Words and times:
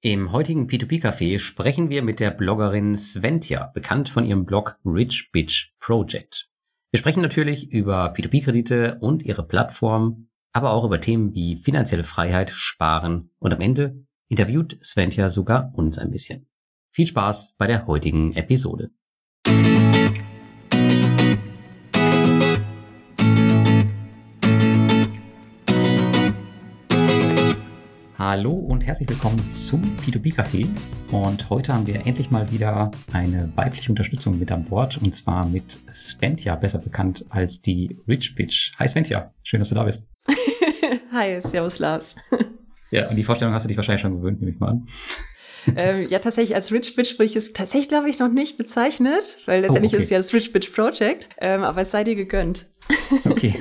Im 0.00 0.30
heutigen 0.30 0.68
P2P-Café 0.68 1.40
sprechen 1.40 1.90
wir 1.90 2.02
mit 2.02 2.20
der 2.20 2.30
Bloggerin 2.30 2.94
Sventja, 2.94 3.72
bekannt 3.74 4.08
von 4.08 4.24
ihrem 4.24 4.44
Blog 4.44 4.78
Rich 4.84 5.30
Bitch 5.32 5.72
Project. 5.80 6.48
Wir 6.92 6.98
sprechen 7.00 7.20
natürlich 7.20 7.72
über 7.72 8.14
P2P-Kredite 8.14 8.98
und 9.00 9.24
ihre 9.24 9.44
Plattform, 9.44 10.28
aber 10.52 10.70
auch 10.70 10.84
über 10.84 11.00
Themen 11.00 11.34
wie 11.34 11.56
finanzielle 11.56 12.04
Freiheit, 12.04 12.50
Sparen 12.50 13.30
und 13.40 13.52
am 13.52 13.60
Ende 13.60 14.06
interviewt 14.28 14.78
Sventja 14.84 15.30
sogar 15.30 15.72
uns 15.74 15.98
ein 15.98 16.12
bisschen. 16.12 16.46
Viel 16.92 17.08
Spaß 17.08 17.56
bei 17.58 17.66
der 17.66 17.88
heutigen 17.88 18.34
Episode. 18.34 18.92
Hallo 28.30 28.52
und 28.52 28.84
herzlich 28.84 29.08
willkommen 29.08 29.38
zum 29.48 29.82
P2P 30.04 30.34
Café. 30.34 30.68
Und 31.10 31.48
heute 31.48 31.72
haben 31.72 31.86
wir 31.86 32.04
endlich 32.04 32.30
mal 32.30 32.52
wieder 32.52 32.90
eine 33.10 33.50
weibliche 33.56 33.88
Unterstützung 33.88 34.38
mit 34.38 34.52
an 34.52 34.66
Bord 34.66 34.98
und 35.00 35.14
zwar 35.14 35.46
mit 35.46 35.78
Sventja, 35.94 36.54
besser 36.56 36.78
bekannt 36.78 37.24
als 37.30 37.62
die 37.62 37.98
Rich 38.06 38.34
Bitch. 38.34 38.74
Hi 38.78 38.86
Sventja, 38.86 39.32
schön, 39.44 39.60
dass 39.60 39.70
du 39.70 39.76
da 39.76 39.84
bist. 39.84 40.06
Hi, 41.10 41.40
servus 41.40 41.78
Lars. 41.78 42.16
Ja, 42.90 43.08
und 43.08 43.16
die 43.16 43.24
Vorstellung 43.24 43.54
hast 43.54 43.62
du 43.62 43.68
dich 43.68 43.78
wahrscheinlich 43.78 44.02
schon 44.02 44.16
gewöhnt, 44.16 44.40
nehme 44.40 44.52
ich 44.52 44.60
mal 44.60 44.72
an. 44.72 44.86
ähm, 45.76 46.06
ja, 46.10 46.18
tatsächlich 46.18 46.54
als 46.54 46.70
Rich 46.70 46.96
Bitch 46.96 47.14
würde 47.14 47.24
ich 47.24 47.36
es 47.36 47.54
tatsächlich, 47.54 47.88
glaube 47.88 48.10
ich, 48.10 48.18
noch 48.18 48.30
nicht 48.30 48.58
bezeichnet, 48.58 49.38
weil 49.46 49.62
letztendlich 49.62 49.92
oh, 49.92 49.96
okay. 49.96 50.02
ist 50.02 50.04
es 50.04 50.10
ja 50.10 50.18
das 50.18 50.34
Rich 50.34 50.52
Bitch 50.52 50.70
Project, 50.74 51.30
ähm, 51.38 51.62
aber 51.62 51.80
es 51.80 51.90
sei 51.90 52.04
dir 52.04 52.14
gegönnt. 52.14 52.68
okay. 53.24 53.54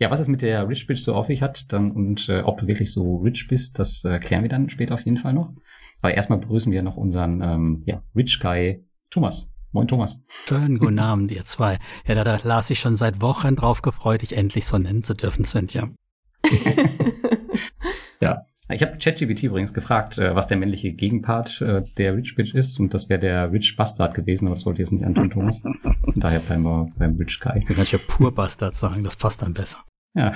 Ja, 0.00 0.10
was 0.10 0.20
es 0.20 0.28
mit 0.28 0.42
der 0.42 0.68
Rich 0.68 0.86
Bitch 0.86 1.00
so 1.00 1.14
auf 1.14 1.26
sich 1.26 1.42
hat 1.42 1.72
dann, 1.72 1.90
und 1.90 2.28
äh, 2.28 2.42
ob 2.42 2.60
du 2.60 2.68
wirklich 2.68 2.92
so 2.92 3.16
rich 3.16 3.48
bist, 3.48 3.80
das 3.80 4.04
äh, 4.04 4.20
klären 4.20 4.42
wir 4.42 4.48
dann 4.48 4.70
später 4.70 4.94
auf 4.94 5.00
jeden 5.02 5.16
Fall 5.16 5.32
noch. 5.32 5.52
Aber 6.00 6.14
erstmal 6.14 6.38
begrüßen 6.38 6.70
wir 6.70 6.82
noch 6.82 6.96
unseren 6.96 7.42
ähm, 7.42 7.82
ja, 7.84 8.02
Rich 8.14 8.38
Guy 8.40 8.84
Thomas. 9.10 9.52
Moin 9.72 9.88
Thomas. 9.88 10.22
Schönen 10.46 10.78
guten 10.78 11.00
Abend, 11.00 11.32
ihr 11.32 11.44
zwei. 11.44 11.78
Ja, 12.06 12.14
da, 12.14 12.22
da 12.22 12.38
las 12.42 12.70
ich 12.70 12.78
schon 12.78 12.94
seit 12.94 13.20
Wochen 13.20 13.56
drauf 13.56 13.82
gefreut, 13.82 14.22
dich 14.22 14.36
endlich 14.36 14.66
so 14.66 14.78
nennen 14.78 15.02
zu 15.02 15.14
dürfen, 15.14 15.44
Svenja. 15.44 15.90
ja, 18.20 18.46
ich 18.70 18.82
habe 18.82 18.98
ChatGPT 18.98 19.44
übrigens 19.44 19.72
gefragt, 19.72 20.18
äh, 20.18 20.34
was 20.34 20.46
der 20.46 20.56
männliche 20.56 20.92
Gegenpart 20.92 21.60
äh, 21.60 21.82
der 21.96 22.16
Rich 22.16 22.34
Bitch 22.34 22.54
ist 22.54 22.78
und 22.78 22.92
das 22.94 23.08
wäre 23.08 23.20
der 23.20 23.52
Rich 23.52 23.76
Bastard 23.76 24.14
gewesen, 24.14 24.46
aber 24.46 24.56
das 24.56 24.66
wollte 24.66 24.82
jetzt 24.82 24.92
nicht 24.92 25.04
antun, 25.04 25.30
Thomas. 25.30 25.60
Von 25.60 25.74
daher 26.16 26.40
bleiben 26.40 26.62
wir 26.62 26.88
beim 26.98 27.16
Rich 27.16 27.40
Guy. 27.40 27.60
Du 27.60 27.74
kannst 27.74 27.92
ja 27.92 27.98
pur 28.06 28.34
Bastard 28.34 28.74
sagen, 28.76 29.04
das 29.04 29.16
passt 29.16 29.42
dann 29.42 29.54
besser. 29.54 29.78
Ja. 30.14 30.32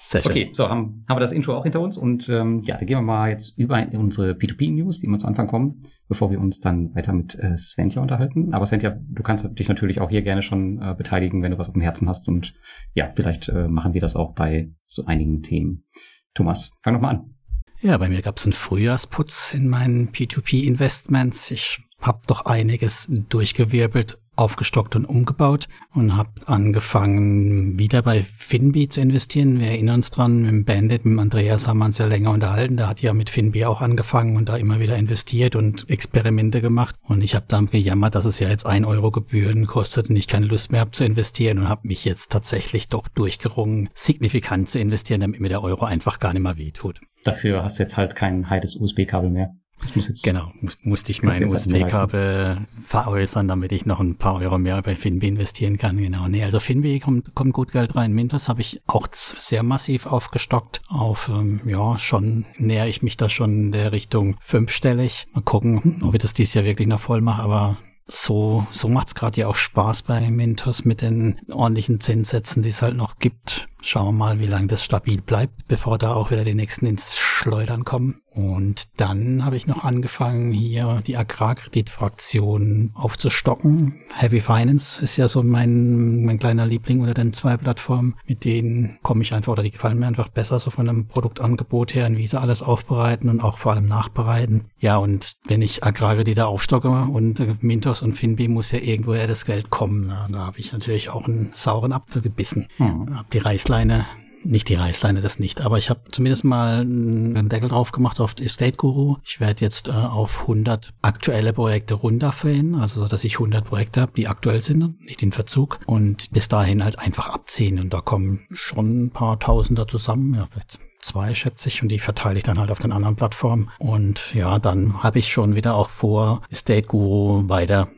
Sehr 0.00 0.22
schön. 0.22 0.30
Okay, 0.30 0.50
so 0.52 0.68
haben, 0.70 1.04
haben 1.08 1.16
wir 1.16 1.20
das 1.20 1.32
Intro 1.32 1.54
auch 1.54 1.64
hinter 1.64 1.80
uns 1.80 1.98
und 1.98 2.28
ähm, 2.28 2.60
ja, 2.62 2.76
da 2.76 2.84
gehen 2.84 2.96
wir 2.96 3.02
mal 3.02 3.30
jetzt 3.30 3.58
über 3.58 3.78
in 3.78 3.98
unsere 3.98 4.32
P2P-News, 4.32 5.00
die 5.00 5.06
immer 5.06 5.18
zu 5.18 5.26
Anfang 5.26 5.48
kommen, 5.48 5.80
bevor 6.08 6.30
wir 6.30 6.40
uns 6.40 6.60
dann 6.60 6.94
weiter 6.94 7.12
mit 7.12 7.38
äh, 7.38 7.56
Sventja 7.56 8.00
unterhalten. 8.00 8.54
Aber 8.54 8.64
Sventja, 8.64 8.96
du 8.96 9.22
kannst 9.22 9.46
dich 9.58 9.68
natürlich 9.68 10.00
auch 10.00 10.08
hier 10.08 10.22
gerne 10.22 10.42
schon 10.42 10.80
äh, 10.80 10.94
beteiligen, 10.96 11.42
wenn 11.42 11.50
du 11.50 11.58
was 11.58 11.68
auf 11.68 11.74
dem 11.74 11.82
Herzen 11.82 12.08
hast 12.08 12.28
und 12.28 12.54
ja, 12.94 13.10
vielleicht 13.14 13.48
äh, 13.48 13.68
machen 13.68 13.92
wir 13.92 14.00
das 14.00 14.14
auch 14.14 14.34
bei 14.34 14.72
so 14.86 15.04
einigen 15.04 15.42
Themen. 15.42 15.84
Thomas, 16.32 16.78
fang 16.82 16.94
doch 16.94 17.00
mal 17.00 17.10
an. 17.10 17.34
Ja, 17.80 17.96
bei 17.96 18.08
mir 18.08 18.22
gab 18.22 18.38
es 18.38 18.44
einen 18.44 18.54
Frühjahrsputz 18.54 19.54
in 19.54 19.68
meinen 19.68 20.10
P2P-Investments. 20.10 21.50
Ich 21.52 21.80
habe 22.00 22.20
doch 22.26 22.44
einiges 22.44 23.06
durchgewirbelt 23.08 24.20
aufgestockt 24.38 24.96
und 24.96 25.04
umgebaut 25.04 25.68
und 25.94 26.16
habe 26.16 26.30
angefangen, 26.46 27.78
wieder 27.78 28.02
bei 28.02 28.24
Finbi 28.34 28.88
zu 28.88 29.00
investieren. 29.00 29.58
Wir 29.58 29.68
erinnern 29.68 29.96
uns 29.96 30.10
dran, 30.10 30.42
mit 30.42 30.66
Bandit, 30.66 31.04
mit 31.04 31.18
Andreas 31.18 31.66
haben 31.66 31.78
wir 31.78 31.86
uns 31.86 31.98
ja 31.98 32.06
länger 32.06 32.30
unterhalten. 32.30 32.76
Der 32.76 32.88
hat 32.88 33.02
ja 33.02 33.12
mit 33.12 33.30
Finbi 33.30 33.64
auch 33.64 33.80
angefangen 33.80 34.36
und 34.36 34.48
da 34.48 34.56
immer 34.56 34.80
wieder 34.80 34.96
investiert 34.96 35.56
und 35.56 35.90
Experimente 35.90 36.60
gemacht. 36.60 36.94
Und 37.02 37.22
ich 37.22 37.34
habe 37.34 37.46
dann 37.48 37.66
gejammert, 37.66 38.14
dass 38.14 38.24
es 38.24 38.38
ja 38.38 38.48
jetzt 38.48 38.66
ein 38.66 38.84
Euro 38.84 39.10
Gebühren 39.10 39.66
kostet 39.66 40.08
und 40.08 40.16
ich 40.16 40.28
keine 40.28 40.46
Lust 40.46 40.70
mehr 40.70 40.80
habe 40.80 40.92
zu 40.92 41.04
investieren 41.04 41.58
und 41.58 41.68
habe 41.68 41.88
mich 41.88 42.04
jetzt 42.04 42.30
tatsächlich 42.30 42.88
doch 42.88 43.08
durchgerungen, 43.08 43.90
signifikant 43.92 44.68
zu 44.68 44.78
investieren, 44.78 45.20
damit 45.20 45.40
mir 45.40 45.48
der 45.48 45.62
Euro 45.62 45.84
einfach 45.84 46.20
gar 46.20 46.32
nicht 46.32 46.42
mehr 46.42 46.56
wehtut. 46.56 47.00
Dafür 47.24 47.64
hast 47.64 47.78
du 47.78 47.82
jetzt 47.82 47.96
halt 47.96 48.14
kein 48.14 48.48
heiles 48.48 48.76
USB-Kabel 48.76 49.30
mehr. 49.30 49.54
Das 49.80 49.94
muss 49.94 50.08
jetzt 50.08 50.22
genau, 50.22 50.52
musste 50.82 51.12
ich 51.12 51.22
mein 51.22 51.44
USB-Kabel 51.44 52.66
veräußern, 52.86 53.48
damit 53.48 53.72
ich 53.72 53.86
noch 53.86 54.00
ein 54.00 54.16
paar 54.16 54.36
Euro 54.40 54.58
mehr 54.58 54.82
bei 54.82 54.94
Finbi 54.94 55.28
investieren 55.28 55.78
kann. 55.78 55.98
Genau. 55.98 56.26
Nee, 56.28 56.44
also 56.44 56.60
Finbi 56.60 56.98
kommt, 57.00 57.34
kommt 57.34 57.52
gut 57.52 57.72
Geld 57.72 57.94
rein. 57.94 58.12
Mintos 58.12 58.48
habe 58.48 58.60
ich 58.60 58.82
auch 58.86 59.08
sehr 59.12 59.62
massiv 59.62 60.06
aufgestockt. 60.06 60.82
Auf, 60.88 61.28
ähm, 61.28 61.60
ja, 61.64 61.98
schon 61.98 62.44
näher 62.56 62.86
ich 62.86 63.02
mich 63.02 63.16
da 63.16 63.28
schon 63.28 63.50
in 63.52 63.72
der 63.72 63.92
Richtung 63.92 64.36
fünfstellig. 64.40 65.26
Mal 65.32 65.42
gucken, 65.42 66.02
ob 66.02 66.14
ich 66.14 66.20
das 66.20 66.34
dieses 66.34 66.54
Jahr 66.54 66.64
wirklich 66.64 66.88
noch 66.88 67.00
voll 67.00 67.20
mache, 67.20 67.42
aber 67.42 67.78
so, 68.06 68.66
so 68.70 68.88
macht's 68.88 69.14
gerade 69.14 69.40
ja 69.40 69.48
auch 69.48 69.54
Spaß 69.54 70.02
bei 70.02 70.30
Mintos 70.30 70.84
mit 70.84 71.02
den 71.02 71.40
ordentlichen 71.50 72.00
Zinssätzen, 72.00 72.62
die 72.62 72.70
es 72.70 72.82
halt 72.82 72.96
noch 72.96 73.18
gibt. 73.18 73.68
Schauen 73.80 74.06
wir 74.06 74.12
mal, 74.12 74.40
wie 74.40 74.46
lange 74.46 74.66
das 74.66 74.84
stabil 74.84 75.20
bleibt, 75.22 75.68
bevor 75.68 75.98
da 75.98 76.14
auch 76.14 76.30
wieder 76.30 76.44
die 76.44 76.54
nächsten 76.54 76.86
ins 76.86 77.16
Schleudern 77.16 77.84
kommen. 77.84 78.20
Und 78.34 79.00
dann 79.00 79.44
habe 79.44 79.56
ich 79.56 79.66
noch 79.66 79.82
angefangen, 79.82 80.52
hier 80.52 81.02
die 81.04 81.16
Agrarkreditfraktion 81.16 82.92
aufzustocken. 82.94 84.00
Heavy 84.14 84.40
Finance 84.40 85.02
ist 85.02 85.16
ja 85.16 85.26
so 85.26 85.42
mein, 85.42 86.24
mein 86.24 86.38
kleiner 86.38 86.64
Liebling 86.64 87.00
unter 87.00 87.14
den 87.14 87.32
zwei 87.32 87.56
Plattformen. 87.56 88.14
Mit 88.28 88.44
denen 88.44 88.98
komme 89.02 89.22
ich 89.22 89.34
einfach, 89.34 89.52
oder 89.52 89.64
die 89.64 89.72
gefallen 89.72 89.98
mir 89.98 90.06
einfach 90.06 90.28
besser, 90.28 90.60
so 90.60 90.70
von 90.70 90.88
einem 90.88 91.06
Produktangebot 91.08 91.94
her, 91.94 92.08
wie 92.16 92.28
sie 92.28 92.38
alles 92.38 92.62
aufbereiten 92.62 93.28
und 93.28 93.40
auch 93.40 93.58
vor 93.58 93.72
allem 93.72 93.88
nachbereiten. 93.88 94.66
Ja, 94.78 94.98
und 94.98 95.36
wenn 95.46 95.62
ich 95.62 95.82
Agrarkredite 95.82 96.46
aufstocke 96.46 96.90
und 96.90 97.62
Mintos 97.62 98.02
und 98.02 98.12
Finbi 98.12 98.46
muss 98.46 98.70
ja 98.70 98.78
irgendwoher 98.78 99.26
das 99.26 99.46
Geld 99.46 99.70
kommen. 99.70 100.08
Da 100.30 100.38
habe 100.38 100.60
ich 100.60 100.72
natürlich 100.72 101.10
auch 101.10 101.24
einen 101.24 101.50
sauren 101.54 101.92
Apfel 101.92 102.22
gebissen. 102.22 102.68
Mhm. 102.78 103.16
Hab 103.16 103.30
die 103.30 103.38
Reißleine 103.68 104.06
nicht 104.44 104.68
die 104.68 104.76
Reißleine, 104.76 105.20
das 105.20 105.40
nicht. 105.40 105.60
Aber 105.60 105.78
ich 105.78 105.90
habe 105.90 106.00
zumindest 106.12 106.44
mal 106.44 106.80
einen 106.80 107.48
Deckel 107.48 107.68
drauf 107.68 107.92
gemacht 107.92 108.20
auf 108.20 108.36
Estate 108.40 108.76
Guru. 108.76 109.16
Ich 109.24 109.40
werde 109.40 109.64
jetzt 109.64 109.88
äh, 109.88 109.92
auf 109.92 110.42
100 110.42 110.94
aktuelle 111.02 111.52
Projekte 111.52 111.94
runterfällen, 111.94 112.76
also 112.76 113.00
so, 113.00 113.08
dass 113.08 113.24
ich 113.24 113.34
100 113.34 113.64
Projekte 113.64 114.00
habe, 114.00 114.12
die 114.16 114.28
aktuell 114.28 114.62
sind, 114.62 114.78
nicht 115.04 115.22
in 115.22 115.32
Verzug. 115.32 115.80
Und 115.86 116.30
bis 116.30 116.48
dahin 116.48 116.84
halt 116.84 116.98
einfach 116.98 117.28
abziehen. 117.28 117.78
Und 117.78 117.92
da 117.92 118.00
kommen 118.00 118.46
schon 118.52 119.06
ein 119.06 119.10
paar 119.10 119.38
Tausender 119.38 119.86
zusammen, 119.86 120.34
ja, 120.34 120.46
vielleicht 120.50 120.78
zwei, 121.00 121.34
schätze 121.34 121.68
ich, 121.68 121.82
und 121.82 121.88
die 121.88 121.98
verteile 121.98 122.38
ich 122.38 122.44
dann 122.44 122.58
halt 122.58 122.70
auf 122.70 122.78
den 122.78 122.92
anderen 122.92 123.16
Plattformen. 123.16 123.70
Und 123.78 124.34
ja, 124.34 124.58
dann 124.58 125.02
habe 125.02 125.18
ich 125.18 125.28
schon 125.28 125.56
wieder 125.56 125.74
auch 125.74 125.90
vor, 125.90 126.42
Estate 126.48 126.86
Guru 126.86 127.48
weiter 127.48 127.88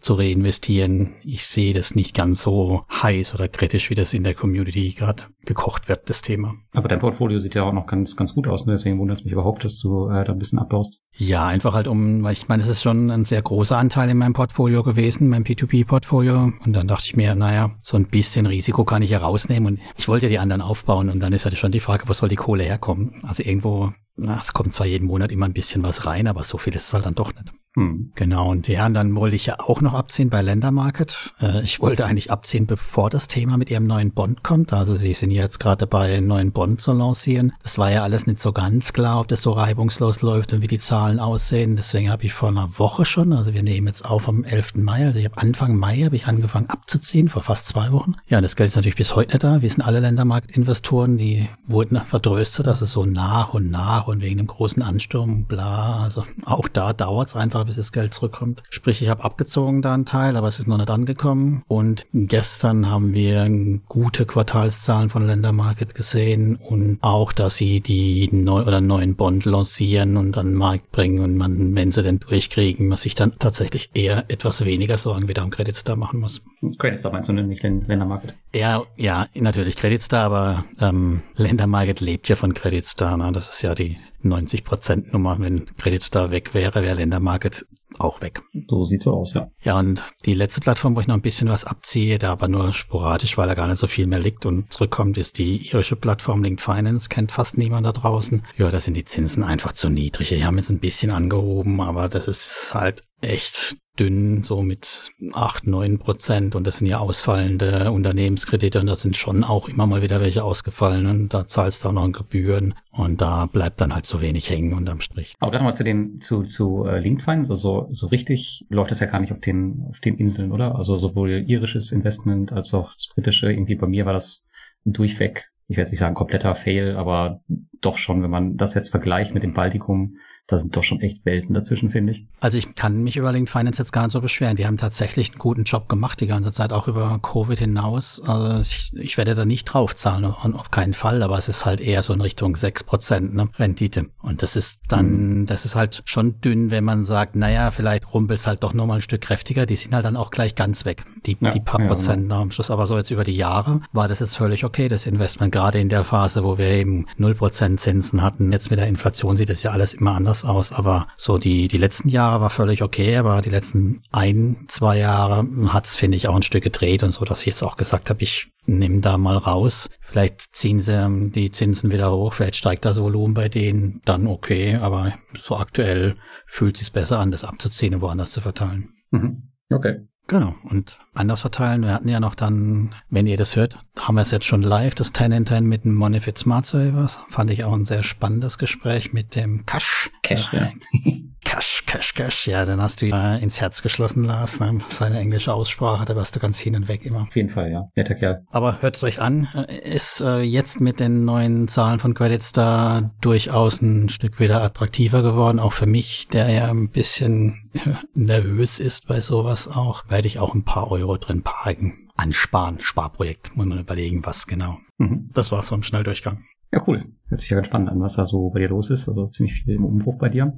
zu 0.00 0.14
reinvestieren. 0.14 1.14
Ich 1.22 1.46
sehe 1.46 1.74
das 1.74 1.94
nicht 1.94 2.14
ganz 2.14 2.42
so 2.42 2.84
heiß 2.90 3.34
oder 3.34 3.48
kritisch, 3.48 3.90
wie 3.90 3.94
das 3.94 4.14
in 4.14 4.24
der 4.24 4.34
Community 4.34 4.92
gerade 4.92 5.24
gekocht 5.44 5.88
wird, 5.88 6.08
das 6.08 6.22
Thema. 6.22 6.54
Aber 6.72 6.88
dein 6.88 7.00
Portfolio 7.00 7.38
sieht 7.38 7.54
ja 7.54 7.64
auch 7.64 7.72
noch 7.72 7.86
ganz, 7.86 8.16
ganz 8.16 8.34
gut 8.34 8.46
aus, 8.46 8.66
ne? 8.66 8.72
deswegen 8.72 8.98
wundert 8.98 9.18
es 9.18 9.24
mich 9.24 9.32
überhaupt, 9.32 9.64
dass 9.64 9.78
du 9.78 10.08
äh, 10.08 10.24
da 10.24 10.32
ein 10.32 10.38
bisschen 10.38 10.58
abbaust. 10.58 11.02
Ja, 11.20 11.44
einfach 11.44 11.74
halt 11.74 11.86
um, 11.86 12.22
weil 12.22 12.32
ich 12.32 12.48
meine, 12.48 12.62
es 12.62 12.68
ist 12.70 12.80
schon 12.80 13.10
ein 13.10 13.26
sehr 13.26 13.42
großer 13.42 13.76
Anteil 13.76 14.08
in 14.08 14.16
meinem 14.16 14.32
Portfolio 14.32 14.82
gewesen, 14.82 15.28
meinem 15.28 15.44
P2P-Portfolio. 15.44 16.50
Und 16.64 16.72
dann 16.72 16.88
dachte 16.88 17.04
ich 17.08 17.14
mir, 17.14 17.34
naja, 17.34 17.72
so 17.82 17.98
ein 17.98 18.06
bisschen 18.06 18.46
Risiko 18.46 18.86
kann 18.86 19.02
ich 19.02 19.10
ja 19.10 19.18
rausnehmen. 19.18 19.74
Und 19.74 19.80
ich 19.98 20.08
wollte 20.08 20.26
ja 20.26 20.30
die 20.30 20.38
anderen 20.38 20.62
aufbauen. 20.62 21.10
Und 21.10 21.20
dann 21.20 21.34
ist 21.34 21.44
halt 21.44 21.58
schon 21.58 21.72
die 21.72 21.80
Frage, 21.80 22.08
wo 22.08 22.14
soll 22.14 22.30
die 22.30 22.36
Kohle 22.36 22.64
herkommen? 22.64 23.22
Also 23.22 23.42
irgendwo, 23.42 23.92
na, 24.16 24.38
es 24.40 24.54
kommt 24.54 24.72
zwar 24.72 24.86
jeden 24.86 25.08
Monat 25.08 25.30
immer 25.30 25.44
ein 25.44 25.52
bisschen 25.52 25.82
was 25.82 26.06
rein, 26.06 26.26
aber 26.26 26.42
so 26.42 26.56
viel 26.56 26.74
ist 26.74 26.86
es 26.86 26.94
halt 26.94 27.04
dann 27.04 27.14
doch 27.14 27.34
nicht. 27.34 27.52
Hm. 27.76 28.10
Genau, 28.16 28.50
und 28.50 28.66
ja, 28.66 28.86
und 28.86 28.94
dann 28.94 29.14
wollte 29.14 29.36
ich 29.36 29.46
ja 29.46 29.60
auch 29.60 29.80
noch 29.80 29.94
abziehen 29.94 30.28
bei 30.28 30.42
Ländermarket. 30.42 31.34
Äh, 31.40 31.62
ich 31.62 31.80
wollte 31.80 32.04
eigentlich 32.04 32.32
abziehen, 32.32 32.66
bevor 32.66 33.10
das 33.10 33.28
Thema 33.28 33.56
mit 33.58 33.70
ihrem 33.70 33.86
neuen 33.86 34.10
Bond 34.10 34.42
kommt. 34.42 34.72
Also 34.72 34.96
sie 34.96 35.14
sind 35.14 35.30
jetzt 35.30 35.60
gerade 35.60 35.86
dabei, 35.86 36.16
einen 36.16 36.26
neuen 36.26 36.50
Bond 36.50 36.80
zu 36.80 36.92
lancieren. 36.92 37.52
Das 37.62 37.78
war 37.78 37.92
ja 37.92 38.02
alles 38.02 38.26
nicht 38.26 38.40
so 38.40 38.52
ganz 38.52 38.92
klar, 38.92 39.20
ob 39.20 39.28
das 39.28 39.42
so 39.42 39.52
reibungslos 39.52 40.20
läuft 40.20 40.52
und 40.52 40.62
wie 40.62 40.66
die 40.66 40.80
Zahlen 40.80 41.09
aussehen. 41.18 41.76
Deswegen 41.76 42.10
habe 42.10 42.24
ich 42.24 42.32
vor 42.32 42.50
einer 42.50 42.78
Woche 42.78 43.04
schon, 43.04 43.32
also 43.32 43.54
wir 43.54 43.62
nehmen 43.62 43.86
jetzt 43.86 44.04
auf 44.04 44.28
am 44.28 44.44
11. 44.44 44.76
Mai, 44.76 45.06
also 45.06 45.18
ich 45.18 45.24
habe 45.24 45.38
Anfang 45.38 45.76
Mai 45.76 46.02
habe 46.02 46.16
ich 46.16 46.26
angefangen 46.26 46.68
abzuziehen, 46.68 47.28
vor 47.28 47.42
fast 47.42 47.66
zwei 47.66 47.90
Wochen. 47.92 48.14
Ja, 48.28 48.40
das 48.40 48.56
Geld 48.56 48.68
ist 48.68 48.76
natürlich 48.76 48.96
bis 48.96 49.16
heute 49.16 49.32
nicht 49.32 49.44
da. 49.44 49.62
Wir 49.62 49.68
sind 49.68 49.82
alle 49.82 50.00
Ländermarktinvestoren, 50.00 51.16
die 51.16 51.48
wurden 51.66 52.00
vertröstet, 52.00 52.66
dass 52.66 52.82
es 52.82 52.92
so 52.92 53.04
nach 53.04 53.54
und 53.54 53.70
nach 53.70 54.06
und 54.06 54.22
wegen 54.22 54.38
dem 54.38 54.46
großen 54.46 54.82
Ansturm, 54.82 55.44
bla, 55.44 56.02
also 56.02 56.24
auch 56.44 56.68
da 56.68 56.92
dauert 56.92 57.28
es 57.28 57.36
einfach 57.36 57.64
bis 57.64 57.76
das 57.76 57.92
Geld 57.92 58.14
zurückkommt. 58.14 58.62
Sprich, 58.70 59.02
ich 59.02 59.08
habe 59.08 59.24
abgezogen 59.24 59.82
da 59.82 59.94
einen 59.94 60.04
Teil, 60.04 60.36
aber 60.36 60.48
es 60.48 60.58
ist 60.58 60.68
noch 60.68 60.78
nicht 60.78 60.90
angekommen. 60.90 61.62
Und 61.68 62.06
gestern 62.12 62.88
haben 62.88 63.14
wir 63.14 63.48
gute 63.88 64.26
Quartalszahlen 64.26 65.08
von 65.08 65.26
Ländermarket 65.26 65.94
gesehen 65.94 66.56
und 66.56 66.98
auch, 67.00 67.32
dass 67.32 67.56
sie 67.56 67.80
die 67.80 68.28
neu 68.32 68.62
oder 68.62 68.80
neuen 68.80 69.16
Bond 69.16 69.44
lancieren 69.44 70.16
und 70.16 70.36
an 70.36 70.46
den 70.46 70.54
Markt 70.54 70.90
bringen 71.00 71.20
und 71.20 71.34
man, 71.34 71.74
wenn 71.74 71.92
sie 71.92 72.02
den 72.02 72.18
durchkriegen, 72.20 72.88
man 72.88 72.98
sich 72.98 73.14
dann 73.14 73.32
tatsächlich 73.38 73.88
eher 73.94 74.26
etwas 74.28 74.66
weniger 74.66 74.98
Sorgen 74.98 75.28
wieder 75.28 75.40
am 75.40 75.48
Credit 75.48 75.74
Star 75.74 75.96
machen 75.96 76.20
muss. 76.20 76.42
Credit 76.78 76.98
Star 76.98 77.10
meinst 77.10 77.30
du 77.30 77.32
nicht 77.32 77.62
Ländermarket? 77.62 78.34
Ja, 78.54 78.82
ja, 78.96 79.26
natürlich 79.34 79.76
Credit 79.76 80.02
Star, 80.02 80.24
aber 80.26 80.64
ähm, 80.78 81.22
Ländermarket 81.36 82.00
lebt 82.02 82.28
ja 82.28 82.36
von 82.36 82.52
Credit 82.52 82.84
Star. 82.84 83.16
Ne? 83.16 83.32
Das 83.32 83.48
ist 83.48 83.62
ja 83.62 83.74
die 83.74 83.96
90-Prozent-Nummer. 84.22 85.38
Wenn 85.38 85.64
Credit 85.78 86.14
da 86.14 86.30
weg 86.30 86.52
wäre, 86.52 86.82
wäre 86.82 86.96
Ländermarket 86.96 87.64
auch 87.98 88.20
weg. 88.20 88.42
So 88.68 88.84
sieht 88.84 89.02
so 89.02 89.14
aus, 89.14 89.34
ja. 89.34 89.50
Ja, 89.62 89.78
und 89.78 90.04
die 90.24 90.34
letzte 90.34 90.60
Plattform, 90.60 90.96
wo 90.96 91.00
ich 91.00 91.06
noch 91.06 91.14
ein 91.14 91.22
bisschen 91.22 91.48
was 91.48 91.64
abziehe, 91.64 92.18
da 92.18 92.32
aber 92.32 92.48
nur 92.48 92.72
sporadisch, 92.72 93.36
weil 93.36 93.48
da 93.48 93.54
gar 93.54 93.68
nicht 93.68 93.78
so 93.78 93.86
viel 93.86 94.06
mehr 94.06 94.20
liegt 94.20 94.46
und 94.46 94.72
zurückkommt, 94.72 95.18
ist 95.18 95.38
die 95.38 95.68
irische 95.68 95.96
Plattform 95.96 96.42
Linked 96.42 96.60
Finance. 96.60 97.08
Kennt 97.08 97.32
fast 97.32 97.58
niemand 97.58 97.86
da 97.86 97.92
draußen. 97.92 98.42
Ja, 98.56 98.70
da 98.70 98.80
sind 98.80 98.96
die 98.96 99.04
Zinsen 99.04 99.42
einfach 99.42 99.72
zu 99.72 99.88
niedrig. 99.88 100.28
Die 100.28 100.44
haben 100.44 100.56
jetzt 100.56 100.70
ein 100.70 100.78
bisschen 100.78 101.10
angehoben, 101.10 101.80
aber 101.80 102.08
das 102.08 102.28
ist 102.28 102.72
halt 102.74 103.04
echt 103.20 103.76
dünn, 104.00 104.42
so 104.42 104.62
mit 104.62 105.12
acht 105.32 105.66
neun 105.66 105.98
Prozent. 105.98 106.54
Und 106.56 106.66
das 106.66 106.78
sind 106.78 106.88
ja 106.88 106.98
ausfallende 106.98 107.92
Unternehmenskredite 107.92 108.80
und 108.80 108.86
da 108.86 108.96
sind 108.96 109.16
schon 109.16 109.44
auch 109.44 109.68
immer 109.68 109.86
mal 109.86 110.02
wieder 110.02 110.20
welche 110.20 110.42
ausgefallen. 110.42 111.06
Und 111.06 111.34
da 111.34 111.46
zahlst 111.46 111.84
du 111.84 111.88
auch 111.88 111.92
noch 111.92 112.10
Gebühren 112.10 112.74
und 112.90 113.20
da 113.20 113.46
bleibt 113.46 113.80
dann 113.80 113.94
halt 113.94 114.06
so 114.06 114.22
wenig 114.22 114.48
hängen 114.48 114.72
unterm 114.72 115.00
Strich. 115.02 115.34
Aber 115.38 115.52
gerade 115.52 115.64
mal 115.64 115.74
zu 115.74 115.84
den, 115.84 116.20
zu, 116.20 116.42
zu 116.42 116.86
äh, 116.86 116.98
Linked 116.98 117.22
Finance, 117.22 117.52
also 117.52 117.88
so 117.92 118.06
richtig 118.06 118.66
läuft 118.70 118.90
das 118.90 119.00
ja 119.00 119.06
gar 119.06 119.20
nicht 119.20 119.32
auf 119.32 119.40
den, 119.40 119.86
auf 119.90 120.00
den 120.00 120.16
Inseln, 120.16 120.50
oder? 120.50 120.74
Also 120.76 120.98
sowohl 120.98 121.44
irisches 121.46 121.92
Investment 121.92 122.52
als 122.52 122.72
auch 122.72 122.94
das 122.94 123.08
britische. 123.14 123.52
Irgendwie 123.52 123.74
bei 123.74 123.86
mir 123.86 124.06
war 124.06 124.14
das 124.14 124.46
durchweg 124.84 125.50
ich 125.70 125.76
werde 125.76 125.92
nicht 125.92 126.00
sagen 126.00 126.16
kompletter 126.16 126.56
Fail, 126.56 126.96
aber 126.96 127.42
doch 127.80 127.96
schon, 127.96 128.24
wenn 128.24 128.30
man 128.30 128.56
das 128.56 128.74
jetzt 128.74 128.90
vergleicht 128.90 129.34
mit 129.34 129.44
dem 129.44 129.54
Baltikum, 129.54 130.16
da 130.50 130.58
sind 130.58 130.76
doch 130.76 130.82
schon 130.82 131.00
echt 131.00 131.24
Welten 131.24 131.54
dazwischen, 131.54 131.90
finde 131.90 132.12
ich. 132.12 132.26
Also 132.40 132.58
ich 132.58 132.74
kann 132.74 133.02
mich 133.02 133.16
über 133.16 133.32
Linked 133.32 133.50
Finance 133.50 133.80
jetzt 133.80 133.92
gar 133.92 134.02
nicht 134.02 134.12
so 134.12 134.20
beschweren. 134.20 134.56
Die 134.56 134.66
haben 134.66 134.76
tatsächlich 134.76 135.30
einen 135.30 135.38
guten 135.38 135.64
Job 135.64 135.88
gemacht 135.88 136.20
die 136.20 136.26
ganze 136.26 136.52
Zeit, 136.52 136.72
auch 136.72 136.88
über 136.88 137.18
Covid 137.22 137.58
hinaus. 137.58 138.20
Also 138.26 138.60
ich, 138.60 138.92
ich 138.96 139.16
werde 139.16 139.34
da 139.34 139.44
nicht 139.44 139.66
draufzahlen, 139.66 140.24
auf 140.24 140.70
keinen 140.70 140.94
Fall, 140.94 141.22
aber 141.22 141.38
es 141.38 141.48
ist 141.48 141.66
halt 141.66 141.80
eher 141.80 142.02
so 142.02 142.12
in 142.12 142.20
Richtung 142.20 142.56
sechs 142.56 142.82
Prozent 142.82 143.34
ne, 143.34 143.48
Rendite. 143.58 144.06
Und 144.22 144.42
das 144.42 144.56
ist 144.56 144.82
dann, 144.88 145.40
mhm. 145.40 145.46
das 145.46 145.64
ist 145.64 145.76
halt 145.76 146.02
schon 146.04 146.40
dünn, 146.40 146.70
wenn 146.70 146.84
man 146.84 147.04
sagt, 147.04 147.36
naja, 147.36 147.70
vielleicht 147.70 148.12
rumpelt 148.12 148.40
es 148.40 148.46
halt 148.46 148.62
doch 148.64 148.74
nochmal 148.74 148.98
ein 148.98 149.02
Stück 149.02 149.20
kräftiger. 149.20 149.66
Die 149.66 149.76
sind 149.76 149.94
halt 149.94 150.04
dann 150.04 150.16
auch 150.16 150.32
gleich 150.32 150.56
ganz 150.56 150.84
weg, 150.84 151.04
die, 151.26 151.36
ja, 151.40 151.50
die 151.50 151.60
paar 151.60 151.80
ja, 151.80 151.86
Prozent 151.86 152.22
genau. 152.22 152.42
am 152.42 152.50
Schluss. 152.50 152.70
Aber 152.72 152.86
so 152.86 152.96
jetzt 152.96 153.10
über 153.10 153.24
die 153.24 153.36
Jahre 153.36 153.82
war 153.92 154.08
das 154.08 154.18
jetzt 154.18 154.36
völlig 154.36 154.64
okay, 154.64 154.88
das 154.88 155.06
Investment, 155.06 155.52
gerade 155.52 155.78
in 155.78 155.88
der 155.88 156.02
Phase, 156.02 156.42
wo 156.42 156.58
wir 156.58 156.66
eben 156.66 157.06
null 157.16 157.34
Prozent 157.34 157.78
Zinsen 157.78 158.22
hatten. 158.22 158.52
Jetzt 158.52 158.70
mit 158.70 158.80
der 158.80 158.88
Inflation 158.88 159.36
sieht 159.36 159.48
das 159.48 159.62
ja 159.62 159.70
alles 159.70 159.94
immer 159.94 160.16
anders 160.16 160.39
aus, 160.44 160.72
aber 160.72 161.08
so 161.16 161.38
die, 161.38 161.68
die 161.68 161.78
letzten 161.78 162.08
Jahre 162.08 162.40
war 162.40 162.50
völlig 162.50 162.82
okay, 162.82 163.16
aber 163.16 163.40
die 163.40 163.50
letzten 163.50 164.02
ein, 164.10 164.64
zwei 164.68 164.98
Jahre 164.98 165.46
hat's 165.68 165.96
finde 165.96 166.16
ich, 166.16 166.28
auch 166.28 166.36
ein 166.36 166.42
Stück 166.42 166.64
gedreht 166.64 167.02
und 167.02 167.12
so, 167.12 167.24
dass 167.24 167.40
ich 167.40 167.46
jetzt 167.46 167.62
auch 167.62 167.76
gesagt 167.76 168.10
habe, 168.10 168.22
ich 168.22 168.52
nehme 168.66 169.00
da 169.00 169.18
mal 169.18 169.36
raus. 169.36 169.90
Vielleicht 170.00 170.54
ziehen 170.54 170.80
sie 170.80 170.92
ähm, 170.92 171.32
die 171.32 171.50
Zinsen 171.50 171.90
wieder 171.90 172.12
hoch, 172.12 172.32
vielleicht 172.32 172.56
steigt 172.56 172.84
das 172.84 173.00
Volumen 173.00 173.34
bei 173.34 173.48
denen, 173.48 174.00
dann 174.04 174.26
okay, 174.26 174.76
aber 174.76 175.14
so 175.40 175.56
aktuell 175.56 176.16
fühlt 176.46 176.76
es 176.76 176.80
sich 176.80 176.92
besser 176.92 177.18
an, 177.18 177.30
das 177.30 177.44
abzuziehen 177.44 177.94
und 177.94 178.00
woanders 178.00 178.30
zu 178.30 178.40
verteilen. 178.40 178.94
Mhm. 179.10 179.50
Okay. 179.70 180.00
Genau. 180.26 180.54
Und 180.62 181.00
anders 181.14 181.40
verteilen. 181.40 181.82
Wir 181.82 181.92
hatten 181.92 182.08
ja 182.08 182.20
noch 182.20 182.34
dann, 182.34 182.94
wenn 183.08 183.26
ihr 183.26 183.36
das 183.36 183.56
hört, 183.56 183.78
haben 183.98 184.14
wir 184.14 184.22
es 184.22 184.30
jetzt 184.30 184.46
schon 184.46 184.62
live, 184.62 184.94
das 184.94 185.12
10 185.12 185.32
in 185.32 185.46
10 185.46 185.64
mit 185.64 185.84
dem 185.84 185.94
Monifit 185.94 186.38
Smart 186.38 186.66
Servers. 186.66 187.20
Fand 187.28 187.50
ich 187.50 187.64
auch 187.64 187.72
ein 187.72 187.84
sehr 187.84 188.02
spannendes 188.02 188.58
Gespräch 188.58 189.12
mit 189.12 189.34
dem 189.34 189.66
Cash. 189.66 190.10
Cash, 190.22 190.52
ja. 190.52 190.70
Cash, 191.42 191.84
Cash, 191.86 192.14
Cash. 192.14 192.46
Ja, 192.46 192.64
dann 192.64 192.80
hast 192.80 193.00
du 193.02 193.06
äh, 193.06 193.42
ins 193.42 193.60
Herz 193.60 193.82
geschlossen, 193.82 194.24
Lars. 194.24 194.60
Ne? 194.60 194.80
Seine 194.86 195.18
englische 195.18 195.54
Aussprache, 195.54 196.04
da 196.04 196.14
warst 196.14 196.36
du 196.36 196.40
ganz 196.40 196.58
hin 196.58 196.76
und 196.76 196.86
weg 196.86 197.04
immer. 197.04 197.22
Auf 197.22 197.34
jeden 197.34 197.48
Fall, 197.48 197.72
ja. 197.72 197.88
Netter 197.96 198.14
Kerl. 198.14 198.44
Aber 198.50 198.82
hört 198.82 198.96
es 198.96 199.02
euch 199.02 199.20
an. 199.20 199.48
Ist 199.82 200.20
äh, 200.20 200.40
jetzt 200.40 200.80
mit 200.80 201.00
den 201.00 201.24
neuen 201.24 201.66
Zahlen 201.66 201.98
von 201.98 202.14
Credits 202.14 202.52
da 202.52 203.10
durchaus 203.20 203.80
ein 203.80 204.10
Stück 204.10 204.38
wieder 204.38 204.62
attraktiver 204.62 205.22
geworden. 205.22 205.58
Auch 205.58 205.72
für 205.72 205.86
mich, 205.86 206.28
der 206.28 206.50
ja 206.50 206.68
ein 206.68 206.90
bisschen 206.90 207.70
nervös 208.14 208.78
ist 208.78 209.08
bei 209.08 209.20
sowas 209.20 209.66
auch, 209.66 210.08
werde 210.08 210.28
ich 210.28 210.38
auch 210.38 210.54
ein 210.54 210.64
paar 210.64 210.90
Euro 210.90 210.99
drin 211.06 211.42
parken. 211.42 212.08
Ansparen, 212.16 212.80
Sparprojekt, 212.80 213.56
muss 213.56 213.66
man 213.66 213.78
überlegen, 213.78 214.24
was 214.24 214.46
genau. 214.46 214.78
Mhm. 214.98 215.30
Das 215.32 215.50
war 215.52 215.62
so 215.62 215.74
ein 215.74 215.82
Schnelldurchgang. 215.82 216.44
Ja, 216.72 216.82
cool. 216.86 217.04
Hört 217.28 217.40
sich 217.40 217.50
ja 217.50 217.56
ganz 217.56 217.66
spannend 217.66 217.90
an, 217.90 218.00
was 218.00 218.14
da 218.14 218.26
so 218.26 218.50
bei 218.50 218.60
dir 218.60 218.68
los 218.68 218.90
ist. 218.90 219.08
Also 219.08 219.26
ziemlich 219.26 219.62
viel 219.62 219.74
im 219.74 219.84
Umbruch 219.84 220.18
bei 220.18 220.28
dir. 220.28 220.52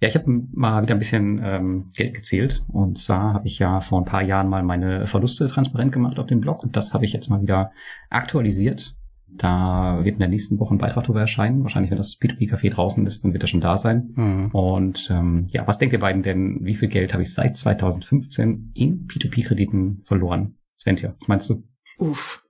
Ja, 0.00 0.08
ich 0.08 0.16
habe 0.16 0.24
mal 0.52 0.82
wieder 0.82 0.94
ein 0.94 0.98
bisschen 0.98 1.40
ähm, 1.42 1.86
Geld 1.94 2.14
gezählt. 2.14 2.64
Und 2.68 2.98
zwar 2.98 3.34
habe 3.34 3.46
ich 3.46 3.58
ja 3.60 3.80
vor 3.80 4.00
ein 4.00 4.04
paar 4.04 4.22
Jahren 4.22 4.48
mal 4.48 4.64
meine 4.64 5.06
Verluste 5.06 5.46
transparent 5.46 5.92
gemacht 5.92 6.18
auf 6.18 6.26
dem 6.26 6.40
Blog. 6.40 6.64
Und 6.64 6.76
das 6.76 6.94
habe 6.94 7.04
ich 7.04 7.12
jetzt 7.12 7.30
mal 7.30 7.42
wieder 7.42 7.70
aktualisiert. 8.10 8.96
Da 9.36 10.00
wird 10.04 10.14
in 10.14 10.18
der 10.18 10.28
nächsten 10.28 10.58
Woche 10.58 10.74
ein 10.74 10.78
Beitrag 10.78 11.04
darüber 11.04 11.20
erscheinen. 11.20 11.62
Wahrscheinlich, 11.62 11.90
wenn 11.90 11.98
das 11.98 12.18
P2P-Café 12.20 12.70
draußen 12.70 13.06
ist, 13.06 13.24
dann 13.24 13.32
wird 13.32 13.42
er 13.42 13.46
schon 13.46 13.60
da 13.60 13.76
sein. 13.76 14.12
Mhm. 14.14 14.50
Und 14.50 15.08
ähm, 15.10 15.46
ja, 15.50 15.66
was 15.66 15.78
denkt 15.78 15.92
ihr 15.92 16.00
beiden 16.00 16.22
denn, 16.22 16.64
wie 16.64 16.74
viel 16.74 16.88
Geld 16.88 17.12
habe 17.12 17.22
ich 17.22 17.32
seit 17.32 17.56
2015 17.56 18.72
in 18.74 19.06
P2P-Krediten 19.06 20.02
verloren? 20.04 20.58
Sventia, 20.78 21.14
was 21.18 21.28
meinst 21.28 21.50
du? 21.50 21.64
Uff. 21.98 22.44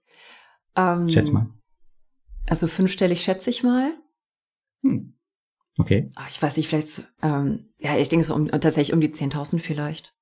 Ähm, 0.77 1.09
Schätz 1.09 1.31
mal. 1.31 1.49
Also 2.47 2.67
fünfstellig 2.67 3.23
schätze 3.23 3.51
ich 3.51 3.63
mal. 3.63 3.93
Hm. 4.83 5.15
Okay. 5.79 6.11
Ach, 6.17 6.29
ich 6.29 6.43
weiß 6.43 6.57
nicht, 6.57 6.69
vielleicht, 6.69 7.09
ähm, 7.23 7.69
ja, 7.79 7.97
ich 7.97 8.09
denke 8.09 8.25
so 8.25 8.35
um, 8.35 8.49
tatsächlich 8.49 8.93
um 8.93 9.01
die 9.01 9.09
10.000 9.09 9.59
vielleicht. 9.59 10.15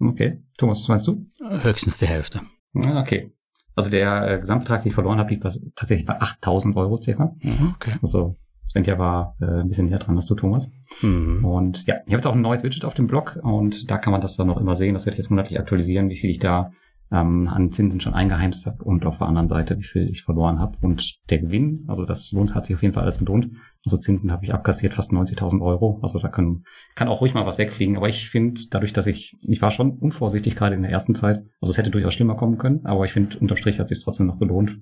Okay. 0.00 0.42
Thomas, 0.56 0.80
was 0.80 0.88
meinst 0.88 1.06
du? 1.06 1.26
Höchstens 1.62 1.98
die 1.98 2.06
Hälfte. 2.06 2.42
Ah, 2.74 3.00
okay. 3.00 3.32
Also 3.78 3.90
der 3.90 4.28
äh, 4.28 4.38
Gesamtbetrag, 4.40 4.82
den 4.82 4.88
ich 4.88 4.94
verloren 4.94 5.20
habe, 5.20 5.30
liegt 5.30 5.44
tatsächlich 5.76 6.04
bei 6.04 6.20
8.000 6.20 6.74
Euro 6.74 7.00
circa. 7.00 7.36
Mhm, 7.40 7.74
okay. 7.76 7.92
Also 8.02 8.34
Svenja 8.66 8.98
war 8.98 9.36
äh, 9.40 9.60
ein 9.60 9.68
bisschen 9.68 9.86
näher 9.86 10.00
dran 10.00 10.16
als 10.16 10.26
du, 10.26 10.34
Thomas. 10.34 10.72
Mhm. 11.00 11.44
Und 11.44 11.86
ja, 11.86 11.94
ich 11.94 12.12
habe 12.12 12.16
jetzt 12.16 12.26
auch 12.26 12.34
ein 12.34 12.40
neues 12.40 12.64
Widget 12.64 12.84
auf 12.84 12.94
dem 12.94 13.06
Blog 13.06 13.38
und 13.40 13.88
da 13.88 13.96
kann 13.96 14.10
man 14.10 14.20
das 14.20 14.34
dann 14.34 14.48
noch 14.48 14.60
immer 14.60 14.74
sehen. 14.74 14.94
Das 14.94 15.06
werde 15.06 15.14
ich 15.14 15.18
jetzt 15.18 15.30
monatlich 15.30 15.60
aktualisieren, 15.60 16.08
wie 16.10 16.16
viel 16.16 16.28
ich 16.28 16.40
da 16.40 16.72
ähm, 17.12 17.46
an 17.46 17.70
Zinsen 17.70 18.00
schon 18.00 18.14
eingeheimst 18.14 18.66
habe 18.66 18.82
und 18.82 19.06
auf 19.06 19.18
der 19.18 19.28
anderen 19.28 19.46
Seite, 19.46 19.78
wie 19.78 19.84
viel 19.84 20.08
ich 20.10 20.24
verloren 20.24 20.58
habe. 20.58 20.76
Und 20.80 21.16
der 21.30 21.38
Gewinn, 21.38 21.84
also 21.86 22.04
das 22.04 22.32
lohnt, 22.32 22.56
hat 22.56 22.66
sich 22.66 22.74
auf 22.74 22.82
jeden 22.82 22.94
Fall 22.94 23.04
alles 23.04 23.20
gelohnt. 23.20 23.48
Also 23.84 23.96
Zinsen 23.96 24.32
habe 24.32 24.44
ich 24.44 24.52
abkassiert, 24.52 24.94
fast 24.94 25.12
90.000 25.12 25.60
Euro. 25.62 26.00
Also 26.02 26.18
da 26.18 26.28
kann, 26.28 26.64
kann 26.94 27.08
auch 27.08 27.20
ruhig 27.20 27.34
mal 27.34 27.46
was 27.46 27.58
wegfliegen. 27.58 27.96
Aber 27.96 28.08
ich 28.08 28.28
finde, 28.28 28.60
dadurch, 28.70 28.92
dass 28.92 29.06
ich, 29.06 29.36
ich 29.42 29.62
war 29.62 29.70
schon 29.70 29.92
unvorsichtig 29.98 30.56
gerade 30.56 30.74
in 30.74 30.82
der 30.82 30.90
ersten 30.90 31.14
Zeit. 31.14 31.44
Also 31.60 31.70
es 31.70 31.78
hätte 31.78 31.90
durchaus 31.90 32.14
schlimmer 32.14 32.36
kommen 32.36 32.58
können. 32.58 32.84
Aber 32.84 33.04
ich 33.04 33.12
finde, 33.12 33.38
unterm 33.38 33.56
Strich 33.56 33.78
hat 33.78 33.88
sich 33.88 34.02
trotzdem 34.02 34.26
noch 34.26 34.38
gelohnt. 34.38 34.78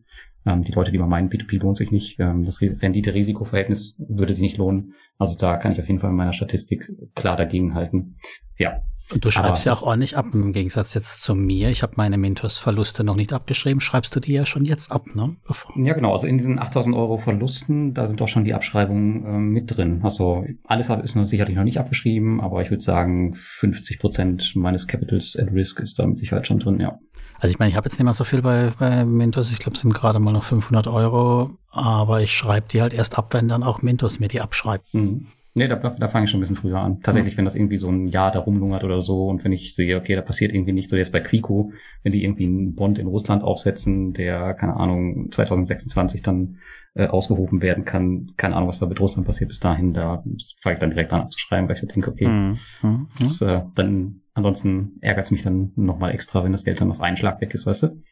Ähm, 0.46 0.62
die 0.62 0.72
Leute, 0.72 0.93
die 0.93 0.98
mal 0.98 1.06
meinen, 1.06 1.28
P2P 1.28 1.60
lohnt 1.60 1.76
sich 1.76 1.93
nicht. 1.93 2.19
Ähm, 2.19 2.44
das 2.44 2.60
Rendite-Risiko-Verhältnis 2.60 3.96
würde 3.98 4.32
sich 4.32 4.43
nicht 4.43 4.56
lohnen. 4.56 4.94
Also 5.19 5.37
da 5.37 5.56
kann 5.56 5.72
ich 5.72 5.81
auf 5.81 5.88
jeden 5.88 6.00
Fall 6.00 6.10
in 6.10 6.16
meiner 6.16 6.32
Statistik 6.32 6.90
klar 7.14 7.37
dagegen 7.37 7.75
halten. 7.75 8.16
Ja, 8.58 8.82
und 9.12 9.24
du 9.24 9.31
schreibst 9.31 9.65
ja 9.65 9.72
auch 9.72 9.82
ordentlich 9.82 10.17
ab, 10.17 10.26
im 10.32 10.53
Gegensatz 10.53 10.93
jetzt 10.94 11.22
zu 11.22 11.36
mir. 11.36 11.70
Ich 11.70 11.84
habe 11.84 11.93
meine 11.96 12.19
Mentors-Verluste 12.19 13.05
noch 13.05 13.15
nicht 13.15 13.32
abgeschrieben. 13.32 13.81
Schreibst 13.81 14.17
du 14.17 14.20
die 14.20 14.32
ja 14.32 14.44
schon 14.44 14.65
jetzt 14.65 14.91
ab, 14.91 15.05
ne? 15.15 15.36
Bevor. 15.46 15.72
Ja, 15.76 15.94
genau. 15.94 16.10
Also 16.10 16.26
in 16.26 16.38
diesen 16.38 16.58
8000 16.58 16.96
Euro 16.96 17.17
Verlusten, 17.17 17.94
da 17.94 18.06
sind 18.08 18.20
doch 18.20 18.26
schon 18.26 18.43
die 18.43 18.53
Abschreibungen 18.53 18.85
äh, 18.90 19.38
mit 19.38 19.76
drin. 19.76 20.00
Also 20.02 20.44
alles 20.64 20.88
ist 20.88 21.14
noch 21.14 21.24
sicherlich 21.24 21.56
noch 21.56 21.64
nicht 21.64 21.78
abgeschrieben, 21.78 22.40
aber 22.40 22.62
ich 22.62 22.70
würde 22.70 22.82
sagen, 22.82 23.34
50 23.34 23.98
Prozent 23.98 24.56
meines 24.56 24.86
Capitals 24.86 25.36
at 25.36 25.52
Risk 25.52 25.81
ist 25.81 25.98
da 25.98 26.06
mit 26.06 26.19
Sicherheit 26.19 26.46
schon 26.46 26.58
drin, 26.58 26.81
ja. 26.81 26.98
Also 27.38 27.52
ich 27.52 27.58
meine, 27.58 27.70
ich 27.70 27.76
habe 27.76 27.86
jetzt 27.86 27.98
nicht 27.98 28.05
mehr 28.05 28.14
so 28.14 28.24
viel 28.24 28.43
bei, 28.43 28.72
bei 28.78 29.05
Mentos. 29.05 29.50
Ich 29.52 29.58
glaube, 29.58 29.74
es 29.74 29.81
sind 29.81 29.93
gerade 29.93 30.19
mal 30.19 30.32
noch 30.32 30.44
500 30.44 30.86
Euro. 30.86 31.50
Aber 31.70 32.22
ich 32.22 32.32
schreibe 32.32 32.69
die 32.69 32.81
halt 32.81 32.94
erst 32.94 33.19
ab, 33.19 33.34
wenn 33.34 33.48
dann 33.48 33.62
auch 33.62 33.82
Mentos 33.82 34.19
mir 34.19 34.28
die 34.28 34.40
abschreibt. 34.40 34.94
Mhm. 34.94 35.26
Nee, 35.56 35.69
da, 35.69 35.77
da 35.77 36.08
fange 36.08 36.25
ich 36.25 36.31
schon 36.31 36.39
ein 36.39 36.43
bisschen 36.43 36.56
früher 36.56 36.81
an. 36.81 37.01
Tatsächlich, 37.01 37.32
mhm. 37.32 37.39
wenn 37.39 37.44
das 37.46 37.55
irgendwie 37.55 37.79
so 37.79 37.89
ein 37.89 38.08
Jahr 38.08 38.31
da 38.31 38.41
rumlungert 38.41 38.84
oder 38.84 39.01
so 39.01 39.29
und 39.29 39.43
wenn 39.43 39.53
ich 39.53 39.75
sehe, 39.75 39.96
okay, 39.96 40.15
da 40.15 40.20
passiert 40.20 40.53
irgendwie 40.53 40.75
nicht, 40.75 40.91
so 40.91 40.96
jetzt 40.96 41.13
bei 41.13 41.20
Quico, 41.20 41.72
wenn 42.03 42.13
die 42.13 42.25
irgendwie 42.25 42.44
einen 42.44 42.75
Bond 42.75 42.98
in 42.98 43.06
Russland 43.06 43.43
aufsetzen, 43.43 44.13
der, 44.13 44.53
keine 44.53 44.77
Ahnung, 44.77 45.31
2026 45.31 46.20
dann 46.20 46.58
äh, 46.94 47.06
ausgehoben 47.06 47.63
werden 47.63 47.86
kann, 47.86 48.32
keine 48.36 48.55
Ahnung, 48.55 48.69
was 48.69 48.81
da 48.81 48.86
mit 48.86 49.01
Russland 49.01 49.27
passiert 49.27 49.48
bis 49.48 49.58
dahin, 49.58 49.94
da 49.94 50.22
fange 50.60 50.75
ich 50.75 50.81
dann 50.81 50.91
direkt 50.91 51.15
an 51.15 51.22
abzuschreiben, 51.22 51.70
weil 51.70 51.77
ich 51.77 51.89
denke, 51.89 52.10
okay, 52.10 52.29
mhm. 52.29 52.58
mhm. 52.82 53.08
Das, 53.19 53.41
äh, 53.41 53.63
dann 53.75 54.20
ansonsten 54.34 54.98
ärgert 55.01 55.25
es 55.25 55.31
mich 55.31 55.43
dann 55.43 55.72
nochmal 55.75 56.13
extra, 56.13 56.44
wenn 56.44 56.53
das 56.53 56.65
Geld 56.65 56.82
dann 56.82 56.91
auf 56.91 57.01
einen 57.01 57.17
Schlag 57.17 57.41
weg 57.41 57.55
ist, 57.55 57.65
weißt 57.65 57.84
du? 57.84 58.03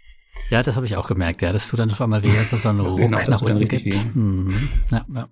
Ja, 0.49 0.63
das 0.63 0.77
habe 0.77 0.87
ich 0.87 0.97
auch 0.97 1.09
gemerkt, 1.09 1.43
ja, 1.43 1.53
das 1.53 1.69
tut 1.69 1.79
dann 1.79 1.91
auf 1.91 2.01
einmal 2.01 2.23
weh, 2.23 2.39
als 2.39 2.55
es 2.55 2.63
so 2.63 2.71
einen 2.71 2.81
Ruck 2.81 2.97
genau, 2.97 3.19
nach 3.29 3.43
unten 3.43 3.69
gibt. 3.69 4.15
Mhm. 4.15 4.55
Ja, 4.91 5.05
ja. 5.15 5.29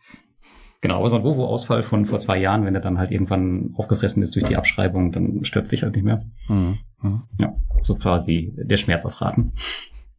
Genau, 0.82 0.98
aber 0.98 1.08
so 1.08 1.16
ein 1.16 1.22
Vovo-Ausfall 1.22 1.84
von 1.84 2.04
vor 2.04 2.18
zwei 2.18 2.38
Jahren, 2.38 2.64
wenn 2.66 2.74
er 2.74 2.80
dann 2.80 2.98
halt 2.98 3.12
irgendwann 3.12 3.72
aufgefressen 3.76 4.20
ist 4.20 4.34
durch 4.34 4.46
die 4.46 4.56
Abschreibung, 4.56 5.12
dann 5.12 5.44
stört 5.44 5.70
dich 5.70 5.84
halt 5.84 5.94
nicht 5.94 6.04
mehr. 6.04 6.22
Mhm. 6.48 6.78
Mhm. 7.00 7.22
Ja, 7.38 7.54
so 7.82 7.94
quasi 7.94 8.52
der 8.56 8.76
Schmerz 8.76 9.06
auf 9.06 9.20
Raten. 9.20 9.52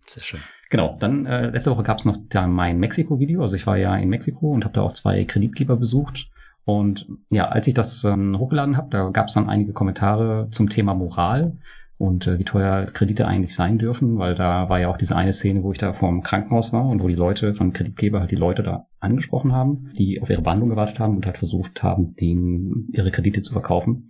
Sehr 0.06 0.24
schön. 0.24 0.40
Genau, 0.70 0.96
dann 1.00 1.26
äh, 1.26 1.50
letzte 1.50 1.70
Woche 1.70 1.84
gab 1.84 2.00
es 2.00 2.06
noch 2.06 2.18
da 2.30 2.48
mein 2.48 2.80
Mexiko-Video. 2.80 3.42
Also 3.42 3.58
ich 3.58 3.68
war 3.68 3.78
ja 3.78 3.96
in 3.98 4.08
Mexiko 4.08 4.52
und 4.52 4.64
habe 4.64 4.74
da 4.74 4.82
auch 4.82 4.94
zwei 4.94 5.26
Kreditgeber 5.26 5.76
besucht. 5.76 6.30
Und 6.64 7.08
ja, 7.30 7.50
als 7.50 7.68
ich 7.68 7.74
das 7.74 8.06
ähm, 8.06 8.40
hochgeladen 8.40 8.78
habe, 8.78 8.88
da 8.90 9.10
gab 9.10 9.28
es 9.28 9.34
dann 9.34 9.50
einige 9.50 9.74
Kommentare 9.74 10.48
zum 10.52 10.70
Thema 10.70 10.94
Moral 10.94 11.58
und 11.98 12.26
äh, 12.26 12.40
wie 12.40 12.46
teuer 12.46 12.86
Kredite 12.86 13.28
eigentlich 13.28 13.54
sein 13.54 13.78
dürfen, 13.78 14.18
weil 14.18 14.36
da 14.36 14.70
war 14.70 14.80
ja 14.80 14.88
auch 14.88 14.98
diese 14.98 15.16
eine 15.18 15.34
Szene, 15.34 15.62
wo 15.62 15.74
ich 15.74 15.78
da 15.78 15.92
vor 15.92 16.10
dem 16.10 16.24
Krankenhaus 16.24 16.72
war 16.72 16.86
und 16.86 17.04
wo 17.04 17.10
die 17.10 17.16
Leute 17.16 17.54
von 17.54 17.74
Kreditgeber 17.74 18.22
halt 18.22 18.32
die 18.32 18.38
Leute 18.38 18.64
da 18.64 18.88
angesprochen 19.04 19.54
haben, 19.54 19.92
die 19.98 20.22
auf 20.22 20.30
ihre 20.30 20.42
Behandlung 20.42 20.70
gewartet 20.70 21.00
haben 21.00 21.16
und 21.16 21.26
halt 21.26 21.38
versucht 21.38 21.84
haben, 21.84 22.16
denen 22.16 22.90
ihre 22.94 23.12
Kredite 23.12 23.42
zu 23.42 23.54
verkaufen. 23.54 24.08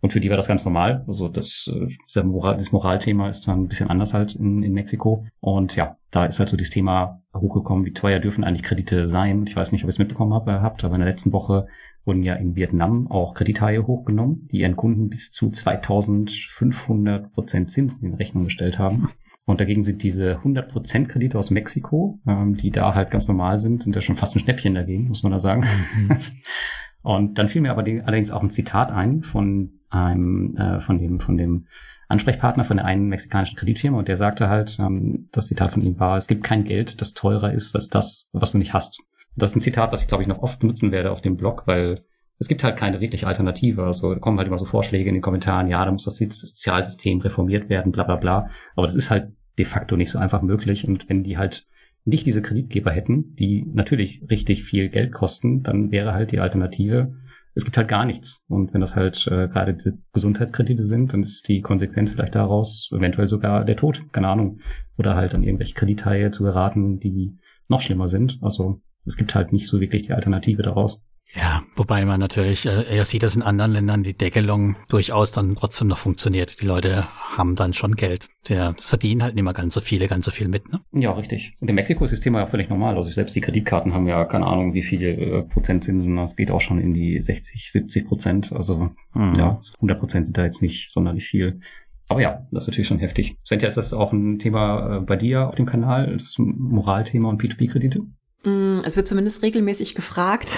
Und 0.00 0.12
für 0.12 0.20
die 0.20 0.30
war 0.30 0.36
das 0.36 0.48
ganz 0.48 0.64
normal. 0.64 1.04
Also 1.08 1.28
das, 1.28 1.72
äh, 1.74 1.88
das 2.14 2.72
Moralthema 2.72 3.28
ist 3.28 3.48
dann 3.48 3.62
ein 3.62 3.68
bisschen 3.68 3.90
anders 3.90 4.14
halt 4.14 4.34
in, 4.34 4.62
in 4.62 4.72
Mexiko. 4.72 5.26
Und 5.40 5.74
ja, 5.74 5.96
da 6.10 6.26
ist 6.26 6.38
halt 6.38 6.48
so 6.48 6.56
das 6.56 6.70
Thema 6.70 7.22
hochgekommen, 7.34 7.84
wie 7.84 7.92
teuer 7.92 8.20
dürfen 8.20 8.44
eigentlich 8.44 8.62
Kredite 8.62 9.08
sein. 9.08 9.46
Ich 9.46 9.56
weiß 9.56 9.72
nicht, 9.72 9.82
ob 9.82 9.88
ihr 9.88 9.94
es 9.94 9.98
mitbekommen 9.98 10.34
habt, 10.34 10.48
habt, 10.48 10.84
aber 10.84 10.94
in 10.94 11.00
der 11.00 11.10
letzten 11.10 11.32
Woche 11.32 11.66
wurden 12.04 12.22
ja 12.22 12.34
in 12.34 12.54
Vietnam 12.54 13.10
auch 13.10 13.34
Kredithaie 13.34 13.84
hochgenommen, 13.84 14.46
die 14.52 14.60
ihren 14.60 14.76
Kunden 14.76 15.08
bis 15.08 15.32
zu 15.32 15.50
2500 15.50 17.32
Prozent 17.32 17.70
Zinsen 17.70 18.06
in 18.06 18.14
Rechnung 18.14 18.44
gestellt 18.44 18.78
haben. 18.78 19.08
Und 19.46 19.60
dagegen 19.60 19.82
sind 19.82 20.02
diese 20.02 20.38
100% 20.38 21.06
Kredite 21.06 21.38
aus 21.38 21.50
Mexiko, 21.50 22.20
ähm, 22.26 22.56
die 22.56 22.70
da 22.70 22.94
halt 22.94 23.10
ganz 23.10 23.28
normal 23.28 23.58
sind, 23.58 23.84
sind 23.84 23.94
ja 23.94 24.02
schon 24.02 24.16
fast 24.16 24.34
ein 24.34 24.40
Schnäppchen 24.40 24.74
dagegen, 24.74 25.08
muss 25.08 25.22
man 25.22 25.32
da 25.32 25.38
sagen. 25.38 25.64
Mhm. 25.96 26.16
Und 27.02 27.38
dann 27.38 27.48
fiel 27.48 27.62
mir 27.62 27.70
aber 27.70 27.84
allerdings 27.84 28.32
auch 28.32 28.42
ein 28.42 28.50
Zitat 28.50 28.90
ein 28.90 29.22
von 29.22 29.78
einem, 29.88 30.56
äh, 30.56 30.80
von 30.80 30.98
dem, 30.98 31.20
von 31.20 31.36
dem 31.36 31.66
Ansprechpartner 32.08 32.64
von 32.64 32.78
der 32.78 32.86
einen 32.86 33.06
mexikanischen 33.08 33.56
Kreditfirma 33.56 33.98
und 33.98 34.08
der 34.08 34.16
sagte 34.16 34.48
halt, 34.48 34.76
ähm, 34.80 35.28
das 35.32 35.48
Zitat 35.48 35.72
von 35.72 35.82
ihm 35.82 35.98
war, 35.98 36.16
es 36.16 36.26
gibt 36.26 36.44
kein 36.44 36.64
Geld, 36.64 37.00
das 37.00 37.14
teurer 37.14 37.52
ist 37.52 37.74
als 37.74 37.88
das, 37.88 38.28
was 38.32 38.52
du 38.52 38.58
nicht 38.58 38.72
hast. 38.72 39.00
Das 39.34 39.50
ist 39.50 39.56
ein 39.56 39.60
Zitat, 39.60 39.92
was 39.92 40.02
ich 40.02 40.08
glaube 40.08 40.22
ich 40.22 40.28
noch 40.28 40.42
oft 40.42 40.58
benutzen 40.60 40.92
werde 40.92 41.10
auf 41.10 41.20
dem 41.20 41.36
Blog, 41.36 41.62
weil 41.66 42.04
es 42.38 42.48
gibt 42.48 42.64
halt 42.64 42.76
keine 42.76 43.00
wirkliche 43.00 43.26
Alternative. 43.26 43.84
Also 43.84 44.14
da 44.14 44.20
kommen 44.20 44.38
halt 44.38 44.48
immer 44.48 44.58
so 44.58 44.64
Vorschläge 44.64 45.08
in 45.08 45.14
den 45.14 45.22
Kommentaren, 45.22 45.68
ja, 45.68 45.84
da 45.84 45.90
muss 45.90 46.04
das 46.04 46.18
Sozialsystem 46.18 47.20
reformiert 47.20 47.68
werden, 47.68 47.92
bla 47.92 48.04
bla 48.04 48.16
bla. 48.16 48.50
Aber 48.74 48.86
das 48.86 48.96
ist 48.96 49.10
halt 49.10 49.32
de 49.58 49.64
facto 49.64 49.96
nicht 49.96 50.10
so 50.10 50.18
einfach 50.18 50.42
möglich. 50.42 50.86
Und 50.86 51.08
wenn 51.08 51.24
die 51.24 51.38
halt 51.38 51.66
nicht 52.04 52.26
diese 52.26 52.42
Kreditgeber 52.42 52.92
hätten, 52.92 53.34
die 53.34 53.66
natürlich 53.72 54.22
richtig 54.30 54.64
viel 54.64 54.88
Geld 54.88 55.12
kosten, 55.12 55.62
dann 55.62 55.90
wäre 55.90 56.12
halt 56.12 56.30
die 56.30 56.38
Alternative, 56.38 57.14
es 57.54 57.64
gibt 57.64 57.78
halt 57.78 57.88
gar 57.88 58.04
nichts. 58.04 58.44
Und 58.48 58.74
wenn 58.74 58.82
das 58.82 58.96
halt 58.96 59.26
äh, 59.28 59.48
gerade 59.48 59.72
diese 59.74 59.98
Gesundheitskredite 60.12 60.84
sind, 60.84 61.14
dann 61.14 61.22
ist 61.22 61.48
die 61.48 61.62
Konsequenz 61.62 62.12
vielleicht 62.12 62.34
daraus 62.34 62.90
eventuell 62.92 63.28
sogar 63.28 63.64
der 63.64 63.76
Tod, 63.76 64.12
keine 64.12 64.28
Ahnung. 64.28 64.60
Oder 64.98 65.16
halt 65.16 65.34
an 65.34 65.42
irgendwelche 65.42 65.74
Kredithaie 65.74 66.30
zu 66.30 66.44
geraten, 66.44 67.00
die 67.00 67.38
noch 67.68 67.80
schlimmer 67.80 68.08
sind. 68.08 68.38
Also 68.42 68.82
es 69.06 69.16
gibt 69.16 69.34
halt 69.34 69.52
nicht 69.52 69.66
so 69.66 69.80
wirklich 69.80 70.02
die 70.02 70.12
Alternative 70.12 70.62
daraus. 70.62 71.02
Ja, 71.34 71.64
wobei 71.74 72.04
man 72.04 72.20
natürlich, 72.20 72.66
äh, 72.66 73.04
sieht, 73.04 73.22
dass 73.22 73.36
in 73.36 73.42
anderen 73.42 73.72
Ländern 73.72 74.02
die 74.02 74.16
Deckelung 74.16 74.76
durchaus 74.88 75.32
dann 75.32 75.54
trotzdem 75.54 75.88
noch 75.88 75.98
funktioniert. 75.98 76.60
Die 76.60 76.66
Leute 76.66 77.06
haben 77.36 77.56
dann 77.56 77.72
schon 77.74 77.94
Geld. 77.94 78.28
Der 78.48 78.74
verdienen 78.78 79.22
halt 79.22 79.34
nicht 79.34 79.44
mehr 79.44 79.52
ganz 79.52 79.74
so 79.74 79.80
viele, 79.80 80.08
ganz 80.08 80.24
so 80.24 80.30
viel 80.30 80.48
mit, 80.48 80.72
ne? 80.72 80.80
Ja, 80.92 81.12
richtig. 81.12 81.54
Und 81.60 81.68
in 81.68 81.74
Mexiko 81.74 82.04
ist 82.04 82.12
das 82.12 82.20
Thema 82.20 82.40
ja 82.40 82.46
völlig 82.46 82.70
normal. 82.70 82.96
Also 82.96 83.10
selbst 83.10 83.36
die 83.36 83.40
Kreditkarten 83.40 83.92
haben 83.92 84.06
ja 84.06 84.24
keine 84.24 84.46
Ahnung, 84.46 84.72
wie 84.72 84.82
viele 84.82 85.10
äh, 85.10 85.42
Prozentzinsen. 85.42 86.16
Das 86.16 86.36
geht 86.36 86.50
auch 86.50 86.60
schon 86.60 86.80
in 86.80 86.94
die 86.94 87.20
60, 87.20 87.70
70 87.70 88.06
Prozent. 88.06 88.52
Also 88.52 88.90
mhm. 89.12 89.34
ja, 89.36 89.60
100 89.76 89.98
Prozent 89.98 90.26
sind 90.26 90.38
da 90.38 90.44
jetzt 90.44 90.62
nicht 90.62 90.90
sonderlich 90.90 91.26
viel. 91.26 91.60
Aber 92.08 92.20
ja, 92.20 92.46
das 92.52 92.64
ist 92.64 92.68
natürlich 92.68 92.88
schon 92.88 93.00
heftig. 93.00 93.36
Svenja, 93.44 93.66
ist 93.66 93.76
das 93.76 93.92
auch 93.92 94.12
ein 94.12 94.38
Thema 94.38 94.98
äh, 94.98 95.00
bei 95.00 95.16
dir 95.16 95.48
auf 95.48 95.56
dem 95.56 95.66
Kanal, 95.66 96.16
das 96.16 96.36
Moralthema 96.38 97.28
und 97.28 97.42
P2P-Kredite? 97.42 98.02
Mm, 98.46 98.78
es 98.84 98.96
wird 98.96 99.08
zumindest 99.08 99.42
regelmäßig 99.42 99.96
gefragt. 99.96 100.56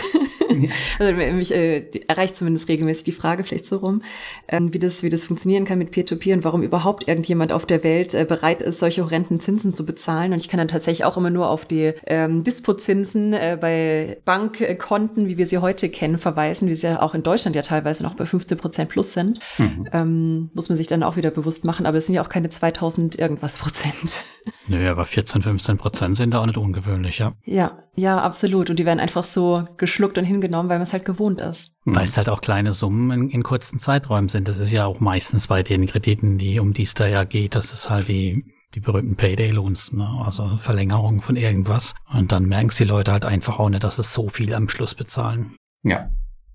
also 0.99 1.13
mich 1.15 1.55
äh, 1.55 1.89
erreicht 2.07 2.37
zumindest 2.37 2.69
regelmäßig 2.69 3.05
die 3.05 3.13
Frage 3.13 3.45
vielleicht 3.45 3.65
so 3.65 3.79
rum, 3.79 4.03
ähm, 4.47 4.75
wie 4.75 4.79
das 4.79 5.03
wie 5.03 5.09
das 5.09 5.25
funktionieren 5.25 5.65
kann 5.65 5.79
mit 5.79 5.91
Peer-to-Peer 5.91 6.35
-Peer 6.35 6.37
und 6.37 6.45
warum 6.45 6.63
überhaupt 6.63 7.09
irgendjemand 7.09 7.51
auf 7.51 7.65
der 7.65 7.83
Welt 7.85 8.13
äh, 8.13 8.27
bereit 8.29 8.61
ist, 8.61 8.79
solche 8.79 9.03
horrenden 9.05 9.41
Zinsen 9.41 9.73
zu 9.73 9.87
bezahlen. 9.87 10.35
Und 10.35 10.39
ich 10.39 10.49
kann 10.49 10.59
dann 10.59 10.69
tatsächlich 10.69 11.07
auch 11.07 11.17
immer 11.17 11.31
nur 11.31 11.49
auf 11.49 11.65
die 11.65 11.95
ähm, 12.07 12.45
Dispozinsen 12.45 13.33
äh, 13.33 13.57
bei 13.59 14.19
Bankkonten, 14.27 15.27
wie 15.27 15.39
wir 15.39 15.47
sie 15.47 15.59
heute 15.59 15.89
kennen, 15.89 16.19
verweisen, 16.19 16.69
wie 16.69 16.75
sie 16.75 16.89
ja 16.89 17.01
auch 17.01 17.15
in 17.15 17.23
Deutschland 17.23 17.57
ja 17.57 17.63
teilweise 17.63 18.03
noch 18.03 18.15
bei 18.15 18.27
15 18.27 18.59
Prozent 18.59 18.91
plus 18.91 19.15
sind. 19.15 19.41
Mhm. 19.57 19.89
Ähm, 19.93 20.51
muss 20.53 20.69
man 20.69 20.77
sich 20.77 20.89
dann 20.89 21.03
auch 21.03 21.17
wieder 21.17 21.31
bewusst 21.31 21.65
machen. 21.65 21.87
Aber 21.87 21.97
es 21.97 22.05
sind 22.05 22.15
ja 22.15 22.23
auch 22.23 22.29
keine 22.29 22.51
2000 22.51 23.19
irgendwas 23.19 23.57
Prozent. 23.57 24.25
Nö, 24.67 24.91
aber 24.91 25.07
14, 25.07 25.43
15 25.43 25.79
Prozent 25.79 26.17
sind 26.17 26.33
da 26.33 26.41
auch 26.41 26.47
nicht 26.47 26.59
ungewöhnlich, 26.59 27.19
ja. 27.19 27.33
Ja, 27.45 27.78
ja, 27.95 28.19
absolut. 28.19 28.71
Und 28.71 28.79
die 28.79 28.87
werden 28.87 29.01
einfach 29.01 29.25
so 29.25 29.65
geschluckt 29.77 30.19
und 30.19 30.25
hingenommen, 30.25 30.69
weil 30.69 30.79
man 30.79 30.87
es 30.87 30.93
halt 30.93 31.05
gewohnt 31.05 31.41
ist. 31.41 31.77
Weil 31.85 32.07
es 32.07 32.17
halt 32.17 32.29
auch 32.29 32.41
kleine 32.41 32.73
Summen 32.73 33.11
in, 33.11 33.31
in, 33.31 33.43
kurzen 33.43 33.79
Zeiträumen 33.79 34.29
sind. 34.29 34.49
Das 34.49 34.59
ist 34.59 34.73
ja 34.73 34.87
auch 34.87 35.01
meistens 35.01 35.47
bei 35.47 35.63
den 35.63 35.87
Krediten, 35.87 36.39
die 36.39 36.61
um 36.61 36.73
die 36.73 36.83
es 36.83 36.95
da 36.95 37.07
ja 37.07 37.25
geht, 37.25 37.55
das 37.55 37.73
ist 37.73 37.91
halt 37.91 38.09
die, 38.09 38.45
die 38.75 38.81
berühmten 38.81 39.17
Payday-Loans, 39.17 39.93
ne? 39.93 40.09
also 40.25 40.59
Verlängerung 40.59 41.21
von 41.23 41.37
irgendwas. 41.37 41.95
Und 42.13 42.33
dann 42.33 42.45
merken 42.45 42.71
die 42.77 42.85
Leute 42.85 43.13
halt 43.13 43.25
einfach 43.25 43.59
auch 43.59 43.69
nicht, 43.69 43.85
dass 43.85 43.99
es 43.99 44.13
so 44.13 44.29
viel 44.29 44.55
am 44.55 44.69
Schluss 44.69 44.95
bezahlen. 44.95 45.57
Ja. 45.83 46.11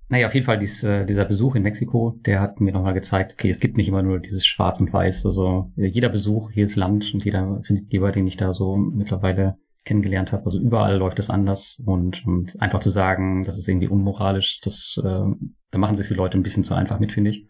Naja, 0.09 0.27
auf 0.27 0.33
jeden 0.33 0.45
Fall 0.45 0.59
dies, 0.59 0.83
äh, 0.83 1.05
dieser 1.05 1.25
Besuch 1.25 1.55
in 1.55 1.63
Mexiko, 1.63 2.19
der 2.25 2.39
hat 2.39 2.61
mir 2.61 2.71
nochmal 2.71 2.93
gezeigt, 2.93 3.33
okay, 3.33 3.49
es 3.49 3.59
gibt 3.59 3.77
nicht 3.77 3.87
immer 3.87 4.03
nur 4.03 4.19
dieses 4.19 4.45
Schwarz 4.45 4.79
und 4.79 4.93
Weiß. 4.93 5.25
Also 5.25 5.71
jeder 5.75 6.09
Besuch, 6.09 6.51
jedes 6.51 6.75
Land 6.75 7.13
und 7.13 7.25
jeder 7.25 7.61
Kreditgeber, 7.65 8.11
den 8.11 8.27
ich 8.27 8.37
da 8.37 8.53
so 8.53 8.75
mittlerweile 8.75 9.57
kennengelernt 9.85 10.31
habe. 10.31 10.45
Also 10.45 10.59
überall 10.59 10.97
läuft 10.97 11.19
es 11.19 11.29
anders 11.29 11.81
und, 11.85 12.25
und 12.25 12.61
einfach 12.61 12.79
zu 12.79 12.89
sagen, 12.89 13.43
das 13.43 13.57
ist 13.57 13.67
irgendwie 13.67 13.87
unmoralisch, 13.87 14.59
das, 14.61 15.01
äh, 15.03 15.25
da 15.71 15.77
machen 15.77 15.95
sich 15.95 16.07
die 16.07 16.13
Leute 16.13 16.37
ein 16.37 16.43
bisschen 16.43 16.63
zu 16.63 16.73
einfach 16.73 16.99
mit, 16.99 17.11
finde 17.11 17.31
ich. 17.31 17.47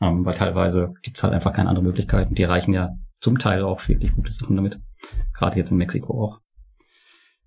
Ähm, 0.00 0.24
weil 0.24 0.34
teilweise 0.34 0.92
gibt's 1.02 1.22
halt 1.22 1.32
einfach 1.32 1.52
keine 1.52 1.68
andere 1.68 1.84
Möglichkeit 1.84 2.28
und 2.28 2.36
die 2.36 2.42
erreichen 2.42 2.74
ja 2.74 2.96
zum 3.20 3.38
Teil 3.38 3.62
auch 3.62 3.86
wirklich 3.88 4.14
gute 4.14 4.30
Sachen 4.30 4.56
damit. 4.56 4.80
Gerade 5.32 5.56
jetzt 5.56 5.70
in 5.70 5.78
Mexiko 5.78 6.22
auch. 6.22 6.40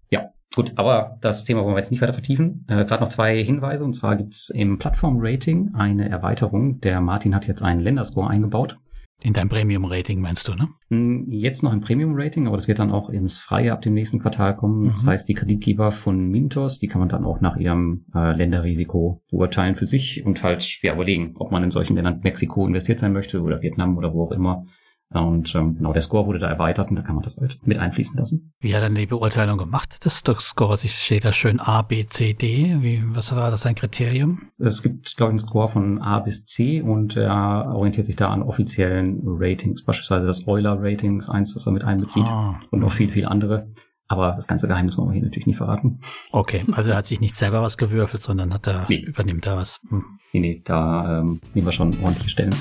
Ja, 0.10 0.32
gut, 0.56 0.74
aber 0.76 1.18
das 1.22 1.46
Thema 1.46 1.64
wollen 1.64 1.76
wir 1.76 1.80
jetzt 1.80 1.92
nicht 1.92 2.02
weiter 2.02 2.14
vertiefen. 2.14 2.66
Äh, 2.68 2.86
Gerade 2.86 3.04
noch 3.04 3.10
zwei 3.10 3.44
Hinweise 3.44 3.84
und 3.84 3.94
zwar 3.94 4.16
gibt's 4.16 4.50
im 4.50 4.80
Plattform-Rating 4.80 5.76
eine 5.76 6.10
Erweiterung. 6.10 6.80
Der 6.82 7.02
Martin 7.02 7.36
hat 7.36 7.48
jetzt 7.48 7.62
einen 7.62 7.82
Länderscore 7.82 8.30
eingebaut. 8.30 8.78
In 9.22 9.34
deinem 9.34 9.50
Premium-Rating 9.50 10.22
meinst 10.22 10.48
du, 10.48 10.56
ne? 10.56 10.70
Hm, 10.90 11.26
jetzt 11.28 11.62
noch 11.62 11.74
im 11.74 11.82
Premium-Rating, 11.82 12.48
aber 12.48 12.56
das 12.56 12.70
wird 12.70 12.80
dann 12.80 12.92
auch 12.92 13.10
ins 13.10 13.38
Freie 13.38 13.74
ab 13.74 13.82
dem 13.82 13.94
nächsten 13.94 14.20
Quartal 14.20 14.56
kommen. 14.56 14.86
Das 14.86 15.04
mhm. 15.04 15.10
heißt, 15.10 15.28
die 15.28 15.34
Kreditgeber 15.34 15.92
von 15.92 16.30
Mintos, 16.30 16.80
die 16.80 16.88
kann 16.88 17.00
man 17.00 17.10
dann 17.10 17.26
auch 17.26 17.42
nach 17.42 17.58
ihrem 17.58 18.06
äh, 18.16 18.34
Länderrisiko 18.34 19.22
beurteilen 19.30 19.76
für 19.76 19.88
sich 19.88 20.26
und 20.26 20.42
halt 20.42 20.82
ja, 20.84 20.94
überlegen, 20.94 21.34
ob 21.36 21.52
man 21.52 21.64
in 21.64 21.72
solchen 21.72 21.96
Ländern 21.96 22.22
Mexiko 22.24 22.66
investiert 22.66 23.00
sein 23.00 23.12
möchte 23.12 23.42
oder 23.42 23.62
Vietnam 23.62 23.98
oder 23.98 24.14
wo 24.14 24.24
auch 24.24 24.32
immer. 24.32 24.66
Und 25.12 25.56
ähm, 25.56 25.76
genau, 25.78 25.92
der 25.92 26.04
Score 26.04 26.28
wurde 26.28 26.38
da 26.38 26.48
erweitert 26.48 26.92
und 26.92 26.96
da 26.96 27.02
kann 27.02 27.16
man 27.16 27.24
das 27.24 27.38
halt 27.38 27.60
mit 27.66 27.80
einfließen 27.80 28.16
lassen. 28.16 28.54
Wie 28.60 28.76
hat 28.76 28.84
er 28.84 28.92
die 28.92 29.08
Beurteilung 29.08 29.58
gemacht 29.58 30.06
des 30.06 30.18
Scores? 30.18 30.84
Ich 30.84 30.94
stehe 30.94 31.20
da 31.20 31.34
schön 31.34 31.60
A, 31.60 31.82
B, 31.82 32.06
C, 32.06 32.34
D. 32.34 32.78
Wie, 32.82 33.02
was 33.16 33.36
war 33.36 33.50
das 33.50 33.66
ein 33.66 33.74
Kriterium? 33.74 34.50
Es 34.60 34.84
gibt, 34.84 35.18
glaube 35.18 35.32
ich, 35.32 35.42
einen 35.42 35.50
Score 35.50 35.68
von 35.68 36.00
A 36.00 36.20
bis 36.20 36.46
C 36.46 36.82
und 36.82 37.16
er 37.16 37.74
orientiert 37.74 38.06
sich 38.06 38.18
da 38.18 38.30
an 38.30 38.44
offiziellen 38.44 39.22
Ratings, 39.26 39.84
beispielsweise 39.84 40.28
das 40.28 40.48
Euler-Ratings, 40.48 41.28
eins, 41.28 41.56
das 41.56 41.66
er 41.66 41.72
mit 41.72 41.84
einbezieht 41.84 42.26
ah. 42.26 42.60
und 42.70 42.80
noch 42.80 42.92
viel, 42.92 43.10
viel 43.10 43.26
andere. 43.26 43.72
Aber 44.08 44.34
das 44.34 44.48
ganze 44.48 44.68
Geheimnis 44.68 44.98
wollen 44.98 45.10
wir 45.10 45.14
hier 45.14 45.24
natürlich 45.24 45.48
nicht 45.48 45.58
verraten. 45.58 46.00
Okay, 46.32 46.64
also 46.72 46.92
er 46.92 46.98
hat 46.98 47.06
sich 47.08 47.22
nicht 47.22 47.36
selber 47.36 47.62
was 47.62 47.78
gewürfelt, 47.78 48.22
sondern 48.22 48.54
hat 48.54 48.68
er, 48.68 48.86
nee. 48.90 48.98
übernimmt 48.98 49.46
da 49.46 49.56
was. 49.56 49.82
Hm. 49.90 50.04
Nee, 50.34 50.40
nee, 50.40 50.62
da 50.64 51.20
ähm, 51.20 51.42
nehmen 51.54 51.68
wir 51.68 51.72
schon 51.72 51.94
ordentliche 52.02 52.30
Stellen. 52.30 52.56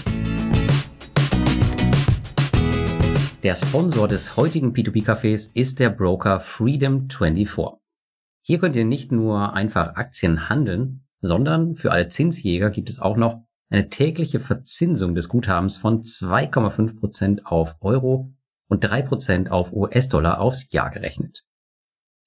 Der 3.45 3.55
Sponsor 3.55 4.09
des 4.09 4.37
heutigen 4.37 4.73
P2P-Cafés 4.73 5.53
ist 5.55 5.79
der 5.79 5.91
Broker 5.91 6.41
Freedom24. 6.41 7.79
Hier 8.43 8.59
könnt 8.59 8.75
ihr 8.75 8.85
nicht 8.85 9.13
nur 9.13 9.55
einfach 9.55 9.95
Aktien 9.95 10.49
handeln, 10.49 11.07
sondern 11.21 11.77
für 11.77 11.93
alle 11.93 12.09
Zinsjäger 12.09 12.71
gibt 12.71 12.91
es 12.91 12.99
auch 12.99 13.17
noch 13.17 13.45
eine 13.71 13.91
tägliche 13.91 14.41
Verzinsung 14.41 15.15
des 15.15 15.29
Guthabens 15.29 15.77
von 15.77 16.03
2,5% 16.03 17.45
auf 17.45 17.77
Euro 17.81 18.35
und 18.67 18.85
3% 18.85 19.51
auf 19.51 19.73
US-Dollar 19.73 20.41
aufs 20.41 20.73
Jahr 20.73 20.91
gerechnet. 20.91 21.45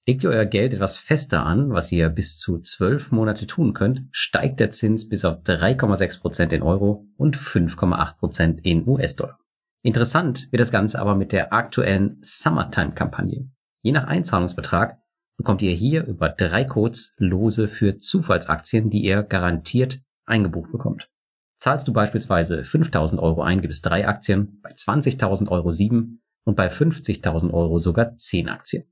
Legt 0.07 0.23
ihr 0.23 0.29
euer 0.29 0.45
Geld 0.45 0.73
etwas 0.73 0.95
fester 0.95 1.45
an, 1.45 1.71
was 1.71 1.91
ihr 1.91 2.07
bis 2.07 2.37
zu 2.37 2.59
12 2.59 3.11
Monate 3.11 3.47
tun 3.47 3.73
könnt, 3.73 4.03
steigt 4.11 4.61
der 4.61 4.71
Zins 4.71 5.09
bis 5.09 5.25
auf 5.25 5.43
3,6% 5.43 6.53
in 6.53 6.61
Euro 6.61 7.05
und 7.17 7.35
5,8% 7.35 8.59
in 8.63 8.87
US-Dollar. 8.87 9.40
Interessant 9.83 10.47
wird 10.51 10.61
das 10.61 10.71
Ganze 10.71 10.99
aber 10.99 11.15
mit 11.15 11.31
der 11.31 11.53
aktuellen 11.53 12.19
Summertime-Kampagne. 12.21 13.49
Je 13.81 13.91
nach 13.91 14.03
Einzahlungsbetrag 14.03 14.99
bekommt 15.37 15.63
ihr 15.63 15.71
hier 15.71 16.05
über 16.05 16.29
drei 16.29 16.65
Codes 16.65 17.15
Lose 17.17 17.67
für 17.67 17.97
Zufallsaktien, 17.97 18.91
die 18.91 19.03
ihr 19.03 19.23
garantiert 19.23 19.99
eingebucht 20.25 20.71
bekommt. 20.71 21.09
Zahlst 21.57 21.87
du 21.87 21.93
beispielsweise 21.93 22.63
5000 22.63 23.19
Euro 23.19 23.41
ein, 23.41 23.61
gibt 23.61 23.73
es 23.73 23.81
drei 23.81 24.07
Aktien, 24.07 24.59
bei 24.61 24.71
20.000 24.71 25.49
Euro 25.49 25.71
sieben 25.71 26.21
und 26.43 26.55
bei 26.55 26.67
50.000 26.67 27.51
Euro 27.51 27.77
sogar 27.79 28.15
zehn 28.17 28.49
Aktien. 28.49 28.83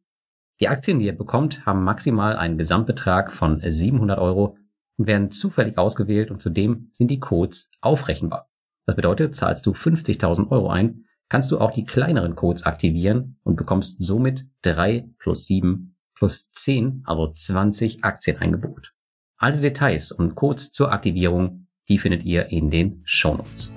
Die 0.59 0.67
Aktien, 0.67 0.99
die 0.99 1.05
ihr 1.05 1.17
bekommt, 1.17 1.65
haben 1.65 1.83
maximal 1.83 2.35
einen 2.35 2.57
Gesamtbetrag 2.57 3.31
von 3.31 3.61
700 3.65 4.19
Euro 4.19 4.57
und 4.97 5.07
werden 5.07 5.31
zufällig 5.31 5.77
ausgewählt 5.77 6.31
und 6.31 6.41
zudem 6.41 6.89
sind 6.91 7.09
die 7.09 7.19
Codes 7.19 7.71
aufrechenbar. 7.79 8.48
Das 8.89 8.95
bedeutet, 8.95 9.35
zahlst 9.35 9.67
du 9.67 9.73
50.000 9.73 10.49
Euro 10.49 10.71
ein, 10.71 11.05
kannst 11.29 11.51
du 11.51 11.59
auch 11.59 11.69
die 11.69 11.85
kleineren 11.85 12.35
Codes 12.35 12.63
aktivieren 12.63 13.37
und 13.43 13.55
bekommst 13.55 14.01
somit 14.01 14.47
3 14.63 15.07
plus 15.19 15.45
7 15.45 15.95
plus 16.15 16.49
10, 16.53 17.03
also 17.05 17.27
20 17.27 18.03
Aktienangebot. 18.03 18.95
Alle 19.37 19.57
Details 19.57 20.11
und 20.11 20.33
Codes 20.33 20.71
zur 20.71 20.91
Aktivierung, 20.91 21.67
die 21.87 21.99
findet 21.99 22.23
ihr 22.23 22.47
in 22.47 22.71
den 22.71 23.03
Shownotes. 23.05 23.75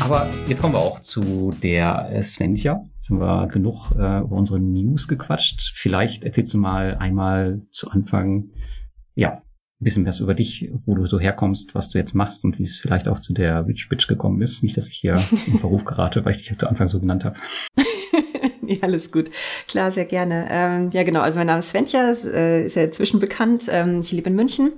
Aber 0.00 0.28
jetzt 0.48 0.60
kommen 0.60 0.74
wir 0.74 0.80
auch 0.80 0.98
zu 0.98 1.54
der 1.62 2.20
Svenja. 2.20 2.84
Jetzt 2.96 3.10
haben 3.10 3.20
wir 3.20 3.46
genug 3.46 3.92
äh, 3.92 4.22
über 4.22 4.32
unsere 4.32 4.58
News 4.58 5.06
gequatscht. 5.06 5.70
Vielleicht 5.76 6.24
erzählst 6.24 6.52
du 6.52 6.58
mal 6.58 6.96
einmal 6.96 7.62
zu 7.70 7.92
Anfang, 7.92 8.50
ja, 9.14 9.40
bisschen 9.82 10.06
was 10.06 10.20
über 10.20 10.34
dich, 10.34 10.70
wo 10.86 10.94
du 10.94 11.06
so 11.06 11.18
herkommst, 11.18 11.74
was 11.74 11.90
du 11.90 11.98
jetzt 11.98 12.14
machst 12.14 12.44
und 12.44 12.58
wie 12.58 12.64
es 12.64 12.78
vielleicht 12.78 13.08
auch 13.08 13.20
zu 13.20 13.32
der 13.32 13.66
Rich 13.66 13.88
Bitch 13.88 14.06
gekommen 14.06 14.40
ist. 14.42 14.62
Nicht, 14.62 14.76
dass 14.76 14.88
ich 14.88 14.96
hier 14.96 15.14
in 15.46 15.58
Verruf 15.58 15.84
gerate, 15.84 16.24
weil 16.24 16.34
ich 16.34 16.48
dich 16.48 16.58
zu 16.58 16.68
Anfang 16.68 16.88
so 16.88 17.00
genannt 17.00 17.24
habe. 17.24 17.36
nee, 18.66 18.78
alles 18.80 19.10
gut. 19.10 19.30
Klar, 19.66 19.90
sehr 19.90 20.04
gerne. 20.04 20.46
Ähm, 20.48 20.90
ja, 20.92 21.02
genau. 21.02 21.20
Also 21.20 21.38
mein 21.38 21.48
Name 21.48 21.58
ist 21.58 21.70
Sventja, 21.70 22.12
äh, 22.12 22.64
ist 22.64 22.76
ja 22.76 22.84
inzwischen 22.84 23.18
bekannt. 23.18 23.64
Ähm, 23.68 24.00
ich 24.00 24.12
lebe 24.12 24.30
in 24.30 24.36
München 24.36 24.72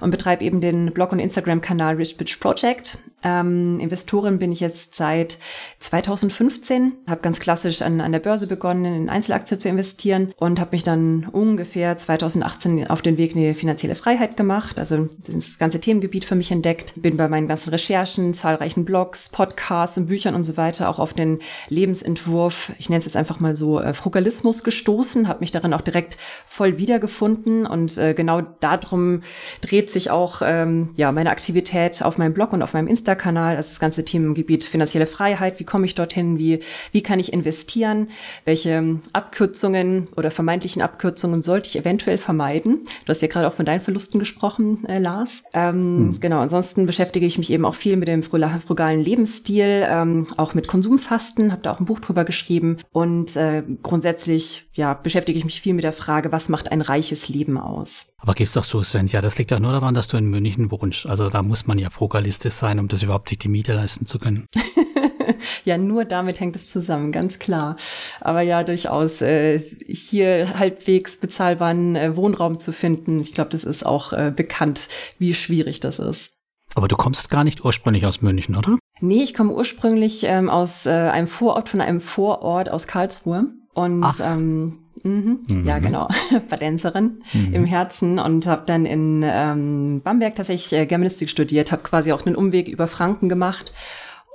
und 0.00 0.10
betreibe 0.10 0.44
eben 0.44 0.60
den 0.60 0.92
Blog- 0.92 1.10
und 1.10 1.18
Instagram-Kanal 1.18 1.96
Rich 1.96 2.16
Bitch 2.16 2.38
Project. 2.38 2.98
Ähm, 3.24 3.80
Investorin 3.80 4.38
bin 4.38 4.52
ich 4.52 4.60
jetzt 4.60 4.94
seit 4.94 5.38
2015, 5.80 6.92
habe 7.08 7.22
ganz 7.22 7.40
klassisch 7.40 7.80
an, 7.82 8.00
an 8.02 8.12
der 8.12 8.18
Börse 8.20 8.46
begonnen, 8.46 8.84
in 8.84 9.08
Einzelaktien 9.08 9.58
zu 9.58 9.68
investieren 9.68 10.32
und 10.36 10.60
habe 10.60 10.72
mich 10.72 10.84
dann 10.84 11.28
ungefähr 11.32 11.96
2018 11.96 12.86
auf 12.88 13.00
den 13.00 13.16
Weg 13.16 13.34
in 13.34 13.40
die 13.40 13.54
finanzielle 13.54 13.94
Freiheit 13.94 14.36
gemacht, 14.36 14.78
also 14.78 15.08
das 15.26 15.58
ganze 15.58 15.80
Themengebiet 15.80 16.26
für 16.26 16.34
mich 16.34 16.52
entdeckt. 16.52 16.92
Bin 16.96 17.16
bei 17.16 17.28
meinen 17.28 17.48
ganzen 17.48 17.70
Recherchen, 17.70 18.34
zahlreichen 18.34 18.84
Blogs, 18.84 19.30
Podcasts 19.30 19.96
und 19.96 20.06
Büchern 20.06 20.34
und 20.34 20.44
so 20.44 20.58
weiter 20.58 20.90
auch 20.90 20.98
auf 20.98 21.14
den 21.14 21.38
Lebensentwurf, 21.70 22.72
ich 22.78 22.90
nenne 22.90 22.98
es 22.98 23.06
jetzt 23.06 23.16
einfach 23.16 23.23
mal 23.40 23.54
so, 23.54 23.80
äh, 23.80 23.92
Frugalismus 23.92 24.64
gestoßen, 24.64 25.28
habe 25.28 25.40
mich 25.40 25.50
darin 25.50 25.74
auch 25.74 25.80
direkt 25.80 26.16
voll 26.46 26.78
wiedergefunden 26.78 27.66
und 27.66 27.96
äh, 27.98 28.14
genau 28.14 28.42
darum 28.60 29.22
dreht 29.60 29.90
sich 29.90 30.10
auch 30.10 30.42
ähm, 30.44 30.90
ja 30.96 31.12
meine 31.12 31.30
Aktivität 31.30 32.02
auf 32.02 32.18
meinem 32.18 32.34
Blog 32.34 32.52
und 32.52 32.62
auf 32.62 32.72
meinem 32.72 32.88
Insta-Kanal, 32.88 33.56
also 33.56 33.68
das 33.68 33.80
ganze 33.80 34.04
Themengebiet 34.04 34.64
finanzielle 34.64 35.06
Freiheit, 35.06 35.60
wie 35.60 35.64
komme 35.64 35.86
ich 35.86 35.94
dorthin, 35.94 36.38
wie, 36.38 36.60
wie 36.92 37.02
kann 37.02 37.18
ich 37.18 37.32
investieren, 37.32 38.08
welche 38.44 39.00
Abkürzungen 39.12 40.08
oder 40.16 40.30
vermeintlichen 40.30 40.82
Abkürzungen 40.82 41.42
sollte 41.42 41.68
ich 41.68 41.76
eventuell 41.76 42.18
vermeiden. 42.18 42.80
Du 43.04 43.10
hast 43.10 43.22
ja 43.22 43.28
gerade 43.28 43.46
auch 43.46 43.52
von 43.52 43.66
deinen 43.66 43.80
Verlusten 43.80 44.18
gesprochen, 44.18 44.84
äh, 44.86 44.98
Lars. 44.98 45.42
Ähm, 45.52 45.74
hm. 46.12 46.20
Genau, 46.20 46.40
ansonsten 46.40 46.86
beschäftige 46.86 47.26
ich 47.26 47.38
mich 47.38 47.50
eben 47.50 47.64
auch 47.64 47.74
viel 47.74 47.96
mit 47.96 48.08
dem 48.08 48.22
frugalen 48.22 49.00
Lebensstil, 49.00 49.84
ähm, 49.88 50.26
auch 50.36 50.54
mit 50.54 50.68
Konsumfasten, 50.68 51.52
habe 51.52 51.62
da 51.62 51.72
auch 51.72 51.80
ein 51.80 51.86
Buch 51.86 52.00
drüber 52.00 52.24
geschrieben 52.24 52.78
und 52.92 53.13
äh, 53.36 53.62
grundsätzlich 53.82 54.66
ja, 54.74 54.94
beschäftige 54.94 55.38
ich 55.38 55.44
mich 55.44 55.60
viel 55.60 55.74
mit 55.74 55.84
der 55.84 55.92
Frage, 55.92 56.32
was 56.32 56.48
macht 56.48 56.70
ein 56.70 56.80
reiches 56.80 57.28
Leben 57.28 57.58
aus? 57.58 58.12
Aber 58.18 58.34
gibt's 58.34 58.54
doch 58.54 58.64
so, 58.64 58.82
Sven, 58.82 59.06
ja, 59.06 59.20
das 59.20 59.38
liegt 59.38 59.50
ja 59.50 59.60
nur 59.60 59.72
daran, 59.72 59.94
dass 59.94 60.08
du 60.08 60.16
in 60.16 60.26
München 60.26 60.70
wohnst. 60.70 61.06
Also 61.06 61.30
da 61.30 61.42
muss 61.42 61.66
man 61.66 61.78
ja 61.78 61.90
frugalistisch 61.90 62.54
sein, 62.54 62.78
um 62.78 62.88
das 62.88 63.02
überhaupt 63.02 63.28
sich 63.28 63.38
die 63.38 63.48
Miete 63.48 63.74
leisten 63.74 64.06
zu 64.06 64.18
können. 64.18 64.46
ja, 65.64 65.78
nur 65.78 66.04
damit 66.04 66.40
hängt 66.40 66.56
es 66.56 66.70
zusammen, 66.70 67.12
ganz 67.12 67.38
klar. 67.38 67.76
Aber 68.20 68.42
ja, 68.42 68.64
durchaus 68.64 69.22
äh, 69.22 69.58
hier 69.58 70.58
halbwegs 70.58 71.18
bezahlbaren 71.18 71.96
äh, 71.96 72.16
Wohnraum 72.16 72.56
zu 72.56 72.72
finden, 72.72 73.20
ich 73.20 73.34
glaube, 73.34 73.50
das 73.50 73.64
ist 73.64 73.84
auch 73.84 74.12
äh, 74.12 74.32
bekannt, 74.34 74.88
wie 75.18 75.34
schwierig 75.34 75.80
das 75.80 75.98
ist. 75.98 76.30
Aber 76.74 76.88
du 76.88 76.96
kommst 76.96 77.30
gar 77.30 77.44
nicht 77.44 77.64
ursprünglich 77.64 78.06
aus 78.06 78.20
München, 78.20 78.56
oder? 78.56 78.78
Nee, 79.00 79.22
ich 79.22 79.34
komme 79.34 79.52
ursprünglich 79.52 80.24
ähm, 80.24 80.48
aus 80.48 80.86
äh, 80.86 80.90
einem 80.90 81.26
Vorort 81.26 81.68
von 81.68 81.80
einem 81.80 82.00
Vorort 82.00 82.70
aus 82.70 82.86
Karlsruhe. 82.86 83.48
Und 83.74 84.04
Ach. 84.04 84.20
ähm, 84.22 84.78
Mhm. 85.02 85.40
Mhm. 85.48 85.66
Ja, 85.66 85.78
genau. 85.78 86.08
Badenserin 86.48 87.20
mhm. 87.32 87.52
im 87.52 87.64
Herzen 87.64 88.18
und 88.18 88.46
habe 88.46 88.62
dann 88.66 88.86
in 88.86 89.22
ähm, 89.24 90.00
Bamberg 90.02 90.34
tatsächlich 90.34 90.72
äh, 90.72 90.86
Germanistik 90.86 91.28
studiert, 91.28 91.72
habe 91.72 91.82
quasi 91.82 92.12
auch 92.12 92.24
einen 92.24 92.36
Umweg 92.36 92.68
über 92.68 92.86
Franken 92.86 93.28
gemacht 93.28 93.72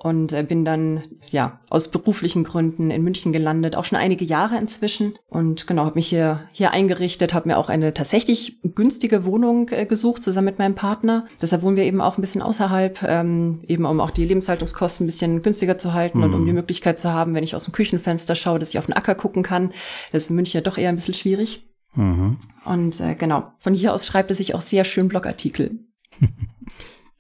und 0.02 0.32
äh, 0.32 0.44
bin 0.44 0.64
dann 0.64 1.02
ja 1.30 1.60
aus 1.70 1.92
beruflichen 1.92 2.44
Gründen 2.46 2.90
in 2.90 3.04
München 3.04 3.34
gelandet, 3.34 3.76
auch 3.76 3.84
schon 3.84 3.98
einige 3.98 4.24
Jahre 4.24 4.58
inzwischen 4.58 5.16
und 5.28 5.68
genau 5.68 5.84
habe 5.86 5.96
mich 5.96 6.08
hier 6.08 6.46
hier 6.54 6.72
eingerichtet, 6.72 7.34
habe 7.34 7.50
mir 7.50 7.58
auch 7.58 7.68
eine 7.68 7.94
tatsächlich 7.94 8.60
günstige 8.64 9.26
Wohnung 9.26 9.68
äh, 9.70 9.86
gesucht 9.86 10.24
zusammen 10.24 10.46
mit 10.46 10.60
meinem 10.60 10.76
Partner. 10.76 11.28
Deshalb 11.42 11.62
wohnen 11.64 11.76
wir 11.76 11.84
eben 11.84 12.00
auch 12.00 12.18
ein 12.18 12.22
bisschen 12.22 12.42
außerhalb, 12.42 13.04
ähm, 13.04 13.60
eben 13.68 13.86
um 13.86 14.00
auch 14.00 14.12
die 14.12 14.26
Lebenshaltungskosten 14.26 15.04
ein 15.04 15.08
bisschen 15.08 15.42
günstiger 15.42 15.78
zu 15.78 15.94
halten 15.94 16.20
mhm. 16.20 16.24
und 16.24 16.34
um 16.34 16.46
die 16.46 16.52
mhm. 16.52 16.60
Möglichkeit 16.60 16.98
zu 16.98 17.14
haben, 17.14 17.34
wenn 17.34 17.44
ich 17.44 17.56
aus 17.56 17.66
dem 17.66 17.74
Küchenfenster 17.74 18.36
schaue, 18.36 18.60
dass 18.60 18.70
ich 18.70 18.80
auf 18.80 18.86
den 18.86 18.96
Acker 18.96 19.16
gucken 19.16 19.44
kann. 19.44 19.74
Das 20.14 20.24
ist 20.24 20.30
in 20.30 20.38
München 20.38 20.60
ja 20.60 20.62
doch 20.62 20.78
eher 20.78 20.90
ein 20.90 20.96
bisschen 20.96 21.14
schwierig. 21.14 21.66
Mhm. 21.96 22.38
Und 22.64 23.02
äh, 23.02 23.16
genau, 23.16 23.52
von 23.60 23.74
hier 23.74 23.94
aus 23.94 24.06
schreibt 24.06 24.32
es 24.32 24.38
sich 24.38 24.56
auch 24.56 24.62
sehr 24.62 24.86
schön 24.86 25.10
Blogartikel. 25.10 25.80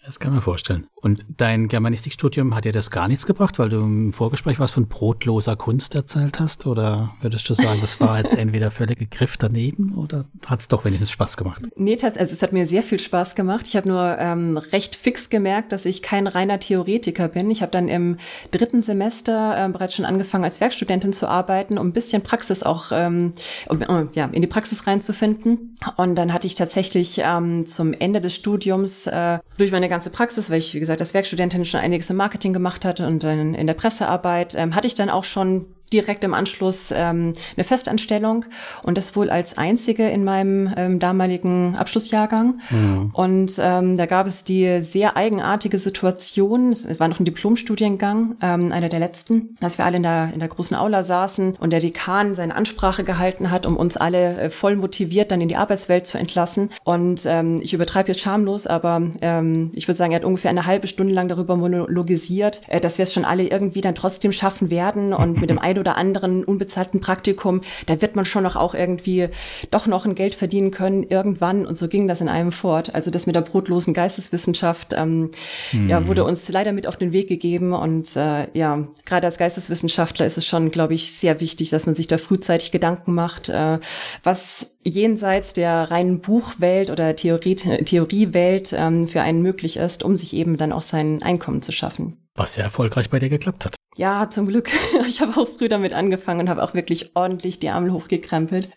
Das 0.09 0.19
kann 0.19 0.33
man 0.33 0.41
vorstellen. 0.41 0.87
Und 0.95 1.23
dein 1.37 1.67
Germanistikstudium 1.67 2.55
hat 2.55 2.65
dir 2.65 2.71
das 2.71 2.89
gar 2.89 3.07
nichts 3.07 3.27
gebracht, 3.27 3.59
weil 3.59 3.69
du 3.69 3.77
im 3.77 4.11
Vorgespräch 4.11 4.59
was 4.59 4.71
von 4.71 4.87
brotloser 4.87 5.55
Kunst 5.55 5.93
erzählt 5.93 6.39
hast? 6.39 6.65
Oder 6.65 7.13
würdest 7.21 7.47
du 7.47 7.53
sagen, 7.53 7.77
das 7.79 8.01
war 8.01 8.17
jetzt 8.17 8.33
entweder 8.37 8.71
völlig 8.71 9.11
Griff 9.11 9.37
daneben 9.37 9.93
oder 9.93 10.25
hat 10.47 10.61
es 10.61 10.67
doch 10.67 10.83
wenigstens 10.83 11.11
Spaß 11.11 11.37
gemacht? 11.37 11.61
Nee, 11.75 11.95
also 12.01 12.19
es 12.19 12.41
hat 12.41 12.53
mir 12.53 12.65
sehr 12.65 12.81
viel 12.81 12.97
Spaß 12.97 13.35
gemacht. 13.35 13.67
Ich 13.67 13.75
habe 13.75 13.87
nur 13.87 14.17
ähm, 14.17 14.57
recht 14.57 14.95
fix 14.95 15.29
gemerkt, 15.29 15.73
dass 15.73 15.85
ich 15.85 16.01
kein 16.01 16.25
reiner 16.25 16.59
Theoretiker 16.59 17.27
bin. 17.27 17.51
Ich 17.51 17.61
habe 17.61 17.71
dann 17.71 17.87
im 17.87 18.17
dritten 18.49 18.81
Semester 18.81 19.63
äh, 19.63 19.69
bereits 19.69 19.93
schon 19.93 20.05
angefangen, 20.05 20.43
als 20.43 20.59
Werkstudentin 20.59 21.13
zu 21.13 21.27
arbeiten, 21.27 21.77
um 21.77 21.89
ein 21.89 21.93
bisschen 21.93 22.23
Praxis 22.23 22.63
auch 22.63 22.87
ähm, 22.91 23.33
um, 23.67 23.83
um, 23.83 24.09
ja, 24.13 24.25
in 24.25 24.41
die 24.41 24.47
Praxis 24.47 24.87
reinzufinden. 24.87 25.77
Und 25.97 26.15
dann 26.15 26.33
hatte 26.33 26.47
ich 26.47 26.55
tatsächlich 26.55 27.21
ähm, 27.23 27.67
zum 27.67 27.93
Ende 27.93 28.21
des 28.21 28.33
Studiums 28.33 29.05
äh, 29.05 29.37
durch 29.59 29.71
meine 29.71 29.87
ganze 29.87 29.98
Praxis, 30.09 30.49
weil 30.49 30.59
ich, 30.59 30.73
wie 30.73 30.79
gesagt, 30.79 31.01
als 31.01 31.13
Werkstudentin 31.13 31.65
schon 31.65 31.81
einiges 31.81 32.09
im 32.09 32.15
Marketing 32.15 32.53
gemacht 32.53 32.85
hatte 32.85 33.05
und 33.05 33.23
dann 33.23 33.53
in 33.53 33.67
der 33.67 33.73
Pressearbeit, 33.73 34.55
ähm, 34.55 34.75
hatte 34.75 34.87
ich 34.87 34.95
dann 34.95 35.09
auch 35.09 35.25
schon 35.25 35.65
direkt 35.89 36.23
im 36.23 36.33
Anschluss 36.33 36.91
ähm, 36.95 37.33
eine 37.55 37.63
Festanstellung 37.63 38.45
und 38.83 38.97
das 38.97 39.15
wohl 39.15 39.29
als 39.29 39.57
einzige 39.57 40.07
in 40.09 40.23
meinem 40.23 40.73
ähm, 40.75 40.99
damaligen 40.99 41.75
Abschlussjahrgang. 41.75 42.59
Mhm. 42.69 43.11
Und 43.13 43.53
ähm, 43.59 43.97
da 43.97 44.05
gab 44.05 44.27
es 44.27 44.43
die 44.43 44.81
sehr 44.81 45.17
eigenartige 45.17 45.77
Situation, 45.77 46.71
es 46.71 46.99
war 46.99 47.07
noch 47.07 47.19
ein 47.19 47.25
Diplomstudiengang, 47.25 48.35
ähm, 48.41 48.71
einer 48.71 48.89
der 48.89 48.99
letzten, 48.99 49.55
dass 49.59 49.77
wir 49.77 49.85
alle 49.85 49.97
in 49.97 50.03
der, 50.03 50.31
in 50.33 50.39
der 50.39 50.49
großen 50.49 50.75
Aula 50.75 51.03
saßen 51.03 51.55
und 51.59 51.71
der 51.71 51.79
Dekan 51.79 52.35
seine 52.35 52.55
Ansprache 52.55 53.03
gehalten 53.03 53.51
hat, 53.51 53.65
um 53.65 53.77
uns 53.77 53.97
alle 53.97 54.39
äh, 54.39 54.49
voll 54.49 54.75
motiviert 54.75 55.31
dann 55.31 55.41
in 55.41 55.47
die 55.47 55.57
Arbeitswelt 55.57 56.05
zu 56.05 56.17
entlassen. 56.17 56.69
Und 56.83 57.21
ähm, 57.25 57.59
ich 57.61 57.73
übertreibe 57.73 58.09
jetzt 58.09 58.21
schamlos, 58.21 58.67
aber 58.67 59.01
ähm, 59.21 59.71
ich 59.73 59.87
würde 59.87 59.97
sagen, 59.97 60.11
er 60.11 60.17
hat 60.17 60.25
ungefähr 60.25 60.51
eine 60.51 60.65
halbe 60.65 60.87
Stunde 60.87 61.13
lang 61.13 61.27
darüber 61.27 61.55
monologisiert, 61.55 62.61
äh, 62.67 62.79
dass 62.79 62.97
wir 62.97 63.03
es 63.03 63.13
schon 63.13 63.25
alle 63.25 63.43
irgendwie 63.43 63.81
dann 63.81 63.95
trotzdem 63.95 64.31
schaffen 64.31 64.69
werden 64.69 65.13
und 65.13 65.39
mit 65.39 65.49
dem 65.49 65.59
oder 65.79 65.97
anderen 65.97 66.43
unbezahlten 66.43 67.01
Praktikum, 67.01 67.61
da 67.85 68.01
wird 68.01 68.15
man 68.15 68.25
schon 68.25 68.43
noch 68.43 68.55
auch 68.55 68.73
irgendwie 68.73 69.29
doch 69.71 69.87
noch 69.87 70.05
ein 70.05 70.15
Geld 70.15 70.35
verdienen 70.35 70.71
können 70.71 71.03
irgendwann. 71.03 71.65
Und 71.65 71.77
so 71.77 71.87
ging 71.87 72.07
das 72.07 72.21
in 72.21 72.29
einem 72.29 72.51
fort. 72.51 72.93
Also 72.93 73.11
das 73.11 73.25
mit 73.25 73.35
der 73.35 73.41
brotlosen 73.41 73.93
Geisteswissenschaft 73.93 74.93
ähm, 74.95 75.31
hm. 75.71 75.89
ja, 75.89 76.07
wurde 76.07 76.23
uns 76.23 76.49
leider 76.49 76.71
mit 76.71 76.87
auf 76.87 76.97
den 76.97 77.11
Weg 77.11 77.27
gegeben. 77.27 77.73
Und 77.73 78.15
äh, 78.15 78.47
ja, 78.57 78.87
gerade 79.05 79.27
als 79.27 79.37
Geisteswissenschaftler 79.37 80.25
ist 80.25 80.37
es 80.37 80.45
schon, 80.45 80.71
glaube 80.71 80.93
ich, 80.93 81.13
sehr 81.13 81.39
wichtig, 81.41 81.69
dass 81.69 81.85
man 81.85 81.95
sich 81.95 82.07
da 82.07 82.17
frühzeitig 82.17 82.71
Gedanken 82.71 83.13
macht, 83.13 83.49
äh, 83.49 83.79
was 84.23 84.77
jenseits 84.83 85.53
der 85.53 85.91
reinen 85.91 86.19
Buchwelt 86.19 86.89
oder 86.89 87.15
Theorie, 87.15 87.55
Theoriewelt 87.55 88.73
ähm, 88.77 89.07
für 89.07 89.21
einen 89.21 89.41
möglich 89.41 89.77
ist, 89.77 90.03
um 90.03 90.15
sich 90.15 90.33
eben 90.33 90.57
dann 90.57 90.71
auch 90.71 90.81
sein 90.81 91.21
Einkommen 91.23 91.61
zu 91.61 91.71
schaffen. 91.71 92.17
Was 92.39 92.53
sehr 92.53 92.63
erfolgreich 92.63 93.09
bei 93.09 93.19
dir 93.19 93.27
geklappt 93.27 93.65
hat. 93.65 93.75
Ja, 93.97 94.29
zum 94.29 94.47
Glück. 94.47 94.69
Ich 95.07 95.19
habe 95.19 95.35
auch 95.35 95.47
früh 95.47 95.67
damit 95.67 95.93
angefangen 95.93 96.39
und 96.39 96.49
habe 96.49 96.63
auch 96.63 96.73
wirklich 96.73 97.15
ordentlich 97.15 97.59
die 97.59 97.67
Ärmel 97.67 97.91
hochgekrempelt. 97.91 98.69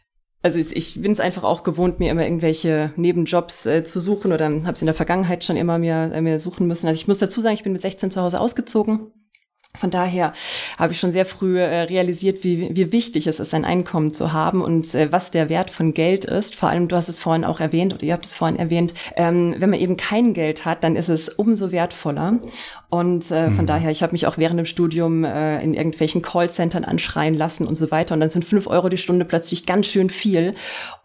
Also 0.43 0.59
ich 0.59 1.01
bin 1.01 1.13
es 1.13 1.21
einfach 1.21 1.45
auch 1.45 1.63
gewohnt, 1.63 2.01
mir 2.01 2.11
immer 2.11 2.25
irgendwelche 2.25 2.93
Nebenjobs 2.97 3.65
äh, 3.67 3.85
zu 3.85 4.01
suchen 4.01 4.33
oder 4.33 4.47
habe 4.47 4.73
es 4.73 4.83
in 4.83 4.87
der 4.87 4.95
Vergangenheit 4.95 5.45
schon 5.45 5.57
immer 5.57 5.79
mir, 5.79 6.11
äh, 6.13 6.21
mir 6.21 6.41
suchen 6.41 6.67
müssen. 6.67 6.89
Also 6.89 6.99
ich 6.99 7.07
muss 7.07 7.19
dazu 7.19 7.41
sagen, 7.41 7.55
ich 7.55 7.63
bin 7.63 7.73
mit 7.73 7.81
16 7.81 8.11
zu 8.11 8.21
Hause 8.21 8.41
ausgezogen 8.41 9.13
von 9.75 9.91
daher 9.91 10.33
habe 10.79 10.93
ich 10.93 11.01
schon 11.01 11.13
sehr 11.13 11.25
früh 11.25 11.59
äh, 11.59 11.83
realisiert, 11.83 12.45
wie, 12.45 12.77
wie 12.77 12.93
wichtig 12.93 13.27
es 13.27 13.41
ist, 13.41 13.55
ein 13.55 13.65
Einkommen 13.65 14.13
zu 14.13 14.33
haben 14.33 14.61
und 14.61 14.95
äh, 14.95 15.11
was 15.11 15.31
der 15.31 15.49
Wert 15.49 15.71
von 15.71 15.95
Geld 15.95 16.27
ist. 16.27 16.55
Vor 16.55 16.69
allem, 16.69 16.89
du 16.89 16.97
hast 16.97 17.09
es 17.09 17.19
vorhin 17.19 17.45
auch 17.45 17.59
erwähnt 17.59 17.95
oder 17.95 18.03
ihr 18.03 18.13
habt 18.13 18.27
es 18.27 18.35
vorhin 18.35 18.59
erwähnt, 18.59 18.93
ähm, 19.17 19.55
wenn 19.59 19.71
man 19.71 19.81
eben 19.81 19.97
kein 19.97 20.35
Geld 20.35 20.67
hat, 20.67 20.85
dann 20.85 20.95
ist 20.95 21.09
es 21.09 21.31
umso 21.31 21.73
wertvoller. 21.73 22.39
Und 22.91 23.31
äh, 23.31 23.49
mhm. 23.49 23.53
von 23.55 23.67
daher, 23.67 23.91
ich 23.91 24.03
habe 24.03 24.13
mich 24.13 24.27
auch 24.27 24.37
während 24.37 24.59
dem 24.59 24.67
Studium 24.67 25.25
äh, 25.25 25.63
in 25.63 25.73
irgendwelchen 25.73 26.21
Callcentern 26.21 26.85
anschreien 26.85 27.33
lassen 27.33 27.67
und 27.67 27.77
so 27.77 27.91
weiter. 27.91 28.13
Und 28.13 28.21
dann 28.21 28.29
sind 28.29 28.45
fünf 28.45 28.67
Euro 28.67 28.91
die 28.91 28.99
Stunde 28.99 29.25
plötzlich 29.25 29.65
ganz 29.65 29.87
schön 29.87 30.11
viel. 30.11 30.53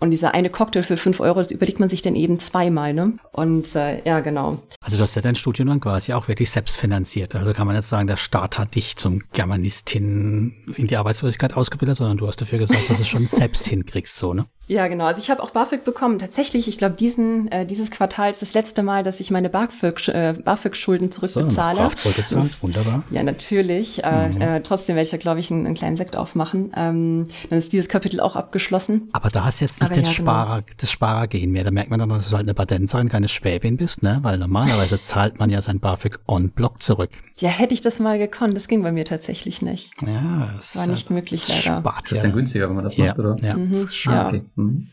Und 0.01 0.09
dieser 0.09 0.33
eine 0.33 0.49
Cocktail 0.49 0.83
für 0.83 0.97
fünf 0.97 1.21
Euro, 1.21 1.39
das 1.39 1.49
überlegt 1.49 1.79
man 1.79 1.87
sich 1.87 2.01
dann 2.01 2.15
eben 2.17 2.39
zweimal. 2.39 2.93
Ne? 2.93 3.13
Und 3.31 3.73
äh, 3.77 4.03
ja, 4.03 4.19
genau. 4.19 4.61
Also 4.81 4.97
du 4.97 5.03
hast 5.03 5.15
ja 5.15 5.21
dein 5.21 5.35
Studium 5.35 5.69
dann 5.69 5.79
quasi 5.79 6.11
auch 6.11 6.27
wirklich 6.27 6.51
selbst 6.51 6.75
finanziert. 6.75 7.35
Also 7.35 7.53
kann 7.53 7.67
man 7.67 7.77
jetzt 7.77 7.87
sagen, 7.87 8.07
der 8.07 8.17
Staat 8.17 8.56
hat 8.57 8.75
dich 8.75 8.95
zum 8.97 9.23
Germanistin 9.33 10.53
in 10.75 10.87
die 10.87 10.97
Arbeitslosigkeit 10.97 11.53
ausgebildet, 11.53 11.97
sondern 11.97 12.17
du 12.17 12.27
hast 12.27 12.41
dafür 12.41 12.59
gesagt, 12.59 12.89
dass 12.89 12.97
du 12.97 13.03
es 13.03 13.09
schon 13.09 13.27
selbst 13.27 13.67
hinkriegst, 13.67 14.17
so, 14.17 14.33
ne? 14.33 14.45
Ja, 14.67 14.87
genau. 14.87 15.05
Also 15.05 15.21
ich 15.21 15.29
habe 15.29 15.41
auch 15.41 15.51
BAföG 15.51 15.85
bekommen. 15.85 16.19
Tatsächlich, 16.19 16.67
ich 16.67 16.77
glaube, 16.77 16.95
diesen 16.95 17.49
äh, 17.51 17.65
dieses 17.65 17.89
Quartal 17.89 18.29
ist 18.29 18.41
das 18.41 18.53
letzte 18.53 18.83
Mal, 18.83 19.01
dass 19.01 19.21
ich 19.21 19.31
meine 19.31 19.49
BAföG, 19.49 20.09
äh, 20.09 20.33
BAföG-Schulden 20.33 21.09
zurückbezahle. 21.09 21.89
So, 21.91 21.95
zurückgezahlt, 21.95 22.43
das, 22.43 22.63
wunderbar. 22.63 23.03
Ja, 23.09 23.23
natürlich. 23.23 24.03
Äh, 24.03 24.27
mhm. 24.27 24.41
äh, 24.41 24.61
trotzdem 24.61 24.97
werde 24.97 25.05
ich 25.05 25.11
da, 25.11 25.17
glaube 25.17 25.39
ich, 25.39 25.51
einen, 25.51 25.65
einen, 25.65 25.75
kleinen 25.75 25.95
Sekt 25.95 26.17
aufmachen. 26.17 26.73
Ähm, 26.75 27.27
dann 27.49 27.59
ist 27.59 27.71
dieses 27.71 27.87
Kapitel 27.87 28.19
auch 28.19 28.35
abgeschlossen. 28.35 29.09
Aber 29.13 29.29
da 29.29 29.45
hast 29.45 29.61
du 29.61 29.65
jetzt 29.65 29.79
nicht 29.79 29.95
den 29.95 30.03
ja, 30.03 30.11
genau. 30.11 30.31
Sparer, 30.31 30.61
genau. 30.61 30.75
das 30.77 30.91
Sparergehen 30.91 31.51
mehr. 31.51 31.63
Da 31.63 31.71
merkt 31.71 31.89
man 31.89 31.99
dann, 31.99 32.09
dass 32.09 32.29
du 32.29 32.35
halt 32.35 32.45
eine 32.45 32.53
Badenserin, 32.53 33.07
keine 33.07 33.29
Schwäbin 33.29 33.77
bist, 33.77 34.03
ne? 34.03 34.19
Weil 34.21 34.37
normalerweise 34.37 34.99
zahlt 35.01 35.39
man 35.39 35.49
ja 35.49 35.61
sein 35.61 35.79
BAföG 35.79 36.19
on 36.27 36.49
Block 36.49 36.83
zurück. 36.83 37.11
Ja, 37.37 37.49
hätte 37.49 37.73
ich 37.73 37.81
das 37.81 37.99
mal 37.99 38.17
gekonnt. 38.17 38.46
Das 38.53 38.67
ging 38.67 38.83
bei 38.83 38.91
mir 38.91 39.05
tatsächlich 39.05 39.61
nicht. 39.61 39.93
Ja, 40.01 40.53
das 40.57 40.75
war 40.75 40.87
nicht 40.87 41.09
möglich 41.09 41.47
leider. 41.47 41.79
Spart 41.79 42.03
ist 42.03 42.11
das 42.11 42.21
denn 42.21 42.33
günstiger, 42.33 42.67
wenn 42.69 42.75
man 42.75 42.83
das 42.83 42.95
ja, 42.97 43.07
macht, 43.07 43.19
oder? 43.19 43.37
Ja, 43.41 43.55
mhm, 43.55 43.69
das 43.69 43.83
ist 43.83 43.95
schon 43.95 44.13
ja. 44.13 44.27
okay. 44.27 44.43
Mhm. 44.55 44.87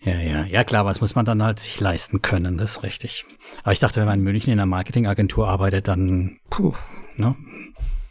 Ja, 0.00 0.16
ja, 0.18 0.44
ja 0.44 0.64
klar, 0.64 0.84
was 0.84 1.00
muss 1.00 1.16
man 1.16 1.24
dann 1.24 1.42
halt 1.42 1.58
sich 1.58 1.80
leisten 1.80 2.22
können, 2.22 2.56
das 2.56 2.72
ist 2.72 2.82
richtig. 2.84 3.24
Aber 3.62 3.72
ich 3.72 3.80
dachte, 3.80 4.00
wenn 4.00 4.06
man 4.06 4.20
in 4.20 4.24
München 4.24 4.52
in 4.52 4.58
einer 4.60 4.66
Marketingagentur 4.66 5.48
arbeitet, 5.48 5.88
dann, 5.88 6.38
puh, 6.50 6.72
ne? 7.16 7.34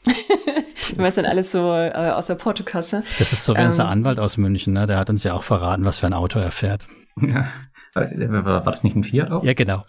du 0.96 0.98
weißt 0.98 1.18
dann 1.18 1.26
alles 1.26 1.52
so 1.52 1.74
äh, 1.74 1.92
aus 1.92 2.28
der 2.28 2.36
Portokasse. 2.36 3.04
Das 3.20 3.32
ist 3.32 3.46
so 3.46 3.56
wie 3.56 3.60
ähm, 3.60 3.68
unser 3.68 3.88
Anwalt 3.88 4.20
aus 4.20 4.38
München, 4.38 4.74
ne? 4.74 4.86
Der 4.86 4.98
hat 4.98 5.10
uns 5.10 5.24
ja 5.24 5.34
auch 5.34 5.44
verraten, 5.44 5.86
was 5.86 5.98
für 5.98 6.08
ein 6.08 6.14
Auto 6.14 6.40
er 6.40 6.52
fährt. 6.52 6.88
Ja. 7.22 7.48
War, 7.94 8.66
war 8.66 8.72
das 8.72 8.84
nicht 8.84 8.96
ein 8.96 9.04
Fiat 9.04 9.32
auch? 9.32 9.44
Ja, 9.44 9.54
genau. 9.54 9.86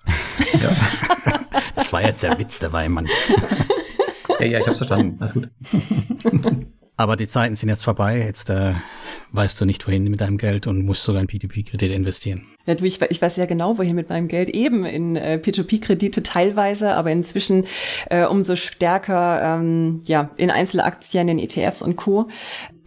Ja. 0.62 0.70
das 1.74 1.92
war 1.92 2.02
jetzt 2.02 2.22
der 2.22 2.38
Witz, 2.38 2.58
der 2.58 2.72
Weimann. 2.72 3.08
Ja, 4.40 4.46
ja, 4.46 4.60
ich 4.60 4.66
hab's 4.66 4.78
verstanden. 4.78 5.16
Alles 5.20 5.34
gut. 5.34 5.48
Aber 6.98 7.14
die 7.14 7.28
Zeiten 7.28 7.54
sind 7.54 7.68
jetzt 7.68 7.84
vorbei. 7.84 8.18
Jetzt 8.18 8.50
äh, 8.50 8.74
weißt 9.30 9.60
du 9.60 9.64
nicht, 9.64 9.86
wohin 9.86 10.02
mit 10.04 10.20
deinem 10.20 10.36
Geld 10.36 10.66
und 10.66 10.84
musst 10.84 11.04
sogar 11.04 11.22
in 11.22 11.28
P2P-Kredite 11.28 11.94
investieren. 11.94 12.44
Ja, 12.66 12.74
du, 12.74 12.84
ich, 12.84 13.00
ich 13.00 13.22
weiß 13.22 13.36
ja 13.36 13.46
genau, 13.46 13.78
wohin 13.78 13.94
mit 13.94 14.08
meinem 14.08 14.26
Geld. 14.26 14.50
Eben 14.50 14.84
in 14.84 15.14
äh, 15.14 15.40
P2P-Kredite 15.40 16.24
teilweise, 16.24 16.94
aber 16.94 17.12
inzwischen 17.12 17.66
äh, 18.10 18.26
umso 18.26 18.56
stärker 18.56 19.58
ähm, 19.60 20.02
ja 20.06 20.30
in 20.36 20.50
Einzelaktien, 20.50 21.28
in 21.28 21.38
ETFs 21.38 21.82
und 21.82 21.94
Co. 21.94 22.28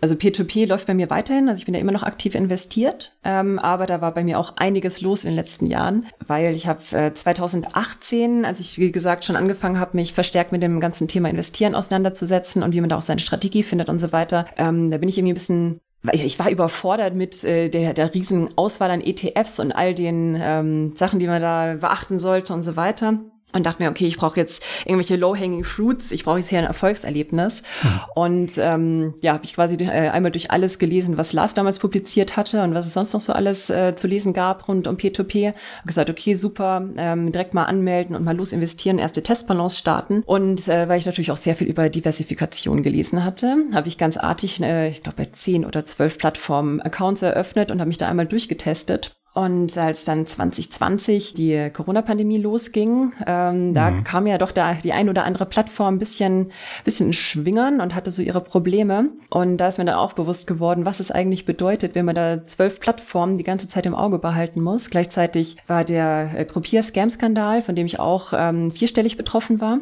Also 0.02 0.16
P2P 0.16 0.68
läuft 0.68 0.88
bei 0.88 0.96
mir 0.96 1.12
weiterhin, 1.12 1.48
also 1.48 1.60
ich 1.60 1.66
bin 1.66 1.76
ja 1.76 1.80
immer 1.80 1.92
noch 1.92 2.02
aktiv 2.02 2.34
investiert, 2.34 3.16
ähm, 3.24 3.60
aber 3.60 3.86
da 3.86 4.02
war 4.02 4.14
bei 4.14 4.24
mir 4.24 4.40
auch 4.40 4.58
einiges 4.58 5.02
los 5.02 5.24
in 5.24 5.30
den 5.30 5.36
letzten 5.36 5.68
Jahren, 5.68 6.08
weil 6.26 6.56
ich 6.56 6.66
habe 6.66 6.82
äh, 6.92 7.14
2018, 7.14 8.44
als 8.44 8.60
ich 8.60 8.80
wie 8.80 8.92
gesagt 8.92 9.24
schon 9.24 9.36
angefangen 9.36 9.80
habe, 9.80 9.96
mich 9.96 10.14
verstärkt 10.14 10.52
mit 10.52 10.64
dem 10.64 10.80
ganzen 10.80 11.08
Thema 11.08 11.30
Investieren 11.30 11.76
auseinanderzusetzen 11.76 12.64
und 12.64 12.74
wie 12.74 12.82
man 12.82 12.90
da 12.90 12.98
auch 12.98 13.02
seine 13.02 13.22
Strategie 13.22 13.62
findet 13.62 13.90
und 13.90 14.00
so 14.00 14.12
weiter, 14.12 14.48
ähm, 14.58 14.90
da 14.90 14.98
bin 14.98 15.08
ich 15.08 15.20
irgendwie 15.20 15.34
ein 15.34 15.36
bisschen 15.36 15.82
ich, 16.14 16.40
war 16.40 16.50
überfordert 16.50 17.14
mit 17.14 17.44
äh, 17.44 17.70
der, 17.70 17.94
der 17.94 18.12
riesen 18.12 18.50
Auswahl 18.58 18.90
an 18.90 19.02
ETFs 19.02 19.60
und 19.60 19.72
all 19.72 19.94
den 19.94 20.36
ähm, 20.40 20.96
Sachen, 20.96 21.20
die 21.20 21.28
man 21.28 21.40
da 21.40 21.76
beachten 21.80 22.18
sollte 22.18 22.54
und 22.54 22.64
so 22.64 22.76
weiter 22.76 23.20
und 23.54 23.66
dachte 23.66 23.84
mir, 23.84 23.90
okay, 23.90 24.08
ich 24.08 24.18
brauche 24.18 24.40
jetzt 24.40 24.64
irgendwelche 24.86 25.16
low-hanging 25.16 25.64
fruits, 25.64 26.12
ich 26.12 26.24
brauche 26.24 26.40
jetzt 26.40 26.50
hier 26.50 26.60
ein 26.60 26.66
Erfolgserlebnis. 26.66 27.64
Mhm. 27.84 28.00
Und 28.16 28.52
ähm, 28.58 29.14
ja, 29.22 29.34
habe 29.34 29.46
ich 29.46 29.54
quasi 29.54 29.76
äh, 29.76 30.10
einmal 30.10 30.32
durch 30.32 30.52
alles 30.52 30.80
gelesen, 30.80 31.18
was 31.18 31.34
Lars 31.34 31.54
damals 31.54 31.80
publiziert 31.80 32.38
hatte 32.38 32.64
und 32.64 32.74
was 32.74 32.86
es 32.86 32.94
sonst 32.94 33.14
noch 33.14 33.22
so 33.22 33.34
alles 33.34 33.70
äh, 33.70 33.96
zu 33.96 34.08
lesen 34.08 34.34
gab 34.34 34.68
rund 34.68 34.88
um 34.88 34.96
P2P. 34.98 35.54
Hab 35.54 35.88
gesagt, 35.88 36.10
okay, 36.10 36.34
super, 36.34 36.84
ähm, 36.98 37.32
direkt 37.32 37.54
mal 37.54 37.66
anmelden 37.66 38.16
und 38.16 38.24
mal 38.24 38.36
los 38.36 38.54
investieren, 38.54 39.00
erste 39.00 39.24
Testbalance 39.24 39.78
starten. 39.78 40.24
Und 40.26 40.68
äh, 40.68 40.88
weil 40.88 41.00
ich 41.00 41.06
natürlich 41.06 41.32
auch 41.32 41.38
sehr 41.38 41.56
viel 41.56 41.68
über 41.68 41.90
Diversifikation 41.90 42.84
gelesen 42.84 43.24
hatte, 43.24 43.56
habe 43.74 43.88
ich 43.88 43.98
ganz 43.98 44.18
artig, 44.18 44.62
äh, 44.62 44.90
ich 44.90 45.04
glaube, 45.04 45.18
bei 45.18 45.30
zehn 45.32 45.66
oder 45.66 45.86
zwölf 45.86 46.18
Plattformen 46.18 46.82
Accounts 46.82 47.22
eröffnet 47.22 47.72
und 47.72 47.80
habe 47.80 47.88
mich 47.88 47.98
da 47.98 48.08
einmal 48.08 48.28
durchgetestet 48.28 49.16
und 49.34 49.78
als 49.78 50.04
dann 50.04 50.26
2020 50.26 51.34
die 51.34 51.70
Corona-Pandemie 51.72 52.38
losging, 52.38 53.14
ähm, 53.26 53.70
mhm. 53.70 53.74
da 53.74 53.92
kam 53.92 54.28
ja 54.28 54.38
doch 54.38 54.52
da 54.52 54.74
die 54.74 54.92
ein 54.92 55.08
oder 55.08 55.24
andere 55.24 55.46
Plattform 55.46 55.96
ein 55.96 56.00
bisschen, 56.00 56.52
bisschen 56.84 57.08
in 57.08 57.14
Schwingern 57.14 57.80
und 57.80 57.96
hatte 57.96 58.12
so 58.12 58.22
ihre 58.22 58.42
Probleme. 58.42 59.10
Und 59.30 59.58
da 59.58 59.70
ist 59.70 59.78
mir 59.78 59.86
dann 59.86 59.96
auch 59.96 60.14
bewusst 60.14 60.48
geworden, 60.48 60.84
was 60.84 61.00
es 61.00 61.12
eigentlich 61.12 61.46
bedeutet, 61.46 61.96
wenn 61.96 62.06
man 62.06 62.16
da 62.16 62.46
zwölf 62.46 62.82
Plattformen 62.82 63.38
die 63.38 63.46
ganze 63.46 63.70
Zeit 63.70 63.86
im 63.86 63.96
Auge 63.96 64.20
behalten 64.20 64.62
muss. 64.62 64.90
Gleichzeitig 64.90 65.56
war 65.66 65.86
der 65.86 66.32
äh, 66.36 66.44
Gruppier-Scam-Skandal, 66.44 67.62
von 67.62 67.76
dem 67.76 67.86
ich 67.86 68.00
auch 68.00 68.34
ähm, 68.36 68.70
vierstellig 68.70 69.16
betroffen 69.16 69.62
war. 69.62 69.80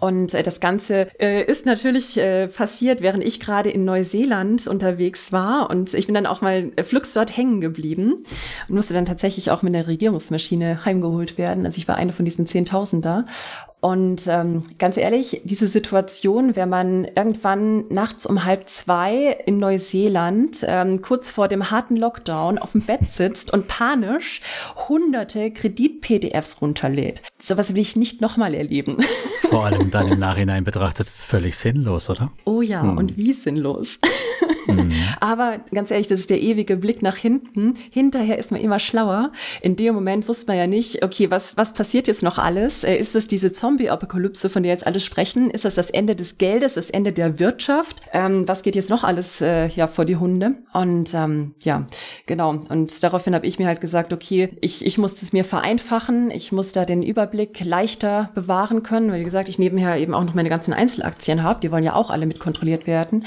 Und 0.00 0.34
äh, 0.34 0.42
das 0.42 0.60
Ganze 0.60 1.08
äh, 1.20 1.44
ist 1.44 1.66
natürlich 1.66 2.16
äh, 2.16 2.48
passiert, 2.48 3.00
während 3.00 3.24
ich 3.24 3.40
gerade 3.40 3.70
in 3.70 3.84
Neuseeland 3.84 4.66
unterwegs 4.66 5.32
war. 5.32 5.70
Und 5.70 5.94
ich 5.94 6.06
bin 6.06 6.14
dann 6.14 6.26
auch 6.26 6.40
mal 6.40 6.72
äh, 6.76 6.84
flugs 6.84 7.12
dort 7.12 7.36
hängen 7.36 7.60
geblieben 7.60 8.24
und 8.68 8.74
musste 8.74 8.94
dann 8.94 9.06
tatsächlich 9.06 9.50
auch 9.50 9.62
mit 9.62 9.74
der 9.74 9.86
Regierungsmaschine 9.86 10.84
heimgeholt 10.84 11.38
werden. 11.38 11.66
Also 11.66 11.78
ich 11.78 11.88
war 11.88 11.96
eine 11.96 12.12
von 12.12 12.24
diesen 12.24 12.46
10.000 12.46 13.00
da. 13.00 13.24
Und 13.84 14.22
ähm, 14.28 14.62
ganz 14.78 14.96
ehrlich, 14.96 15.42
diese 15.44 15.66
Situation, 15.66 16.56
wenn 16.56 16.70
man 16.70 17.04
irgendwann 17.04 17.86
nachts 17.90 18.24
um 18.24 18.46
halb 18.46 18.66
zwei 18.70 19.36
in 19.44 19.58
Neuseeland 19.58 20.64
ähm, 20.66 21.02
kurz 21.02 21.28
vor 21.28 21.48
dem 21.48 21.70
harten 21.70 21.98
Lockdown 21.98 22.56
auf 22.56 22.72
dem 22.72 22.80
Bett 22.80 23.06
sitzt 23.06 23.52
und 23.52 23.68
panisch 23.68 24.40
hunderte 24.88 25.50
Kredit-PDFs 25.50 26.62
runterlädt. 26.62 27.20
Sowas 27.38 27.74
will 27.74 27.82
ich 27.82 27.94
nicht 27.94 28.22
nochmal 28.22 28.54
erleben. 28.54 29.04
Vor 29.50 29.66
allem 29.66 29.90
dann 29.90 30.08
im 30.08 30.18
Nachhinein 30.18 30.64
betrachtet 30.64 31.10
völlig 31.10 31.58
sinnlos, 31.58 32.08
oder? 32.08 32.32
Oh 32.46 32.62
ja, 32.62 32.80
hm. 32.80 32.96
und 32.96 33.18
wie 33.18 33.34
sinnlos. 33.34 33.98
Mhm. 34.66 34.92
Aber 35.20 35.58
ganz 35.72 35.90
ehrlich, 35.90 36.06
das 36.06 36.20
ist 36.20 36.30
der 36.30 36.40
ewige 36.40 36.76
Blick 36.76 37.02
nach 37.02 37.16
hinten. 37.16 37.76
Hinterher 37.90 38.38
ist 38.38 38.50
man 38.50 38.60
immer 38.60 38.78
schlauer. 38.78 39.32
In 39.60 39.76
dem 39.76 39.94
Moment 39.94 40.28
wusste 40.28 40.46
man 40.46 40.56
ja 40.56 40.66
nicht, 40.66 41.04
okay, 41.04 41.30
was, 41.30 41.56
was 41.56 41.74
passiert 41.74 42.06
jetzt 42.06 42.22
noch 42.22 42.38
alles? 42.38 42.84
Äh, 42.84 42.96
ist 42.96 43.14
es 43.14 43.28
diese 43.28 43.52
Zombie-Apokalypse, 43.74 44.48
von 44.48 44.62
der 44.62 44.72
jetzt 44.72 44.86
alle 44.86 45.00
sprechen? 45.00 45.50
Ist 45.50 45.64
das 45.64 45.74
das 45.74 45.90
Ende 45.90 46.14
des 46.14 46.38
Geldes, 46.38 46.74
das 46.74 46.90
Ende 46.90 47.12
der 47.12 47.40
Wirtschaft? 47.40 48.00
Ähm, 48.12 48.46
was 48.46 48.62
geht 48.62 48.76
jetzt 48.76 48.90
noch 48.90 49.02
alles 49.02 49.40
äh, 49.40 49.66
ja 49.66 49.88
vor 49.88 50.04
die 50.04 50.16
Hunde? 50.16 50.56
Und 50.72 51.12
ähm, 51.12 51.54
ja, 51.62 51.86
genau. 52.26 52.50
Und 52.50 53.02
daraufhin 53.02 53.34
habe 53.34 53.46
ich 53.46 53.58
mir 53.58 53.66
halt 53.66 53.80
gesagt, 53.80 54.12
okay, 54.12 54.56
ich, 54.60 54.86
ich 54.86 54.96
muss 54.96 55.20
es 55.20 55.32
mir 55.32 55.44
vereinfachen. 55.44 56.30
Ich 56.30 56.52
muss 56.52 56.72
da 56.72 56.84
den 56.84 57.02
Überblick 57.02 57.64
leichter 57.64 58.30
bewahren 58.34 58.84
können, 58.84 59.10
weil 59.10 59.20
wie 59.20 59.24
gesagt, 59.24 59.48
ich 59.48 59.58
nebenher 59.58 59.96
eben 59.96 60.14
auch 60.14 60.24
noch 60.24 60.34
meine 60.34 60.50
ganzen 60.50 60.72
Einzelaktien 60.72 61.42
habe. 61.42 61.60
Die 61.60 61.72
wollen 61.72 61.84
ja 61.84 61.94
auch 61.94 62.10
alle 62.10 62.26
mit 62.26 62.38
kontrolliert 62.38 62.86
werden. 62.86 63.24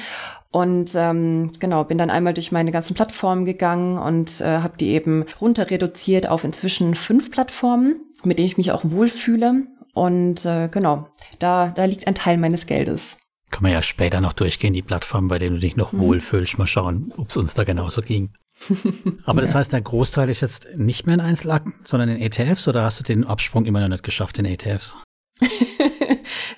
Und 0.50 0.92
ähm, 0.96 1.52
genau, 1.60 1.84
bin 1.84 1.98
dann 1.98 2.10
einmal 2.10 2.34
durch 2.34 2.54
meine 2.54 2.72
ganzen 2.72 2.94
Plattformen 2.94 3.44
gegangen 3.44 3.98
und 3.98 4.40
äh, 4.40 4.60
habe 4.60 4.78
die 4.78 4.90
eben 4.90 5.26
runter 5.42 5.70
reduziert 5.70 6.30
auf 6.30 6.46
inzwischen 6.46 6.96
fünf 6.96 7.32
Plattformen, 7.32 8.00
mit 8.24 8.40
denen 8.40 8.48
ich 8.48 8.58
mich 8.58 8.72
auch 8.72 8.84
wohlfühle. 8.86 9.68
Und 9.98 10.46
äh, 10.46 10.70
genau, 10.70 11.08
da, 11.40 11.70
da 11.70 11.86
liegt 11.86 12.06
ein 12.06 12.14
Teil 12.14 12.38
meines 12.38 12.68
Geldes. 12.68 13.18
Kann 13.50 13.64
man 13.64 13.72
ja 13.72 13.82
später 13.82 14.22
noch 14.22 14.34
durchgehen, 14.34 14.74
die 14.74 14.84
Plattform, 14.84 15.28
bei 15.28 15.40
denen 15.40 15.56
du 15.56 15.62
dich 15.62 15.76
noch 15.76 15.92
mhm. 15.92 16.00
wohlfühlst. 16.00 16.60
Mal 16.60 16.68
schauen, 16.68 17.12
ob 17.18 17.30
es 17.30 17.38
uns 17.38 17.56
da 17.56 17.64
genauso 17.64 18.02
ging. 18.02 18.30
Aber 19.26 19.42
das 19.42 19.56
heißt, 19.56 19.74
der 19.74 19.82
Großteil 19.82 20.30
ist 20.30 20.42
jetzt 20.42 20.68
nicht 20.76 21.08
mehr 21.08 21.16
in 21.16 21.22
Einzelakten, 21.22 21.74
sondern 21.84 22.10
in 22.10 22.22
ETFs 22.22 22.68
oder 22.68 22.84
hast 22.84 23.00
du 23.00 23.04
den 23.04 23.24
Absprung 23.24 23.66
immer 23.66 23.80
noch 23.80 23.88
nicht 23.88 24.04
geschafft 24.04 24.38
in 24.38 24.46
ETFs? 24.46 24.98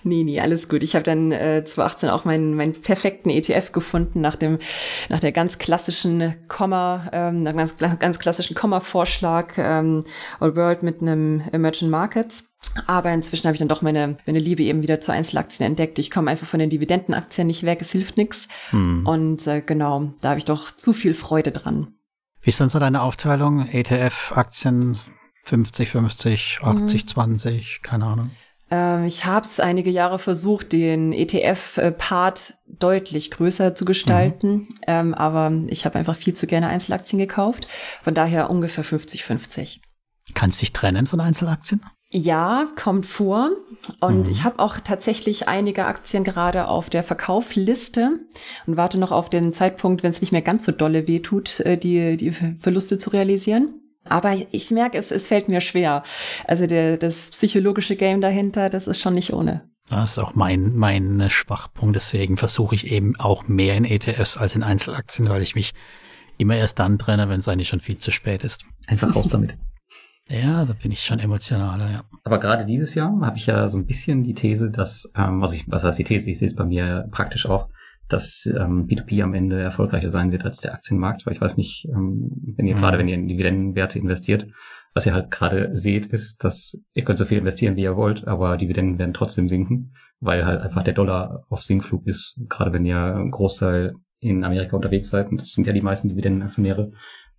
nee, 0.03 0.23
nee, 0.23 0.41
alles 0.41 0.67
gut. 0.67 0.83
Ich 0.83 0.95
habe 0.95 1.03
dann 1.03 1.31
äh, 1.31 1.63
2018 1.63 2.09
auch 2.09 2.25
meinen, 2.25 2.55
meinen 2.55 2.73
perfekten 2.73 3.29
ETF 3.29 3.71
gefunden 3.71 4.19
nach 4.19 4.35
dem, 4.35 4.59
nach 5.07 5.21
der 5.21 5.31
ganz 5.31 5.59
klassischen 5.59 6.35
Komma, 6.49 7.09
ähm, 7.13 7.43
nach 7.43 7.55
ganz, 7.55 7.77
ganz 7.77 8.19
klassischen 8.19 8.55
Komma-Vorschlag 8.55 9.53
ähm, 9.57 10.03
All 10.41 10.55
World 10.57 10.83
mit 10.83 11.01
einem 11.01 11.41
Emerging 11.53 11.89
Markets. 11.89 12.48
Aber 12.87 13.11
inzwischen 13.11 13.45
habe 13.45 13.55
ich 13.55 13.59
dann 13.59 13.67
doch 13.67 13.81
meine, 13.81 14.17
meine 14.25 14.39
Liebe 14.39 14.63
eben 14.63 14.81
wieder 14.81 14.99
zu 14.99 15.11
Einzelaktien 15.11 15.65
entdeckt. 15.65 15.97
Ich 15.97 16.11
komme 16.11 16.31
einfach 16.31 16.47
von 16.47 16.59
den 16.59 16.69
Dividendenaktien 16.69 17.47
nicht 17.47 17.63
weg, 17.63 17.79
es 17.81 17.91
hilft 17.91 18.17
nichts. 18.17 18.47
Hm. 18.71 19.05
Und 19.07 19.47
äh, 19.47 19.61
genau, 19.61 20.13
da 20.21 20.29
habe 20.29 20.39
ich 20.39 20.45
doch 20.45 20.71
zu 20.71 20.93
viel 20.93 21.13
Freude 21.13 21.51
dran. 21.51 21.93
Wie 22.41 22.49
ist 22.49 22.59
dann 22.59 22.69
so 22.69 22.79
deine 22.79 23.01
Aufteilung? 23.01 23.67
ETF, 23.67 24.33
Aktien 24.35 24.99
50, 25.43 25.89
50, 25.89 26.59
80, 26.61 27.03
mhm. 27.03 27.07
20, 27.07 27.81
keine 27.81 28.05
Ahnung. 28.05 28.31
Ähm, 28.71 29.05
ich 29.05 29.25
habe 29.25 29.45
es 29.45 29.59
einige 29.59 29.89
Jahre 29.89 30.19
versucht, 30.19 30.73
den 30.73 31.11
ETF-Part 31.11 32.53
deutlich 32.67 33.31
größer 33.31 33.73
zu 33.75 33.83
gestalten, 33.85 34.51
mhm. 34.51 34.67
ähm, 34.87 35.13
aber 35.13 35.51
ich 35.67 35.85
habe 35.85 35.97
einfach 35.97 36.15
viel 36.15 36.33
zu 36.33 36.47
gerne 36.47 36.67
Einzelaktien 36.67 37.19
gekauft. 37.19 37.67
Von 38.03 38.13
daher 38.13 38.49
ungefähr 38.49 38.85
50-50. 38.85 39.79
Kannst 40.35 40.59
du 40.59 40.61
dich 40.61 40.73
trennen 40.73 41.07
von 41.07 41.19
Einzelaktien? 41.19 41.81
Ja, 42.11 42.67
kommt 42.75 43.05
vor. 43.05 43.51
Und 43.99 44.25
mhm. 44.25 44.31
ich 44.31 44.43
habe 44.43 44.59
auch 44.59 44.79
tatsächlich 44.79 45.47
einige 45.47 45.85
Aktien 45.85 46.23
gerade 46.23 46.67
auf 46.67 46.89
der 46.89 47.03
Verkaufliste 47.03 48.19
und 48.65 48.77
warte 48.77 48.97
noch 48.97 49.11
auf 49.11 49.29
den 49.29 49.53
Zeitpunkt, 49.53 50.01
wenn 50.01 50.09
es 50.09 50.21
nicht 50.21 50.31
mehr 50.31 50.41
ganz 50.41 50.65
so 50.65 50.71
dolle 50.71 51.07
wehtut, 51.07 51.59
äh, 51.59 51.77
die, 51.77 52.17
die 52.17 52.31
Verluste 52.31 52.97
zu 52.97 53.11
realisieren. 53.11 53.75
Aber 54.05 54.35
ich 54.49 54.71
merke, 54.71 54.97
es, 54.97 55.11
es 55.11 55.27
fällt 55.27 55.49
mir 55.49 55.61
schwer. 55.61 56.03
Also 56.47 56.65
der, 56.65 56.97
das 56.97 57.29
psychologische 57.29 57.95
Game 57.95 58.21
dahinter, 58.21 58.69
das 58.69 58.87
ist 58.87 58.99
schon 58.99 59.13
nicht 59.13 59.33
ohne. 59.33 59.69
Das 59.89 60.11
ist 60.11 60.17
auch 60.17 60.33
mein, 60.33 60.75
mein 60.75 61.29
Schwachpunkt. 61.29 61.95
Deswegen 61.95 62.37
versuche 62.37 62.73
ich 62.73 62.91
eben 62.91 63.19
auch 63.19 63.47
mehr 63.47 63.75
in 63.75 63.85
ETFs 63.85 64.37
als 64.37 64.55
in 64.55 64.63
Einzelaktien, 64.63 65.29
weil 65.29 65.43
ich 65.43 65.53
mich 65.53 65.73
immer 66.39 66.55
erst 66.55 66.79
dann 66.79 66.97
trenne, 66.97 67.29
wenn 67.29 67.39
es 67.39 67.47
eigentlich 67.47 67.67
schon 67.67 67.81
viel 67.81 67.97
zu 67.97 68.09
spät 68.09 68.43
ist. 68.43 68.65
Einfach 68.87 69.15
raus 69.15 69.27
damit. 69.29 69.57
Ja, 70.29 70.63
da 70.63 70.73
bin 70.73 70.91
ich 70.91 71.01
schon 71.01 71.19
emotionaler, 71.19 71.91
ja. 71.91 72.03
Aber 72.23 72.39
gerade 72.39 72.65
dieses 72.65 72.93
Jahr 72.93 73.19
habe 73.21 73.37
ich 73.37 73.47
ja 73.47 73.67
so 73.67 73.77
ein 73.77 73.85
bisschen 73.85 74.23
die 74.23 74.35
These, 74.35 74.69
dass, 74.69 75.11
ähm, 75.15 75.41
was 75.41 75.53
ich, 75.53 75.69
was 75.69 75.83
heißt 75.83 75.97
die 75.97 76.03
These? 76.03 76.29
Ich 76.29 76.37
sehe 76.37 76.47
es 76.47 76.55
bei 76.55 76.65
mir 76.65 77.07
praktisch 77.11 77.47
auch, 77.47 77.69
dass 78.07 78.45
ähm, 78.45 78.87
B2B 78.87 79.23
am 79.23 79.33
Ende 79.33 79.61
erfolgreicher 79.61 80.09
sein 80.09 80.31
wird 80.31 80.45
als 80.45 80.61
der 80.61 80.73
Aktienmarkt, 80.73 81.25
weil 81.25 81.33
ich 81.33 81.41
weiß 81.41 81.57
nicht, 81.57 81.85
ähm, 81.85 82.29
wenn 82.57 82.67
ihr 82.67 82.75
mhm. 82.75 82.79
gerade, 82.79 82.97
wenn 82.97 83.07
ihr 83.07 83.15
in 83.15 83.27
Dividendenwerte 83.27 83.99
investiert, 83.99 84.47
was 84.93 85.05
ihr 85.05 85.13
halt 85.13 85.31
gerade 85.31 85.73
seht, 85.73 86.07
ist, 86.07 86.43
dass 86.43 86.79
ihr 86.93 87.05
könnt 87.05 87.19
so 87.19 87.25
viel 87.25 87.37
investieren, 87.37 87.75
wie 87.75 87.83
ihr 87.83 87.95
wollt, 87.95 88.27
aber 88.27 88.57
Dividenden 88.57 88.97
werden 88.99 89.13
trotzdem 89.13 89.47
sinken, 89.47 89.93
weil 90.19 90.45
halt 90.45 90.61
einfach 90.61 90.83
der 90.83 90.95
Dollar 90.95 91.45
auf 91.49 91.63
Sinkflug 91.63 92.05
ist, 92.07 92.41
gerade 92.49 92.73
wenn 92.73 92.85
ihr 92.85 92.99
einen 92.99 93.31
Großteil 93.31 93.93
in 94.19 94.43
Amerika 94.43 94.75
unterwegs 94.75 95.09
seid, 95.09 95.29
und 95.29 95.41
das 95.41 95.51
sind 95.51 95.67
ja 95.67 95.73
die 95.73 95.81
meisten 95.81 96.09
Dividendenaktionäre, 96.09 96.91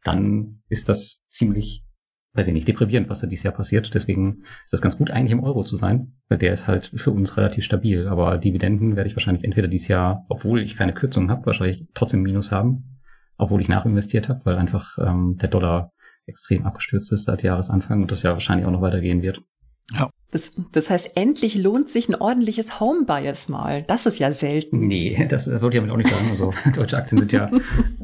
dann 0.05 0.63
ist 0.69 0.89
das 0.89 1.25
ziemlich 1.31 1.85
weiß 2.33 2.47
ich 2.47 2.55
nicht, 2.55 2.69
deprimierend, 2.69 3.09
was 3.09 3.21
da 3.21 3.27
dieses 3.27 3.43
Jahr 3.43 3.55
passiert. 3.55 3.93
Deswegen 3.95 4.45
ist 4.65 4.73
das 4.73 4.81
ganz 4.81 4.99
gut, 4.99 5.11
eigentlich 5.11 5.33
im 5.33 5.43
Euro 5.43 5.65
zu 5.65 5.77
sein, 5.77 6.15
weil 6.29 6.39
der 6.39 6.53
ist 6.53 6.69
halt 6.69 6.93
für 6.95 7.11
uns 7.11 7.37
relativ 7.37 7.65
stabil. 7.65 8.07
Aber 8.07 8.39
Dividenden 8.39 8.97
werde 8.97 9.09
ich 9.09 9.17
wahrscheinlich 9.17 9.45
entweder 9.45 9.69
dieses 9.69 9.89
Jahr, 9.89 10.27
obwohl 10.29 10.61
ich 10.61 10.77
keine 10.77 10.95
Kürzungen 10.95 11.31
habe, 11.31 11.47
wahrscheinlich 11.47 11.89
trotzdem 11.95 12.23
Minus 12.23 12.53
haben, 12.53 13.01
obwohl 13.37 13.61
ich 13.61 13.69
nachinvestiert 13.69 14.29
habe, 14.29 14.45
weil 14.45 14.57
einfach 14.57 14.97
ähm, 14.99 15.37
der 15.41 15.49
Dollar 15.49 15.93
extrem 16.27 16.65
abgestürzt 16.65 17.13
ist 17.13 17.25
seit 17.25 17.43
Jahresanfang 17.43 18.03
und 18.03 18.11
das 18.11 18.23
ja 18.23 18.33
wahrscheinlich 18.33 18.67
auch 18.67 18.71
noch 18.71 18.83
weitergehen 18.83 19.23
wird. 19.23 19.43
Ja. 19.93 20.11
Das, 20.31 20.53
das 20.73 20.91
heißt, 20.91 21.17
endlich 21.17 21.57
lohnt 21.57 21.89
sich 21.89 22.09
ein 22.09 22.15
ordentliches 22.15 22.79
Home-Bias 22.79 23.49
mal. 23.49 23.83
Das 23.83 24.07
ist 24.07 24.19
ja 24.19 24.33
selten. 24.33 24.87
Nee, 24.87 25.27
das, 25.29 25.47
das 25.47 25.61
wollte 25.61 25.77
ich 25.77 25.81
damit 25.81 25.93
auch 25.93 25.97
nicht 25.97 26.11
sagen. 26.11 26.27
Also 26.31 26.53
deutsche 26.75 26.97
Aktien 26.97 27.19
sind 27.19 27.33
ja, 27.33 27.51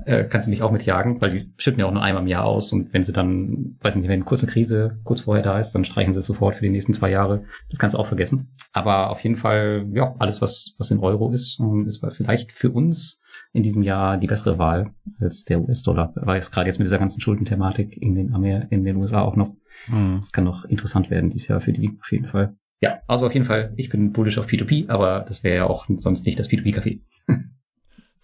äh, 0.07 0.25
kannst 0.25 0.47
du 0.47 0.51
mich 0.51 0.63
auch 0.63 0.73
mitjagen, 0.73 1.21
weil 1.21 1.31
die 1.31 1.53
schütten 1.57 1.81
ja 1.81 1.87
auch 1.87 1.93
nur 1.93 2.03
einmal 2.03 2.23
im 2.23 2.29
Jahr 2.29 2.45
aus 2.45 2.73
und 2.73 2.93
wenn 2.93 3.05
sie 3.05 3.13
dann, 3.13 3.77
weiß 3.81 3.97
nicht, 3.97 4.09
wenn 4.09 4.15
eine 4.15 4.25
kurze 4.25 4.47
Krise 4.47 4.99
kurz 5.05 5.23
vorher 5.23 5.45
da 5.45 5.59
ist, 5.61 5.73
dann 5.73 5.85
streichen 5.85 6.13
sie 6.13 6.21
es 6.21 6.27
sofort 6.27 6.57
für 6.57 6.65
die 6.65 6.71
nächsten 6.71 6.95
zwei 6.95 7.11
Jahre. 7.11 7.45
Das 7.71 7.79
kannst 7.79 7.95
du 7.95 7.99
auch 7.99 8.07
vergessen. 8.07 8.49
Aber 8.73 9.11
auf 9.11 9.21
jeden 9.21 9.37
Fall, 9.37 9.87
ja, 9.93 10.15
alles, 10.19 10.43
was, 10.43 10.75
was 10.79 10.91
in 10.91 10.99
Euro 10.99 11.31
ist, 11.31 11.61
ähm, 11.61 11.87
ist 11.87 12.05
vielleicht 12.11 12.53
für 12.53 12.71
uns 12.71 13.21
in 13.53 13.63
diesem 13.63 13.83
Jahr 13.83 14.17
die 14.17 14.27
bessere 14.27 14.59
Wahl 14.59 14.93
als 15.21 15.45
der 15.45 15.61
US-Dollar. 15.61 16.13
Weil 16.17 16.39
es 16.39 16.51
gerade 16.51 16.69
jetzt 16.69 16.79
mit 16.79 16.87
dieser 16.87 16.99
ganzen 16.99 17.21
Schuldenthematik 17.21 17.97
in 17.97 18.15
den, 18.15 18.35
Amer 18.35 18.71
in 18.71 18.85
den 18.85 18.97
USA 18.97 19.23
auch 19.23 19.37
noch 19.37 19.55
Mhm. 19.89 20.19
Das 20.21 20.33
kann 20.33 20.45
noch 20.45 20.65
interessant 20.65 21.11
werden 21.11 21.31
dieses 21.31 21.49
Jahr 21.49 21.61
für 21.61 21.73
die 21.73 21.97
auf 22.01 22.11
jeden 22.13 22.27
Fall. 22.27 22.57
Ja, 22.81 23.01
also 23.07 23.27
auf 23.27 23.33
jeden 23.33 23.47
Fall, 23.47 23.73
ich 23.77 23.89
bin 23.89 24.13
bullish 24.13 24.39
auf 24.39 24.47
P2P, 24.47 24.91
aber 24.91 25.25
das 25.27 25.43
wäre 25.43 25.57
ja 25.57 25.67
auch 25.67 25.87
sonst 25.99 26.27
nicht 26.27 26.39
das 26.39 26.51
P2P-Café. 26.51 27.01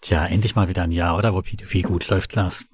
Tja, 0.01 0.27
endlich 0.27 0.57
mal 0.57 0.69
wieder 0.69 0.83
ein 0.83 0.91
Jahr, 0.91 1.17
oder? 1.17 1.33
Wo 1.33 1.39
P2P 1.39 1.83
gut 1.83 2.09
läuft, 2.09 2.35
Lars. 2.35 2.69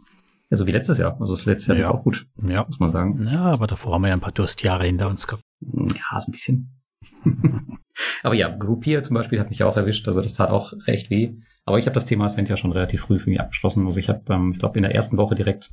Ja, 0.51 0.57
so 0.57 0.67
wie 0.67 0.73
letztes 0.73 0.99
Jahr. 0.99 1.21
Also 1.21 1.35
das 1.35 1.45
letzte 1.45 1.73
Jahr 1.75 1.81
ja. 1.81 1.91
auch 1.91 2.03
gut. 2.03 2.27
Ja. 2.43 2.65
Muss 2.65 2.81
man 2.81 2.91
sagen. 2.91 3.23
Ja, 3.23 3.43
aber 3.53 3.67
davor 3.67 3.95
haben 3.95 4.03
wir 4.03 4.09
ja 4.09 4.15
ein 4.15 4.21
paar 4.21 4.33
Durstjahre 4.33 4.87
hinter 4.87 5.09
uns 5.09 5.27
gehabt. 5.27 5.43
Ja, 5.61 6.21
so 6.21 6.29
ein 6.29 6.33
bisschen. 6.33 6.81
aber 8.23 8.35
ja, 8.35 8.49
Groupier 8.49 9.03
zum 9.03 9.15
Beispiel 9.15 9.39
hat 9.39 9.51
mich 9.51 9.63
auch 9.63 9.77
erwischt. 9.77 10.09
Also 10.09 10.23
das 10.23 10.35
tat 10.35 10.49
auch 10.49 10.73
recht 10.87 11.11
weh. 11.11 11.37
Aber 11.69 11.79
ich 11.79 11.87
habe 11.87 11.95
das 11.95 12.07
Thema 12.07 12.29
Svent 12.29 12.49
ja 12.49 12.57
schon 12.57 12.73
relativ 12.73 13.03
früh 13.03 13.19
für 13.19 13.31
mich 13.31 13.41
abgeschlossen. 13.41 13.87
Also 13.87 14.01
ich 14.01 14.09
habe, 14.09 14.23
ähm, 14.31 14.53
ich 14.53 14.59
glaube, 14.59 14.79
in 14.79 14.83
der 14.83 14.95
ersten 14.95 15.19
Woche 15.19 15.35
direkt 15.35 15.71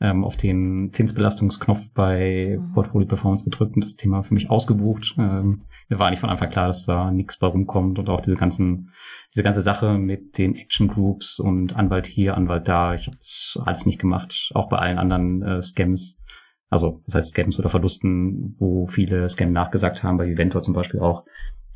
ähm, 0.00 0.24
auf 0.24 0.36
den 0.36 0.92
Zinsbelastungsknopf 0.92 1.92
bei 1.94 2.58
mhm. 2.58 2.72
Portfolio 2.72 3.06
Performance 3.08 3.44
gedrückt 3.44 3.76
und 3.76 3.84
das 3.84 3.96
Thema 3.96 4.22
für 4.22 4.34
mich 4.34 4.50
ausgebucht. 4.50 5.14
Ähm, 5.18 5.62
mir 5.88 5.98
war 5.98 6.10
nicht 6.10 6.18
von 6.18 6.30
Anfang 6.30 6.50
klar, 6.50 6.66
dass 6.66 6.84
da 6.84 7.10
nichts 7.12 7.38
bei 7.38 7.46
rumkommt 7.46 7.98
und 7.98 8.08
auch 8.08 8.20
diese 8.20 8.36
ganzen, 8.36 8.90
diese 9.32 9.44
ganze 9.44 9.62
Sache 9.62 9.98
mit 9.98 10.36
den 10.36 10.56
Action 10.56 10.88
Groups 10.88 11.38
und 11.38 11.76
Anwalt 11.76 12.06
hier, 12.06 12.36
Anwalt 12.36 12.66
da. 12.66 12.94
Ich 12.94 13.06
habe 13.06 13.16
das 13.16 13.58
alles 13.64 13.86
nicht 13.86 14.00
gemacht, 14.00 14.50
auch 14.54 14.68
bei 14.68 14.78
allen 14.78 14.98
anderen 14.98 15.42
äh, 15.42 15.62
Scams. 15.62 16.20
Also 16.68 17.02
das 17.06 17.14
heißt 17.14 17.28
Scams 17.30 17.60
oder 17.60 17.68
Verlusten, 17.68 18.56
wo 18.58 18.88
viele 18.88 19.28
Scam 19.28 19.52
nachgesagt 19.52 20.02
haben, 20.02 20.18
bei 20.18 20.26
Eventor 20.26 20.62
zum 20.62 20.74
Beispiel 20.74 20.98
auch. 20.98 21.24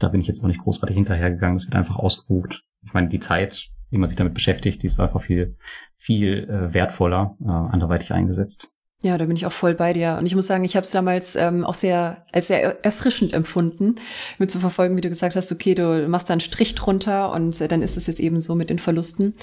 Da 0.01 0.09
bin 0.09 0.21
ich 0.21 0.27
jetzt 0.27 0.43
auch 0.43 0.49
nicht 0.49 0.61
großartig 0.61 0.97
hinterhergegangen. 0.97 1.57
Es 1.57 1.67
wird 1.67 1.77
einfach 1.77 1.97
ausgebucht. 1.97 2.65
Ich 2.83 2.93
meine, 2.93 3.09
die 3.09 3.21
Zeit, 3.21 3.69
wie 3.91 3.99
man 3.99 4.09
sich 4.09 4.17
damit 4.17 4.35
beschäftigt, 4.35 4.83
die 4.83 4.87
ist 4.87 4.99
einfach 4.99 5.23
viel, 5.23 5.57
viel 5.97 6.49
äh, 6.51 6.75
wertvoller, 6.75 7.37
äh, 7.41 7.49
anderweitig 7.49 8.13
eingesetzt. 8.13 8.73
Ja, 9.03 9.17
da 9.17 9.25
bin 9.25 9.37
ich 9.37 9.47
auch 9.47 9.53
voll 9.53 9.75
bei 9.75 9.95
dir. 9.95 10.17
Und 10.19 10.27
ich 10.27 10.35
muss 10.35 10.47
sagen, 10.47 10.65
ich 10.65 10.77
habe 10.77 10.85
es 10.85 10.91
damals 10.91 11.35
ähm, 11.35 11.65
auch 11.65 11.73
sehr 11.73 12.27
als 12.33 12.49
sehr 12.49 12.85
erfrischend 12.85 13.33
empfunden, 13.33 13.95
mit 14.39 14.51
zu 14.51 14.59
verfolgen, 14.59 14.95
wie 14.97 15.01
du 15.01 15.09
gesagt 15.09 15.37
hast, 15.37 15.51
okay, 15.51 15.75
du 15.75 16.07
machst 16.07 16.29
da 16.29 16.35
einen 16.35 16.41
Strich 16.41 16.75
drunter 16.75 17.33
und 17.33 17.59
äh, 17.63 17.69
dann 17.69 17.81
ist 17.81 17.97
es 17.97 18.07
jetzt 18.07 18.21
eben 18.21 18.43
so 18.43 18.55
mit 18.55 18.69
den 18.69 18.79
Verlusten. 18.79 19.35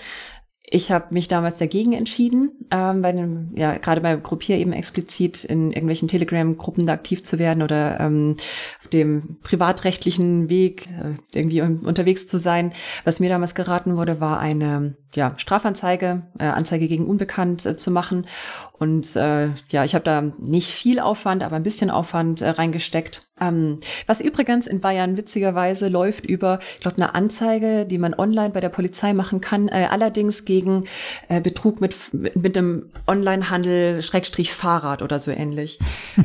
Ich 0.70 0.92
habe 0.92 1.14
mich 1.14 1.30
damals 1.30 1.56
dagegen 1.56 1.94
entschieden, 1.94 2.52
ähm, 2.72 3.02
bei 3.02 3.14
dem, 3.14 3.54
ja, 3.56 3.78
gerade 3.78 4.02
bei 4.02 4.18
Gruppier 4.18 4.58
eben 4.58 4.74
explizit 4.74 5.46
in 5.46 5.72
irgendwelchen 5.72 6.10
Telegram-Gruppen 6.10 6.86
da 6.86 6.92
aktiv 6.92 7.24
zu 7.24 7.40
werden 7.40 7.64
oder 7.64 8.02
ähm, 8.02 8.36
auf 8.82 8.88
dem 8.90 9.38
privatrechtlichen 9.44 10.50
Weg 10.50 10.88
äh, 10.88 11.14
irgendwie 11.34 11.62
unterwegs 11.62 12.28
zu 12.28 12.38
sein. 12.38 12.74
Was 13.06 13.22
mir 13.22 13.30
damals 13.30 13.56
geraten 13.56 13.96
wurde, 13.96 14.20
war 14.20 14.42
eine 14.42 14.98
ja, 15.16 15.34
Strafanzeige, 15.38 16.24
äh, 16.38 16.46
Anzeige 16.46 16.88
gegen 16.88 17.06
Unbekannt 17.06 17.66
äh, 17.66 17.76
zu 17.76 17.92
machen. 17.92 18.28
Und 18.74 19.16
äh, 19.16 19.48
ja, 19.70 19.84
ich 19.86 19.96
habe 19.96 20.04
da 20.04 20.22
nicht 20.38 20.72
viel 20.72 21.00
Aufwand, 21.00 21.44
aber 21.44 21.56
ein 21.56 21.64
bisschen 21.64 21.90
Aufwand 21.90 22.42
äh, 22.42 22.50
reingesteckt. 22.50 23.28
Ähm, 23.40 23.80
was 24.06 24.22
übrigens 24.22 24.68
in 24.68 24.82
Bayern 24.82 25.18
witzigerweise 25.18 25.88
läuft 25.88 26.26
über, 26.26 26.60
ich 26.76 26.82
glaube, 26.82 26.98
eine 26.98 27.16
Anzeige, 27.16 27.86
die 27.86 27.98
man 27.98 28.14
online 28.14 28.52
bei 28.52 28.60
der 28.60 28.70
Polizei 28.70 29.14
machen 29.14 29.42
kann, 29.42 29.68
äh, 29.70 29.88
allerdings 29.90 30.46
gegen 30.46 30.86
äh, 31.30 31.42
Betrug 31.42 31.82
mit, 31.82 31.96
mit, 32.14 32.36
mit 32.36 32.58
einem 32.58 32.92
Onlinehandel 33.08 34.02
Schrägstrich 34.02 34.54
Fahrrad 34.54 35.02
oder 35.02 35.20
so 35.20 35.32
ähnlich. 35.32 35.80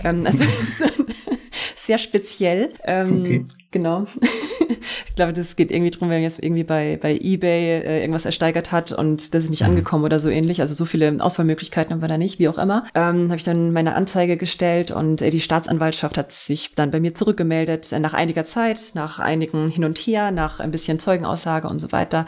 ähm, 0.04 0.26
also 0.26 0.44
sehr 1.74 1.98
speziell. 1.98 2.70
Ähm, 2.84 3.20
okay. 3.20 3.44
Genau. 3.72 4.04
ich 5.08 5.14
glaube, 5.16 5.32
das 5.32 5.56
geht 5.56 5.72
irgendwie 5.72 5.90
drum, 5.90 6.10
wenn 6.10 6.16
man 6.16 6.22
jetzt 6.22 6.42
irgendwie 6.42 6.62
bei, 6.62 6.98
bei 7.00 7.18
Ebay 7.18 7.80
äh, 7.80 8.00
irgendwas 8.00 8.26
ersteigert 8.26 8.70
hat 8.70 8.92
und 8.92 9.34
das 9.34 9.44
ist 9.44 9.50
nicht 9.50 9.62
mhm. 9.62 9.70
angekommen 9.70 10.04
oder 10.04 10.18
so 10.18 10.28
ähnlich. 10.28 10.60
Also 10.60 10.74
so 10.74 10.84
viele 10.84 11.16
Auswahlmöglichkeiten 11.18 11.92
haben 11.92 12.02
wir 12.02 12.08
da 12.08 12.18
nicht, 12.18 12.38
wie 12.38 12.48
auch 12.48 12.58
immer. 12.58 12.84
Ähm, 12.94 13.28
habe 13.28 13.36
ich 13.36 13.44
dann 13.44 13.72
meine 13.72 13.94
Anzeige 13.94 14.36
gestellt 14.36 14.90
und 14.90 15.22
äh, 15.22 15.30
die 15.30 15.40
Staatsanwaltschaft 15.40 16.18
hat 16.18 16.32
sich 16.32 16.74
dann 16.74 16.90
bei 16.90 17.00
mir 17.00 17.14
zurückgemeldet 17.14 17.90
äh, 17.92 17.98
nach 17.98 18.12
einiger 18.12 18.44
Zeit, 18.44 18.78
nach 18.94 19.18
einigen 19.18 19.68
Hin 19.68 19.84
und 19.84 19.98
Her, 19.98 20.30
nach 20.30 20.60
ein 20.60 20.70
bisschen 20.70 20.98
Zeugenaussage 20.98 21.66
und 21.66 21.80
so 21.80 21.92
weiter, 21.92 22.26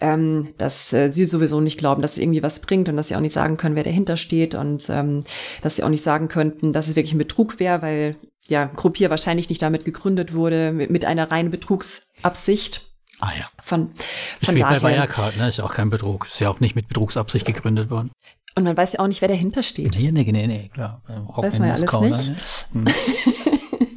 ähm, 0.00 0.48
dass 0.58 0.92
äh, 0.92 1.10
sie 1.10 1.24
sowieso 1.24 1.60
nicht 1.60 1.78
glauben, 1.78 2.02
dass 2.02 2.12
es 2.12 2.18
irgendwie 2.18 2.42
was 2.42 2.58
bringt 2.58 2.88
und 2.88 2.96
dass 2.96 3.08
sie 3.08 3.14
auch 3.14 3.20
nicht 3.20 3.32
sagen 3.32 3.56
können, 3.56 3.76
wer 3.76 3.84
dahinter 3.84 4.16
steht 4.16 4.56
und 4.56 4.90
ähm, 4.90 5.22
dass 5.62 5.76
sie 5.76 5.84
auch 5.84 5.88
nicht 5.88 6.02
sagen 6.02 6.26
könnten, 6.26 6.72
dass 6.72 6.88
es 6.88 6.96
wirklich 6.96 7.14
ein 7.14 7.18
Betrug 7.18 7.60
wäre, 7.60 7.80
weil 7.80 8.16
ja, 8.50 8.64
Gruppier 8.66 9.10
wahrscheinlich 9.10 9.48
nicht 9.48 9.62
damit 9.62 9.84
gegründet 9.84 10.34
wurde, 10.34 10.72
mit, 10.72 10.90
mit 10.90 11.04
einer 11.04 11.30
reinen 11.30 11.50
Betrugsabsicht. 11.50 12.86
Ah 13.20 13.30
ja. 13.38 13.44
Von, 13.62 13.92
von 14.42 14.54
Spielt 14.54 14.62
daher. 14.62 14.80
bei 14.80 14.96
Wirecard, 14.96 15.36
ne? 15.36 15.48
Ist 15.48 15.58
ja 15.58 15.64
auch 15.64 15.74
kein 15.74 15.88
Betrug. 15.88 16.26
Ist 16.26 16.40
ja 16.40 16.50
auch 16.50 16.60
nicht 16.60 16.74
mit 16.74 16.88
Betrugsabsicht 16.88 17.46
gegründet 17.46 17.90
worden. 17.90 18.10
Und 18.56 18.64
man 18.64 18.76
weiß 18.76 18.94
ja 18.94 19.00
auch 19.00 19.06
nicht, 19.06 19.20
wer 19.20 19.28
dahinter 19.28 19.62
steht. 19.62 19.96
Nee, 19.96 20.10
nee, 20.10 20.30
nee, 20.32 20.46
nee 20.46 20.68
klar. 20.72 21.02
Rock 21.08 21.44
weiß 21.44 21.58
man 21.60 21.68
ja 21.68 21.74
alles 21.74 21.82
Moskau, 21.82 22.04
nicht. 22.04 22.74
Ne? 22.74 22.92
Hm. 22.92 23.86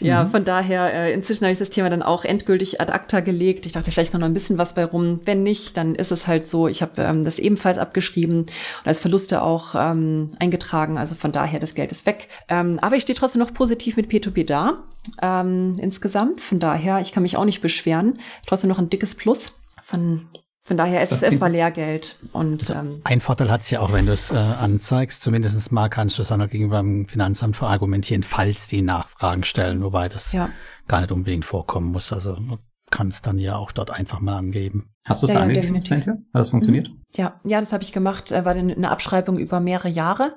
ja, 0.00 0.24
mhm. 0.24 0.30
von 0.30 0.44
daher, 0.44 0.92
äh, 0.92 1.12
inzwischen 1.12 1.44
habe 1.44 1.52
ich 1.52 1.58
das 1.58 1.70
Thema 1.70 1.90
dann 1.90 2.02
auch 2.02 2.24
endgültig 2.24 2.80
ad 2.80 2.92
acta 2.92 3.20
gelegt. 3.20 3.66
Ich 3.66 3.72
dachte, 3.72 3.90
vielleicht 3.90 4.12
kommt 4.12 4.20
noch 4.20 4.28
ein 4.28 4.34
bisschen 4.34 4.58
was 4.58 4.74
bei 4.74 4.84
rum. 4.84 5.20
Wenn 5.24 5.42
nicht, 5.42 5.76
dann 5.76 5.94
ist 5.94 6.12
es 6.12 6.26
halt 6.26 6.46
so. 6.46 6.68
Ich 6.68 6.82
habe 6.82 7.02
ähm, 7.02 7.24
das 7.24 7.38
ebenfalls 7.38 7.78
abgeschrieben 7.78 8.40
und 8.40 8.52
als 8.84 8.98
Verluste 8.98 9.42
auch 9.42 9.74
ähm, 9.76 10.30
eingetragen. 10.38 10.98
Also 10.98 11.14
von 11.14 11.32
daher, 11.32 11.58
das 11.58 11.74
Geld 11.74 11.92
ist 11.92 12.06
weg. 12.06 12.28
Ähm, 12.48 12.78
aber 12.80 12.96
ich 12.96 13.02
stehe 13.02 13.16
trotzdem 13.16 13.40
noch 13.40 13.54
positiv 13.54 13.96
mit 13.96 14.10
P2P 14.10 14.44
da. 14.44 14.84
Ähm, 15.22 15.76
insgesamt. 15.80 16.40
Von 16.40 16.58
daher, 16.58 17.00
ich 17.00 17.12
kann 17.12 17.22
mich 17.22 17.36
auch 17.36 17.44
nicht 17.44 17.60
beschweren. 17.60 18.18
Trotzdem 18.46 18.68
noch 18.68 18.78
ein 18.78 18.90
dickes 18.90 19.14
Plus. 19.14 19.60
Von 19.82 20.28
von 20.70 20.76
daher, 20.76 21.00
es, 21.00 21.20
es 21.20 21.40
war 21.40 21.48
Lehrgeld. 21.48 22.14
Und, 22.30 22.70
also 22.70 22.74
ähm, 22.74 23.00
ein 23.02 23.20
Vorteil 23.20 23.50
hat 23.50 23.62
es 23.62 23.70
ja 23.70 23.80
auch, 23.80 23.92
wenn 23.92 24.06
du 24.06 24.12
es 24.12 24.30
äh, 24.30 24.36
anzeigst, 24.36 25.20
zumindest 25.20 25.72
mal 25.72 25.88
kannst 25.88 26.16
du 26.16 26.22
es 26.22 26.28
dann 26.28 26.46
gegenüber 26.46 26.78
dem 26.78 27.08
Finanzamt 27.08 27.56
verargumentieren, 27.56 28.22
falls 28.22 28.68
die 28.68 28.80
Nachfragen 28.80 29.42
stellen, 29.42 29.82
wobei 29.82 30.08
das 30.08 30.32
ja. 30.32 30.48
gar 30.86 31.00
nicht 31.00 31.10
unbedingt 31.10 31.44
vorkommen 31.44 31.90
muss. 31.90 32.12
Also 32.12 32.36
du 32.36 32.56
kannst 32.88 33.26
dann 33.26 33.38
ja 33.38 33.56
auch 33.56 33.72
dort 33.72 33.90
einfach 33.90 34.20
mal 34.20 34.38
angeben. 34.38 34.94
Hast 35.08 35.22
du 35.22 35.26
es 35.26 35.32
ja, 35.32 35.40
da 35.40 35.50
ja, 35.50 35.60
angegeben? 35.60 36.04
Hat 36.06 36.40
das 36.40 36.50
funktioniert? 36.50 36.88
Mhm. 36.88 37.02
Ja, 37.16 37.40
ja, 37.42 37.58
das 37.58 37.72
habe 37.72 37.82
ich 37.82 37.92
gemacht. 37.92 38.30
War 38.30 38.54
dann 38.54 38.70
eine 38.70 38.92
Abschreibung 38.92 39.38
über 39.38 39.58
mehrere 39.58 39.88
Jahre. 39.88 40.36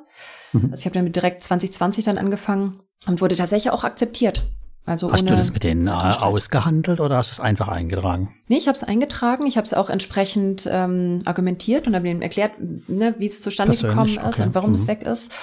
Mhm. 0.52 0.69
Also 0.72 0.82
ich 0.82 0.86
habe 0.86 0.96
damit 0.96 1.15
direkt 1.15 1.43
2020 1.43 2.06
dann 2.06 2.17
angefangen 2.17 2.82
und 3.06 3.22
wurde 3.22 3.36
tatsächlich 3.36 3.72
auch 3.72 3.84
akzeptiert. 3.84 4.41
Also 4.86 5.12
hast 5.12 5.30
du 5.30 5.34
das 5.34 5.54
mit 5.54 5.63
denen 5.63 5.88
äh, 5.88 5.91
ausgehandelt 5.91 7.00
oder 7.00 7.17
hast 7.17 7.30
du 7.30 7.34
es 7.34 7.39
einfach 7.39 7.69
eingetragen? 7.69 8.34
Nee, 8.50 8.58
ich 8.58 8.67
habe 8.67 8.76
es 8.76 8.84
eingetragen. 8.84 9.48
Ich 9.48 9.56
habe 9.56 9.65
es 9.65 9.74
auch 9.74 9.89
entsprechend 9.89 10.67
ähm, 10.69 11.22
argumentiert 11.24 11.88
und 11.88 11.96
habe 11.96 12.10
ihnen 12.10 12.22
erklärt, 12.22 12.52
ne, 12.60 13.15
wie 13.17 13.28
es 13.28 13.41
zustande 13.41 13.72
Persönlich, 13.72 13.96
gekommen 13.96 14.30
ist 14.30 14.39
okay. 14.39 14.48
und 14.48 14.56
warum 14.56 14.69
mhm. 14.72 14.76
es 14.76 14.88
weg 14.88 15.04
ist. 15.04 15.34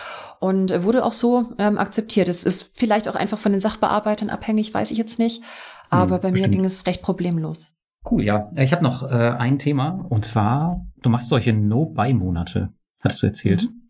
Und 0.41 0.83
wurde 0.85 1.05
auch 1.05 1.15
so 1.15 1.53
ähm, 1.59 1.79
akzeptiert. 1.79 2.29
Es 2.29 2.45
ist 2.45 2.73
vielleicht 2.75 3.09
auch 3.09 3.15
einfach 3.15 3.39
von 3.39 3.53
den 3.53 3.61
Sachbearbeitern 3.61 4.29
abhängig, 4.29 4.75
weiß 4.75 4.91
ich 4.91 4.99
jetzt 4.99 5.19
nicht. 5.19 5.43
Aber 5.89 6.17
hm, 6.17 6.23
bei 6.23 6.31
bestimmt. 6.31 6.51
mir 6.51 6.57
ging 6.57 6.65
es 6.65 6.87
recht 6.87 7.03
problemlos. 7.03 7.81
Cool, 8.09 8.23
ja. 8.23 8.51
Ich 8.57 8.73
habe 8.73 8.83
noch 8.83 9.11
äh, 9.11 9.15
ein 9.15 9.59
Thema 9.59 10.05
und 10.09 10.25
zwar, 10.25 10.87
du 11.03 11.11
machst 11.11 11.29
solche 11.29 11.53
No-Buy-Monate, 11.53 12.71
hattest 13.03 13.23
du 13.23 13.27
erzählt. 13.27 13.63
Mhm. 13.63 13.90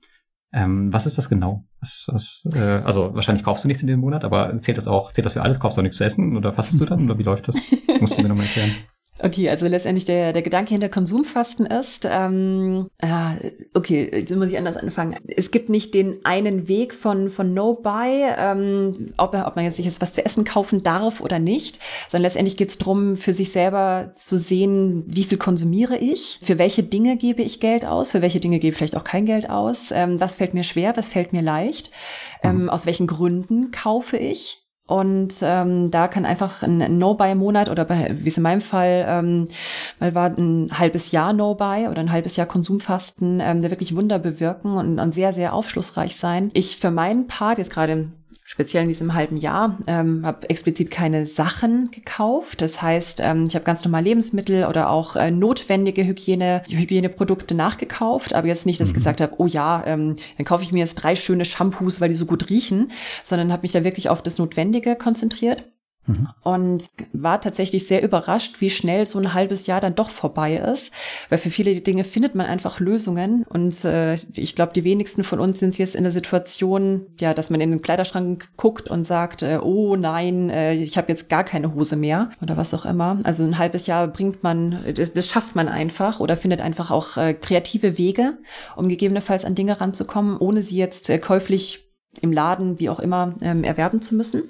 Ähm, 0.52 0.92
was 0.92 1.06
ist 1.06 1.16
das 1.16 1.28
genau? 1.28 1.64
Was, 1.80 2.08
was, 2.10 2.48
äh, 2.54 2.82
also 2.84 3.14
wahrscheinlich 3.14 3.44
kaufst 3.44 3.64
du 3.64 3.68
nichts 3.68 3.82
in 3.82 3.86
dem 3.86 4.00
Monat, 4.00 4.24
aber 4.24 4.60
zählt 4.60 4.78
das 4.78 4.88
auch, 4.88 5.12
zählt 5.12 5.26
das 5.26 5.34
für 5.34 5.42
alles? 5.42 5.60
Kaufst 5.60 5.76
du 5.76 5.80
auch 5.80 5.84
nichts 5.84 5.98
zu 5.98 6.04
essen 6.04 6.36
oder 6.36 6.52
fastest 6.52 6.80
du 6.80 6.84
dann 6.84 7.04
oder 7.04 7.18
wie 7.18 7.22
läuft 7.22 7.48
das? 7.48 7.56
Musst 8.00 8.18
du 8.18 8.22
mir 8.22 8.28
nochmal 8.28 8.46
erklären. 8.46 8.72
Okay, 9.22 9.50
also 9.50 9.66
letztendlich 9.66 10.04
der, 10.04 10.32
der 10.32 10.42
Gedanke 10.42 10.70
hinter 10.70 10.88
Konsumfasten 10.88 11.66
ist, 11.66 12.06
ähm, 12.10 12.88
äh, 12.98 13.34
okay, 13.74 14.10
jetzt 14.12 14.34
muss 14.34 14.50
ich 14.50 14.58
anders 14.58 14.76
anfangen. 14.76 15.16
Es 15.26 15.50
gibt 15.50 15.68
nicht 15.68 15.94
den 15.94 16.24
einen 16.24 16.68
Weg 16.68 16.94
von, 16.94 17.30
von 17.30 17.52
No-Buy, 17.52 18.24
ähm, 18.36 19.12
ob, 19.16 19.34
ob 19.34 19.56
man 19.56 19.64
jetzt 19.64 19.76
sich 19.76 19.84
jetzt 19.84 20.00
was 20.00 20.12
zu 20.12 20.24
essen 20.24 20.44
kaufen 20.44 20.82
darf 20.82 21.20
oder 21.20 21.38
nicht, 21.38 21.78
sondern 22.08 22.24
letztendlich 22.24 22.56
geht 22.56 22.70
es 22.70 22.78
darum, 22.78 23.16
für 23.16 23.32
sich 23.32 23.52
selber 23.52 24.12
zu 24.14 24.38
sehen, 24.38 25.04
wie 25.06 25.24
viel 25.24 25.38
konsumiere 25.38 25.98
ich, 25.98 26.38
für 26.42 26.58
welche 26.58 26.82
Dinge 26.82 27.16
gebe 27.16 27.42
ich 27.42 27.60
Geld 27.60 27.84
aus, 27.84 28.10
für 28.10 28.22
welche 28.22 28.40
Dinge 28.40 28.58
gebe 28.58 28.72
ich 28.72 28.78
vielleicht 28.78 28.96
auch 28.96 29.04
kein 29.04 29.26
Geld 29.26 29.50
aus, 29.50 29.90
ähm, 29.90 30.20
was 30.20 30.36
fällt 30.36 30.54
mir 30.54 30.64
schwer, 30.64 30.96
was 30.96 31.08
fällt 31.08 31.32
mir 31.32 31.42
leicht, 31.42 31.90
ähm, 32.42 32.62
mhm. 32.62 32.70
aus 32.70 32.86
welchen 32.86 33.06
Gründen 33.06 33.70
kaufe 33.70 34.16
ich. 34.16 34.59
Und 34.90 35.34
ähm, 35.42 35.92
da 35.92 36.08
kann 36.08 36.24
einfach 36.24 36.64
ein 36.64 36.98
No-Buy-Monat 36.98 37.68
oder 37.68 37.84
bei, 37.84 38.16
wie 38.18 38.26
es 38.26 38.36
in 38.36 38.42
meinem 38.42 38.60
Fall 38.60 39.04
ähm, 39.06 39.46
mal 40.00 40.16
war, 40.16 40.36
ein 40.36 40.68
halbes 40.76 41.12
Jahr 41.12 41.32
No-Buy 41.32 41.86
oder 41.86 42.00
ein 42.00 42.10
halbes 42.10 42.34
Jahr 42.34 42.48
Konsumfasten, 42.48 43.38
ähm, 43.40 43.60
der 43.60 43.70
wirklich 43.70 43.94
Wunder 43.94 44.18
bewirken 44.18 44.76
und, 44.76 44.98
und 44.98 45.14
sehr, 45.14 45.32
sehr 45.32 45.54
aufschlussreich 45.54 46.16
sein. 46.16 46.50
Ich 46.54 46.78
für 46.78 46.90
meinen 46.90 47.28
Part, 47.28 47.58
jetzt 47.58 47.70
gerade 47.70 48.08
speziell 48.50 48.82
in 48.82 48.88
diesem 48.88 49.14
halben 49.14 49.36
Jahr, 49.36 49.78
ähm, 49.86 50.26
habe 50.26 50.50
explizit 50.50 50.90
keine 50.90 51.24
Sachen 51.24 51.92
gekauft. 51.92 52.60
Das 52.60 52.82
heißt, 52.82 53.20
ähm, 53.22 53.46
ich 53.46 53.54
habe 53.54 53.64
ganz 53.64 53.84
normal 53.84 54.02
Lebensmittel 54.02 54.64
oder 54.64 54.90
auch 54.90 55.14
äh, 55.14 55.30
notwendige 55.30 56.04
Hygiene, 56.04 56.64
Hygieneprodukte 56.68 57.54
nachgekauft, 57.54 58.34
aber 58.34 58.48
jetzt 58.48 58.66
nicht, 58.66 58.80
dass 58.80 58.88
mhm. 58.88 58.90
ich 58.90 58.94
gesagt 58.96 59.20
habe, 59.20 59.34
oh 59.38 59.46
ja, 59.46 59.84
ähm, 59.86 60.16
dann 60.36 60.44
kaufe 60.44 60.64
ich 60.64 60.72
mir 60.72 60.80
jetzt 60.80 60.96
drei 60.96 61.14
schöne 61.14 61.44
Shampoos, 61.44 62.00
weil 62.00 62.08
die 62.08 62.16
so 62.16 62.26
gut 62.26 62.50
riechen, 62.50 62.90
sondern 63.22 63.52
habe 63.52 63.62
mich 63.62 63.70
da 63.70 63.84
wirklich 63.84 64.08
auf 64.08 64.20
das 64.20 64.36
Notwendige 64.38 64.96
konzentriert. 64.96 65.62
Mhm. 66.06 66.28
Und 66.42 66.90
war 67.12 67.40
tatsächlich 67.40 67.86
sehr 67.86 68.02
überrascht, 68.02 68.60
wie 68.60 68.70
schnell 68.70 69.06
so 69.06 69.18
ein 69.18 69.34
halbes 69.34 69.66
Jahr 69.66 69.80
dann 69.80 69.94
doch 69.94 70.10
vorbei 70.10 70.56
ist. 70.56 70.92
Weil 71.28 71.38
für 71.38 71.50
viele 71.50 71.80
Dinge 71.80 72.04
findet 72.04 72.34
man 72.34 72.46
einfach 72.46 72.80
Lösungen. 72.80 73.44
Und 73.48 73.84
äh, 73.84 74.14
ich 74.14 74.56
glaube, 74.56 74.72
die 74.72 74.84
wenigsten 74.84 75.24
von 75.24 75.40
uns 75.40 75.60
sind 75.60 75.78
jetzt 75.78 75.94
in 75.94 76.04
der 76.04 76.10
Situation, 76.10 77.06
ja, 77.20 77.34
dass 77.34 77.50
man 77.50 77.60
in 77.60 77.70
den 77.70 77.82
Kleiderschrank 77.82 78.50
guckt 78.56 78.88
und 78.88 79.04
sagt, 79.04 79.42
äh, 79.42 79.58
oh 79.62 79.96
nein, 79.96 80.50
äh, 80.50 80.74
ich 80.74 80.96
habe 80.96 81.08
jetzt 81.08 81.28
gar 81.28 81.44
keine 81.44 81.74
Hose 81.74 81.96
mehr 81.96 82.30
oder 82.42 82.56
was 82.56 82.74
auch 82.74 82.86
immer. 82.86 83.18
Also 83.24 83.44
ein 83.44 83.58
halbes 83.58 83.86
Jahr 83.86 84.08
bringt 84.08 84.42
man, 84.42 84.78
das, 84.94 85.12
das 85.12 85.28
schafft 85.28 85.54
man 85.54 85.68
einfach 85.68 86.20
oder 86.20 86.36
findet 86.36 86.60
einfach 86.60 86.90
auch 86.90 87.16
äh, 87.16 87.34
kreative 87.34 87.98
Wege, 87.98 88.38
um 88.76 88.88
gegebenenfalls 88.88 89.44
an 89.44 89.54
Dinge 89.54 89.80
ranzukommen, 89.80 90.38
ohne 90.38 90.62
sie 90.62 90.76
jetzt 90.76 91.10
äh, 91.10 91.18
käuflich 91.18 91.86
im 92.20 92.32
Laden, 92.32 92.78
wie 92.78 92.90
auch 92.90 92.98
immer, 92.98 93.34
ähm, 93.40 93.62
erwerben 93.64 94.00
zu 94.00 94.14
müssen. 94.14 94.42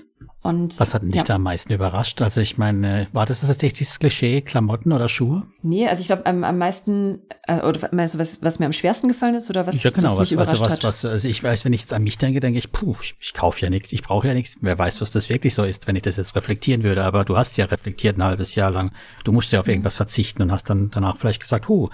Und, 0.42 0.80
Was 0.80 0.94
hat 0.94 1.02
dich 1.02 1.16
ja. 1.16 1.22
da 1.22 1.34
am 1.34 1.42
meisten 1.42 1.70
überrascht? 1.70 2.22
Also 2.22 2.40
ich 2.40 2.56
meine, 2.56 3.06
war 3.12 3.26
das 3.26 3.40
tatsächlich 3.40 3.88
das 3.88 3.98
Klischee, 3.98 4.40
Klamotten 4.40 4.90
oder 4.90 5.06
Schuhe? 5.06 5.42
Nee, 5.60 5.86
also 5.86 6.00
ich 6.00 6.06
glaube 6.06 6.24
am, 6.24 6.44
am 6.44 6.56
meisten, 6.56 7.18
äh, 7.46 7.60
oder 7.60 7.90
meinst 7.92 8.14
du, 8.14 8.18
was, 8.18 8.40
was 8.40 8.58
mir 8.58 8.64
am 8.64 8.72
schwersten 8.72 9.08
gefallen 9.08 9.34
ist 9.34 9.50
oder 9.50 9.66
was, 9.66 9.82
ja, 9.82 9.90
genau, 9.90 10.16
was 10.16 10.18
mich 10.18 10.28
was, 10.28 10.32
überrascht 10.32 10.52
also 10.52 10.64
was, 10.64 10.72
hat? 10.72 10.84
Was, 10.84 11.04
also 11.04 11.28
ich 11.28 11.44
weiß, 11.44 11.66
wenn 11.66 11.74
ich 11.74 11.82
jetzt 11.82 11.92
an 11.92 12.04
mich 12.04 12.16
denke, 12.16 12.40
denke 12.40 12.58
ich, 12.58 12.72
puh, 12.72 12.96
ich, 13.02 13.16
ich 13.20 13.34
kaufe 13.34 13.60
ja 13.60 13.68
nichts, 13.68 13.92
ich 13.92 14.02
brauche 14.02 14.28
ja 14.28 14.34
nichts. 14.34 14.56
Wer 14.62 14.78
weiß, 14.78 15.02
was 15.02 15.10
das 15.10 15.28
wirklich 15.28 15.52
so 15.52 15.62
ist, 15.62 15.86
wenn 15.86 15.96
ich 15.96 16.02
das 16.02 16.16
jetzt 16.16 16.34
reflektieren 16.34 16.84
würde. 16.84 17.04
Aber 17.04 17.26
du 17.26 17.36
hast 17.36 17.58
ja 17.58 17.66
reflektiert 17.66 18.16
ein 18.16 18.24
halbes 18.24 18.54
Jahr 18.54 18.70
lang. 18.70 18.92
Du 19.24 19.32
musst 19.32 19.52
ja 19.52 19.60
auf 19.60 19.66
mhm. 19.66 19.72
irgendwas 19.72 19.96
verzichten 19.96 20.40
und 20.40 20.52
hast 20.52 20.70
dann 20.70 20.90
danach 20.90 21.18
vielleicht 21.18 21.42
gesagt, 21.42 21.68
huh, 21.68 21.90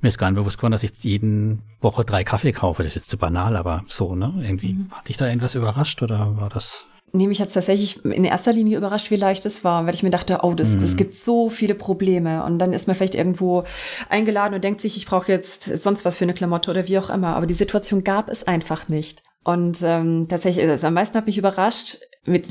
mir 0.00 0.08
ist 0.08 0.16
gar 0.16 0.30
nicht 0.30 0.40
bewusst 0.40 0.56
geworden, 0.56 0.72
dass 0.72 0.82
ich 0.84 0.92
jeden 1.02 1.60
Woche 1.82 2.06
drei 2.06 2.24
Kaffee 2.24 2.52
kaufe. 2.52 2.82
Das 2.82 2.92
ist 2.92 2.96
jetzt 2.96 3.10
zu 3.10 3.18
banal, 3.18 3.56
aber 3.56 3.84
so, 3.88 4.14
ne? 4.14 4.32
Irgendwie, 4.40 4.72
mhm. 4.72 4.90
hat 4.90 5.10
dich 5.10 5.18
da 5.18 5.26
irgendwas 5.26 5.54
überrascht 5.54 6.02
oder 6.02 6.38
war 6.38 6.48
das? 6.48 6.86
Nee, 7.16 7.28
mich 7.28 7.40
hat 7.40 7.54
tatsächlich 7.54 8.04
in 8.04 8.24
erster 8.24 8.52
Linie 8.52 8.76
überrascht, 8.76 9.12
wie 9.12 9.16
leicht 9.16 9.46
es 9.46 9.62
war, 9.62 9.86
weil 9.86 9.94
ich 9.94 10.02
mir 10.02 10.10
dachte, 10.10 10.40
oh, 10.42 10.52
das, 10.52 10.70
mhm. 10.70 10.80
das 10.80 10.96
gibt 10.96 11.14
so 11.14 11.48
viele 11.48 11.76
Probleme. 11.76 12.44
Und 12.44 12.58
dann 12.58 12.72
ist 12.72 12.88
man 12.88 12.96
vielleicht 12.96 13.14
irgendwo 13.14 13.62
eingeladen 14.08 14.52
und 14.52 14.64
denkt 14.64 14.80
sich, 14.80 14.96
ich 14.96 15.06
brauche 15.06 15.30
jetzt 15.30 15.62
sonst 15.62 16.04
was 16.04 16.16
für 16.16 16.24
eine 16.24 16.34
Klamotte 16.34 16.72
oder 16.72 16.88
wie 16.88 16.98
auch 16.98 17.10
immer. 17.10 17.36
Aber 17.36 17.46
die 17.46 17.54
Situation 17.54 18.02
gab 18.02 18.28
es 18.28 18.48
einfach 18.48 18.88
nicht. 18.88 19.22
Und 19.44 19.78
ähm, 19.82 20.26
tatsächlich, 20.28 20.68
also 20.68 20.88
am 20.88 20.94
meisten 20.94 21.16
hat 21.16 21.26
mich 21.26 21.38
überrascht, 21.38 21.98
mit 22.24 22.48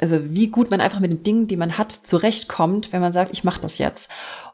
also 0.00 0.18
wie 0.30 0.48
gut 0.48 0.70
man 0.70 0.80
einfach 0.80 1.00
mit 1.00 1.10
den 1.10 1.22
Dingen, 1.22 1.46
die 1.48 1.56
man 1.56 1.76
hat, 1.76 1.92
zurechtkommt, 1.92 2.92
wenn 2.92 3.00
man 3.00 3.12
sagt, 3.12 3.32
ich 3.32 3.44
mache 3.44 3.60
das 3.60 3.78
jetzt. 3.78 4.10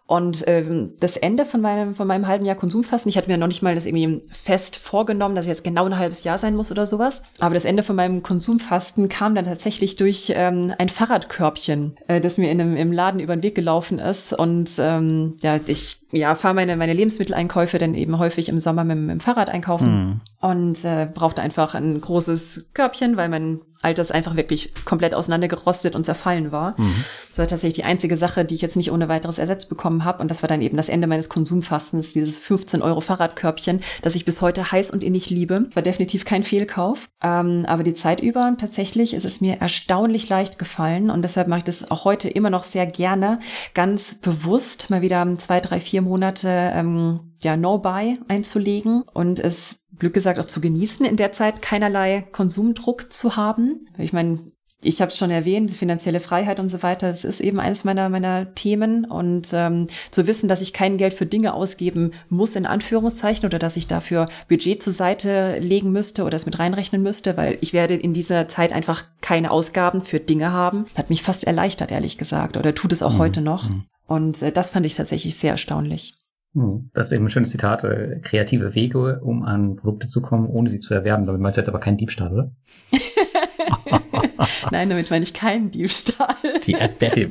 Und 0.07 0.45
ähm, 0.47 0.93
das 1.01 1.17
Ende 1.17 1.47
von 1.47 1.62
meinem, 1.62 1.95
von 1.95 2.07
meinem 2.07 2.27
halben 2.27 2.45
Jahr 2.45 2.57
Konsumfasten, 2.57 3.09
ich 3.09 3.17
hatte 3.17 3.31
mir 3.31 3.38
noch 3.38 3.47
nicht 3.47 3.62
mal 3.62 3.75
das 3.75 3.87
irgendwie 3.87 4.23
fest 4.31 4.77
vorgenommen, 4.77 5.35
dass 5.35 5.47
es 5.47 5.51
jetzt 5.51 5.64
genau 5.64 5.87
ein 5.87 5.99
halbes 5.99 6.25
Jahr 6.25 6.37
sein 6.37 6.57
muss 6.57 6.71
oder 6.71 6.85
sowas. 6.85 7.23
Aber 7.38 7.55
das 7.55 7.64
Ende 7.64 7.83
von 7.83 7.97
meinem 7.97 8.23
Konsumfasten 8.23 9.09
kam 9.09 9.35
dann 9.35 9.47
tatsächlich 9.47 9.97
durch 9.97 10.33
ähm, 10.37 10.75
ein 10.79 10.90
Fahrradkörbchen, 10.90 11.97
äh, 12.09 12.21
das 12.21 12.37
mir 12.37 12.51
in 12.51 12.61
einem, 12.61 12.77
im 12.77 12.93
Laden 12.93 13.19
über 13.19 13.35
den 13.35 13.43
Weg 13.43 13.55
gelaufen 13.55 13.99
ist. 13.99 14.35
Und 14.35 14.73
ähm, 14.79 15.37
ja, 15.40 15.59
ich 15.67 16.04
ja, 16.14 16.35
fahre 16.35 16.55
meine, 16.55 16.77
meine 16.77 16.92
Lebensmitteleinkäufe 16.92 17.79
dann 17.79 17.94
eben 17.94 18.18
häufig 18.18 18.48
im 18.48 18.59
Sommer 18.59 18.85
mit, 18.85 18.98
mit 18.98 19.11
dem 19.11 19.20
Fahrrad 19.20 19.48
einkaufen 19.48 19.88
mhm. 19.88 20.20
und 20.40 20.85
äh, 20.85 21.09
brauchte 21.12 21.42
einfach 21.42 21.74
ein 21.74 22.00
großes 22.00 22.70
Körbchen, 22.74 23.16
weil 23.16 23.29
mein 23.29 23.61
Alters 23.85 24.11
einfach 24.11 24.35
wirklich 24.35 24.72
komplett 24.85 25.14
auseinandergerostet 25.14 25.94
und 25.94 26.05
zerfallen 26.05 26.53
war. 26.53 26.74
Mhm. 26.81 27.05
Das 27.31 27.38
war 27.38 27.46
tatsächlich 27.46 27.74
die 27.74 27.85
einzige 27.85 28.16
Sache, 28.16 28.44
die 28.44 28.55
ich 28.55 28.62
jetzt 28.62 28.77
nicht 28.77 28.90
ohne 28.90 29.09
weiteres 29.09 29.38
ersetzt 29.38 29.68
bekommen 29.68 30.05
habe. 30.05 30.22
Und 30.22 30.31
das 30.31 30.42
war 30.42 30.48
dann 30.48 30.62
eben 30.62 30.77
das 30.77 30.88
Ende 30.88 31.07
meines 31.07 31.29
Konsumfastens, 31.29 32.12
dieses 32.12 32.38
15 32.38 32.83
Euro 32.83 33.00
Fahrradkörbchen, 33.00 33.83
das 34.03 34.14
ich 34.14 34.24
bis 34.24 34.40
heute 34.40 34.72
heiß 34.72 34.90
und 34.90 35.05
innig 35.05 35.31
liebe. 35.31 35.66
War 35.74 35.83
definitiv 35.83 36.24
kein 36.24 36.42
Fehlkauf. 36.42 37.11
Ähm, 37.22 37.64
aber 37.66 37.83
die 37.83 37.94
Zeit 37.94 38.20
über, 38.20 38.55
tatsächlich 38.59 39.12
ist 39.12 39.27
es 39.27 39.40
mir 39.40 39.61
erstaunlich 39.61 40.29
leicht 40.29 40.59
gefallen. 40.59 41.11
Und 41.11 41.22
deshalb 41.22 41.48
mache 41.48 41.59
ich 41.59 41.64
das 41.64 41.90
auch 41.90 42.05
heute 42.05 42.29
immer 42.29 42.50
noch 42.50 42.64
sehr 42.64 42.87
gerne, 42.87 43.38
ganz 43.74 44.14
bewusst 44.14 44.88
mal 44.88 45.03
wieder 45.03 45.27
zwei, 45.38 45.61
drei, 45.61 45.81
vier 45.81 46.00
Monate 46.05 46.49
ähm, 46.49 47.35
ja 47.40 47.57
No-Buy 47.57 48.21
einzulegen 48.29 49.03
und 49.12 49.38
es 49.38 49.88
Glück 49.99 50.14
gesagt 50.14 50.38
auch 50.38 50.45
zu 50.45 50.61
genießen, 50.61 51.07
in 51.07 51.17
der 51.17 51.33
Zeit 51.33 51.62
keinerlei 51.62 52.23
Konsumdruck 52.23 53.12
zu 53.12 53.37
haben. 53.37 53.87
Ich 53.99 54.12
meine, 54.12 54.40
ich 54.85 55.01
habe 55.01 55.11
es 55.11 55.17
schon 55.17 55.31
erwähnt, 55.31 55.73
finanzielle 55.73 56.21
Freiheit 56.21 56.61
und 56.61 56.69
so 56.69 56.83
weiter, 56.83 57.07
das 57.07 57.25
ist 57.25 57.40
eben 57.40 57.59
eines 57.59 57.85
meiner, 57.85 58.09
meiner 58.09 58.55
Themen. 58.55 59.05
Und 59.05 59.51
ähm, 59.53 59.88
zu 60.11 60.27
wissen, 60.27 60.49
dass 60.49 60.61
ich 60.61 60.73
kein 60.73 60.99
Geld 60.99 61.14
für 61.14 61.27
Dinge 61.27 61.55
ausgeben 61.55 62.12
muss, 62.29 62.55
in 62.55 62.67
Anführungszeichen, 62.67 63.47
oder 63.47 63.59
dass 63.59 63.77
ich 63.77 63.88
dafür 63.88 64.29
Budget 64.49 64.83
zur 64.83 64.93
Seite 64.93 65.59
legen 65.59 65.90
müsste 65.90 66.25
oder 66.25 66.37
es 66.37 66.47
mit 66.47 66.59
reinrechnen 66.59 67.03
müsste, 67.03 67.37
weil 67.37 67.59
ich 67.61 67.73
werde 67.73 67.95
in 67.95 68.12
dieser 68.12 68.49
Zeit 68.49 68.73
einfach 68.73 69.05
keine 69.21 69.51
Ausgaben 69.51 70.01
für 70.01 70.21
Dinge 70.21 70.53
haben, 70.53 70.87
hat 70.97 71.11
mich 71.11 71.23
fast 71.23 71.45
erleichtert, 71.45 71.90
ehrlich 71.90 72.19
gesagt, 72.19 72.57
oder 72.57 72.75
tut 72.75 72.93
es 72.93 73.03
auch 73.03 73.14
mhm. 73.14 73.19
heute 73.19 73.40
noch. 73.40 73.71
Mhm. 73.71 73.85
Und 74.07 74.43
äh, 74.43 74.53
das 74.53 74.71
fand 74.71 74.87
ich 74.87 74.95
tatsächlich 74.95 75.37
sehr 75.37 75.53
erstaunlich. 75.53 76.14
Hm, 76.55 76.90
das 76.95 77.07
ist 77.07 77.12
eben 77.12 77.27
ein 77.27 77.31
schönes 77.31 77.51
Zitat. 77.51 77.85
Äh, 77.85 78.21
kreative 78.23 78.75
Wege, 78.75 79.21
um 79.23 79.43
an 79.43 79.77
Produkte 79.77 80.07
zu 80.07 80.23
kommen, 80.23 80.47
ohne 80.49 80.71
sie 80.71 80.81
zu 80.81 80.95
erwerben. 80.95 81.27
Damit 81.27 81.40
meinst 81.40 81.57
du 81.57 81.61
jetzt 81.61 81.69
aber 81.69 81.81
keinen 81.81 81.97
Diebstahl, 81.97 82.33
oder? 82.33 82.53
Nein, 84.71 84.88
damit 84.88 85.11
meine 85.11 85.25
ich 85.25 85.35
keinen 85.35 85.71
Diebstahl. 85.71 86.37
Die 86.67 86.73
Erdbeere. 86.73 87.29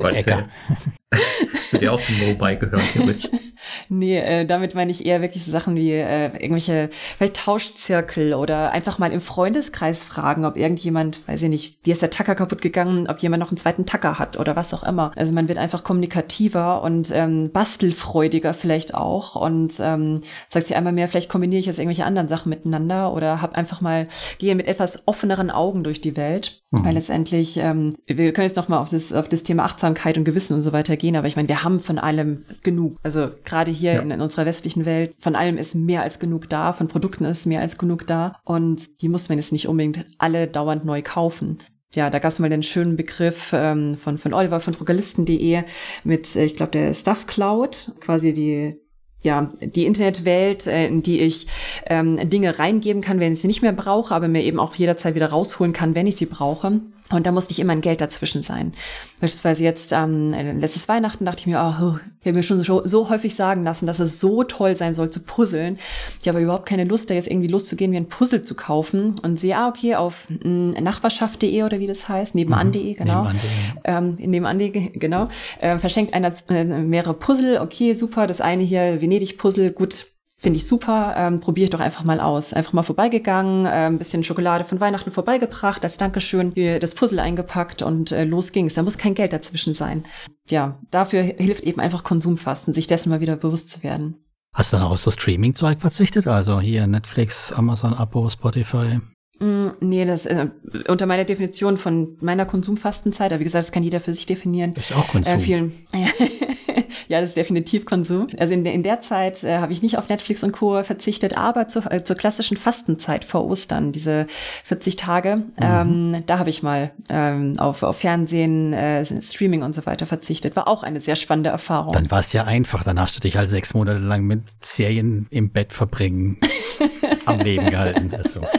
Würde 1.70 1.84
ja 1.84 1.90
auch 1.92 2.00
zum 2.00 2.18
No-Buy 2.18 2.56
gehören, 2.56 2.82
theoretisch. 2.92 3.30
nee, 3.88 4.18
äh, 4.18 4.44
damit 4.46 4.74
meine 4.74 4.90
ich 4.90 5.04
eher 5.04 5.20
wirklich 5.20 5.44
so 5.44 5.50
Sachen 5.50 5.76
wie 5.76 5.92
äh, 5.92 6.26
irgendwelche, 6.26 6.90
vielleicht 7.16 7.36
Tauschzirkel 7.36 8.34
oder 8.34 8.72
einfach 8.72 8.98
mal 8.98 9.12
im 9.12 9.20
Freundeskreis 9.20 10.04
fragen, 10.04 10.44
ob 10.44 10.56
irgendjemand, 10.56 11.26
weiß 11.28 11.42
ich 11.42 11.48
nicht, 11.48 11.86
dir 11.86 11.92
ist 11.92 12.02
der 12.02 12.10
Tacker 12.10 12.34
kaputt 12.34 12.62
gegangen, 12.62 13.08
ob 13.08 13.18
jemand 13.20 13.40
noch 13.40 13.50
einen 13.50 13.56
zweiten 13.56 13.86
Tacker 13.86 14.18
hat 14.18 14.38
oder 14.38 14.56
was 14.56 14.74
auch 14.74 14.82
immer. 14.82 15.12
Also 15.16 15.32
man 15.32 15.48
wird 15.48 15.58
einfach 15.58 15.84
kommunikativer 15.84 16.82
und 16.82 17.10
ähm, 17.12 17.50
bastelfreudiger 17.52 18.54
vielleicht 18.54 18.94
auch 18.94 19.36
und 19.36 19.74
ähm, 19.80 20.20
sagt 20.48 20.66
sich 20.66 20.76
einmal 20.76 20.92
mehr, 20.92 21.08
vielleicht 21.08 21.28
kombiniere 21.28 21.60
ich 21.60 21.66
jetzt 21.66 21.78
irgendwelche 21.78 22.06
anderen 22.06 22.28
Sachen 22.28 22.50
miteinander 22.50 23.12
oder 23.12 23.40
hab 23.40 23.56
einfach 23.56 23.80
mal, 23.80 24.08
gehe 24.38 24.54
mit 24.54 24.66
etwas 24.66 25.06
offeneren 25.06 25.50
Augen 25.50 25.84
durch 25.84 26.00
die 26.00 26.16
Welt. 26.16 26.62
Mhm. 26.70 26.84
Weil 26.84 26.94
letztendlich, 26.94 27.56
ähm, 27.56 27.94
wir 28.06 28.32
können 28.32 28.46
jetzt 28.46 28.56
nochmal 28.56 28.80
auf 28.80 28.88
das, 28.88 29.12
auf 29.12 29.28
das 29.28 29.44
Thema 29.44 29.64
Achtsamkeit 29.64 30.18
und 30.18 30.24
Gewissen 30.24 30.54
und 30.54 30.62
so 30.62 30.72
weiter 30.72 30.96
gehen, 30.96 31.16
aber 31.16 31.26
ich 31.26 31.36
meine, 31.36 31.48
wir 31.48 31.62
haben 31.62 31.80
von 31.80 31.98
allem 31.98 32.44
genug. 32.62 32.96
Also 33.02 33.30
gerade 33.54 33.70
hier 33.70 33.94
ja. 33.94 34.00
in, 34.00 34.10
in, 34.10 34.20
unserer 34.20 34.46
westlichen 34.46 34.84
Welt, 34.84 35.14
von 35.20 35.36
allem 35.36 35.58
ist 35.58 35.76
mehr 35.76 36.02
als 36.02 36.18
genug 36.18 36.48
da, 36.50 36.72
von 36.72 36.88
Produkten 36.88 37.24
ist 37.24 37.46
mehr 37.46 37.60
als 37.60 37.78
genug 37.78 38.06
da 38.06 38.36
und 38.44 39.00
die 39.00 39.08
muss 39.08 39.28
man 39.28 39.38
jetzt 39.38 39.52
nicht 39.52 39.68
unbedingt 39.68 40.04
alle 40.18 40.48
dauernd 40.48 40.84
neu 40.84 41.02
kaufen 41.02 41.62
ja, 41.94 42.10
da 42.10 42.18
gab 42.18 42.30
es 42.30 42.40
mal 42.40 42.50
den 42.50 42.64
schönen 42.64 42.96
Begriff 42.96 43.52
ähm, 43.52 43.96
von, 43.96 44.18
von 44.18 44.34
Oliver 44.34 44.58
von 44.58 44.74
Druckerlisten.de 44.74 45.62
mit, 46.02 46.34
äh, 46.34 46.44
ich 46.44 46.56
glaube, 46.56 46.72
der 46.72 46.92
Stuff 46.92 47.28
Cloud, 47.28 47.92
quasi 48.00 48.32
die 48.32 48.80
ja, 49.22 49.48
die 49.60 49.86
Internetwelt, 49.86 50.66
äh, 50.66 50.86
in 50.86 51.00
die 51.00 51.20
ich 51.20 51.46
ähm, 51.86 52.28
Dinge 52.28 52.58
reingeben 52.58 53.00
kann, 53.00 53.20
wenn 53.20 53.32
ich 53.32 53.40
sie 53.40 53.46
nicht 53.46 53.62
mehr 53.62 53.72
brauche, 53.72 54.14
aber 54.14 54.28
mir 54.28 54.42
eben 54.42 54.60
auch 54.60 54.74
jederzeit 54.74 55.14
wieder 55.14 55.30
rausholen 55.30 55.72
kann, 55.72 55.94
wenn 55.94 56.06
ich 56.06 56.16
sie 56.16 56.26
brauche. 56.26 56.80
Und 57.10 57.26
da 57.26 57.32
muss 57.32 57.50
nicht 57.50 57.58
immer 57.58 57.72
ein 57.72 57.82
Geld 57.82 58.00
dazwischen 58.00 58.42
sein. 58.42 58.72
Beispielsweise 59.20 59.62
jetzt 59.62 59.92
ähm, 59.92 60.30
letztes 60.58 60.88
Weihnachten 60.88 61.26
dachte 61.26 61.40
ich 61.40 61.46
mir, 61.46 61.58
oh, 61.58 61.98
ich 62.20 62.26
habe 62.26 62.36
mir 62.36 62.42
schon 62.42 62.60
so, 62.60 62.82
so 62.86 63.10
häufig 63.10 63.34
sagen 63.34 63.62
lassen, 63.62 63.86
dass 63.86 63.98
es 63.98 64.20
so 64.20 64.42
toll 64.42 64.74
sein 64.74 64.94
soll 64.94 65.10
zu 65.10 65.22
puzzeln. 65.22 65.78
Ich 66.22 66.28
habe 66.28 66.40
überhaupt 66.40 66.64
keine 66.64 66.84
Lust, 66.84 67.10
da 67.10 67.14
jetzt 67.14 67.28
irgendwie 67.28 67.48
loszugehen, 67.48 67.90
mir 67.90 67.98
ein 67.98 68.08
Puzzle 68.08 68.42
zu 68.42 68.54
kaufen 68.54 69.18
und 69.18 69.38
sehe, 69.38 69.54
ah, 69.54 69.68
okay, 69.68 69.96
auf 69.96 70.28
mh, 70.30 70.80
nachbarschaft.de 70.80 71.62
oder 71.62 71.78
wie 71.78 71.86
das 71.86 72.08
heißt, 72.08 72.34
nebenan.de, 72.34 72.92
mhm. 72.92 72.96
genau. 72.96 73.24
Nebenan.de. 73.24 73.80
Ähm, 73.84 74.14
nebenan.de, 74.18 74.98
genau. 74.98 75.28
Äh, 75.60 75.78
verschenkt 75.78 76.14
einer 76.14 76.32
äh, 76.48 76.64
mehrere 76.64 77.12
Puzzle, 77.12 77.60
okay, 77.60 77.92
super, 77.92 78.26
das 78.26 78.40
eine 78.40 78.62
hier, 78.62 79.02
Venedig-Puzzle, 79.02 79.72
gut, 79.72 80.06
Finde 80.44 80.58
ich 80.58 80.66
super, 80.66 81.14
ähm, 81.16 81.40
probiere 81.40 81.64
ich 81.64 81.70
doch 81.70 81.80
einfach 81.80 82.04
mal 82.04 82.20
aus. 82.20 82.52
Einfach 82.52 82.74
mal 82.74 82.82
vorbeigegangen, 82.82 83.64
äh, 83.64 83.86
ein 83.86 83.96
bisschen 83.96 84.24
Schokolade 84.24 84.64
von 84.64 84.78
Weihnachten 84.78 85.10
vorbeigebracht, 85.10 85.82
als 85.82 85.96
Dankeschön 85.96 86.52
das 86.80 86.94
Puzzle 86.94 87.18
eingepackt 87.18 87.80
und 87.80 88.12
äh, 88.12 88.24
los 88.24 88.52
ging's. 88.52 88.74
Da 88.74 88.82
muss 88.82 88.98
kein 88.98 89.14
Geld 89.14 89.32
dazwischen 89.32 89.72
sein. 89.72 90.04
Ja, 90.50 90.78
dafür 90.90 91.22
hilft 91.22 91.64
eben 91.64 91.80
einfach 91.80 92.04
Konsumfasten, 92.04 92.74
sich 92.74 92.86
dessen 92.86 93.08
mal 93.08 93.22
wieder 93.22 93.36
bewusst 93.36 93.70
zu 93.70 93.82
werden. 93.82 94.18
Hast 94.52 94.74
du 94.74 94.76
dann 94.76 94.84
auch 94.84 94.98
so 94.98 95.10
Streaming-Zeug 95.10 95.80
verzichtet? 95.80 96.26
Also 96.26 96.60
hier 96.60 96.86
Netflix, 96.86 97.50
Amazon-Abo, 97.50 98.28
Spotify? 98.28 99.00
Mm, 99.40 99.66
nee, 99.80 100.04
das 100.04 100.26
äh, 100.26 100.48
unter 100.88 101.06
meiner 101.06 101.24
Definition 101.24 101.76
von 101.76 102.16
meiner 102.20 102.46
Konsumfastenzeit, 102.46 103.32
aber 103.32 103.40
wie 103.40 103.44
gesagt, 103.44 103.64
das 103.64 103.72
kann 103.72 103.82
jeder 103.82 104.00
für 104.00 104.12
sich 104.12 104.26
definieren. 104.26 104.74
ist 104.74 104.94
auch 104.94 105.08
Konsum. 105.08 105.34
Äh, 105.34 105.38
vielen, 105.38 105.72
ja, 107.08 107.20
das 107.20 107.30
ist 107.30 107.36
definitiv 107.36 107.84
Konsum. 107.84 108.28
Also 108.38 108.52
in, 108.52 108.64
der, 108.64 108.72
in 108.72 108.82
der 108.82 109.00
Zeit 109.00 109.42
äh, 109.44 109.58
habe 109.58 109.72
ich 109.72 109.82
nicht 109.82 109.98
auf 109.98 110.08
Netflix 110.08 110.44
und 110.44 110.52
Co. 110.52 110.82
verzichtet, 110.82 111.36
aber 111.36 111.68
zu, 111.68 111.80
äh, 111.90 112.04
zur 112.04 112.16
klassischen 112.16 112.56
Fastenzeit 112.56 113.24
vor 113.24 113.44
Ostern, 113.44 113.92
diese 113.92 114.26
40 114.64 114.96
Tage, 114.96 115.36
mhm. 115.36 115.44
ähm, 115.60 116.22
da 116.26 116.38
habe 116.38 116.50
ich 116.50 116.62
mal 116.62 116.92
ähm, 117.08 117.58
auf, 117.58 117.82
auf 117.82 117.98
Fernsehen, 117.98 118.72
äh, 118.72 119.04
Streaming 119.04 119.62
und 119.62 119.74
so 119.74 119.84
weiter 119.86 120.06
verzichtet. 120.06 120.56
War 120.56 120.68
auch 120.68 120.82
eine 120.82 121.00
sehr 121.00 121.16
spannende 121.16 121.50
Erfahrung. 121.50 121.92
Dann 121.92 122.10
war 122.10 122.20
es 122.20 122.32
ja 122.32 122.44
einfach. 122.44 122.84
Dann 122.84 123.00
hast 123.00 123.16
du 123.16 123.20
dich 123.20 123.36
halt 123.36 123.48
sechs 123.48 123.74
Monate 123.74 123.98
lang 123.98 124.24
mit 124.24 124.42
Serien 124.60 125.26
im 125.30 125.50
Bett 125.50 125.72
verbringen 125.72 126.38
am 127.26 127.40
Leben 127.40 127.70
gehalten. 127.70 128.12
Also, 128.14 128.40
okay. 128.40 128.58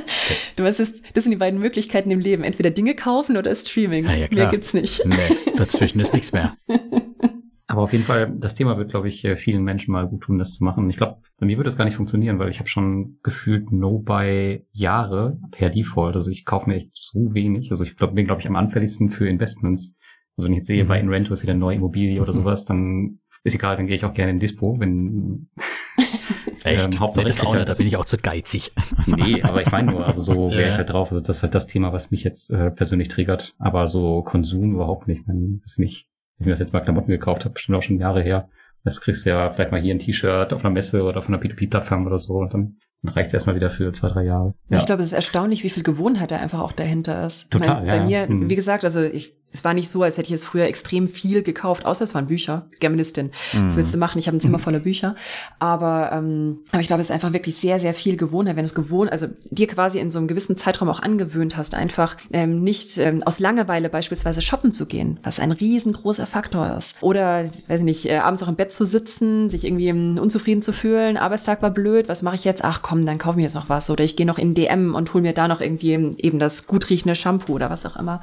Du 0.66 0.70
weißt, 0.70 0.80
das, 0.80 1.00
das 1.14 1.24
sind 1.24 1.30
die 1.30 1.38
beiden 1.38 1.60
Möglichkeiten 1.60 2.10
im 2.10 2.20
Leben. 2.20 2.44
Entweder 2.44 2.72
Dinge 2.72 2.96
kaufen 2.96 3.38
oder 3.38 3.54
Streaming. 3.54 4.06
Ja, 4.06 4.16
ja, 4.16 4.28
Mehr 4.32 4.48
gibt's 4.48 4.74
nicht. 4.74 5.06
Nee, 5.06 5.16
dazwischen 5.58 6.00
ist 6.00 6.12
nichts 6.12 6.34
mehr. 6.34 6.58
Aber 7.68 7.84
auf 7.84 7.92
jeden 7.94 8.04
Fall, 8.04 8.34
das 8.36 8.56
Thema 8.56 8.76
wird, 8.76 8.90
glaube 8.90 9.08
ich, 9.08 9.28
vielen 9.36 9.64
Menschen 9.64 9.92
mal 9.92 10.08
gut 10.08 10.22
tun, 10.22 10.40
das 10.40 10.54
zu 10.54 10.64
machen. 10.64 10.90
Ich 10.90 10.98
glaube, 10.98 11.18
bei 11.38 11.46
mir 11.46 11.58
würde 11.58 11.68
das 11.68 11.78
gar 11.78 11.86
nicht 11.86 11.94
funktionieren, 11.94 12.40
weil 12.40 12.50
ich 12.50 12.58
habe 12.58 12.68
schon 12.68 13.20
gefühlt 13.22 13.72
No-Buy 13.72 14.66
Jahre 14.72 15.38
per 15.52 15.70
Default. 15.70 16.16
Also 16.16 16.32
ich 16.32 16.46
kaufe 16.46 16.68
mir 16.68 16.78
echt 16.78 16.90
so 16.94 17.36
wenig. 17.36 17.70
Also 17.70 17.84
ich 17.84 17.96
glaub, 17.96 18.16
bin, 18.16 18.26
glaube 18.26 18.42
ich, 18.42 18.48
am 18.48 18.56
anfälligsten 18.56 19.10
für 19.10 19.28
Investments. 19.30 19.96
Also 20.36 20.48
wenn 20.48 20.54
ich 20.54 20.58
jetzt 20.58 20.68
sehe, 20.68 20.84
mhm. 20.84 20.88
bei 20.88 21.00
Inrento 21.00 21.32
ist 21.32 21.44
wieder 21.44 21.52
eine 21.52 21.60
neue 21.60 21.76
Immobilie 21.76 22.24
oder 22.24 22.34
mhm. 22.34 22.38
sowas, 22.38 22.66
dann 22.66 23.20
ist 23.44 23.54
egal, 23.54 23.76
dann 23.76 23.86
gehe 23.86 23.96
ich 23.96 24.06
auch 24.06 24.16
gerne 24.16 24.32
in 24.32 24.40
Dispo, 24.40 24.80
wenn 24.80 25.48
Echt? 26.66 26.94
Ähm, 26.94 27.00
Hauptsache 27.00 27.26
nee, 27.26 27.30
das 27.30 27.40
auch 27.42 27.54
nicht, 27.54 27.70
da 27.70 27.74
bin 27.74 27.88
ich 27.88 27.98
auch 27.98 28.06
zu 28.06 28.18
geizig. 28.18 28.72
nee, 29.06 29.42
aber 29.42 29.62
ich 29.62 29.72
meine 29.72 29.92
nur, 29.92 30.06
also 30.06 30.22
so 30.22 30.52
wäre 30.52 30.70
ich 30.70 30.76
halt 30.76 30.90
drauf. 30.90 31.12
Also 31.12 31.22
das 31.22 31.38
ist 31.38 31.44
halt 31.44 31.56
das 31.56 31.68
Thema, 31.68 31.94
was 31.94 32.12
mich 32.12 32.24
jetzt 32.24 32.50
äh, 32.50 32.72
persönlich 32.72 33.08
triggert. 33.08 33.54
Aber 33.60 33.88
so 33.88 34.22
Konsum 34.24 34.74
überhaupt 34.74 35.08
nicht. 35.08 35.28
Wenn 35.28 35.62
ich 35.66 35.78
nicht, 35.78 36.08
wenn 36.38 36.44
ich 36.44 36.46
mir 36.46 36.52
das 36.52 36.60
jetzt 36.60 36.74
mal 36.74 36.82
Klamotten 36.82 37.12
gekauft 37.12 37.46
habe, 37.46 37.54
bestimmt 37.54 37.78
auch 37.78 37.84
schon 37.84 38.00
Jahre 38.00 38.22
her. 38.22 38.50
Das 38.84 39.02
kriegst 39.02 39.26
du 39.26 39.32
ja 39.32 39.50
vielleicht 39.50 39.72
mal 39.72 39.82
hier 39.82 39.96
ein 39.96 40.00
T-Shirt 40.00 40.54
auf 40.54 40.64
einer 40.64 40.74
Messe 40.74 41.04
oder 41.04 41.22
von 41.22 41.34
einer 41.34 41.44
P2P-Plattform 41.44 42.06
oder 42.06 42.20
so 42.20 42.36
und 42.36 42.54
dann 42.54 42.78
reicht 43.04 43.28
es 43.28 43.34
erstmal 43.34 43.56
wieder 43.56 43.70
für 43.70 43.92
zwei, 43.92 44.10
drei 44.10 44.24
Jahre. 44.24 44.54
Ja. 44.70 44.80
Ich 44.80 44.86
glaube, 44.86 45.02
es 45.02 45.10
ist 45.10 45.14
erstaunlich, 45.14 45.64
wie 45.64 45.70
viel 45.70 45.84
Gewohnheit 45.84 46.32
da 46.32 46.38
einfach 46.38 46.60
auch 46.60 46.72
dahinter 46.72 47.26
ist. 47.26 47.52
Total, 47.52 47.78
meine, 47.78 47.88
ja. 47.88 47.98
Bei 47.98 48.06
mir, 48.06 48.28
hm. 48.28 48.50
wie 48.50 48.56
gesagt, 48.56 48.84
also 48.84 49.02
ich 49.02 49.36
es 49.56 49.64
war 49.64 49.74
nicht 49.74 49.90
so, 49.90 50.04
als 50.04 50.18
hätte 50.18 50.28
ich 50.28 50.34
es 50.34 50.44
früher 50.44 50.66
extrem 50.66 51.08
viel 51.08 51.42
gekauft, 51.42 51.86
außer 51.86 52.04
es 52.04 52.14
waren 52.14 52.28
Bücher. 52.28 52.68
Germanistin. 52.82 53.32
Mhm. 53.54 53.68
Was 53.68 53.78
willst 53.78 53.94
du 53.94 53.98
machen? 53.98 54.20
Ich 54.20 54.28
habe 54.28 54.36
ein 54.36 54.42
Zimmer 54.42 54.60
voller 54.60 54.80
Bücher. 54.80 55.16
Aber, 55.60 56.12
ähm, 56.12 56.60
aber 56.72 56.82
ich 56.82 56.88
glaube, 56.88 57.00
es 57.02 57.08
ist 57.08 57.14
einfach 57.14 57.32
wirklich 57.32 57.56
sehr, 57.56 57.80
sehr 57.80 57.94
viel 57.94 58.18
Gewohnheit, 58.18 58.58
wenn 58.58 58.64
du 58.64 58.68
es 58.68 58.76
gewohnt, 58.76 59.12
also 59.12 59.28
dir 59.50 59.68
quasi 59.68 60.00
in 60.00 60.12
so 60.12 60.20
einem 60.20 60.28
gewissen 60.28 60.58
Zeitraum 60.58 60.90
auch 60.90 61.02
angewöhnt 61.02 61.56
hast, 61.56 61.74
einfach 61.74 62.18
ähm, 62.34 62.64
nicht 62.64 62.98
ähm, 62.98 63.24
aus 63.24 63.40
Langeweile 63.40 63.90
beispielsweise 63.90 64.42
shoppen 64.42 64.74
zu 64.74 64.88
gehen, 64.88 65.20
was 65.24 65.40
ein 65.40 65.54
riesengroßer 65.54 66.28
Faktor 66.28 66.76
ist. 66.78 67.02
Oder, 67.02 67.46
weiß 67.68 67.80
ich 67.80 67.86
nicht, 67.86 68.10
äh, 68.10 68.18
abends 68.18 68.44
auch 68.44 68.50
im 68.50 68.56
Bett 68.56 68.74
zu 68.74 68.86
sitzen, 68.86 69.50
sich 69.50 69.64
irgendwie 69.64 69.90
um, 69.92 70.18
unzufrieden 70.18 70.62
zu 70.62 70.74
fühlen, 70.74 71.16
Arbeitstag 71.16 71.62
war 71.62 71.72
blöd, 71.72 72.10
was 72.10 72.24
mache 72.24 72.36
ich 72.36 72.44
jetzt? 72.44 72.64
Ach 72.64 72.82
komm, 72.82 73.06
dann 73.06 73.18
kauf 73.18 73.38
mir 73.38 73.44
jetzt 73.44 73.56
noch 73.56 73.70
was. 73.70 73.90
Oder 73.90 74.04
ich 74.04 74.18
gehe 74.18 74.26
noch 74.26 74.38
in 74.38 74.54
DM 74.54 74.96
und 74.96 75.14
hol 75.14 75.22
mir 75.22 75.34
da 75.34 75.48
noch 75.48 75.62
irgendwie 75.62 75.94
eben 75.94 76.40
das 76.40 76.68
gut 76.68 76.90
riechende 76.90 77.16
Shampoo 77.16 77.54
oder 77.54 77.70
was 77.70 77.86
auch 77.86 77.96
immer. 77.96 78.22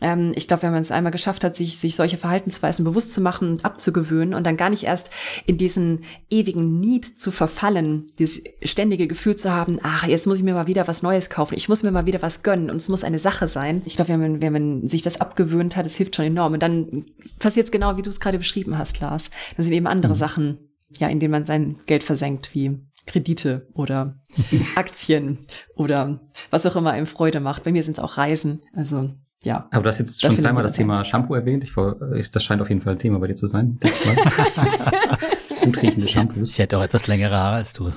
Ähm, 0.00 0.32
ich 0.34 0.48
glaube, 0.48 0.62
wenn 0.62 0.72
man 0.72 0.82
es 0.82 0.90
einmal 0.90 1.12
geschafft 1.12 1.44
hat, 1.44 1.56
sich, 1.56 1.78
sich 1.78 1.96
solche 1.96 2.16
Verhaltensweisen 2.16 2.84
bewusst 2.84 3.12
zu 3.12 3.20
machen 3.20 3.48
und 3.48 3.64
abzugewöhnen 3.64 4.34
und 4.34 4.44
dann 4.44 4.56
gar 4.56 4.70
nicht 4.70 4.84
erst 4.84 5.10
in 5.46 5.56
diesen 5.56 6.04
ewigen 6.30 6.80
Need 6.80 7.18
zu 7.18 7.30
verfallen, 7.30 8.06
dieses 8.18 8.42
ständige 8.62 9.06
Gefühl 9.06 9.36
zu 9.36 9.52
haben, 9.52 9.78
ach, 9.82 10.06
jetzt 10.06 10.26
muss 10.26 10.38
ich 10.38 10.44
mir 10.44 10.54
mal 10.54 10.66
wieder 10.66 10.88
was 10.88 11.02
Neues 11.02 11.30
kaufen, 11.30 11.54
ich 11.54 11.68
muss 11.68 11.82
mir 11.82 11.90
mal 11.90 12.06
wieder 12.06 12.22
was 12.22 12.42
gönnen 12.42 12.70
und 12.70 12.76
es 12.76 12.88
muss 12.88 13.04
eine 13.04 13.18
Sache 13.18 13.46
sein. 13.46 13.82
Ich 13.84 13.96
glaube, 13.96 14.10
wenn 14.10 14.20
man, 14.20 14.40
wenn 14.40 14.52
man 14.52 14.88
sich 14.88 15.02
das 15.02 15.20
abgewöhnt 15.20 15.76
hat, 15.76 15.86
das 15.86 15.96
hilft 15.96 16.16
schon 16.16 16.26
enorm. 16.26 16.54
Und 16.54 16.62
dann 16.62 17.06
passiert 17.38 17.66
es 17.66 17.72
genau, 17.72 17.96
wie 17.96 18.02
du 18.02 18.10
es 18.10 18.20
gerade 18.20 18.38
beschrieben 18.38 18.78
hast, 18.78 19.00
Lars. 19.00 19.30
Das 19.56 19.66
sind 19.66 19.74
eben 19.74 19.86
andere 19.86 20.14
mhm. 20.14 20.18
Sachen, 20.18 20.58
ja, 20.98 21.08
in 21.08 21.20
denen 21.20 21.32
man 21.32 21.46
sein 21.46 21.76
Geld 21.86 22.02
versenkt, 22.02 22.54
wie 22.54 22.78
Kredite 23.08 23.66
oder 23.74 24.20
Aktien 24.76 25.46
oder 25.76 26.20
was 26.50 26.66
auch 26.66 26.76
immer 26.76 26.92
einem 26.92 27.06
Freude 27.06 27.40
macht. 27.40 27.64
Bei 27.64 27.72
mir 27.72 27.82
sind 27.82 27.98
es 27.98 28.04
auch 28.04 28.16
Reisen. 28.16 28.62
Also 28.74 29.10
ja. 29.44 29.68
Aber 29.70 29.82
du 29.82 29.88
hast 29.88 29.98
jetzt 29.98 30.20
schon 30.20 30.36
zweimal 30.36 30.62
das 30.62 30.72
Thema 30.72 31.04
Shampoo 31.04 31.34
erwähnt. 31.34 31.64
Ich, 31.64 32.30
das 32.30 32.42
scheint 32.42 32.60
auf 32.60 32.68
jeden 32.68 32.80
Fall 32.80 32.94
ein 32.94 32.98
Thema 32.98 33.18
bei 33.18 33.28
dir 33.28 33.36
zu 33.36 33.46
sein. 33.46 33.78
Gut 35.62 35.82
riechende 35.82 36.06
Shampoos. 36.06 36.54
Sie 36.54 36.62
hat 36.62 36.74
auch 36.74 36.82
etwas 36.82 37.06
längere 37.06 37.36
Haare 37.36 37.56
als 37.56 37.72
du. 37.72 37.90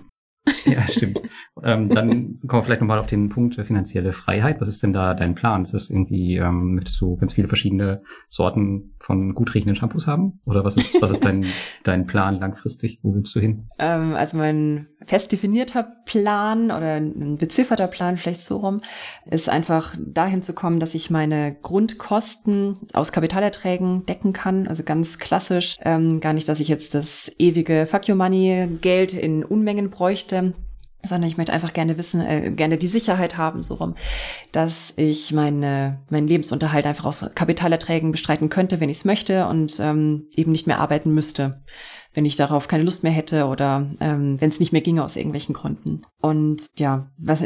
ja, 0.66 0.88
stimmt. 0.88 1.20
Ähm, 1.64 1.90
dann 1.90 2.40
kommen 2.48 2.62
wir 2.62 2.64
vielleicht 2.64 2.82
nochmal 2.82 3.00
auf 3.00 3.08
den 3.08 3.30
Punkt 3.30 3.56
finanzielle 3.56 4.12
Freiheit. 4.14 4.62
Was 4.62 4.68
ist 4.68 4.82
denn 4.84 4.94
da 4.94 5.14
dein 5.14 5.36
Plan? 5.36 5.62
Ist 5.62 5.74
das 5.74 5.90
irgendwie, 5.90 6.38
ähm, 6.38 6.76
möchtest 6.76 7.00
du 7.02 7.16
ganz 7.18 7.34
viele 7.34 7.48
verschiedene 7.48 8.02
Sorten 8.30 8.96
von 9.00 9.34
gut 9.34 9.54
riechenden 9.54 9.76
Shampoos 9.76 10.08
haben? 10.08 10.40
Oder 10.46 10.64
was 10.64 10.78
ist, 10.78 11.02
was 11.02 11.12
ist 11.12 11.24
dein, 11.24 11.46
dein 11.84 12.08
Plan 12.08 12.40
langfristig? 12.40 13.00
Wo 13.04 13.14
willst 13.14 13.36
du 13.36 13.40
hin? 13.40 13.68
Ähm, 13.78 14.14
also 14.16 14.38
mein 14.38 14.88
fest 15.04 15.32
definierter 15.32 15.84
Plan 16.06 16.66
oder 16.66 16.96
ein 16.96 17.38
bezifferter 17.38 17.88
Plan, 17.88 18.18
vielleicht 18.18 18.42
so 18.42 18.58
rum, 18.58 18.82
ist 19.30 19.50
einfach 19.50 19.96
dahin 20.00 20.42
zu 20.42 20.54
kommen, 20.54 20.80
dass 20.80 20.96
ich 20.96 21.10
meine 21.10 21.56
Grundkosten 21.62 22.78
aus 22.94 23.12
Kapitalerträgen 23.12 24.06
decken 24.06 24.34
kann. 24.34 24.68
Also 24.68 24.84
ganz 24.84 25.20
klassisch. 25.20 25.78
Ähm, 25.84 26.20
gar 26.20 26.34
nicht, 26.34 26.48
dass 26.48 26.60
ich 26.60 26.68
jetzt 26.68 26.94
das 26.96 27.32
ewige 27.40 27.86
Fuck 27.86 28.10
Your 28.10 28.16
Money 28.16 28.78
Geld 28.82 29.14
in 29.14 29.44
Unmengen 29.44 29.90
bräuchte 29.90 30.54
sondern 31.04 31.30
ich 31.30 31.38
möchte 31.38 31.54
einfach 31.54 31.74
gerne 31.74 31.98
wissen, 31.98 32.22
äh, 32.22 32.52
gerne 32.52 32.78
die 32.78 32.88
Sicherheit 32.88 33.38
haben, 33.38 33.62
so 33.62 33.76
rum, 33.76 33.96
dass 34.52 34.94
ich 34.98 35.32
meine, 35.32 36.00
meinen 36.10 36.28
Lebensunterhalt 36.28 36.86
einfach 36.86 37.06
aus 37.06 37.26
Kapitalerträgen 37.36 38.12
bestreiten 38.12 38.50
könnte, 38.50 38.80
wenn 38.80 38.90
ich 38.90 38.98
es 38.98 39.06
möchte 39.06 39.48
und 39.48 39.80
ähm, 39.80 40.28
eben 40.36 40.52
nicht 40.52 40.68
mehr 40.68 40.80
arbeiten 40.80 41.14
müsste, 41.14 41.62
wenn 42.14 42.26
ich 42.26 42.36
darauf 42.36 42.68
keine 42.68 42.84
Lust 42.84 43.04
mehr 43.04 43.12
hätte 43.12 43.46
oder 43.46 43.90
ähm, 44.00 44.40
wenn 44.40 44.50
es 44.50 44.60
nicht 44.60 44.72
mehr 44.72 44.82
ginge 44.82 45.04
aus 45.04 45.16
irgendwelchen 45.16 45.54
Gründen. 45.54 46.02
Und 46.22 46.68
ja, 46.78 47.10
was 47.18 47.44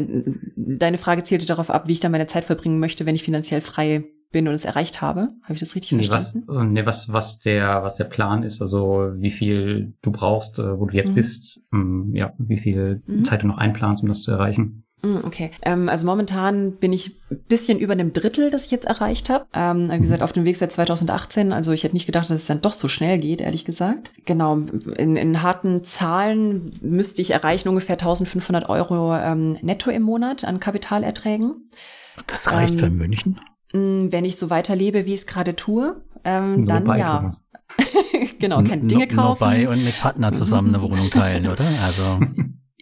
deine 0.56 0.98
Frage 0.98 1.24
zielte 1.24 1.46
darauf 1.46 1.70
ab, 1.70 1.88
wie 1.88 1.94
ich 1.94 2.00
dann 2.00 2.12
meine 2.12 2.28
Zeit 2.28 2.46
verbringen 2.46 2.80
möchte, 2.80 3.06
wenn 3.06 3.16
ich 3.16 3.24
finanziell 3.24 3.62
frei 3.62 4.06
bin 4.36 4.50
und 4.50 4.54
es 4.54 4.66
erreicht 4.66 5.02
habe. 5.02 5.30
Habe 5.44 5.54
ich 5.54 5.62
das 5.62 5.76
richtig 5.76 5.94
nee, 5.94 6.04
verstanden? 6.04 6.44
Was, 6.46 6.62
äh, 6.62 6.66
nee, 6.66 6.86
was, 6.86 7.14
was 7.14 7.40
der, 7.40 7.84
was 7.84 7.96
der 7.96 8.04
Plan 8.04 8.44
ist, 8.44 8.62
also 8.62 9.12
wie 9.14 9.32
viel 9.32 9.94
du 10.02 10.12
brauchst, 10.12 10.60
äh, 10.60 10.78
wo 10.78 10.88
du 10.88 10.94
jetzt 10.94 11.12
mhm. 11.12 11.16
bist, 11.16 11.64
ähm, 11.74 12.12
ja, 12.14 12.34
wie 12.38 12.58
viel 12.58 13.02
mhm. 13.08 13.24
Zeit 13.24 13.44
du 13.44 13.48
noch 13.48 13.58
einplanst, 13.58 14.04
um 14.04 14.10
das 14.10 14.24
zu 14.24 14.32
erreichen. 14.32 14.84
Mhm, 15.02 15.20
okay, 15.24 15.52
ähm, 15.62 15.88
also 15.88 16.06
momentan 16.06 16.74
bin 16.74 16.92
ich 16.92 17.16
bisschen 17.48 17.80
über 17.80 17.94
einem 17.94 18.12
Drittel, 18.12 18.50
das 18.50 18.66
ich 18.66 18.72
jetzt 18.72 18.88
erreicht 18.88 19.30
habe. 19.30 19.46
Ähm, 19.54 19.90
wie 19.90 20.00
gesagt, 20.00 20.20
mhm. 20.20 20.26
auf 20.26 20.34
dem 20.34 20.44
Weg 20.44 20.58
seit 20.58 20.74
2018. 20.74 21.54
Also 21.54 21.72
ich 21.72 21.86
hätte 21.86 21.96
nicht 21.96 22.06
gedacht, 22.06 22.30
dass 22.30 22.42
es 22.42 22.48
dann 22.48 22.60
doch 22.60 22.74
so 22.74 22.90
schnell 22.90 23.18
geht, 23.20 23.40
ehrlich 23.40 23.64
gesagt. 23.64 24.12
Genau, 24.26 24.58
in, 24.98 25.16
in 25.16 25.42
harten 25.44 25.86
Zahlen 25.86 26.72
müsste 26.82 27.22
ich 27.22 27.32
erreichen 27.32 27.70
ungefähr 27.70 27.94
1500 27.94 28.68
Euro 28.68 29.16
ähm, 29.16 29.58
netto 29.62 29.92
im 29.92 30.04
Monat 30.04 30.44
an 30.44 30.60
Kapitalerträgen. 30.60 31.70
Das 32.28 32.52
reicht 32.52 32.74
ähm, 32.74 32.80
für 32.80 32.90
München? 32.90 33.40
Mm, 33.76 34.12
wenn 34.12 34.24
ich 34.24 34.38
so 34.38 34.50
weiterlebe, 34.50 35.06
wie 35.06 35.14
ich 35.14 35.22
es 35.22 35.28
gerade 35.28 35.56
tue, 35.56 36.02
ähm, 36.24 36.66
dann 36.66 36.86
ja. 36.98 37.32
genau, 38.40 38.64
keine 38.64 38.88
Dinge 38.88 39.08
kaufen. 39.08 39.16
Nur 39.16 39.36
bei 39.38 39.68
und 39.68 39.84
mit 39.84 40.00
Partner 40.00 40.32
zusammen 40.32 40.74
eine 40.74 40.82
Wohnung 40.82 41.10
teilen, 41.10 41.48
oder? 41.52 41.66
Also. 41.84 42.20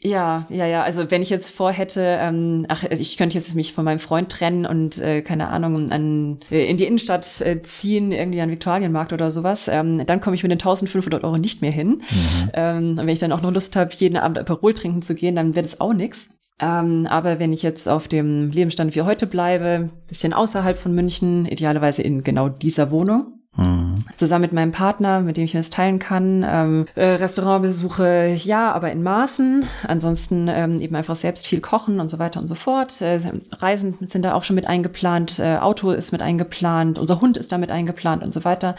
Ja, 0.06 0.46
ja, 0.50 0.66
ja. 0.66 0.84
Also 0.84 1.10
wenn 1.12 1.22
ich 1.22 1.30
jetzt 1.30 1.50
vorhätte, 1.50 2.18
ähm, 2.20 2.66
ach, 2.68 2.84
ich 2.84 3.18
könnte 3.18 3.38
jetzt 3.38 3.56
mich 3.56 3.72
von 3.72 3.86
meinem 3.86 4.00
Freund 4.00 4.30
trennen 4.30 4.66
und 4.66 5.00
äh, 5.00 5.22
keine 5.22 5.48
Ahnung 5.48 5.92
an 5.92 6.40
äh, 6.52 6.70
in 6.70 6.76
die 6.76 6.86
Innenstadt 6.86 7.40
äh, 7.42 7.62
ziehen, 7.62 8.12
irgendwie 8.12 8.42
an 8.42 8.52
Viktualienmarkt 8.52 9.14
oder 9.14 9.32
sowas, 9.32 9.70
ähm, 9.70 10.06
dann 10.06 10.20
komme 10.20 10.36
ich 10.36 10.44
mit 10.44 10.52
den 10.52 10.60
1500 10.60 11.24
Euro 11.24 11.38
nicht 11.38 11.62
mehr 11.62 11.72
hin. 11.72 12.02
Mhm. 12.12 12.52
Ähm, 12.54 12.90
und 12.92 12.98
wenn 12.98 13.10
ich 13.10 13.20
dann 13.20 13.32
auch 13.32 13.42
noch 13.42 13.54
Lust 13.54 13.78
habe, 13.78 13.94
jeden 13.94 14.18
Abend 14.18 14.38
Aperol 14.38 14.74
trinken 14.74 15.02
zu 15.02 15.16
gehen, 15.16 15.38
dann 15.38 15.56
wird 15.56 15.66
es 15.66 15.80
auch 15.80 15.94
nix. 15.94 16.32
Ähm, 16.60 17.08
aber 17.10 17.40
wenn 17.40 17.54
ich 17.54 17.64
jetzt 17.64 17.88
auf 17.88 18.10
dem 18.10 18.52
Lebensstand 18.52 18.96
wie 18.96 19.02
heute 19.04 19.26
bleibe, 19.26 19.90
bisschen 20.08 20.34
außerhalb 20.34 20.78
von 20.78 20.94
München, 20.94 21.46
idealerweise 21.46 22.02
in 22.02 22.24
genau 22.24 22.50
dieser 22.50 22.92
Wohnung, 22.92 23.43
Mhm. 23.56 23.96
Zusammen 24.16 24.44
mit 24.44 24.54
meinem 24.54 24.72
Partner, 24.72 25.22
mit 25.22 25.38
dem 25.38 25.46
ich 25.46 25.54
mir 25.54 25.60
das 25.60 25.70
teilen 25.70 26.00
kann. 26.00 26.44
Ähm, 26.48 26.86
äh, 26.96 27.06
Restaurantbesuche, 27.06 28.36
ja, 28.36 28.72
aber 28.72 28.92
in 28.92 29.04
Maßen. 29.04 29.66
Ansonsten 29.88 30.48
ähm, 30.48 30.80
eben 30.80 30.96
einfach 30.96 31.16
selbst 31.16 31.46
viel 31.46 31.62
kochen 31.62 32.00
und 32.00 32.10
so 32.10 32.18
weiter 32.20 32.40
und 32.40 32.48
so 32.48 32.56
fort. 32.56 33.02
Äh, 33.02 33.20
Reisen 33.52 33.98
sind 34.08 34.24
da 34.26 34.34
auch 34.34 34.44
schon 34.44 34.56
mit 34.56 34.68
eingeplant. 34.68 35.40
Äh, 35.40 35.58
Auto 35.58 35.92
ist 35.92 36.12
mit 36.12 36.22
eingeplant. 36.22 36.98
Unser 36.98 37.22
Hund 37.22 37.38
ist 37.38 37.52
da 37.52 37.58
mit 37.58 37.72
eingeplant 37.72 38.24
und 38.24 38.34
so 38.34 38.44
weiter. 38.44 38.76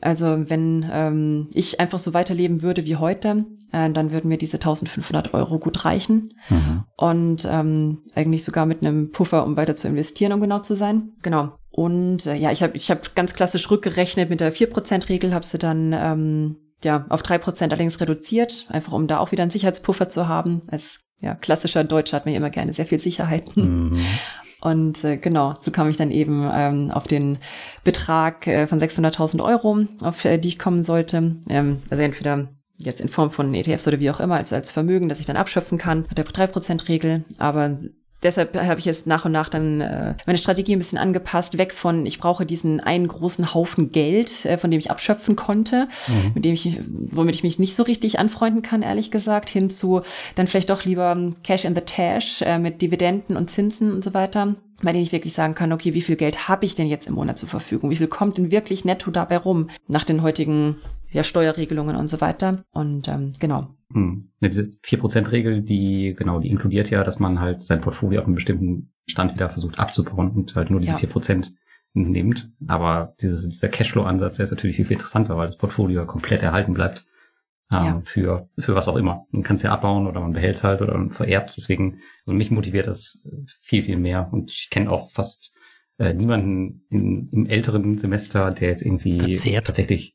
Also 0.00 0.48
wenn 0.48 0.88
ähm, 0.92 1.48
ich 1.54 1.80
einfach 1.80 1.98
so 1.98 2.14
weiterleben 2.14 2.62
würde 2.62 2.84
wie 2.84 2.96
heute, 2.96 3.46
äh, 3.72 3.90
dann 3.90 4.12
würden 4.12 4.28
mir 4.28 4.38
diese 4.38 4.58
1500 4.58 5.34
Euro 5.34 5.58
gut 5.58 5.84
reichen. 5.84 6.34
Mhm. 6.48 6.84
Und 6.96 7.48
ähm, 7.50 8.02
eigentlich 8.14 8.44
sogar 8.44 8.66
mit 8.66 8.82
einem 8.82 9.10
Puffer, 9.10 9.44
um 9.44 9.56
weiter 9.56 9.74
zu 9.74 9.88
investieren, 9.88 10.32
um 10.32 10.40
genau 10.40 10.60
zu 10.60 10.74
sein. 10.74 11.12
Genau. 11.22 11.54
Und 11.76 12.26
äh, 12.26 12.36
ja, 12.36 12.52
ich 12.52 12.62
habe 12.62 12.76
ich 12.76 12.88
hab 12.88 13.16
ganz 13.16 13.34
klassisch 13.34 13.68
rückgerechnet 13.68 14.30
mit 14.30 14.38
der 14.38 14.54
4%-Regel, 14.54 15.34
habe 15.34 15.44
sie 15.44 15.58
dann 15.58 15.92
ähm, 15.92 16.56
ja 16.84 17.04
auf 17.08 17.22
3% 17.22 17.62
allerdings 17.64 18.00
reduziert, 18.00 18.66
einfach 18.68 18.92
um 18.92 19.08
da 19.08 19.18
auch 19.18 19.32
wieder 19.32 19.42
einen 19.42 19.50
Sicherheitspuffer 19.50 20.08
zu 20.08 20.28
haben. 20.28 20.62
Als 20.68 21.08
ja, 21.18 21.34
klassischer 21.34 21.82
Deutscher 21.82 22.16
hat 22.16 22.26
man 22.26 22.34
ja 22.34 22.38
immer 22.38 22.50
gerne 22.50 22.72
sehr 22.72 22.86
viel 22.86 23.00
Sicherheiten. 23.00 23.88
Mhm. 23.88 23.98
Und 24.60 25.02
äh, 25.02 25.16
genau, 25.16 25.56
so 25.58 25.72
kam 25.72 25.88
ich 25.88 25.96
dann 25.96 26.12
eben 26.12 26.48
ähm, 26.54 26.92
auf 26.92 27.08
den 27.08 27.38
Betrag 27.82 28.46
äh, 28.46 28.68
von 28.68 28.78
600.000 28.78 29.42
Euro, 29.42 29.80
auf 30.00 30.24
äh, 30.24 30.38
die 30.38 30.48
ich 30.48 30.60
kommen 30.60 30.84
sollte. 30.84 31.36
Ähm, 31.48 31.82
also 31.90 32.04
entweder 32.04 32.50
jetzt 32.76 33.00
in 33.00 33.08
Form 33.08 33.32
von 33.32 33.52
ETFs 33.52 33.88
oder 33.88 33.98
wie 33.98 34.10
auch 34.12 34.20
immer, 34.20 34.36
als, 34.36 34.52
als 34.52 34.70
Vermögen, 34.70 35.08
das 35.08 35.18
ich 35.18 35.26
dann 35.26 35.36
abschöpfen 35.36 35.76
kann, 35.76 36.06
der 36.16 36.24
3%-Regel. 36.24 37.24
Aber 37.38 37.78
deshalb 38.24 38.58
habe 38.60 38.80
ich 38.80 38.86
jetzt 38.86 39.06
nach 39.06 39.24
und 39.24 39.32
nach 39.32 39.48
dann 39.48 39.80
äh, 39.80 40.14
meine 40.26 40.38
Strategie 40.38 40.74
ein 40.74 40.78
bisschen 40.78 40.98
angepasst, 40.98 41.58
weg 41.58 41.72
von, 41.72 42.06
ich 42.06 42.18
brauche 42.18 42.46
diesen 42.46 42.80
einen 42.80 43.06
großen 43.06 43.54
Haufen 43.54 43.92
Geld, 43.92 44.44
äh, 44.44 44.58
von 44.58 44.70
dem 44.70 44.80
ich 44.80 44.90
abschöpfen 44.90 45.36
konnte, 45.36 45.88
mhm. 46.08 46.32
mit 46.34 46.44
dem 46.44 46.54
ich, 46.54 46.80
womit 46.88 47.36
ich 47.36 47.42
mich 47.44 47.58
nicht 47.58 47.76
so 47.76 47.82
richtig 47.82 48.18
anfreunden 48.18 48.62
kann, 48.62 48.82
ehrlich 48.82 49.10
gesagt, 49.10 49.50
hin 49.50 49.70
zu 49.70 50.00
dann 50.34 50.46
vielleicht 50.46 50.70
doch 50.70 50.84
lieber 50.84 51.16
Cash 51.42 51.64
in 51.64 51.74
the 51.74 51.82
Tash 51.82 52.42
äh, 52.42 52.58
mit 52.58 52.82
Dividenden 52.82 53.36
und 53.36 53.50
Zinsen 53.50 53.92
und 53.92 54.02
so 54.02 54.14
weiter 54.14 54.56
bei 54.82 54.92
denen 54.92 55.04
ich 55.04 55.12
wirklich 55.12 55.34
sagen 55.34 55.54
kann, 55.54 55.72
okay, 55.72 55.94
wie 55.94 56.02
viel 56.02 56.16
Geld 56.16 56.48
habe 56.48 56.64
ich 56.64 56.74
denn 56.74 56.88
jetzt 56.88 57.06
im 57.06 57.14
Monat 57.14 57.38
zur 57.38 57.48
Verfügung? 57.48 57.90
Wie 57.90 57.96
viel 57.96 58.08
kommt 58.08 58.38
denn 58.38 58.50
wirklich 58.50 58.84
netto 58.84 59.10
dabei 59.10 59.38
rum 59.38 59.70
nach 59.86 60.04
den 60.04 60.20
heutigen 60.20 60.76
ja, 61.12 61.22
Steuerregelungen 61.22 61.96
und 61.96 62.08
so 62.08 62.20
weiter? 62.20 62.64
Und 62.72 63.08
ähm, 63.08 63.32
genau. 63.38 63.68
Hm. 63.94 64.30
Diese 64.40 64.64
4%-Regel, 64.84 65.62
die, 65.62 66.14
genau, 66.18 66.40
die 66.40 66.50
inkludiert 66.50 66.90
ja, 66.90 67.04
dass 67.04 67.20
man 67.20 67.40
halt 67.40 67.62
sein 67.62 67.80
Portfolio 67.80 68.20
auf 68.20 68.26
einem 68.26 68.34
bestimmten 68.34 68.92
Stand 69.06 69.34
wieder 69.34 69.48
versucht 69.48 69.78
abzubauen 69.78 70.30
und 70.32 70.56
halt 70.56 70.70
nur 70.70 70.80
diese 70.80 70.92
ja. 70.92 70.98
4% 70.98 71.52
nimmt. 71.94 72.50
Aber 72.66 73.14
dieses, 73.20 73.48
dieser 73.48 73.68
Cashflow-Ansatz, 73.68 74.36
der 74.36 74.44
ist 74.44 74.50
natürlich 74.50 74.76
viel, 74.76 74.84
viel 74.84 74.96
interessanter, 74.96 75.36
weil 75.36 75.46
das 75.46 75.58
Portfolio 75.58 76.04
komplett 76.06 76.42
erhalten 76.42 76.74
bleibt. 76.74 77.06
Ähm, 77.72 77.84
ja. 77.84 78.02
für, 78.04 78.48
für 78.58 78.74
was 78.74 78.88
auch 78.88 78.96
immer. 78.96 79.26
Man 79.30 79.42
kann 79.42 79.56
es 79.56 79.62
ja 79.62 79.72
abbauen 79.72 80.06
oder 80.06 80.20
man 80.20 80.34
behält 80.34 80.56
es 80.56 80.64
halt 80.64 80.82
oder 80.82 80.98
man 80.98 81.10
vererbt 81.10 81.50
es. 81.50 81.56
Deswegen, 81.56 82.00
also 82.26 82.34
mich 82.34 82.50
motiviert 82.50 82.86
das 82.86 83.26
viel, 83.62 83.82
viel 83.82 83.96
mehr. 83.96 84.28
Und 84.32 84.50
ich 84.50 84.68
kenne 84.70 84.90
auch 84.90 85.10
fast 85.10 85.54
äh, 85.98 86.12
niemanden 86.12 86.84
in, 86.90 87.30
im 87.30 87.46
älteren 87.46 87.96
Semester, 87.96 88.50
der 88.50 88.68
jetzt 88.68 88.82
irgendwie 88.82 89.18
Verzehrt. 89.18 89.66
tatsächlich 89.66 90.14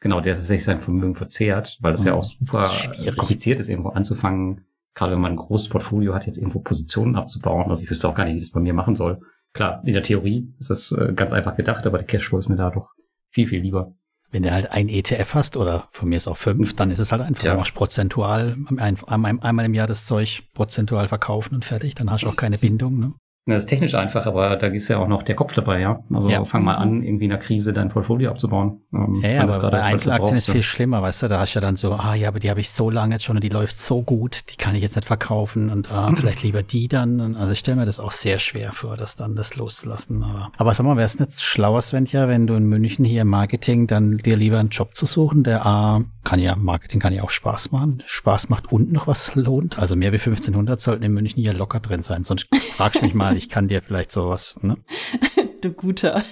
Genau, 0.00 0.20
der 0.20 0.34
tatsächlich 0.34 0.64
sein 0.64 0.80
Vermögen 0.80 1.14
verzehrt, 1.14 1.78
weil 1.80 1.92
das 1.92 2.02
mhm. 2.02 2.08
ja 2.08 2.14
auch 2.14 2.22
super 2.22 2.70
kompliziert 3.16 3.58
ist, 3.58 3.68
irgendwo 3.68 3.90
anzufangen. 3.90 4.64
Gerade 4.94 5.12
wenn 5.12 5.20
man 5.20 5.32
ein 5.32 5.36
großes 5.36 5.68
Portfolio 5.68 6.14
hat, 6.14 6.26
jetzt 6.26 6.38
irgendwo 6.38 6.60
Positionen 6.60 7.16
abzubauen. 7.16 7.68
Also 7.68 7.82
ich 7.82 7.90
wüsste 7.90 8.08
auch 8.08 8.14
gar 8.14 8.24
nicht, 8.24 8.34
wie 8.34 8.40
das 8.40 8.50
bei 8.50 8.60
mir 8.60 8.74
machen 8.74 8.96
soll. 8.96 9.20
Klar, 9.52 9.82
in 9.84 9.92
der 9.92 10.02
Theorie 10.02 10.52
ist 10.58 10.70
das 10.70 10.92
äh, 10.92 11.12
ganz 11.14 11.32
einfach 11.32 11.56
gedacht, 11.56 11.86
aber 11.86 11.98
der 11.98 12.06
Cashflow 12.06 12.38
ist 12.38 12.48
mir 12.48 12.56
da 12.56 12.70
doch 12.70 12.90
viel, 13.30 13.46
viel 13.46 13.60
lieber. 13.60 13.94
Wenn 14.30 14.42
du 14.42 14.52
halt 14.52 14.70
ein 14.70 14.88
ETF 14.88 15.34
hast 15.34 15.56
oder 15.56 15.88
von 15.90 16.08
mir 16.08 16.16
ist 16.16 16.28
auch 16.28 16.36
fünf, 16.36 16.76
dann 16.76 16.90
ist 16.90 16.98
es 16.98 17.12
halt 17.12 17.22
einfach, 17.22 17.44
ja. 17.44 17.52
du 17.52 17.58
machst 17.58 17.74
prozentual 17.74 18.56
ein, 18.76 18.98
einmal 19.06 19.64
im 19.64 19.72
Jahr 19.72 19.86
das 19.86 20.04
Zeug 20.04 20.42
prozentual 20.52 21.08
verkaufen 21.08 21.54
und 21.54 21.64
fertig, 21.64 21.94
dann 21.94 22.10
hast 22.10 22.24
du 22.24 22.28
auch 22.28 22.36
keine 22.36 22.58
Bindung. 22.58 22.98
Ne? 22.98 23.14
Das 23.54 23.64
ist 23.64 23.68
technisch 23.68 23.94
einfach, 23.94 24.26
aber 24.26 24.56
da 24.56 24.66
ist 24.66 24.88
ja 24.88 24.98
auch 24.98 25.08
noch 25.08 25.22
der 25.22 25.34
Kopf 25.34 25.52
dabei, 25.54 25.80
ja. 25.80 26.02
Also 26.12 26.28
ja. 26.28 26.44
fang 26.44 26.64
mal 26.64 26.74
an, 26.74 27.02
irgendwie 27.02 27.24
in 27.24 27.30
der 27.30 27.38
Krise 27.38 27.72
dein 27.72 27.88
Portfolio 27.88 28.30
abzubauen. 28.30 28.82
Ähm, 28.92 29.20
ja, 29.22 29.30
ja 29.30 29.42
aber 29.42 29.70
bei 29.70 29.82
Einzelaktien 29.82 30.36
ist 30.36 30.50
viel 30.50 30.62
schlimmer, 30.62 31.02
weißt 31.02 31.22
du, 31.22 31.28
da 31.28 31.40
hast 31.40 31.54
du 31.54 31.58
ja 31.58 31.60
dann 31.60 31.76
so, 31.76 31.92
ah 31.94 32.14
ja, 32.14 32.28
aber 32.28 32.40
die 32.40 32.50
habe 32.50 32.60
ich 32.60 32.70
so 32.70 32.90
lange 32.90 33.14
jetzt 33.14 33.24
schon 33.24 33.36
und 33.36 33.44
die 33.44 33.48
läuft 33.48 33.74
so 33.74 34.02
gut, 34.02 34.50
die 34.52 34.56
kann 34.56 34.74
ich 34.74 34.82
jetzt 34.82 34.96
nicht 34.96 35.06
verkaufen 35.06 35.70
und 35.70 35.90
ah, 35.90 36.12
vielleicht 36.16 36.42
lieber 36.42 36.62
die 36.62 36.88
dann. 36.88 37.36
Also 37.36 37.52
ich 37.52 37.60
stelle 37.60 37.78
mir 37.78 37.86
das 37.86 38.00
auch 38.00 38.12
sehr 38.12 38.38
schwer 38.38 38.72
vor, 38.72 38.96
das 38.96 39.16
dann 39.16 39.34
das 39.34 39.56
loszulassen. 39.56 40.22
Aber, 40.22 40.52
aber 40.58 40.74
sag 40.74 40.84
mal, 40.84 40.96
wäre 40.96 41.06
es 41.06 41.18
nicht 41.18 41.40
schlauer, 41.40 41.80
Svenja, 41.80 42.28
wenn 42.28 42.46
du 42.46 42.54
in 42.54 42.64
München 42.66 43.04
hier 43.04 43.22
im 43.22 43.28
Marketing 43.28 43.86
dann 43.86 44.18
dir 44.18 44.36
lieber 44.36 44.58
einen 44.58 44.68
Job 44.68 44.94
zu 44.94 45.06
suchen, 45.06 45.42
der 45.42 45.64
A, 45.64 46.02
kann 46.24 46.40
ja, 46.40 46.56
Marketing 46.56 47.00
kann 47.00 47.14
ja 47.14 47.22
auch 47.22 47.30
Spaß 47.30 47.72
machen, 47.72 48.02
Spaß 48.04 48.50
macht 48.50 48.70
und 48.70 48.92
noch 48.92 49.06
was 49.06 49.34
lohnt. 49.34 49.78
Also 49.78 49.96
mehr 49.96 50.12
wie 50.12 50.18
1500 50.18 50.78
sollten 50.78 51.04
in 51.04 51.12
München 51.12 51.40
hier 51.40 51.54
locker 51.54 51.80
drin 51.80 52.02
sein, 52.02 52.24
sonst 52.24 52.48
fragst 52.76 53.00
du 53.00 53.06
mich 53.06 53.14
mal, 53.14 53.37
ich 53.38 53.48
kann 53.48 53.68
dir 53.68 53.82
vielleicht 53.82 54.12
sowas, 54.12 54.56
ne? 54.60 54.76
du 55.62 55.72
Guter. 55.72 56.24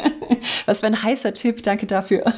Was 0.66 0.80
für 0.80 0.86
ein 0.86 1.02
heißer 1.02 1.32
Tipp, 1.32 1.62
danke 1.62 1.86
dafür. 1.86 2.32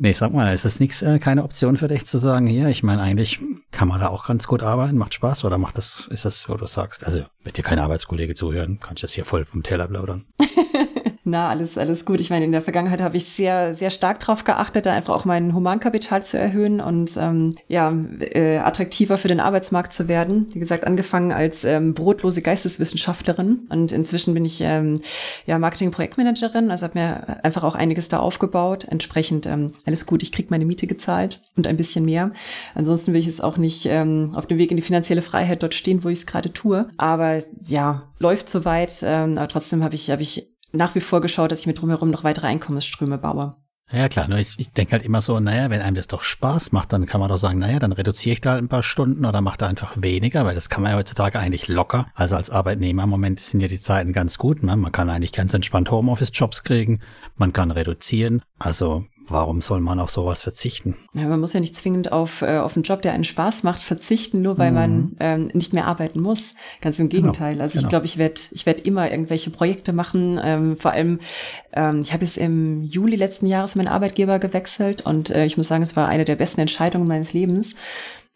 Nee, 0.00 0.12
sag 0.12 0.32
mal, 0.32 0.54
ist 0.54 0.64
das 0.64 0.78
nichts, 0.78 1.02
äh, 1.02 1.18
keine 1.18 1.42
Option 1.42 1.76
für 1.76 1.88
dich 1.88 2.06
zu 2.06 2.18
sagen, 2.18 2.46
hier, 2.46 2.68
ich 2.68 2.84
meine, 2.84 3.02
eigentlich 3.02 3.40
kann 3.72 3.88
man 3.88 4.00
da 4.00 4.08
auch 4.08 4.26
ganz 4.26 4.46
gut 4.46 4.62
arbeiten, 4.62 4.96
macht 4.96 5.12
Spaß 5.12 5.44
oder 5.44 5.58
macht 5.58 5.76
das, 5.76 6.06
ist 6.12 6.24
das, 6.24 6.48
wo 6.48 6.54
du 6.54 6.66
sagst, 6.66 7.04
also, 7.04 7.24
wird 7.42 7.56
dir 7.56 7.64
kein 7.64 7.80
Arbeitskollege 7.80 8.34
zuhören, 8.36 8.78
kannst 8.80 9.02
du 9.02 9.06
das 9.06 9.14
hier 9.14 9.24
voll 9.24 9.44
vom 9.44 9.64
Teller 9.64 9.88
plaudern. 9.88 10.26
Na, 11.28 11.50
alles, 11.50 11.76
alles 11.76 12.06
gut. 12.06 12.22
Ich 12.22 12.30
meine, 12.30 12.46
in 12.46 12.52
der 12.52 12.62
Vergangenheit 12.62 13.02
habe 13.02 13.18
ich 13.18 13.26
sehr, 13.26 13.74
sehr 13.74 13.90
stark 13.90 14.18
darauf 14.18 14.44
geachtet, 14.44 14.86
da 14.86 14.94
einfach 14.94 15.14
auch 15.14 15.26
mein 15.26 15.54
Humankapital 15.54 16.24
zu 16.24 16.38
erhöhen 16.38 16.80
und 16.80 17.18
ähm, 17.18 17.54
ja, 17.68 17.94
äh, 18.20 18.56
attraktiver 18.56 19.18
für 19.18 19.28
den 19.28 19.38
Arbeitsmarkt 19.38 19.92
zu 19.92 20.08
werden. 20.08 20.46
Wie 20.54 20.58
gesagt, 20.58 20.86
angefangen 20.86 21.30
als 21.30 21.64
ähm, 21.64 21.92
brotlose 21.92 22.40
Geisteswissenschaftlerin 22.40 23.66
und 23.68 23.92
inzwischen 23.92 24.32
bin 24.32 24.46
ich 24.46 24.62
ähm, 24.62 25.02
ja 25.44 25.58
Marketing-Projektmanagerin, 25.58 26.70
also 26.70 26.86
habe 26.86 26.98
mir 26.98 27.44
einfach 27.44 27.62
auch 27.62 27.74
einiges 27.74 28.08
da 28.08 28.20
aufgebaut. 28.20 28.86
Entsprechend 28.88 29.46
ähm, 29.46 29.72
alles 29.84 30.06
gut, 30.06 30.22
ich 30.22 30.32
krieg 30.32 30.50
meine 30.50 30.64
Miete 30.64 30.86
gezahlt 30.86 31.42
und 31.56 31.66
ein 31.66 31.76
bisschen 31.76 32.06
mehr. 32.06 32.30
Ansonsten 32.74 33.12
will 33.12 33.20
ich 33.20 33.26
es 33.26 33.42
auch 33.42 33.58
nicht 33.58 33.84
ähm, 33.84 34.32
auf 34.34 34.46
dem 34.46 34.56
Weg 34.56 34.70
in 34.70 34.78
die 34.78 34.82
finanzielle 34.82 35.20
Freiheit 35.20 35.62
dort 35.62 35.74
stehen, 35.74 36.04
wo 36.04 36.08
ich 36.08 36.20
es 36.20 36.26
gerade 36.26 36.54
tue. 36.54 36.88
Aber 36.96 37.42
ja, 37.66 38.04
läuft 38.18 38.48
soweit. 38.48 38.94
Ähm, 39.02 39.36
aber 39.36 39.48
trotzdem 39.48 39.84
habe 39.84 39.94
ich, 39.94 40.10
habe 40.10 40.22
ich 40.22 40.48
nach 40.72 40.94
wie 40.94 41.00
vor 41.00 41.20
geschaut, 41.20 41.52
dass 41.52 41.60
ich 41.60 41.66
mir 41.66 41.74
drumherum 41.74 42.10
noch 42.10 42.24
weitere 42.24 42.46
Einkommensströme 42.46 43.18
baue. 43.18 43.56
Ja 43.90 44.08
klar, 44.08 44.28
ich, 44.32 44.54
ich 44.58 44.70
denke 44.72 44.92
halt 44.92 45.02
immer 45.02 45.22
so, 45.22 45.40
naja, 45.40 45.70
wenn 45.70 45.80
einem 45.80 45.96
das 45.96 46.08
doch 46.08 46.22
Spaß 46.22 46.72
macht, 46.72 46.92
dann 46.92 47.06
kann 47.06 47.20
man 47.20 47.30
doch 47.30 47.38
sagen, 47.38 47.58
naja, 47.58 47.78
dann 47.78 47.92
reduziere 47.92 48.34
ich 48.34 48.42
da 48.42 48.52
halt 48.52 48.62
ein 48.62 48.68
paar 48.68 48.82
Stunden 48.82 49.24
oder 49.24 49.40
mache 49.40 49.56
da 49.56 49.66
einfach 49.66 49.94
weniger, 49.96 50.44
weil 50.44 50.54
das 50.54 50.68
kann 50.68 50.82
man 50.82 50.92
ja 50.92 50.98
heutzutage 50.98 51.38
eigentlich 51.38 51.68
locker. 51.68 52.06
Also 52.14 52.36
als 52.36 52.50
Arbeitnehmer 52.50 53.04
im 53.04 53.08
Moment 53.08 53.40
sind 53.40 53.60
ja 53.60 53.68
die 53.68 53.80
Zeiten 53.80 54.12
ganz 54.12 54.36
gut. 54.36 54.62
Ne? 54.62 54.76
Man 54.76 54.92
kann 54.92 55.08
eigentlich 55.08 55.32
ganz 55.32 55.54
entspannt 55.54 55.90
Homeoffice-Jobs 55.90 56.64
kriegen, 56.64 57.00
man 57.36 57.54
kann 57.54 57.70
reduzieren. 57.70 58.42
Also 58.58 59.06
warum 59.30 59.60
soll 59.60 59.80
man 59.80 60.00
auf 60.00 60.10
sowas 60.10 60.42
verzichten? 60.42 60.96
Ja, 61.14 61.28
man 61.28 61.40
muss 61.40 61.52
ja 61.52 61.60
nicht 61.60 61.74
zwingend 61.74 62.12
auf, 62.12 62.42
äh, 62.42 62.58
auf 62.58 62.76
einen 62.76 62.82
Job, 62.82 63.02
der 63.02 63.12
einen 63.12 63.24
Spaß 63.24 63.62
macht, 63.62 63.82
verzichten, 63.82 64.42
nur 64.42 64.58
weil 64.58 64.70
mhm. 64.70 64.74
man 64.74 65.16
ähm, 65.20 65.50
nicht 65.52 65.72
mehr 65.72 65.86
arbeiten 65.86 66.20
muss. 66.20 66.54
Ganz 66.80 66.98
im 66.98 67.08
genau, 67.08 67.22
Gegenteil. 67.22 67.52
Genau, 67.52 67.62
also 67.62 67.74
genau. 67.74 67.86
ich 67.86 67.90
glaube, 67.90 68.06
ich 68.06 68.18
werde 68.18 68.40
ich 68.50 68.66
werd 68.66 68.80
immer 68.80 69.10
irgendwelche 69.10 69.50
Projekte 69.50 69.92
machen. 69.92 70.40
Ähm, 70.42 70.76
vor 70.76 70.92
allem, 70.92 71.20
ähm, 71.72 72.00
ich 72.00 72.12
habe 72.12 72.24
jetzt 72.24 72.38
im 72.38 72.82
Juli 72.82 73.16
letzten 73.16 73.46
Jahres 73.46 73.76
meinen 73.76 73.88
Arbeitgeber 73.88 74.38
gewechselt 74.38 75.04
und 75.04 75.30
äh, 75.30 75.44
ich 75.44 75.56
muss 75.56 75.68
sagen, 75.68 75.82
es 75.82 75.96
war 75.96 76.08
eine 76.08 76.24
der 76.24 76.36
besten 76.36 76.60
Entscheidungen 76.60 77.08
meines 77.08 77.32
Lebens. 77.32 77.74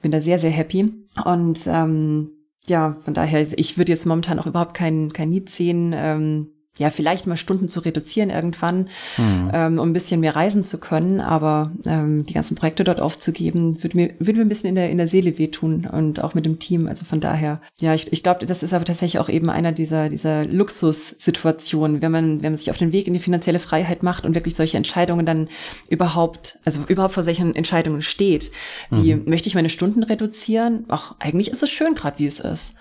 Bin 0.00 0.10
da 0.10 0.20
sehr, 0.20 0.38
sehr 0.38 0.50
happy. 0.50 0.92
Und 1.24 1.60
ähm, 1.66 2.30
ja, 2.66 2.96
von 3.04 3.14
daher, 3.14 3.46
ich 3.58 3.78
würde 3.78 3.92
jetzt 3.92 4.06
momentan 4.06 4.38
auch 4.38 4.46
überhaupt 4.46 4.74
kein, 4.74 5.12
kein 5.12 5.30
Need 5.30 5.50
sehen, 5.50 5.92
ähm, 5.94 6.48
ja, 6.78 6.88
vielleicht 6.88 7.26
mal 7.26 7.36
Stunden 7.36 7.68
zu 7.68 7.80
reduzieren 7.80 8.30
irgendwann, 8.30 8.88
mhm. 9.18 9.50
ähm, 9.52 9.78
um 9.78 9.90
ein 9.90 9.92
bisschen 9.92 10.20
mehr 10.20 10.34
reisen 10.34 10.64
zu 10.64 10.80
können. 10.80 11.20
Aber 11.20 11.70
ähm, 11.84 12.24
die 12.24 12.32
ganzen 12.32 12.54
Projekte 12.54 12.82
dort 12.82 12.98
aufzugeben, 12.98 13.82
würde 13.82 13.96
mir, 13.96 14.14
würde 14.18 14.38
mir 14.38 14.46
ein 14.46 14.48
bisschen 14.48 14.70
in 14.70 14.74
der, 14.76 14.88
in 14.88 14.96
der 14.96 15.06
Seele 15.06 15.36
wehtun 15.36 15.86
und 15.86 16.22
auch 16.24 16.32
mit 16.32 16.46
dem 16.46 16.58
Team. 16.58 16.86
Also 16.86 17.04
von 17.04 17.20
daher, 17.20 17.60
ja, 17.78 17.92
ich, 17.92 18.10
ich 18.10 18.22
glaube, 18.22 18.46
das 18.46 18.62
ist 18.62 18.72
aber 18.72 18.86
tatsächlich 18.86 19.20
auch 19.20 19.28
eben 19.28 19.50
einer 19.50 19.72
dieser, 19.72 20.08
dieser 20.08 20.46
Luxussituationen, 20.46 22.00
wenn 22.00 22.10
man, 22.10 22.42
wenn 22.42 22.52
man 22.52 22.56
sich 22.56 22.70
auf 22.70 22.78
den 22.78 22.92
Weg 22.92 23.06
in 23.06 23.12
die 23.12 23.20
finanzielle 23.20 23.58
Freiheit 23.58 24.02
macht 24.02 24.24
und 24.24 24.34
wirklich 24.34 24.54
solche 24.54 24.78
Entscheidungen 24.78 25.26
dann 25.26 25.48
überhaupt, 25.90 26.58
also 26.64 26.80
überhaupt 26.88 27.12
vor 27.12 27.22
solchen 27.22 27.54
Entscheidungen 27.54 28.00
steht. 28.00 28.50
Wie 28.90 29.14
mhm. 29.14 29.24
möchte 29.26 29.48
ich 29.48 29.54
meine 29.54 29.68
Stunden 29.68 30.02
reduzieren? 30.02 30.86
Ach, 30.88 31.14
eigentlich 31.18 31.50
ist 31.50 31.62
es 31.62 31.70
schön 31.70 31.94
gerade, 31.94 32.18
wie 32.18 32.26
es 32.26 32.40
ist. 32.40 32.76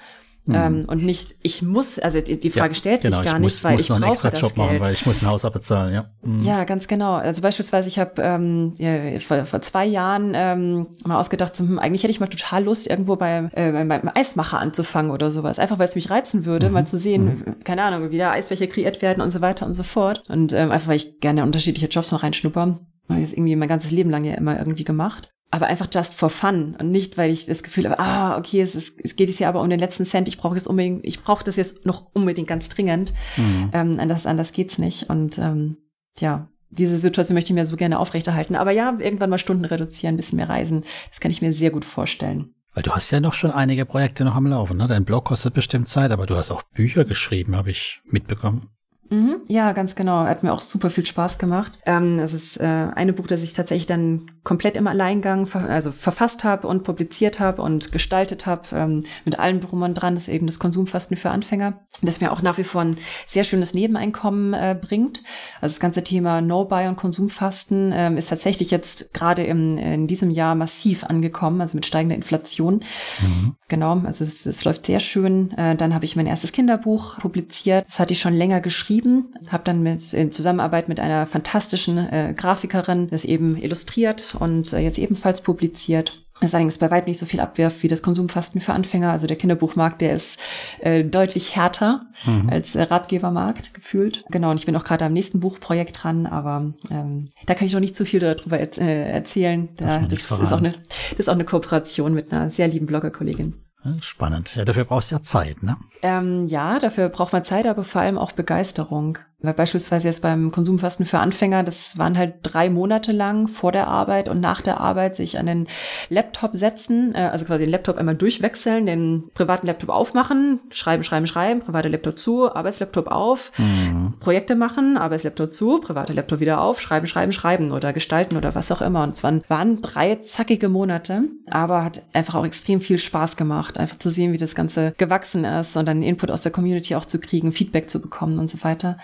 Mhm. 0.46 0.56
Ähm, 0.56 0.86
und 0.88 1.04
nicht, 1.04 1.36
ich 1.44 1.62
muss, 1.62 2.00
also 2.00 2.20
die, 2.20 2.40
die 2.40 2.50
Frage 2.50 2.70
ja, 2.70 2.74
stellt 2.74 3.02
genau, 3.02 3.18
sich 3.18 3.26
gar 3.26 3.40
muss, 3.40 3.54
nicht, 3.54 3.64
weil 3.64 3.74
muss 3.74 3.82
ich 3.84 3.90
brauche 3.90 4.06
extra 4.06 4.30
das 4.32 4.42
Job 4.42 4.56
Geld. 4.56 4.68
machen, 4.68 4.86
weil 4.86 4.94
ich 4.94 5.06
muss 5.06 5.22
ein 5.22 5.28
Haus 5.28 5.46
abbezahlen, 5.46 5.94
ja. 5.94 6.10
Mhm. 6.24 6.42
Ja, 6.42 6.64
ganz 6.64 6.88
genau. 6.88 7.14
Also 7.14 7.44
beispielsweise, 7.44 7.88
ich 7.88 8.00
habe 8.00 8.22
ähm, 8.22 8.74
ja, 8.78 9.20
vor, 9.20 9.46
vor 9.46 9.62
zwei 9.62 9.86
Jahren 9.86 10.34
ähm, 10.36 10.88
mal 11.06 11.20
ausgedacht, 11.20 11.56
so, 11.56 11.64
hm, 11.64 11.78
eigentlich 11.78 12.02
hätte 12.02 12.12
ich 12.12 12.20
mal 12.20 12.28
total 12.28 12.64
Lust, 12.64 12.88
irgendwo 12.88 13.18
beim, 13.18 13.52
äh, 13.54 13.72
beim, 13.72 13.88
beim 13.88 14.12
Eismacher 14.16 14.60
anzufangen 14.60 15.12
oder 15.12 15.30
sowas. 15.30 15.60
Einfach 15.60 15.78
weil 15.78 15.88
es 15.88 15.96
mich 15.96 16.10
reizen 16.10 16.46
würde, 16.46 16.68
mhm. 16.68 16.74
mal 16.74 16.88
zu 16.88 16.98
sehen, 16.98 17.26
mhm. 17.26 17.64
keine 17.64 17.84
Ahnung, 17.84 18.10
wie 18.10 18.18
da 18.18 18.32
Eisbecher 18.32 18.66
kreiert 18.66 19.04
werden 19.04 19.22
und 19.22 19.30
so 19.30 19.42
weiter 19.42 19.68
und 19.68 19.74
so 19.74 19.84
fort. 19.84 20.24
Und 20.28 20.54
ähm, 20.54 20.72
einfach, 20.72 20.88
weil 20.88 20.96
ich 20.96 21.20
gerne 21.20 21.44
unterschiedliche 21.44 21.88
Jobs 21.88 22.12
mal 22.12 22.18
reinschnuppern. 22.18 22.80
Habe 23.10 23.20
ich 23.20 23.28
das 23.28 23.34
irgendwie 23.34 23.56
mein 23.56 23.70
ganzes 23.70 23.92
Leben 23.92 24.10
lang 24.10 24.24
ja 24.24 24.34
immer 24.36 24.58
irgendwie 24.58 24.86
gemacht 24.86 25.32
aber 25.52 25.68
einfach 25.68 25.88
just 25.94 26.16
for 26.16 26.30
fun 26.30 26.76
und 26.80 26.92
nicht, 26.92 27.18
weil 27.18 27.30
ich 27.30 27.46
das 27.46 27.62
Gefühl 27.62 27.86
habe, 27.86 28.00
ah, 28.00 28.38
okay, 28.38 28.62
es, 28.62 28.74
ist, 28.74 29.00
es 29.04 29.18
geht 29.18 29.28
jetzt 29.28 29.38
hier 29.38 29.50
aber 29.50 29.62
um 29.62 29.70
den 29.70 29.80
letzten 29.80 30.06
Cent, 30.06 30.30
ich 30.30 30.38
brauche 30.38 30.56
jetzt 30.56 30.68
unbedingt, 30.68 31.06
ich 31.06 31.22
brauche 31.22 31.44
das 31.44 31.58
jetzt 31.58 31.86
noch 31.86 32.08
unbedingt 32.14 32.48
ganz 32.48 32.70
dringend. 32.70 33.14
Mhm. 33.36 33.70
Ähm, 33.74 34.00
anders, 34.00 34.26
anders 34.26 34.54
geht's 34.54 34.78
nicht. 34.78 35.10
Und 35.10 35.38
ähm, 35.38 35.78
ja, 36.20 36.48
diese 36.70 36.98
Situation 36.98 37.36
möchte 37.36 37.52
ich 37.52 37.56
mir 37.56 37.66
so 37.66 37.76
gerne 37.76 38.00
aufrechterhalten. 38.00 38.56
Aber 38.56 38.72
ja, 38.72 38.98
irgendwann 38.98 39.30
mal 39.30 39.38
Stunden 39.38 39.66
reduzieren, 39.66 40.16
ein 40.16 40.18
bisschen 40.18 40.38
mehr 40.38 40.50
reisen, 40.50 40.84
das 41.10 41.20
kann 41.20 41.32
ich 41.32 41.42
mir 41.42 41.52
sehr 41.52 41.70
gut 41.70 41.84
vorstellen. 41.84 42.54
Weil 42.74 42.84
du 42.84 42.92
hast 42.92 43.12
ja 43.12 43.20
noch 43.20 43.34
schon 43.34 43.52
einige 43.52 43.86
Projekte 43.86 44.24
noch 44.24 44.36
am 44.36 44.48
Laufen, 44.48 44.78
ne? 44.78 44.88
Dein 44.88 45.04
Blog 45.04 45.26
kostet 45.26 45.54
bestimmt 45.54 45.90
Zeit, 45.90 46.12
aber 46.12 46.26
du 46.26 46.38
hast 46.38 46.52
auch 46.52 46.64
Bücher 46.64 47.04
geschrieben, 47.04 47.58
habe 47.58 47.72
ich 47.72 48.00
mitbekommen. 48.06 48.70
Mhm, 49.12 49.42
ja, 49.48 49.74
ganz 49.74 49.96
genau. 49.96 50.24
Hat 50.24 50.42
mir 50.42 50.54
auch 50.54 50.62
super 50.62 50.90
viel 50.90 51.06
Spaß 51.06 51.38
gemacht. 51.38 51.78
Ähm, 51.86 52.18
es 52.18 52.34
ist 52.34 52.58
äh, 52.62 52.88
eine 52.96 53.12
Buch, 53.12 53.28
das 53.28 53.44
ich 53.44 53.52
tatsächlich 53.52 53.88
dann 53.88 54.32
komplett 54.44 54.78
im 54.78 54.88
Alleingang 54.88 55.46
ver 55.46 55.70
also 55.70 55.92
verfasst 55.92 56.44
habe 56.44 56.68
und 56.68 56.84
publiziert 56.84 57.40
habe 57.40 57.62
und 57.62 57.92
gestaltet 57.92 58.46
habe, 58.46 58.64
ähm, 58.74 59.04
mit 59.26 59.40
allem 59.40 59.60
drum 59.60 59.82
und 59.82 59.94
dran. 59.94 60.16
Ist 60.16 60.28
eben 60.28 60.46
das 60.46 60.60
Konsumfasten 60.60 61.18
für 61.18 61.30
Anfänger, 61.30 61.80
das 62.02 62.22
mir 62.22 62.32
auch 62.32 62.42
nach 62.42 62.58
wie 62.58 62.64
vor 62.64 62.82
ein 62.82 62.98
sehr 63.28 63.44
schönes 63.44 63.74
Nebeneinkommen 63.74 64.54
äh, 64.54 64.78
bringt. 64.80 65.24
Also 65.62 65.74
das 65.74 65.80
ganze 65.80 66.04
Thema 66.04 66.42
No-Buy 66.42 66.88
und 66.88 66.98
Konsumfasten 66.98 67.92
ähm, 67.94 68.18
ist 68.18 68.30
tatsächlich 68.30 68.72
jetzt 68.72 69.14
gerade 69.14 69.44
im, 69.44 69.78
in 69.78 70.08
diesem 70.08 70.32
Jahr 70.32 70.56
massiv 70.56 71.04
angekommen, 71.04 71.62
also 71.62 71.76
mit 71.76 71.86
steigender 71.86 72.16
Inflation. 72.16 72.84
Mhm. 73.22 73.56
Genau, 73.68 74.00
also 74.04 74.24
es, 74.24 74.46
es 74.46 74.64
läuft 74.66 74.86
sehr 74.86 75.00
schön. 75.00 75.52
Äh, 75.52 75.76
dann 75.76 75.94
habe 75.94 76.06
ich 76.06 76.16
mein 76.16 76.28
erstes 76.28 76.52
Kinderbuch 76.52 77.20
publiziert. 77.20 77.86
Das 77.88 78.00
hatte 78.00 78.14
ich 78.14 78.20
schon 78.20 78.34
länger 78.34 78.60
geschrieben 78.60 78.82
geschrieben, 78.82 79.34
habe 79.52 79.64
dann 79.64 79.84
mit 79.84 80.14
in 80.14 80.32
Zusammenarbeit 80.32 80.90
mit 80.90 81.00
einer 81.00 81.26
fantastischen 81.26 81.98
äh, 81.98 82.34
Grafikerin 82.36 83.10
das 83.10 83.26
eben 83.26 83.58
illustriert 83.58 84.31
und 84.36 84.74
äh, 84.74 84.80
jetzt 84.80 85.00
ebenfalls 85.00 85.42
publiziert. 85.42 86.24
Das 86.40 86.56
allerdings 86.56 86.80
bei 86.80 86.90
weitem 86.90 87.10
nicht 87.10 87.20
so 87.20 87.28
viel 87.28 87.40
abwirft 87.40 87.84
wie 87.84 87.88
das 87.88 88.02
Konsumfasten 88.02 88.62
für 88.62 88.74
Anfänger. 88.74 89.12
Also 89.12 89.28
der 89.28 89.38
Kinderbuchmarkt, 89.38 90.02
der 90.02 90.14
ist 90.14 90.40
äh, 90.80 91.04
deutlich 91.04 91.56
härter 91.56 92.08
mhm. 92.26 92.50
als 92.50 92.76
äh, 92.76 92.82
Ratgebermarkt 92.82 93.76
gefühlt. 93.76 94.26
Genau, 94.30 94.50
und 94.50 94.58
ich 94.58 94.66
bin 94.66 94.76
auch 94.76 94.84
gerade 94.84 95.06
am 95.06 95.14
nächsten 95.14 95.40
Buchprojekt 95.40 96.04
dran, 96.04 96.26
aber 96.26 96.74
ähm, 96.90 97.30
da 97.46 97.54
kann 97.54 97.68
ich 97.68 97.74
noch 97.74 97.80
nicht 97.80 97.96
zu 97.96 98.06
viel 98.06 98.20
darüber 98.20 98.58
er 98.58 98.76
äh, 98.80 99.12
erzählen. 99.12 99.70
Da, 99.78 100.00
das, 100.00 100.32
ist 100.32 100.52
auch 100.52 100.58
eine, 100.58 100.74
das 101.12 101.20
ist 101.20 101.30
auch 101.30 101.36
eine 101.36 101.46
Kooperation 101.46 102.14
mit 102.14 102.32
einer 102.32 102.50
sehr 102.50 102.68
lieben 102.68 102.88
Bloggerkollegin. 102.88 103.54
Spannend. 104.00 104.56
Ja, 104.56 104.64
dafür 104.64 104.86
brauchst 104.86 105.12
du 105.12 105.16
ja 105.16 105.22
Zeit, 105.22 105.64
ne? 105.64 105.76
Ähm, 106.04 106.46
ja, 106.46 106.78
dafür 106.78 107.10
braucht 107.10 107.34
man 107.34 107.44
Zeit, 107.44 107.66
aber 107.66 107.84
vor 107.84 108.02
allem 108.02 108.18
auch 108.18 108.32
Begeisterung. 108.32 109.18
Weil 109.42 109.54
beispielsweise 109.54 110.08
jetzt 110.08 110.22
beim 110.22 110.52
Konsumfasten 110.52 111.06
für 111.06 111.20
Anfänger, 111.20 111.64
das 111.64 111.98
waren 111.98 112.18
halt 112.18 112.36
drei 112.44 112.70
Monate 112.70 113.12
lang 113.12 113.48
vor 113.48 113.72
der 113.72 113.88
Arbeit 113.88 114.30
und 114.30 114.40
nach 114.40 114.62
der 114.62 114.80
Arbeit 114.80 115.16
sich 115.16 115.40
an 115.40 115.48
den 115.48 115.68
Laptop 116.10 116.56
setzen, 116.56 117.16
äh, 117.16 117.30
also 117.32 117.46
quasi 117.46 117.66
den 117.66 117.72
Laptop 117.72 117.98
einmal 117.98 118.16
durchwechseln, 118.16 118.86
den 118.86 119.24
privaten 119.34 119.66
Laptop 119.66 119.90
aufmachen, 119.90 120.60
schreiben, 120.70 121.04
schreiben, 121.04 121.26
schreiben, 121.26 121.62
privater 121.62 121.90
Laptop 121.90 122.20
zu, 122.20 122.54
Arbeitslaptop 122.54 123.08
auf, 123.08 123.52
mhm. 123.58 124.14
Projekte 124.20 124.56
machen, 124.56 124.98
Arbeitslaptop 124.98 125.52
zu, 125.52 125.80
privater 125.80 126.14
Laptop 126.14 126.40
wieder 126.40 126.62
auf, 126.62 126.80
schreiben, 126.80 127.08
schreiben, 127.08 127.32
schreiben 127.32 127.72
oder 127.72 127.94
gestalten 127.94 128.38
oder 128.38 128.54
was 128.54 128.72
auch 128.72 128.82
immer. 128.82 129.04
Und 129.04 129.14
es 129.14 129.24
waren, 129.24 129.44
waren 129.48 129.82
drei 129.82 130.16
zackige 130.16 130.70
Monate, 130.70 131.24
aber 131.50 131.84
hat 131.84 132.04
einfach 132.14 132.36
auch 132.36 132.46
extrem 132.46 132.80
viel 132.80 133.00
Spaß 133.00 133.38
gemacht, 133.38 133.80
einfach 133.80 133.98
zu 133.98 134.12
sehen, 134.12 134.34
wie 134.34 134.38
das 134.38 134.54
Ganze 134.54 134.94
gewachsen 134.98 135.46
ist 135.46 135.76
und 135.78 135.88
dann 135.88 136.04
Input 136.04 136.30
aus 136.30 136.42
der 136.42 136.52
Community 136.52 136.96
auch 136.96 137.06
zu 137.06 137.20
kriegen, 137.20 137.52
Feedback 137.52 137.90
zu 137.90 138.02
bekommen 138.02 138.38
und 138.38 138.50
so 138.50 138.64
weiter. 138.64 138.98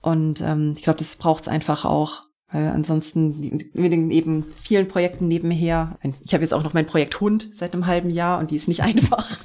Und 0.00 0.40
ähm, 0.40 0.72
ich 0.76 0.82
glaube, 0.82 0.98
das 0.98 1.16
braucht 1.16 1.42
es 1.42 1.48
einfach 1.48 1.84
auch. 1.84 2.22
Weil 2.52 2.68
ansonsten 2.68 3.70
mit 3.74 3.92
den 3.92 4.10
eben 4.10 4.44
vielen 4.60 4.88
Projekten 4.88 5.28
nebenher. 5.28 5.98
Ich 6.24 6.34
habe 6.34 6.42
jetzt 6.42 6.52
auch 6.52 6.64
noch 6.64 6.72
mein 6.74 6.86
Projekt 6.86 7.20
Hund 7.20 7.48
seit 7.52 7.74
einem 7.74 7.86
halben 7.86 8.10
Jahr 8.10 8.40
und 8.40 8.50
die 8.50 8.56
ist 8.56 8.66
nicht 8.66 8.82
einfach. 8.82 9.38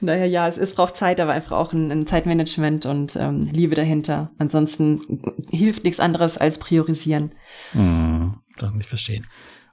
Naja, 0.00 0.24
ja, 0.24 0.48
es, 0.48 0.56
es 0.56 0.74
braucht 0.74 0.96
Zeit, 0.96 1.20
aber 1.20 1.32
einfach 1.32 1.52
auch 1.52 1.72
ein, 1.72 1.90
ein 1.92 2.06
Zeitmanagement 2.06 2.86
und 2.86 3.16
ähm, 3.16 3.42
Liebe 3.42 3.74
dahinter. 3.74 4.30
Ansonsten 4.38 5.22
hilft 5.50 5.84
nichts 5.84 6.00
anderes 6.00 6.38
als 6.38 6.58
priorisieren. 6.58 7.32
Hm, 7.72 8.34
kann 8.56 8.80
ich 8.80 8.86
verstehen. 8.86 9.26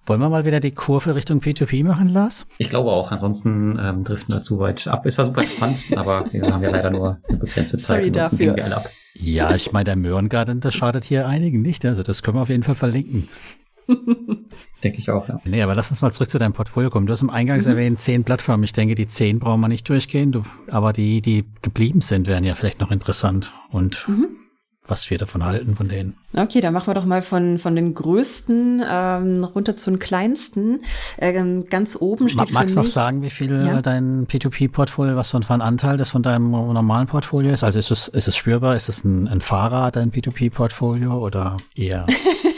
Wollen 0.08 0.22
wir 0.22 0.30
mal 0.30 0.46
wieder 0.46 0.62
die 0.62 0.72
Kurve 0.72 1.16
Richtung 1.16 1.42
P2P 1.42 1.84
machen, 1.84 2.08
Lars? 2.08 2.48
Ich 2.60 2.70
glaube 2.70 2.92
auch. 2.92 3.12
Ansonsten 3.12 3.78
ähm, 3.78 4.06
driften 4.06 4.34
wir 4.34 4.42
zu 4.42 4.58
weit 4.58 4.88
ab. 4.88 5.06
Es 5.06 5.18
war 5.18 5.26
super 5.26 5.42
interessant, 5.42 5.80
aber 5.98 6.32
wir 6.32 6.44
haben 6.44 6.64
ja 6.64 6.70
leider 6.70 6.92
nur 6.92 7.20
eine 7.28 7.38
begrenzte 7.38 7.78
Zeit. 7.78 8.04
Sorry 8.04 8.12
dafür. 8.12 8.56
Wir 8.56 8.64
alle 8.64 8.78
ab. 8.78 8.90
Ja, 9.16 9.54
ich 9.54 9.74
meine, 9.74 9.84
der 9.84 9.96
Möhrengarten, 9.98 10.62
das 10.62 10.76
schadet 10.76 11.04
hier 11.04 11.28
einigen 11.28 11.62
nicht. 11.62 11.84
Also 11.84 12.04
das 12.04 12.24
können 12.24 12.38
wir 12.38 12.42
auf 12.44 12.48
jeden 12.48 12.64
Fall 12.64 12.76
verlinken. 12.76 13.28
denke 14.84 14.98
ich 14.98 15.10
auch, 15.10 15.28
ja. 15.28 15.42
Nee, 15.44 15.62
aber 15.62 15.76
lass 15.76 15.92
uns 15.92 16.02
mal 16.02 16.12
zurück 16.14 16.30
zu 16.30 16.40
deinem 16.40 16.54
Portfolio 16.54 16.90
kommen. 16.90 17.06
Du 17.06 17.12
hast 17.12 17.22
im 17.22 17.30
Eingangs 17.30 17.66
mhm. 17.66 17.72
erwähnt, 17.72 18.00
zehn 18.00 18.24
Plattformen. 18.24 18.64
Ich 18.64 18.72
denke, 18.72 18.96
die 18.96 19.08
zehn 19.08 19.40
brauchen 19.40 19.60
wir 19.60 19.68
nicht 19.68 19.90
durchgehen. 19.90 20.32
Du, 20.32 20.44
aber 20.72 20.94
die, 20.94 21.22
die 21.22 21.44
geblieben 21.62 22.00
sind, 22.00 22.28
wären 22.28 22.46
ja 22.46 22.56
vielleicht 22.56 22.80
noch 22.80 22.92
interessant. 22.92 23.52
Und 23.72 24.08
mhm 24.08 24.47
was 24.88 25.10
wir 25.10 25.18
davon 25.18 25.46
halten, 25.46 25.76
von 25.76 25.88
denen. 25.88 26.16
Okay, 26.34 26.62
dann 26.62 26.74
machen 26.74 26.88
wir 26.88 26.94
doch 26.94 27.06
mal 27.06 27.22
von, 27.22 27.58
von 27.58 27.76
den 27.76 27.94
größten 27.94 28.84
ähm, 28.88 29.44
runter 29.44 29.76
zu 29.76 29.90
den 29.90 30.00
kleinsten. 30.00 30.82
Ähm, 31.18 31.66
ganz 31.70 31.96
oben 32.00 32.30
steht 32.30 32.52
Ma 32.52 32.60
Magst 32.62 32.76
du 32.76 32.82
noch 32.82 32.88
sagen, 32.88 33.22
wie 33.22 33.30
viel 33.30 33.66
ja? 33.66 33.82
dein 33.82 34.28
P2P-Portfolio, 34.28 35.16
was 35.16 35.30
so 35.30 35.40
ein 35.40 35.62
Anteil 35.62 35.98
das 35.98 36.10
von 36.10 36.24
deinem 36.24 36.52
normalen 36.52 37.08
Portfolio 37.08 37.54
ist? 37.54 37.64
Also 37.64 37.80
ist 37.80 37.92
es, 37.92 38.08
ist 38.08 38.28
es 38.28 38.36
spürbar? 38.36 38.76
Ist 38.76 38.90
es 38.90 39.04
ein, 39.04 39.28
ein 39.28 39.42
Fahrer, 39.42 39.92
dein 39.92 40.12
P2P-Portfolio 40.12 41.18
oder 41.18 41.58
eher 41.76 42.06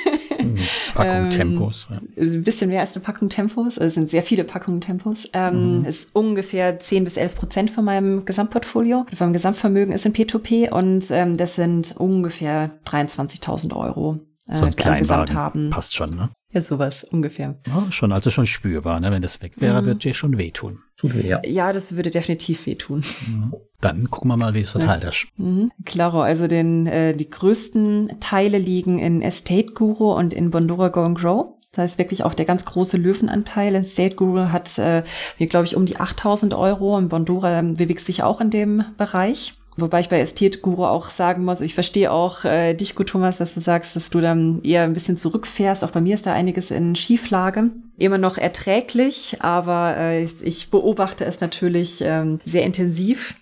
Packung 0.94 1.24
ähm, 1.26 1.30
Tempos. 1.30 1.88
Ja. 1.90 2.02
Ist 2.16 2.34
ein 2.34 2.44
bisschen 2.44 2.70
mehr 2.70 2.82
als 2.82 2.96
eine 2.96 3.04
Packung 3.04 3.30
Tempos. 3.30 3.78
Also 3.78 3.88
es 3.88 3.94
sind 3.96 4.10
sehr 4.10 4.24
viele 4.24 4.44
Packungen 4.44 4.82
Tempos. 4.82 5.30
Ähm, 5.34 5.80
mhm. 5.80 5.86
Ist 5.86 6.16
ungefähr 6.16 6.80
10 6.80 7.04
bis 7.04 7.18
11 7.18 7.36
Prozent 7.36 7.70
von 7.70 7.86
meinem 7.86 8.26
Gesamtportfolio. 8.26 9.06
Von 9.14 9.28
meinem 9.28 9.34
Gesamtvermögen 9.34 9.94
ist 9.94 10.06
in 10.06 10.14
P2P 10.14 10.72
und 10.72 11.06
ähm, 11.12 11.38
das 11.38 11.56
sind 11.56 11.96
ungefähr 11.98 12.72
23.000 12.86 13.76
Euro. 13.76 14.20
Äh, 14.48 14.56
so 14.56 14.66
ein 14.66 14.76
Kleinwagen 14.76 15.36
haben. 15.36 15.70
passt 15.70 15.96
schon, 15.96 16.16
ne? 16.16 16.30
Ja, 16.52 16.62
sowas 16.62 17.04
ungefähr. 17.04 17.60
Ja, 17.68 17.92
schon, 17.92 18.12
also 18.12 18.32
schon 18.32 18.48
spürbar, 18.48 19.00
ne? 19.00 19.12
Wenn 19.12 19.22
das 19.22 19.42
weg 19.42 19.54
wäre, 19.58 19.82
mhm. 19.82 19.86
würde 19.86 20.00
dir 20.00 20.14
schon 20.16 20.38
wehtun. 20.38 20.80
Tut 20.98 21.14
weh, 21.14 21.28
ja. 21.28 21.40
Ja, 21.46 21.72
das 21.72 21.96
würde 21.96 22.10
definitiv 22.10 22.66
wehtun. 22.66 23.04
Mhm. 23.28 23.54
Dann 23.82 24.10
gucken 24.10 24.30
wir 24.32 24.38
mal, 24.38 24.54
wie 24.56 24.62
es 24.62 24.72
verteilt 24.72 25.04
ist. 25.04 25.28
Mhm. 25.38 25.72
Klaro, 25.86 26.22
also 26.22 26.48
den, 26.48 26.88
äh, 26.88 27.16
die 27.16 27.30
größten 27.30 28.20
Teile 28.20 28.58
liegen 28.58 28.98
in 28.98 29.22
Estate 29.22 29.74
Guru 29.74 30.12
und 30.12 30.34
in 30.34 30.50
Bondora 30.50 30.90
Go 30.90 31.02
and 31.02 31.18
Grow. 31.20 31.60
Das 31.72 31.84
heißt 31.84 32.00
wirklich 32.00 32.24
auch 32.24 32.34
der 32.34 32.46
ganz 32.46 32.66
große 32.66 32.98
Löwenanteil. 32.98 33.76
Estate 33.76 34.16
Guru 34.16 34.52
hat, 34.52 34.80
äh, 34.80 35.04
glaube 35.38 35.66
ich, 35.66 35.76
um 35.76 35.86
die 35.86 36.00
8000 36.00 36.56
Euro 36.56 36.98
und 36.98 37.10
Bondora 37.10 37.62
bewegt 37.62 38.02
sich 38.02 38.24
auch 38.24 38.42
in 38.42 38.50
dem 38.50 38.84
Bereich. 38.98 39.54
Wobei 39.82 40.00
ich 40.00 40.10
bei 40.10 40.20
Ästhet-Guru 40.20 40.86
auch 40.86 41.10
sagen 41.10 41.46
muss, 41.46 41.62
ich 41.62 41.74
verstehe 41.74 42.12
auch 42.12 42.46
äh, 42.46 42.74
dich 42.74 42.96
gut, 42.96 43.10
Thomas, 43.10 43.38
dass 43.38 43.54
du 43.54 43.60
sagst, 43.60 43.96
dass 43.96 44.10
du 44.10 44.22
dann 44.22 44.62
eher 44.64 44.84
ein 44.84 44.94
bisschen 44.94 45.18
zurückfährst. 45.18 45.84
Auch 45.84 45.92
bei 45.92 46.02
mir 46.02 46.14
ist 46.14 46.26
da 46.26 46.34
einiges 46.34 46.72
in 46.72 46.96
Schieflage. 46.96 47.72
Immer 47.98 48.18
noch 48.18 48.38
erträglich, 48.38 49.38
aber 49.40 49.98
äh, 49.98 50.24
ich 50.24 50.70
beobachte 50.70 51.26
es 51.26 51.42
natürlich 51.42 52.02
ähm, 52.02 52.40
sehr 52.44 52.64
intensiv. 52.64 53.36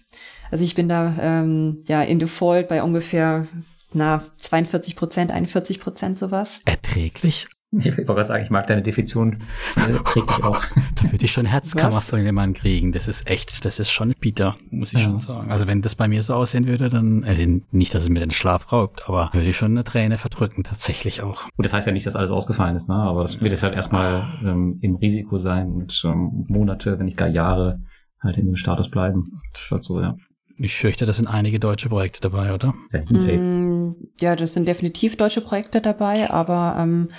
Also 0.51 0.63
ich 0.63 0.75
bin 0.75 0.89
da 0.89 1.15
ähm, 1.19 1.83
ja 1.87 2.01
in 2.01 2.19
Default 2.19 2.67
bei 2.67 2.81
ungefähr 2.81 3.45
na 3.93 4.23
42 4.37 4.95
Prozent, 4.95 5.31
41 5.31 5.79
Prozent 5.79 6.17
sowas. 6.17 6.61
Erträglich? 6.65 7.47
Ich 7.79 7.85
wollte 7.85 8.05
gerade 8.05 8.27
sagen, 8.27 8.43
ich 8.43 8.49
mag 8.49 8.67
deine 8.67 8.81
Definition. 8.81 9.43
Trägt 9.75 10.29
dich 10.29 10.43
auch. 10.43 10.63
Da 10.95 11.11
würde 11.11 11.25
ich 11.25 11.31
schon 11.31 11.45
Herzkammer 11.45 12.01
von 12.01 12.23
jemandem 12.23 12.59
kriegen. 12.59 12.91
Das 12.91 13.07
ist 13.07 13.29
echt, 13.29 13.65
das 13.65 13.79
ist 13.79 13.91
schon 13.91 14.15
bitter, 14.19 14.57
muss 14.71 14.93
ich 14.93 14.99
ja. 14.99 15.05
schon 15.05 15.19
sagen. 15.19 15.51
Also 15.51 15.67
wenn 15.67 15.83
das 15.83 15.93
bei 15.93 16.07
mir 16.07 16.23
so 16.23 16.33
aussehen 16.33 16.67
würde, 16.67 16.89
dann, 16.89 17.23
also 17.23 17.43
nicht, 17.71 17.93
dass 17.93 18.03
es 18.03 18.09
mir 18.09 18.19
den 18.19 18.31
Schlaf 18.31 18.71
raubt, 18.71 19.03
aber 19.07 19.29
würde 19.33 19.47
ich 19.47 19.57
schon 19.57 19.71
eine 19.71 19.83
Träne 19.83 20.17
verdrücken, 20.17 20.63
tatsächlich 20.63 21.21
auch. 21.21 21.43
Gut, 21.55 21.65
das 21.65 21.73
heißt 21.73 21.85
ja 21.85 21.93
nicht, 21.93 22.07
dass 22.07 22.15
alles 22.15 22.31
ausgefallen 22.31 22.75
ist, 22.75 22.89
ne? 22.89 22.95
aber 22.95 23.21
das 23.21 23.41
wird 23.41 23.51
jetzt 23.51 23.61
halt 23.61 23.75
erstmal 23.75 24.39
ähm, 24.43 24.79
im 24.81 24.95
Risiko 24.95 25.37
sein 25.37 25.71
und 25.71 26.01
ähm, 26.03 26.45
Monate, 26.47 26.97
wenn 26.97 27.05
nicht 27.05 27.17
gar 27.17 27.27
Jahre 27.27 27.81
halt 28.19 28.37
in 28.37 28.47
dem 28.47 28.55
Status 28.55 28.89
bleiben. 28.89 29.39
Das 29.51 29.61
ist 29.61 29.71
halt 29.71 29.83
so, 29.83 30.01
ja. 30.01 30.15
Ich 30.59 30.75
fürchte, 30.75 31.05
da 31.05 31.13
sind 31.13 31.27
einige 31.27 31.59
deutsche 31.59 31.87
Projekte 31.87 32.19
dabei, 32.19 32.51
oder? 32.51 32.73
Mm, 32.91 33.95
ja, 34.19 34.35
das 34.35 34.53
sind 34.53 34.67
definitiv 34.67 35.15
deutsche 35.15 35.41
Projekte 35.41 35.81
dabei, 35.81 36.31
aber 36.31 36.77
ähm, 36.79 37.09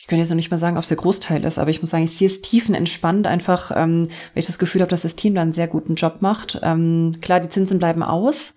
ich 0.00 0.08
kann 0.08 0.18
jetzt 0.18 0.30
noch 0.30 0.36
nicht 0.36 0.50
mal 0.50 0.58
sagen, 0.58 0.76
ob 0.76 0.82
es 0.82 0.88
der 0.88 0.96
Großteil 0.96 1.44
ist, 1.44 1.58
aber 1.58 1.70
ich 1.70 1.80
muss 1.80 1.90
sagen, 1.90 2.02
ich 2.02 2.16
sehe 2.16 2.26
es 2.26 2.40
tiefenentspannt, 2.40 3.28
einfach, 3.28 3.70
ähm, 3.74 4.08
weil 4.34 4.40
ich 4.40 4.46
das 4.46 4.58
Gefühl 4.58 4.80
habe, 4.80 4.90
dass 4.90 5.02
das 5.02 5.14
Team 5.14 5.36
da 5.36 5.42
einen 5.42 5.52
sehr 5.52 5.68
guten 5.68 5.94
Job 5.94 6.16
macht. 6.20 6.58
Ähm, 6.64 7.12
klar, 7.20 7.38
die 7.38 7.50
Zinsen 7.50 7.78
bleiben 7.78 8.02
aus, 8.02 8.56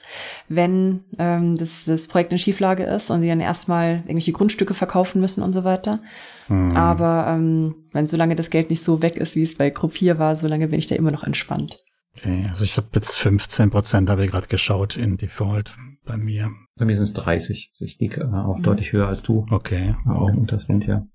wenn 0.50 1.04
ähm, 1.20 1.56
das, 1.58 1.86
das 1.86 2.08
Projekt 2.08 2.32
in 2.32 2.40
Schieflage 2.40 2.84
ist 2.84 3.12
und 3.12 3.22
sie 3.22 3.28
dann 3.28 3.42
erstmal 3.42 3.98
irgendwelche 3.98 4.32
Grundstücke 4.32 4.74
verkaufen 4.74 5.22
müssen 5.22 5.44
und 5.44 5.54
so 5.54 5.64
weiter. 5.64 6.00
Hm. 6.48 6.76
Aber 6.76 7.28
ähm, 7.30 7.76
wenn 7.92 8.08
solange 8.08 8.36
das 8.36 8.50
Geld 8.50 8.72
nicht 8.72 8.84
so 8.84 9.04
weg 9.04 9.18
ist, 9.18 9.36
wie 9.36 9.44
es 9.44 9.56
bei 9.56 9.70
Gruppier 9.70 10.18
war, 10.18 10.36
solange 10.36 10.68
bin 10.68 10.80
ich 10.80 10.88
da 10.88 10.96
immer 10.96 11.12
noch 11.12 11.24
entspannt. 11.24 11.78
Okay, 12.18 12.46
also 12.50 12.64
ich 12.64 12.78
habe 12.78 12.88
jetzt 12.96 13.16
15 13.16 13.70
Prozent, 13.70 14.10
habe 14.10 14.26
ich 14.26 14.32
gerade 14.32 14.48
geschaut 14.48 14.98
in 14.98 15.18
Default 15.18 15.76
bei 16.04 16.18
mir. 16.18 16.52
Bei 16.78 16.86
mir 16.86 16.96
sind 16.96 17.04
es 17.04 17.14
30. 17.14 17.72
Also 17.74 17.86
ich 17.86 18.00
liege 18.00 18.22
äh, 18.22 18.36
auch 18.36 18.58
mhm. 18.58 18.64
deutlich 18.64 18.92
höher 18.92 19.08
als 19.08 19.24
du. 19.24 19.46
Okay. 19.50 19.96
Auch 20.08 20.34
unter 20.34 20.60
Sven, 20.60 20.82
ja. 20.82 21.06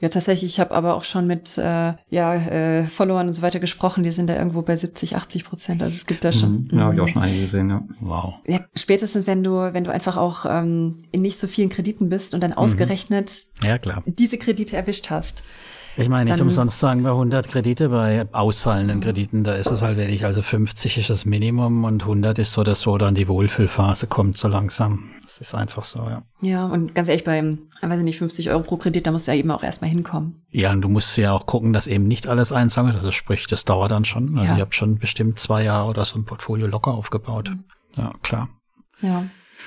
Ja, 0.00 0.08
tatsächlich, 0.08 0.52
ich 0.52 0.60
habe 0.60 0.70
aber 0.70 0.94
auch 0.94 1.04
schon 1.04 1.26
mit 1.26 1.58
äh, 1.58 1.92
ja, 2.08 2.34
äh, 2.34 2.84
Followern 2.84 3.26
und 3.26 3.34
so 3.34 3.42
weiter 3.42 3.60
gesprochen, 3.60 4.02
die 4.02 4.10
sind 4.10 4.28
da 4.28 4.36
irgendwo 4.36 4.62
bei 4.62 4.74
70, 4.74 5.14
80 5.14 5.44
Prozent. 5.44 5.82
Also 5.82 5.94
es 5.94 6.06
gibt 6.06 6.24
da 6.24 6.32
schon. 6.32 6.68
Mhm. 6.70 6.78
Ja, 6.78 6.84
habe 6.84 6.94
ich 6.94 7.00
auch 7.02 7.08
schon 7.08 7.22
einige 7.22 7.42
gesehen, 7.42 7.68
ja. 7.68 7.82
Wow. 8.00 8.34
Ja, 8.46 8.60
spätestens 8.74 9.26
wenn 9.26 9.44
du, 9.44 9.52
wenn 9.74 9.84
du 9.84 9.92
einfach 9.92 10.16
auch 10.16 10.46
ähm, 10.48 10.98
in 11.12 11.20
nicht 11.20 11.38
so 11.38 11.46
vielen 11.46 11.68
Krediten 11.68 12.08
bist 12.08 12.34
und 12.34 12.40
dann 12.40 12.52
mhm. 12.52 12.56
ausgerechnet 12.56 13.48
ja, 13.62 13.76
klar. 13.76 14.02
diese 14.06 14.38
Kredite 14.38 14.74
erwischt 14.74 15.10
hast. 15.10 15.42
Ich 15.96 16.08
meine, 16.08 16.30
nicht 16.30 16.40
umsonst 16.40 16.78
sagen 16.78 17.02
wir 17.02 17.10
100 17.10 17.48
Kredite 17.48 17.88
bei 17.88 18.26
ausfallenden 18.32 19.00
Krediten, 19.00 19.44
da 19.44 19.52
ist 19.54 19.70
es 19.70 19.82
halt 19.82 19.96
wirklich, 19.96 20.24
also 20.24 20.40
50 20.40 20.98
ist 20.98 21.10
das 21.10 21.24
Minimum 21.24 21.84
und 21.84 22.02
100 22.02 22.38
ist 22.38 22.52
so, 22.52 22.62
dass 22.62 22.80
so 22.80 22.96
dann 22.96 23.14
die 23.14 23.28
Wohlfühlphase 23.28 24.06
kommt 24.06 24.36
so 24.36 24.48
langsam. 24.48 25.10
Das 25.24 25.38
ist 25.38 25.54
einfach 25.54 25.84
so, 25.84 25.98
ja. 26.00 26.22
Ja, 26.40 26.66
und 26.66 26.94
ganz 26.94 27.08
ehrlich, 27.08 27.24
beim, 27.24 27.58
weiß 27.82 27.98
ich 27.98 28.04
nicht, 28.04 28.18
50 28.18 28.50
Euro 28.50 28.62
pro 28.62 28.76
Kredit, 28.76 29.06
da 29.06 29.10
musst 29.10 29.26
du 29.26 29.32
ja 29.32 29.38
eben 29.38 29.50
auch 29.50 29.62
erstmal 29.62 29.90
hinkommen. 29.90 30.42
Ja, 30.50 30.70
und 30.72 30.82
du 30.82 30.88
musst 30.88 31.16
ja 31.16 31.32
auch 31.32 31.46
gucken, 31.46 31.72
dass 31.72 31.86
eben 31.86 32.06
nicht 32.06 32.26
alles 32.26 32.52
einsammelt, 32.52 32.96
also 32.96 33.10
sprich, 33.10 33.46
das 33.46 33.64
dauert 33.64 33.90
dann 33.90 34.04
schon. 34.04 34.38
Also 34.38 34.48
ja. 34.48 34.54
Ich 34.54 34.60
habe 34.60 34.72
schon 34.72 34.98
bestimmt 34.98 35.38
zwei 35.38 35.64
Jahre 35.64 35.88
oder 35.88 36.04
so 36.04 36.18
ein 36.18 36.24
Portfolio 36.24 36.66
locker 36.66 36.92
aufgebaut. 36.92 37.50
Mhm. 37.50 37.64
Ja, 37.96 38.12
klar. 38.22 38.48
Ja. 39.02 39.24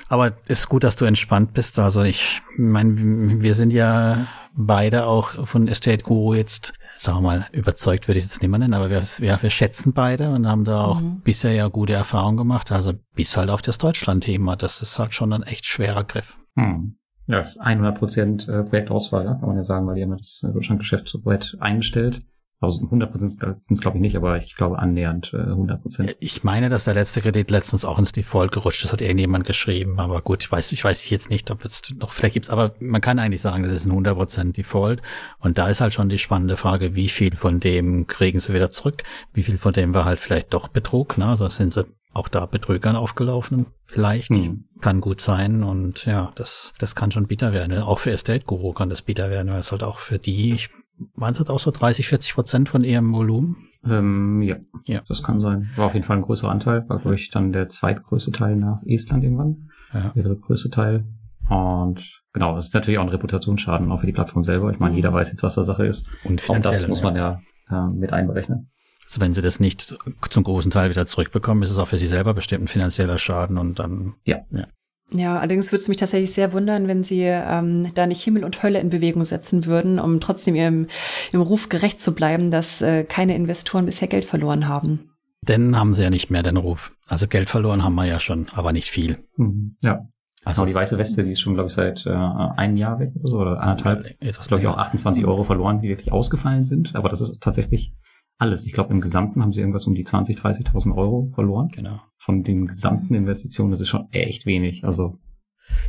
Aber 0.10 0.34
ist 0.48 0.70
gut, 0.70 0.84
dass 0.84 0.96
du 0.96 1.06
entspannt 1.06 1.54
bist. 1.54 1.80
Also 1.80 2.04
ich 2.04 2.42
meine, 2.58 3.42
wir 3.42 3.56
sind 3.56 3.72
ja 3.72 4.28
beide 4.56 5.06
auch 5.06 5.48
von 5.48 5.68
Estate 5.68 6.04
Guru 6.04 6.34
jetzt, 6.34 6.74
sagen 6.96 7.18
wir 7.18 7.22
mal, 7.22 7.46
überzeugt 7.52 8.08
würde 8.08 8.20
ich 8.20 8.26
jetzt 8.26 8.42
nicht 8.42 8.50
mehr 8.50 8.60
nennen, 8.60 8.74
aber 8.74 8.90
wir, 8.90 9.02
wir, 9.02 9.42
wir 9.42 9.50
schätzen 9.50 9.94
beide 9.94 10.30
und 10.32 10.48
haben 10.48 10.64
da 10.64 10.84
auch 10.84 11.02
mhm. 11.02 11.22
bisher 11.22 11.54
ja 11.54 11.68
gute 11.68 11.94
Erfahrungen 11.94 12.38
gemacht. 12.38 12.72
Also 12.72 12.94
bis 13.16 13.36
halt 13.38 13.50
auf 13.50 13.62
das 13.62 13.78
Deutschland-Thema. 13.78 14.56
Das 14.56 14.82
ist 14.82 14.98
halt 15.00 15.14
schon 15.14 15.34
ein 15.34 15.44
echt 15.44 15.66
schwerer 15.66 16.04
Griff. 16.04 16.38
Hm. 16.56 16.98
Ja, 17.26 17.38
das 17.38 17.56
ist 17.56 17.62
100 17.62 17.98
Prozent 17.98 18.46
Projektauswahl, 18.48 19.26
kann 19.26 19.48
man 19.48 19.56
ja 19.56 19.64
sagen, 19.64 19.88
weil 19.88 19.96
die 19.96 20.04
haben 20.04 20.18
das 20.18 20.42
Deutschlandgeschäft 20.42 21.08
so 21.08 21.24
weit 21.26 21.56
eingestellt. 21.60 22.20
Also 22.64 22.84
100 22.84 23.12
Prozent 23.12 23.32
sind 23.32 23.72
es 23.72 23.82
glaube 23.82 23.98
ich 23.98 24.02
nicht, 24.02 24.16
aber 24.16 24.38
ich 24.38 24.56
glaube 24.56 24.80
annähernd 24.80 25.34
100 25.34 25.78
äh, 25.78 25.82
Prozent. 25.82 26.16
Ich 26.20 26.44
meine, 26.44 26.70
dass 26.70 26.86
der 26.86 26.94
letzte 26.94 27.22
Kredit 27.22 27.52
letztens 27.52 27.86
auch 27.86 28.00
ins 28.00 28.12
Default 28.12 28.52
gerutscht 28.52 28.84
ist, 28.86 28.94
hat 28.94 29.02
irgendjemand 29.02 29.46
geschrieben. 29.46 30.00
Aber 30.00 30.22
gut, 30.22 30.44
ich 30.44 30.52
weiß, 30.52 30.72
ich 30.72 30.84
weiß 30.84 31.10
jetzt 31.10 31.30
nicht, 31.30 31.52
ob 31.52 31.64
jetzt 31.64 31.94
noch 31.96 32.12
vielleicht 32.12 32.36
gibt's, 32.36 32.50
aber 32.50 32.74
man 32.80 33.02
kann 33.02 33.20
eigentlich 33.20 33.42
sagen, 33.42 33.64
das 33.64 33.72
ist 33.72 33.86
ein 33.86 33.92
100 33.92 34.16
Prozent 34.16 34.58
Default. 34.58 35.02
Und 35.40 35.58
da 35.58 35.68
ist 35.68 35.82
halt 35.82 35.94
schon 35.94 36.10
die 36.10 36.20
spannende 36.20 36.58
Frage, 36.58 36.96
wie 36.96 37.10
viel 37.10 37.36
von 37.36 37.60
dem 37.60 38.08
kriegen 38.08 38.40
sie 38.40 38.54
wieder 38.54 38.70
zurück? 38.70 39.04
Wie 39.34 39.44
viel 39.44 39.58
von 39.58 39.74
dem 39.74 39.94
war 39.94 40.06
halt 40.06 40.20
vielleicht 40.20 40.54
doch 40.54 40.68
Betrug? 40.68 41.18
Ne? 41.18 41.28
Also 41.28 41.50
sind 41.50 41.74
sie 41.74 41.86
auch 42.14 42.28
da 42.28 42.46
Betrügern 42.46 42.96
aufgelaufen? 42.96 43.66
Vielleicht. 43.86 44.30
Hm. 44.30 44.66
Kann 44.82 45.02
gut 45.02 45.20
sein. 45.20 45.64
Und 45.64 46.06
ja, 46.06 46.32
das, 46.36 46.74
das 46.78 46.96
kann 46.96 47.12
schon 47.12 47.28
bitter 47.28 47.54
werden. 47.54 47.78
Auch 47.80 48.00
für 48.00 48.12
Estate 48.12 48.46
Guru 48.46 48.74
kann 48.74 48.90
das 48.90 49.02
bitter 49.02 49.30
werden, 49.30 49.52
weil 49.52 49.60
es 49.60 49.72
halt 49.72 49.84
auch 49.84 50.00
für 50.00 50.20
die, 50.20 50.54
ich 50.54 50.70
waren 51.16 51.34
es 51.34 51.50
auch 51.50 51.60
so 51.60 51.72
30, 51.72 52.08
40 52.08 52.34
Prozent 52.34 52.70
von 52.70 52.84
ihrem 52.84 53.14
Volumen? 53.14 53.70
Ähm, 53.86 54.42
ja. 54.42 54.58
ja, 54.86 55.02
das 55.08 55.24
kann 55.24 55.42
sein. 55.42 55.70
War 55.76 55.88
auf 55.88 55.94
jeden 55.94 56.06
Fall 56.06 56.18
ein 56.18 56.24
größerer 56.24 56.52
Anteil, 56.52 56.88
war 56.88 57.00
glaube 57.00 57.16
ich 57.16 57.32
dann 57.32 57.52
der 57.52 57.68
zweitgrößte 57.68 58.32
Teil 58.32 58.56
nach 58.56 58.82
Estland 58.86 59.24
irgendwann. 59.24 59.70
Ja. 59.94 60.12
Der 60.16 60.24
drittgrößte 60.24 60.70
Teil. 60.70 61.06
Und 61.50 62.02
genau, 62.32 62.56
das 62.56 62.68
ist 62.68 62.74
natürlich 62.74 62.98
auch 62.98 63.04
ein 63.04 63.10
Reputationsschaden, 63.10 63.92
auch 63.92 64.00
für 64.00 64.06
die 64.06 64.14
Plattform 64.14 64.44
selber. 64.44 64.72
Ich 64.72 64.80
meine, 64.80 64.92
mhm. 64.92 64.98
jeder 64.98 65.14
weiß 65.14 65.32
jetzt, 65.32 65.44
was 65.44 65.56
da 65.56 65.64
Sache 65.64 65.86
ist. 65.86 66.08
Und 66.24 66.50
auch 66.50 66.60
das 66.60 66.88
muss 66.88 67.02
man 67.02 67.16
ja, 67.16 67.42
ja 67.70 67.88
äh, 67.88 67.92
mit 67.92 68.14
einberechnen. 68.14 68.70
Also 69.06 69.20
wenn 69.20 69.34
sie 69.34 69.42
das 69.42 69.60
nicht 69.60 69.98
zum 70.30 70.44
großen 70.44 70.72
Teil 70.72 70.90
wieder 70.90 71.06
zurückbekommen, 71.06 71.64
ist 71.64 71.72
es 71.72 71.78
auch 71.78 71.90
für 71.90 71.98
sie 71.98 72.08
selber 72.08 72.34
bestimmt 72.34 72.64
ein 72.64 72.68
finanzieller 72.68 73.18
Schaden 73.18 73.58
und 73.58 73.80
dann. 73.80 74.16
Ja. 74.24 74.38
ja. 74.52 74.66
Ja, 75.14 75.38
allerdings 75.38 75.72
würde 75.72 75.82
es 75.82 75.88
mich 75.88 75.98
tatsächlich 75.98 76.32
sehr 76.32 76.54
wundern, 76.54 76.88
wenn 76.88 77.04
sie 77.04 77.22
ähm, 77.22 77.92
da 77.94 78.08
nicht 78.08 78.24
Himmel 78.24 78.44
und 78.44 78.64
Hölle 78.64 78.80
in 78.80 78.90
Bewegung 78.90 79.24
setzen 79.24 79.66
würden, 79.66 80.00
um 80.00 80.20
trotzdem 80.20 80.56
ihrem, 80.56 80.88
ihrem 81.32 81.44
Ruf 81.44 81.70
gerecht 81.70 82.02
zu 82.02 82.16
bleiben, 82.16 82.50
dass 82.52 82.82
äh, 82.82 83.04
keine 83.04 83.36
Investoren 83.36 83.86
bisher 83.86 84.08
Geld 84.08 84.26
verloren 84.26 84.68
haben. 84.68 85.12
Denn 85.42 85.78
haben 85.78 85.94
sie 85.94 86.04
ja 86.04 86.10
nicht 86.10 86.32
mehr 86.32 86.42
den 86.42 86.58
Ruf. 86.58 86.94
Also 87.08 87.28
Geld 87.28 87.50
verloren 87.50 87.84
haben 87.84 87.96
wir 87.96 88.06
ja 88.06 88.20
schon, 88.20 88.48
aber 88.54 88.74
nicht 88.74 88.90
viel. 88.90 89.18
Mhm. 89.38 89.76
Ja. 89.82 90.08
Also 90.46 90.62
genau, 90.64 90.74
die 90.74 90.76
weiße 90.76 90.98
Weste, 90.98 91.24
die 91.24 91.32
ist 91.32 91.42
schon, 91.42 91.54
glaube 91.54 91.68
ich, 91.68 91.74
seit 91.74 92.06
äh, 92.06 92.10
einem 92.10 92.76
Jahr 92.76 93.00
weg 93.00 93.12
oder 93.20 93.30
so, 93.30 93.38
oder 93.38 93.62
anderthalb. 93.62 94.16
Etwas, 94.20 94.48
glaube 94.48 94.62
ich, 94.62 94.68
auch 94.68 94.78
28 94.78 95.26
Euro 95.26 95.44
verloren, 95.44 95.80
die 95.80 95.90
wirklich 95.90 96.12
ausgefallen 96.12 96.66
sind. 96.66 96.96
Aber 96.96 97.10
das 97.10 97.22
ist 97.22 97.40
tatsächlich 97.42 97.94
alles. 98.38 98.66
Ich 98.66 98.74
glaube, 98.74 98.94
im 98.94 99.02
Gesamten 99.02 99.42
haben 99.42 99.54
sie 99.54 99.60
irgendwas 99.60 99.86
um 99.86 99.96
die 99.96 100.04
20, 100.04 100.38
30.000 100.38 100.96
Euro 100.96 101.32
verloren. 101.34 101.70
Genau. 101.70 102.02
Von 102.18 102.44
den 102.44 102.68
gesamten 102.68 103.14
Investitionen, 103.14 103.72
das 103.72 103.82
ist 103.82 103.90
schon 103.90 104.08
echt 104.12 104.46
wenig. 104.46 104.84
Also 104.84 105.20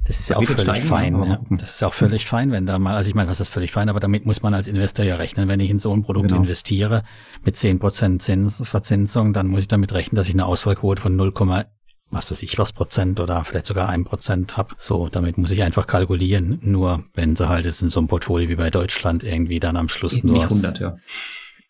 das 0.04 0.20
ist 0.20 0.28
das 0.30 0.36
ja 0.36 0.36
auch 0.36 0.44
völlig 0.44 0.62
steigen, 0.62 0.86
fein. 0.86 1.24
Ja. 1.24 1.40
Das 1.50 1.74
ist 1.74 1.82
auch 1.82 1.94
völlig 1.94 2.26
fein, 2.26 2.52
wenn 2.52 2.66
da 2.66 2.78
mal, 2.78 2.94
also 2.94 3.08
ich 3.08 3.14
meine, 3.14 3.28
was 3.28 3.40
ist 3.40 3.48
völlig 3.48 3.72
fein, 3.72 3.88
aber 3.88 4.00
damit 4.00 4.24
muss 4.24 4.42
man 4.42 4.54
als 4.54 4.68
Investor 4.68 5.04
ja 5.04 5.16
rechnen. 5.16 5.48
Wenn 5.48 5.60
ich 5.60 5.70
in 5.70 5.78
so 5.78 5.92
ein 5.92 6.02
Produkt 6.02 6.28
genau. 6.28 6.40
investiere 6.42 7.02
mit 7.44 7.56
10% 7.56 8.20
Zins, 8.20 8.62
Verzinsung, 8.64 9.32
dann 9.32 9.48
muss 9.48 9.60
ich 9.60 9.68
damit 9.68 9.92
rechnen, 9.92 10.16
dass 10.16 10.28
ich 10.28 10.34
eine 10.34 10.46
Ausfallquote 10.46 11.02
von 11.02 11.16
0, 11.16 11.32
was 12.10 12.30
weiß 12.30 12.42
ich 12.42 12.58
was 12.58 12.72
Prozent 12.72 13.18
oder 13.18 13.42
vielleicht 13.44 13.66
sogar 13.66 13.88
ein 13.88 14.04
Prozent 14.04 14.56
habe. 14.56 14.74
So, 14.78 15.08
damit 15.08 15.38
muss 15.38 15.50
ich 15.50 15.62
einfach 15.62 15.86
kalkulieren. 15.86 16.58
Nur 16.62 17.04
wenn 17.14 17.34
sie 17.34 17.48
halt 17.48 17.64
jetzt 17.64 17.82
in 17.82 17.90
so 17.90 17.98
einem 17.98 18.08
Portfolio 18.08 18.48
wie 18.48 18.56
bei 18.56 18.70
Deutschland 18.70 19.24
irgendwie 19.24 19.58
dann 19.58 19.76
am 19.76 19.88
Schluss 19.88 20.18
Eben 20.18 20.28
nur 20.28 20.36
nicht 20.36 20.50
100, 20.50 20.78
ja. 20.78 20.96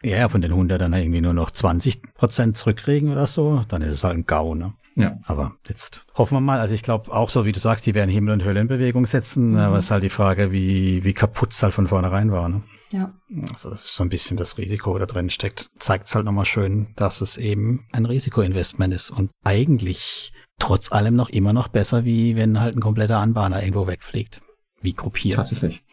Ja, 0.04 0.28
von 0.28 0.42
den 0.42 0.50
100 0.50 0.80
dann 0.80 0.92
irgendwie 0.92 1.22
nur 1.22 1.32
noch 1.32 1.50
20 1.50 2.14
Prozent 2.14 2.58
zurückkriegen 2.58 3.10
oder 3.10 3.26
so, 3.26 3.64
dann 3.68 3.80
ist 3.80 3.94
es 3.94 4.04
halt 4.04 4.18
ein 4.18 4.26
GAU, 4.26 4.54
ne? 4.54 4.74
Ja. 4.96 5.18
Aber 5.24 5.56
jetzt 5.66 6.04
hoffen 6.14 6.36
wir 6.36 6.40
mal, 6.40 6.60
also 6.60 6.74
ich 6.74 6.82
glaube 6.82 7.10
auch 7.10 7.28
so, 7.28 7.44
wie 7.44 7.52
du 7.52 7.58
sagst, 7.58 7.86
die 7.86 7.94
werden 7.94 8.10
Himmel 8.10 8.34
und 8.34 8.44
Hölle 8.44 8.60
in 8.60 8.68
Bewegung 8.68 9.06
setzen, 9.06 9.52
mhm. 9.52 9.56
aber 9.56 9.78
es 9.78 9.86
ist 9.86 9.90
halt 9.90 10.04
die 10.04 10.10
Frage, 10.10 10.52
wie, 10.52 11.02
wie 11.04 11.14
kaputt 11.14 11.52
es 11.52 11.62
halt 11.62 11.74
von 11.74 11.86
vornherein 11.86 12.30
war, 12.30 12.48
ne? 12.48 12.62
Ja. 12.92 13.12
Also 13.50 13.70
das 13.70 13.86
ist 13.86 13.96
so 13.96 14.04
ein 14.04 14.10
bisschen 14.10 14.36
das 14.36 14.56
Risiko, 14.58 14.96
da 14.98 15.06
drin 15.06 15.30
steckt. 15.30 15.70
Zeigt 15.78 16.06
es 16.06 16.14
halt 16.14 16.26
nochmal 16.26 16.44
schön, 16.44 16.88
dass 16.94 17.22
es 17.22 17.38
eben 17.38 17.86
ein 17.90 18.06
Risikoinvestment 18.06 18.94
ist 18.94 19.10
und 19.10 19.30
eigentlich 19.42 20.32
trotz 20.60 20.92
allem 20.92 21.16
noch 21.16 21.30
immer 21.30 21.52
noch 21.52 21.68
besser, 21.68 22.04
wie 22.04 22.36
wenn 22.36 22.60
halt 22.60 22.76
ein 22.76 22.80
kompletter 22.80 23.18
Anbahner 23.18 23.62
irgendwo 23.62 23.88
wegfliegt 23.88 24.42
wie 24.84 24.94
gruppiert. 24.94 25.36
Tatsächlich. 25.36 25.84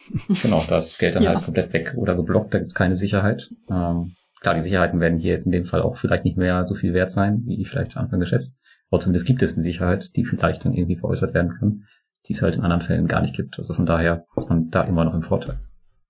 Genau, 0.42 0.64
da 0.68 0.78
ist 0.78 0.90
das 0.90 0.98
Geld 0.98 1.14
dann 1.16 1.22
ja. 1.22 1.34
halt 1.34 1.44
komplett 1.44 1.72
weg 1.72 1.94
oder 1.96 2.14
geblockt, 2.14 2.54
da 2.54 2.58
gibt's 2.58 2.74
keine 2.74 2.96
Sicherheit. 2.96 3.50
Ähm, 3.70 4.14
klar, 4.40 4.54
die 4.54 4.60
Sicherheiten 4.60 5.00
werden 5.00 5.18
hier 5.18 5.32
jetzt 5.32 5.46
in 5.46 5.52
dem 5.52 5.64
Fall 5.64 5.82
auch 5.82 5.96
vielleicht 5.96 6.24
nicht 6.24 6.36
mehr 6.36 6.66
so 6.66 6.74
viel 6.74 6.94
wert 6.94 7.10
sein, 7.10 7.42
wie 7.46 7.64
vielleicht 7.64 7.92
zu 7.92 8.00
Anfang 8.00 8.20
geschätzt. 8.20 8.56
Aber 8.90 9.00
zumindest 9.00 9.26
gibt 9.26 9.42
es 9.42 9.54
eine 9.54 9.62
Sicherheit, 9.62 10.10
die 10.16 10.24
vielleicht 10.24 10.64
dann 10.64 10.74
irgendwie 10.74 10.96
veräußert 10.96 11.34
werden 11.34 11.56
kann, 11.58 11.84
die 12.26 12.34
es 12.34 12.42
halt 12.42 12.56
in 12.56 12.62
anderen 12.62 12.82
Fällen 12.82 13.08
gar 13.08 13.22
nicht 13.22 13.34
gibt. 13.34 13.58
Also 13.58 13.74
von 13.74 13.86
daher 13.86 14.26
ist 14.36 14.48
man 14.48 14.70
da 14.70 14.82
immer 14.82 15.04
noch 15.04 15.14
im 15.14 15.22
Vorteil. 15.22 15.58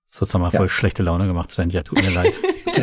So, 0.08 0.24
jetzt 0.24 0.34
haben 0.34 0.42
wir 0.42 0.50
ja. 0.50 0.58
voll 0.58 0.68
schlechte 0.68 1.02
Laune 1.02 1.26
gemacht, 1.26 1.50
Sven. 1.50 1.70
Ja, 1.70 1.82
tut 1.82 2.02
mir 2.02 2.10
leid. 2.10 2.34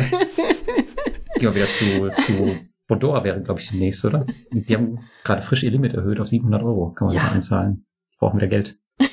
Gehen 1.34 1.54
wir 1.54 1.54
wieder 1.54 1.66
zu, 1.66 2.22
zu 2.22 2.56
Bondora 2.90 3.22
wäre, 3.22 3.40
glaube 3.40 3.60
ich, 3.60 3.68
die 3.68 3.78
nächste, 3.78 4.08
oder? 4.08 4.26
Die 4.50 4.74
haben 4.74 4.98
gerade 5.22 5.42
frisch 5.42 5.62
ihr 5.62 5.70
Limit 5.70 5.94
erhöht 5.94 6.18
auf 6.18 6.26
700 6.26 6.62
Euro. 6.62 6.90
Kann 6.90 7.06
man 7.06 7.16
ja. 7.16 7.22
da 7.22 7.28
anzahlen. 7.28 7.86
Brauchen 8.18 8.38
wieder 8.38 8.48
Geld. 8.48 8.78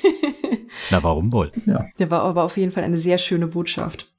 Na, 0.90 1.02
warum 1.02 1.32
wohl? 1.32 1.52
Ja. 1.66 1.86
Der 1.98 2.10
war 2.10 2.22
aber 2.22 2.44
auf 2.44 2.56
jeden 2.56 2.72
Fall 2.72 2.84
eine 2.84 2.98
sehr 2.98 3.18
schöne 3.18 3.46
Botschaft. 3.46 4.12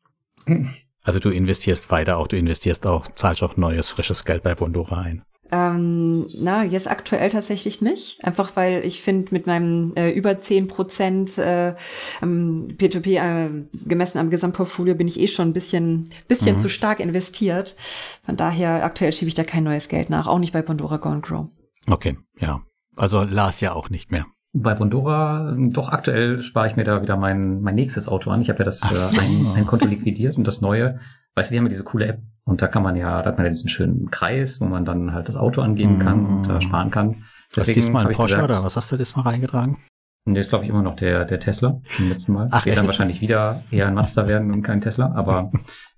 Also 1.03 1.19
du 1.19 1.29
investierst 1.29 1.89
weiter 1.91 2.17
auch, 2.17 2.27
du 2.27 2.37
investierst 2.37 2.85
auch, 2.85 3.07
zahlst 3.07 3.41
auch 3.43 3.57
neues, 3.57 3.89
frisches 3.89 4.25
Geld 4.25 4.43
bei 4.43 4.55
Bondora 4.55 5.01
ein. 5.01 5.23
Ähm, 5.51 6.27
na, 6.37 6.63
jetzt 6.63 6.89
aktuell 6.89 7.29
tatsächlich 7.29 7.81
nicht. 7.81 8.23
Einfach 8.23 8.55
weil 8.55 8.85
ich 8.85 9.01
finde, 9.01 9.31
mit 9.31 9.47
meinem 9.47 9.93
äh, 9.95 10.11
über 10.11 10.39
zehn 10.39 10.67
Prozent 10.67 11.37
äh, 11.39 11.73
P2P 12.21 13.17
äh, 13.17 13.49
gemessen 13.85 14.19
am 14.19 14.29
Gesamtportfolio 14.29 14.93
bin 14.93 15.07
ich 15.07 15.19
eh 15.19 15.27
schon 15.27 15.49
ein 15.49 15.53
bisschen, 15.53 16.11
bisschen 16.27 16.55
mhm. 16.55 16.59
zu 16.59 16.69
stark 16.69 16.99
investiert. 16.99 17.75
Von 18.23 18.37
daher 18.37 18.83
aktuell 18.83 19.11
schiebe 19.11 19.29
ich 19.29 19.35
da 19.35 19.43
kein 19.43 19.63
neues 19.63 19.89
Geld 19.89 20.09
nach, 20.11 20.27
auch 20.27 20.39
nicht 20.39 20.53
bei 20.53 20.61
Pandora 20.61 20.97
Go 20.97 21.09
and 21.09 21.25
Grow. 21.25 21.47
Okay, 21.89 22.17
ja. 22.39 22.61
Also 22.95 23.23
las 23.23 23.61
ja 23.61 23.73
auch 23.73 23.89
nicht 23.89 24.11
mehr. 24.11 24.25
Bei 24.51 24.73
Bondora, 24.73 25.55
doch 25.57 25.89
aktuell 25.89 26.41
spare 26.41 26.67
ich 26.67 26.75
mir 26.75 26.83
da 26.83 27.01
wieder 27.03 27.17
mein, 27.17 27.61
mein 27.61 27.75
nächstes 27.75 28.07
Auto 28.07 28.31
an. 28.31 28.41
Ich 28.41 28.49
habe 28.49 28.59
ja 28.59 28.65
das 28.65 28.79
so. 28.79 29.19
äh, 29.19 29.21
ein, 29.21 29.47
ein 29.55 29.65
Konto 29.67 29.85
liquidiert 29.85 30.37
und 30.37 30.45
das 30.45 30.61
neue, 30.61 30.99
weißt 31.35 31.49
du, 31.49 31.53
die 31.53 31.59
haben 31.59 31.65
ja 31.65 31.69
diese 31.69 31.83
coole 31.83 32.07
App 32.07 32.21
und 32.45 32.61
da 32.61 32.67
kann 32.67 32.81
man 32.81 32.95
ja, 32.95 33.21
da 33.21 33.29
hat 33.29 33.37
man 33.37 33.45
ja 33.45 33.51
diesen 33.51 33.69
schönen 33.69 34.09
Kreis, 34.09 34.59
wo 34.59 34.65
man 34.65 34.85
dann 34.85 35.13
halt 35.13 35.29
das 35.29 35.37
Auto 35.37 35.61
angeben 35.61 35.99
kann 35.99 36.23
mm. 36.23 36.25
und 36.25 36.49
äh, 36.49 36.61
sparen 36.61 36.89
kann. 36.89 37.23
Deswegen 37.55 37.67
hast 37.67 37.75
diesmal 37.75 38.07
ein 38.07 38.13
Porsche 38.13 38.35
gesagt, 38.35 38.51
oder 38.51 38.63
was 38.63 38.75
hast 38.75 38.91
du 38.91 38.97
diesmal 38.97 39.25
reingetragen? 39.25 39.77
Nee, 40.25 40.39
ist 40.39 40.49
glaube 40.49 40.65
ich 40.65 40.69
immer 40.69 40.81
noch 40.81 40.95
der, 40.95 41.25
der 41.25 41.39
Tesla 41.39 41.81
vom 41.85 42.09
letzten 42.09 42.33
Mal. 42.33 42.47
Ach, 42.51 42.65
Wird 42.65 42.77
dann 42.77 42.87
wahrscheinlich 42.87 43.21
wieder 43.21 43.63
eher 43.71 43.87
ein 43.87 43.93
Mazda 43.93 44.27
werden 44.27 44.51
und 44.51 44.61
kein 44.63 44.81
Tesla, 44.81 45.13
aber 45.15 45.51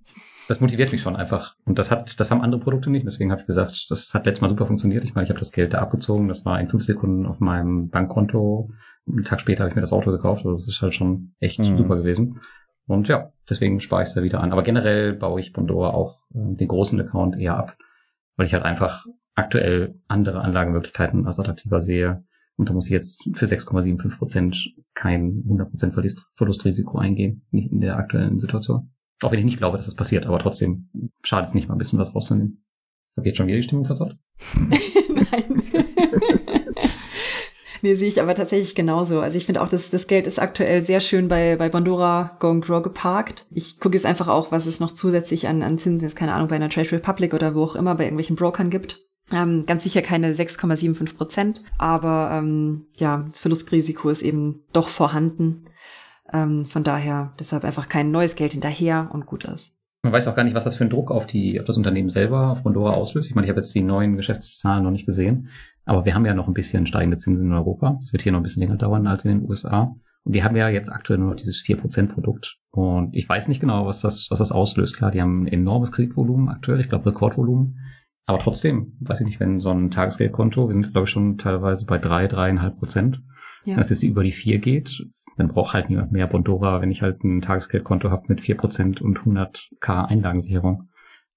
das 0.52 0.60
motiviert 0.60 0.92
mich 0.92 1.02
schon 1.02 1.16
einfach. 1.16 1.56
Und 1.64 1.80
das 1.80 1.92
hat, 1.92 2.20
das 2.20 2.30
haben 2.30 2.42
andere 2.42 2.60
Produkte 2.60 2.90
nicht. 2.90 3.06
Deswegen 3.06 3.32
habe 3.32 3.40
ich 3.40 3.48
gesagt, 3.48 3.86
das 3.90 4.14
hat 4.14 4.26
letztes 4.26 4.42
Mal 4.42 4.50
super 4.50 4.66
funktioniert. 4.66 5.06
Ich 5.06 5.16
meine, 5.16 5.24
ich 5.24 5.30
habe 5.30 5.40
das 5.40 5.54
Geld 5.54 5.74
da 5.74 5.80
abgezogen. 5.80 6.28
Das 6.28 6.44
war 6.44 6.60
in 6.60 6.68
fünf 6.68 6.84
Sekunden 6.84 7.26
auf 7.26 7.40
meinem 7.40 7.88
Bankkonto. 7.88 8.70
Einen 9.08 9.24
Tag 9.24 9.40
später 9.40 9.64
habe 9.64 9.70
ich 9.70 9.76
mir 9.76 9.82
das 9.82 9.94
Auto 9.94 10.12
gekauft. 10.12 10.46
Also 10.46 10.58
das 10.58 10.68
ist 10.68 10.82
halt 10.82 10.94
schon 10.94 11.36
echt 11.40 11.58
mhm. 11.60 11.78
super 11.78 11.96
gewesen. 11.96 12.42
Und 12.86 13.08
ja, 13.08 13.32
deswegen 13.50 13.80
spare 13.80 14.02
ich 14.02 14.10
es 14.10 14.14
da 14.14 14.24
wieder 14.24 14.42
an. 14.42 14.52
Aber 14.52 14.62
generell 14.62 15.14
baue 15.14 15.40
ich 15.40 15.54
Bondora 15.54 15.92
auch 15.92 16.18
äh, 16.34 16.56
den 16.56 16.68
großen 16.68 17.00
Account 17.00 17.40
eher 17.40 17.56
ab, 17.56 17.78
weil 18.36 18.46
ich 18.46 18.54
halt 18.54 18.66
einfach 18.66 19.06
aktuell 19.36 19.96
andere 20.10 20.42
Anlagemöglichkeiten 20.42 21.26
als 21.26 21.40
attraktiver 21.40 21.82
sehe. 21.82 22.26
Und 22.58 22.70
da 22.70 22.74
muss 22.74 22.88
ich 22.88 22.92
jetzt 22.92 23.30
für 23.36 23.46
6,75 23.46 24.18
Prozent 24.18 24.76
kein 24.96 25.44
100 25.46 25.70
Prozent 25.70 25.94
Verlust, 25.94 26.28
Verlustrisiko 26.34 26.98
eingehen, 26.98 27.46
nicht 27.52 27.72
in 27.72 27.80
der 27.80 27.96
aktuellen 27.96 28.38
Situation. 28.38 28.92
Auch 29.22 29.32
wenn 29.32 29.40
ich 29.40 29.46
nicht 29.46 29.58
glaube, 29.58 29.78
dass 29.78 29.86
das 29.86 29.96
passiert, 29.96 30.26
aber 30.26 30.40
trotzdem 30.40 30.90
schadet 31.24 31.50
es 31.50 31.54
nicht 31.54 31.68
mal 31.68 31.76
ein 31.76 31.78
bisschen 31.78 32.00
was 32.00 32.16
rauszunehmen. 32.16 32.64
Hab 33.16 33.24
ich 33.24 33.30
jetzt 33.30 33.38
schon 33.38 33.48
wieder 33.48 33.58
die 33.58 33.64
Stimmung 33.64 33.86
versaut? 33.86 34.16
Nein. 34.56 35.64
nee, 37.82 37.96
sehe 37.96 38.08
ich 38.08 38.22
aber 38.22 38.34
tatsächlich 38.34 38.74
genauso. 38.74 39.20
Also 39.20 39.38
ich 39.38 39.46
finde 39.46 39.62
auch, 39.62 39.68
dass 39.68 39.90
das 39.90 40.08
Geld 40.08 40.28
ist 40.28 40.40
aktuell 40.40 40.82
sehr 40.84 41.02
schön 41.02 41.28
bei, 41.28 41.56
bei 41.56 41.70
Bondora 41.70 42.38
Go 42.40 42.50
and 42.50 42.66
Grow 42.66 42.82
geparkt. 42.82 43.46
Ich 43.52 43.80
gucke 43.80 43.96
jetzt 43.96 44.06
einfach 44.06 44.28
auch, 44.28 44.52
was 44.52 44.66
es 44.66 44.80
noch 44.80 44.92
zusätzlich 44.92 45.48
an, 45.48 45.62
an 45.62 45.78
Zinsen 45.78 46.08
ist, 46.08 46.16
keine 46.16 46.34
Ahnung, 46.34 46.48
bei 46.48 46.56
einer 46.56 46.70
Trade 46.70 46.92
Republic 46.94 47.34
oder 47.34 47.54
wo 47.54 47.64
auch 47.64 47.76
immer, 47.76 47.96
bei 47.96 48.06
irgendwelchen 48.06 48.36
Brokern 48.36 48.70
gibt. 48.70 49.06
Ähm, 49.32 49.66
ganz 49.66 49.84
sicher 49.84 50.02
keine 50.02 50.34
6,75 50.34 51.16
Prozent, 51.16 51.64
aber 51.78 52.32
ähm, 52.34 52.88
ja, 52.98 53.26
das 53.30 53.40
Verlustrisiko 53.40 54.10
ist 54.10 54.24
eben 54.24 54.64
doch 54.74 54.90
vorhanden. 54.90 55.66
Ähm, 56.34 56.66
von 56.66 56.84
daher 56.84 57.34
deshalb 57.40 57.64
einfach 57.64 57.90
kein 57.90 58.12
neues 58.12 58.36
Geld 58.36 58.54
hinterher 58.54 59.10
und 59.12 59.26
gut 59.26 59.46
ist. 59.46 59.78
Man 60.04 60.14
weiß 60.14 60.28
auch 60.28 60.36
gar 60.36 60.44
nicht, 60.44 60.56
was 60.56 60.64
das 60.64 60.76
für 60.76 60.84
ein 60.84 60.90
Druck 60.90 61.12
auf 61.12 61.28
die, 61.28 61.60
auf 61.60 61.66
das 61.66 61.78
Unternehmen 61.78 62.10
selber, 62.10 62.50
auf 62.50 62.64
Pandora 62.64 62.92
auslöst. 62.92 63.30
Ich 63.30 63.36
meine, 63.36 63.46
ich 63.46 63.52
habe 63.52 63.60
jetzt 63.60 63.76
die 63.76 63.84
neuen 63.84 64.18
Geschäftszahlen 64.18 64.84
noch 64.84 64.92
nicht 64.92 65.06
gesehen, 65.06 65.50
aber 65.86 66.06
wir 66.06 66.16
haben 66.16 66.26
ja 66.26 66.34
noch 66.34 66.48
ein 66.48 66.54
bisschen 66.54 66.88
steigende 66.88 67.18
Zinsen 67.18 67.48
in 67.48 67.54
Europa. 67.54 68.00
Es 68.02 68.12
wird 68.12 68.24
hier 68.24 68.32
noch 68.32 68.40
ein 68.40 68.44
bisschen 68.44 68.64
länger 68.64 68.78
dauern 68.78 69.06
als 69.06 69.26
in 69.26 69.40
den 69.40 69.50
USA. 69.50 69.96
Und 70.24 70.36
die 70.36 70.44
haben 70.44 70.56
ja 70.56 70.70
jetzt 70.70 70.92
aktuell 70.92 71.20
nur 71.20 71.30
noch 71.30 71.36
dieses 71.36 71.64
4%-Produkt. 71.64 72.58
Und 72.72 73.16
ich 73.16 73.28
weiß 73.28 73.48
nicht 73.48 73.60
genau, 73.60 73.86
was 73.86 74.02
das, 74.02 74.28
was 74.30 74.40
das 74.40 74.52
auslöst. 74.52 74.96
Klar, 74.96 75.12
die 75.12 75.22
haben 75.22 75.44
ein 75.44 75.48
enormes 75.48 75.92
Kreditvolumen 75.92 76.50
aktuell, 76.50 76.80
ich 76.80 76.90
glaube 76.90 77.08
Rekordvolumen. 77.08 77.80
Aber 78.26 78.40
trotzdem, 78.40 78.94
weiß 79.02 79.22
ich 79.22 79.28
nicht, 79.28 79.40
wenn 79.40 79.60
so 79.60 79.72
ein 79.72 79.92
Tagesgeldkonto, 79.92 80.68
wir 80.68 80.74
sind 80.74 80.92
glaube 80.92 81.06
ich 81.06 81.12
schon 81.12 81.38
teilweise 81.38 81.86
bei 81.86 81.98
drei, 81.98 82.28
dreieinhalb 82.28 82.78
Prozent, 82.78 83.22
ja. 83.66 83.78
es 83.78 83.90
jetzt 83.90 84.04
über 84.04 84.24
die 84.24 84.32
vier 84.32 84.60
geht, 84.60 85.04
dann 85.42 85.50
braucht 85.50 85.74
halt 85.74 85.90
niemand 85.90 86.12
mehr 86.12 86.28
Bondora, 86.28 86.82
wenn 86.82 86.92
ich 86.92 87.02
halt 87.02 87.24
ein 87.24 87.42
Tagesgeldkonto 87.42 88.12
habe 88.12 88.26
mit 88.28 88.42
4% 88.42 89.02
und 89.02 89.20
100k 89.20 90.06
Einlagensicherung. 90.06 90.90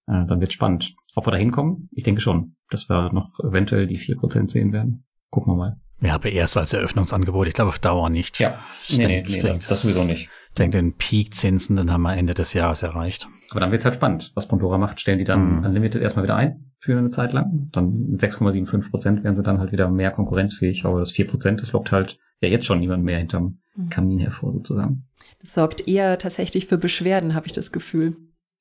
Äh, 0.07 0.27
dann 0.27 0.41
wird 0.41 0.53
spannend. 0.53 0.95
Ob 1.15 1.27
wir 1.27 1.31
da 1.31 1.39
hinkommen? 1.39 1.89
Ich 1.93 2.05
denke 2.05 2.21
schon, 2.21 2.57
dass 2.71 2.89
wir 2.89 3.13
noch 3.13 3.39
eventuell 3.41 3.87
die 3.87 3.99
4% 3.99 4.51
sehen 4.51 4.73
werden. 4.73 5.07
Gucken 5.31 5.53
wir 5.53 5.57
mal. 5.57 5.81
Ja, 6.01 6.17
aber 6.17 6.31
erst 6.31 6.57
als 6.57 6.73
Eröffnungsangebot. 6.73 7.47
Ich 7.47 7.55
glaube 7.55 7.69
auf 7.69 7.79
Dauer 7.79 8.11
nicht. 8.11 8.39
Ja, 8.41 8.59
ich 8.83 8.99
nee, 8.99 9.07
denk, 9.07 9.29
nee, 9.29 9.37
nee 9.37 9.43
das, 9.43 9.61
das 9.61 9.83
sowieso 9.83 10.05
nicht. 10.05 10.29
Ich 10.49 10.55
denke, 10.59 10.77
den 10.77 10.97
Peak-Zinsen, 10.97 11.77
dann 11.77 11.91
haben 11.91 12.03
wir 12.03 12.15
Ende 12.15 12.35
des 12.35 12.53
Jahres 12.53 12.83
erreicht. 12.83 13.29
Aber 13.51 13.61
dann 13.61 13.71
wird's 13.71 13.85
halt 13.85 13.95
spannend, 13.95 14.33
was 14.35 14.49
Bondora 14.49 14.77
macht. 14.77 15.01
Stellen 15.01 15.19
die 15.19 15.25
dann 15.25 15.59
mhm. 15.59 15.65
Unlimited 15.65 16.03
erstmal 16.03 16.25
wieder 16.25 16.37
ein 16.37 16.73
für 16.79 16.99
eine 16.99 17.09
Zeit 17.09 17.33
lang. 17.33 17.71
Dann 17.73 18.11
mit 18.11 18.21
6,75 18.21 18.91
Prozent 18.91 19.25
werden 19.25 19.37
sie 19.37 19.43
dann 19.43 19.61
halt 19.61 19.73
wieder 19.73 19.89
mehr 19.89 20.11
konkurrenzfähig. 20.11 20.85
Aber 20.85 21.01
das 21.01 21.13
4 21.13 21.27
Prozent, 21.27 21.63
das 21.63 21.73
lockt 21.73 21.91
halt 21.91 22.19
ja 22.41 22.49
jetzt 22.49 22.67
schon 22.67 22.81
niemand 22.81 23.05
mehr 23.05 23.19
hinterm. 23.19 23.61
Kamin 23.91 24.19
hervor 24.19 24.53
sozusagen. 24.53 25.07
Das 25.41 25.55
sorgt 25.55 25.87
eher 25.89 26.19
tatsächlich 26.19 26.67
für 26.67 26.79
Beschwerden, 26.79 27.35
habe 27.35 27.47
ich 27.47 27.53
das 27.53 27.73
Gefühl. 27.73 28.17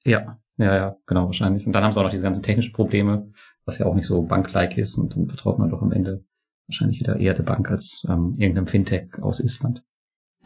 Ja, 0.06 0.40
ja, 0.58 0.76
ja, 0.76 0.98
genau, 1.06 1.26
wahrscheinlich. 1.26 1.66
Und 1.66 1.74
dann 1.74 1.84
haben 1.84 1.94
sie 1.94 2.00
auch 2.00 2.04
noch 2.04 2.12
diese 2.12 2.24
ganzen 2.24 2.44
technischen 2.44 2.74
Probleme, 2.74 3.32
was 3.66 3.80
ja 3.80 3.86
auch 3.86 3.96
nicht 3.96 4.08
so 4.08 4.22
banklike 4.24 4.80
ist. 4.82 4.98
Und 4.98 5.16
dann 5.16 5.28
vertraut 5.28 5.60
man 5.60 5.70
doch 5.70 5.82
am 5.82 5.92
Ende 5.92 6.26
wahrscheinlich 6.68 7.00
wieder 7.00 7.18
eher 7.18 7.34
der 7.34 7.44
Bank 7.44 7.70
als 7.70 8.06
ähm, 8.10 8.36
irgendeinem 8.38 8.68
Fintech 8.68 9.10
aus 9.22 9.40
Island. 9.40 9.84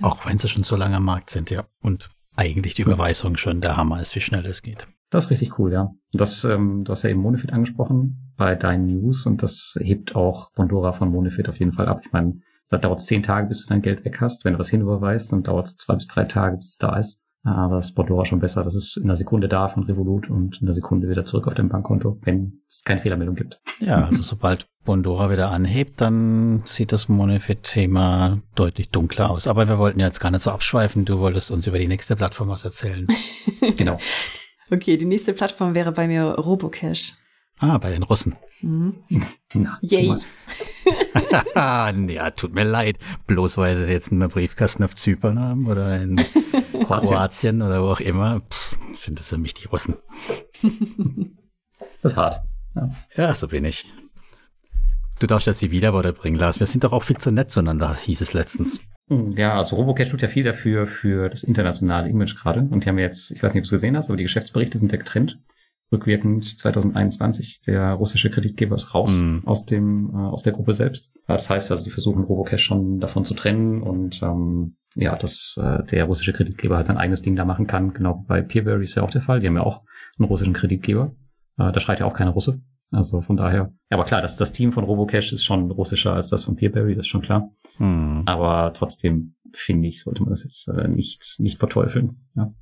Auch 0.02 0.26
wenn 0.26 0.38
sie 0.38 0.48
schon 0.48 0.64
so 0.64 0.76
lange 0.76 0.98
am 0.98 1.06
Markt 1.06 1.30
sind, 1.30 1.50
ja. 1.50 1.66
Und 1.82 2.10
eigentlich 2.36 2.76
die 2.76 2.84
Überweisung 2.84 3.36
schon 3.36 3.62
der 3.62 3.78
Hammer 3.78 4.00
ist, 4.00 4.16
wie 4.16 4.22
schnell 4.22 4.46
es 4.46 4.62
geht. 4.62 4.88
Das 5.10 5.26
ist 5.26 5.32
richtig 5.32 5.58
cool, 5.58 5.74
ja. 5.74 5.92
Das, 6.12 6.44
ähm, 6.44 6.84
du 6.84 6.92
hast 6.92 7.04
ja 7.04 7.10
eben 7.10 7.22
Monefit 7.22 7.54
angesprochen 7.54 8.34
bei 8.36 8.56
deinen 8.56 8.86
News 8.86 9.26
und 9.26 9.42
das 9.42 9.78
hebt 9.80 10.16
auch 10.16 10.52
Bondora 10.52 10.92
von 10.92 11.10
Monefit 11.10 11.50
auf 11.50 11.60
jeden 11.60 11.72
Fall 11.72 11.88
ab. 11.88 12.02
Ich 12.06 12.12
meine, 12.12 12.42
da 12.70 12.78
dauert 12.78 13.00
es 13.00 13.06
zehn 13.06 13.24
Tage, 13.24 13.48
bis 13.48 13.64
du 13.64 13.70
dein 13.70 13.82
Geld 13.82 14.04
weg 14.06 14.20
hast. 14.22 14.44
Wenn 14.46 14.54
du 14.54 14.60
was 14.60 14.70
hinüberweist, 14.70 15.32
dann 15.32 15.44
dauert 15.44 15.68
es 15.68 15.78
zwei 15.78 15.96
bis 15.96 16.08
drei 16.08 16.26
Tage, 16.26 16.58
bis 16.58 16.72
es 16.72 16.78
da 16.78 16.98
ist. 16.98 17.24
Aber 17.44 17.78
das 17.78 17.94
Bondora 17.94 18.26
schon 18.26 18.40
besser. 18.40 18.64
Das 18.66 18.76
ist 18.76 18.98
in 18.98 19.06
einer 19.06 19.16
Sekunde 19.16 19.48
da 19.48 19.70
von 19.70 19.84
Revolut 19.84 20.30
und 20.30 20.62
in 20.62 20.68
einer 20.68 20.74
Sekunde 20.74 21.08
wieder 21.08 21.24
zurück 21.24 21.48
auf 21.48 21.54
dein 21.54 21.70
Bankkonto, 21.70 22.20
wenn 22.24 22.60
es 22.68 22.84
keine 22.84 23.00
Fehlermeldung 23.00 23.36
gibt. 23.36 23.62
Ja, 23.80 24.06
also 24.06 24.22
sobald 24.22 24.68
Bondora 24.84 25.32
wieder 25.32 25.52
anhebt, 25.52 26.02
dann 26.02 26.60
sieht 26.66 26.92
das 26.92 27.08
Monefit-Thema 27.08 28.40
deutlich 28.56 28.90
dunkler 28.90 29.30
aus. 29.30 29.48
Aber 29.48 29.68
wir 29.68 29.78
wollten 29.78 30.02
jetzt 30.02 30.20
gar 30.20 30.32
nicht 30.32 30.42
so 30.42 30.52
abschweifen. 30.52 31.06
Du 31.06 31.20
wolltest 31.20 31.52
uns 31.52 31.68
über 31.68 31.78
die 31.78 31.88
nächste 31.88 32.18
Plattform 32.18 32.50
was 32.50 32.66
erzählen. 32.66 33.08
genau. 33.78 33.98
Okay, 34.70 34.98
die 34.98 35.06
nächste 35.06 35.32
Plattform 35.32 35.74
wäre 35.74 35.94
bei 35.94 36.08
mir 36.08 36.24
Robocash. 36.24 37.14
Ah, 37.60 37.78
bei 37.80 37.90
den 37.90 38.04
Russen. 38.04 38.36
Mhm. 38.62 38.96
Na, 39.56 39.80
Yay. 39.82 40.14
ja, 41.56 42.32
tut 42.32 42.54
mir 42.54 42.64
leid. 42.64 42.98
Bloß 43.26 43.58
weil 43.58 43.78
sie 43.78 43.86
jetzt 43.86 44.12
einen 44.12 44.30
Briefkasten 44.30 44.84
auf 44.84 44.96
Zypern 44.96 45.40
haben 45.40 45.68
oder 45.68 46.00
in 46.00 46.18
Kroatien 46.86 47.62
oder 47.62 47.82
wo 47.82 47.88
auch 47.88 48.00
immer, 48.00 48.42
pff, 48.42 48.78
sind 48.94 49.20
das 49.20 49.30
für 49.30 49.38
mich 49.38 49.54
die 49.56 49.68
Russen. 49.68 49.96
das 52.02 52.12
ist 52.12 52.18
hart. 52.18 52.42
Ja. 52.76 52.90
ja, 53.16 53.34
so 53.34 53.48
bin 53.48 53.66
ich. 53.66 53.86
Du 55.20 55.26
darfst 55.26 55.48
jetzt 55.48 55.64
die 55.64 55.72
Wiederworte 55.72 56.14
bringen, 56.14 56.38
Lars. 56.38 56.60
Wir 56.60 56.68
sind 56.68 56.84
doch 56.84 56.92
auch 56.92 57.04
viel 57.04 57.18
zu 57.18 57.32
nett 57.32 57.50
zueinander, 57.50 57.96
hieß 57.96 58.22
es 58.22 58.34
letztens. 58.34 58.82
Hm, 59.10 59.32
ja, 59.32 59.58
also 59.58 59.78
Robocash 59.78 60.10
tut 60.10 60.22
ja 60.22 60.28
viel 60.28 60.44
dafür, 60.44 60.86
für 60.86 61.30
das 61.30 61.42
internationale 61.42 62.08
Image 62.08 62.36
gerade. 62.36 62.60
Und 62.60 62.86
die 62.86 62.90
haben 62.90 63.00
jetzt, 63.00 63.32
ich 63.32 63.42
weiß 63.42 63.56
nicht, 63.56 63.62
ob 63.62 63.70
du 63.70 63.76
es 63.76 63.82
gesehen 63.82 63.98
hast, 63.98 64.10
aber 64.10 64.18
die 64.18 64.24
Geschäftsberichte 64.24 64.78
sind 64.78 64.92
ja 64.92 65.00
getrennt 65.00 65.40
rückwirkend 65.92 66.60
2021. 66.60 67.62
Der 67.66 67.94
russische 67.94 68.30
Kreditgeber 68.30 68.76
ist 68.76 68.94
raus 68.94 69.20
mm. 69.20 69.40
aus 69.46 69.66
dem 69.66 70.12
äh, 70.14 70.18
aus 70.18 70.44
der 70.44 70.54
Gruppe 70.54 70.74
selbst. 70.74 71.12
Das 71.28 71.50
heißt 71.50 71.72
also, 71.72 71.84
die 71.84 71.92
versuchen 71.92 72.24
Robocash 72.24 72.64
schon 72.64 73.00
davon 73.00 73.26
zu 73.26 73.34
trennen 73.34 73.82
und 73.82 74.22
ähm, 74.22 74.76
ja, 74.96 75.16
dass 75.16 75.60
äh, 75.62 75.84
der 75.86 76.06
russische 76.06 76.34
Kreditgeber 76.34 76.78
halt 76.78 76.88
sein 76.88 76.98
eigenes 76.98 77.22
Ding 77.22 77.36
da 77.36 77.46
machen 77.46 77.68
kann. 77.68 77.94
Genau 77.94 78.26
bei 78.28 78.42
Peerberry 78.42 78.84
ist 78.84 78.96
ja 78.96 79.04
auch 79.04 79.12
der 79.12 79.22
Fall. 79.22 79.40
Die 79.40 79.48
haben 79.48 79.56
ja 79.56 79.64
auch 79.64 79.84
einen 80.18 80.28
russischen 80.28 80.54
Kreditgeber. 80.54 81.12
Äh, 81.58 81.72
da 81.72 81.80
schreit 81.80 82.00
ja 82.00 82.06
auch 82.06 82.16
keiner 82.16 82.32
Russe. 82.32 82.62
Also 82.92 83.22
von 83.22 83.36
daher. 83.36 83.74
Ja, 83.92 83.98
aber 83.98 84.06
klar, 84.06 84.22
das, 84.22 84.38
das 84.38 84.54
Team 84.54 84.72
von 84.72 84.86
Robocash 84.86 85.34
ist 85.34 85.44
schon 85.44 85.70
russischer 85.72 86.14
als 86.14 86.30
das 86.30 86.46
von 86.46 86.56
Peerberry, 86.56 86.96
das 86.96 87.06
ist 87.06 87.10
schon 87.10 87.22
klar. 87.22 87.52
Mm. 87.80 88.22
Aber 88.26 88.72
trotzdem 88.74 89.36
finde 89.52 89.88
ich, 89.88 90.02
sollte 90.04 90.24
man 90.24 90.30
das 90.30 90.44
jetzt 90.44 90.68
äh, 90.70 90.88
nicht 90.88 91.36
nicht 91.40 91.60
verteufeln. 91.60 92.28
Ja. 92.36 92.54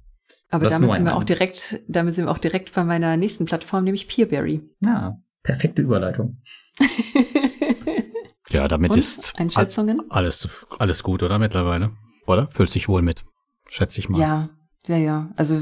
Aber 0.55 0.67
da 0.67 0.79
müssen 0.79 1.05
wir 1.05 1.15
auch 1.15 1.23
direkt, 1.23 1.81
da 1.87 2.03
müssen 2.03 2.25
wir 2.25 2.31
auch 2.31 2.37
direkt 2.37 2.73
bei 2.73 2.83
meiner 2.83 3.17
nächsten 3.17 3.45
Plattform, 3.45 3.83
nämlich 3.83 4.07
Peerberry. 4.07 4.61
Ja, 4.79 5.17
perfekte 5.43 5.81
Überleitung. 5.81 6.41
ja, 8.49 8.67
damit 8.67 8.91
Und 8.91 8.97
ist 8.97 9.35
Einschätzungen? 9.37 10.01
alles, 10.09 10.67
alles 10.79 11.03
gut, 11.03 11.23
oder 11.23 11.39
mittlerweile? 11.39 11.91
Oder? 12.25 12.47
Fühlst 12.51 12.75
dich 12.75 12.87
wohl 12.87 13.01
mit? 13.01 13.23
Schätze 13.67 13.99
ich 13.99 14.09
mal. 14.09 14.19
Ja, 14.19 14.49
ja, 14.87 14.97
ja. 14.97 15.29
Also 15.35 15.61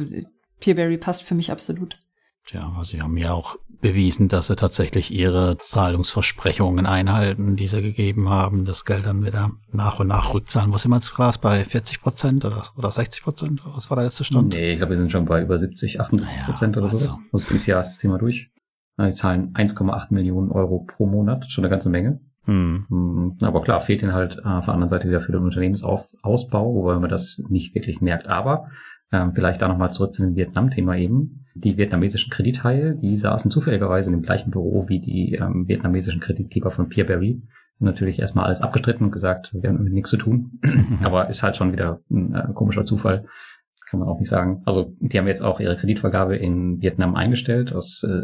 Peerberry 0.60 0.98
passt 0.98 1.24
für 1.24 1.36
mich 1.36 1.52
absolut. 1.52 1.98
Tja, 2.46 2.74
also 2.78 2.91
sie 2.91 3.02
haben 3.02 3.18
ja 3.18 3.34
auch 3.34 3.58
bewiesen, 3.84 4.29
dass 4.29 4.47
sie 4.47 4.55
tatsächlich 4.55 5.13
ihre 5.13 5.57
Zahlungsversprechungen 5.59 6.88
einhalten, 6.88 7.55
die 7.55 7.67
sie 7.67 7.81
gegeben 7.81 8.29
haben, 8.29 8.65
das 8.65 8.86
Geld 8.86 9.05
dann 9.05 9.23
wieder 9.23 9.51
nach 9.71 9.99
und 9.99 10.07
nach 10.07 10.34
rückzahlen. 10.34 10.71
Wo 10.71 10.77
sind 10.77 10.89
wir 10.89 10.95
jetzt 10.95 11.13
gerade? 11.13 11.38
Bei 11.39 11.63
40 11.65 12.01
Prozent 12.01 12.45
oder, 12.45 12.63
oder 12.77 12.89
60 12.89 13.21
Prozent? 13.21 13.61
Was 13.65 13.89
war 13.89 13.97
der 13.97 14.05
letzte 14.05 14.23
Stand? 14.23 14.53
Nee, 14.53 14.71
ich 14.71 14.79
glaube, 14.79 14.91
wir 14.91 14.97
sind 14.97 15.11
schon 15.11 15.25
bei 15.25 15.41
über 15.41 15.57
70, 15.57 15.99
78 15.99 16.45
Prozent 16.45 16.75
naja, 16.75 16.86
oder 16.86 16.93
also. 16.93 17.09
sowas. 17.09 17.19
Also 17.34 17.47
dieses 17.49 17.65
Jahr 17.67 17.81
ist 17.81 17.89
das 17.89 17.97
Thema 17.97 18.17
durch. 18.17 18.49
Die 18.99 19.11
zahlen 19.11 19.53
1,8 19.53 20.13
Millionen 20.13 20.51
Euro 20.51 20.86
pro 20.86 21.05
Monat, 21.05 21.51
schon 21.51 21.63
eine 21.63 21.69
ganze 21.69 21.89
Menge. 21.89 22.21
Hm. 22.45 23.38
Aber 23.41 23.61
klar, 23.61 23.81
fehlt 23.81 24.01
ihnen 24.01 24.13
halt 24.13 24.38
äh, 24.38 24.47
auf 24.47 24.65
der 24.65 24.73
anderen 24.73 24.89
Seite 24.89 25.07
wieder 25.07 25.21
für 25.21 25.31
den 25.31 25.43
Unternehmensausbau, 25.43 26.75
wobei 26.75 26.99
man 26.99 27.09
das 27.09 27.41
nicht 27.49 27.73
wirklich 27.75 28.01
merkt. 28.01 28.27
Aber 28.27 28.67
ähm, 29.12 29.34
vielleicht 29.34 29.62
da 29.62 29.68
nochmal 29.68 29.91
zurück 29.91 30.14
zu 30.14 30.24
dem 30.24 30.36
Vietnam-Thema 30.36 30.97
eben. 30.97 31.45
Die 31.56 31.78
vietnamesischen 31.78 32.32
Kredithaie, 32.32 32.95
die 32.95 33.16
saßen 33.16 33.51
zufälligerweise 33.51 34.10
in 34.10 34.16
dem 34.16 34.24
gleichen 34.24 34.49
Büro 34.49 34.86
wie 34.88 34.99
die 34.99 35.34
ähm, 35.34 35.68
vietnamesischen 35.68 36.20
Kreditgeber 36.20 36.72
von 36.72 36.89
Peerberry. 36.89 37.41
Natürlich 37.80 38.20
erstmal 38.20 38.45
alles 38.45 38.62
abgestritten 38.62 39.06
und 39.06 39.12
gesagt, 39.12 39.54
wir 39.54 39.70
haben 39.70 39.78
damit 39.78 39.93
nichts 39.93 40.10
zu 40.10 40.18
tun. 40.18 40.60
Aber 41.04 41.30
ist 41.30 41.43
halt 41.43 41.58
schon 41.58 41.72
wieder 41.72 41.99
ein 42.10 42.34
äh, 42.34 42.54
komischer 42.54 42.86
Zufall. 42.86 43.26
Kann 43.88 43.99
man 43.99 44.10
auch 44.10 44.20
nicht 44.20 44.30
sagen. 44.30 44.64
Also 44.66 44.95
die 44.99 45.18
haben 45.20 45.28
jetzt 45.28 45.43
auch 45.43 45.60
ihre 45.60 45.76
Kreditvergabe 45.76 46.36
in 46.36 46.82
Vietnam 46.82 47.16
eingestellt. 47.16 47.74
Aus 47.74 48.04
äh, 48.04 48.24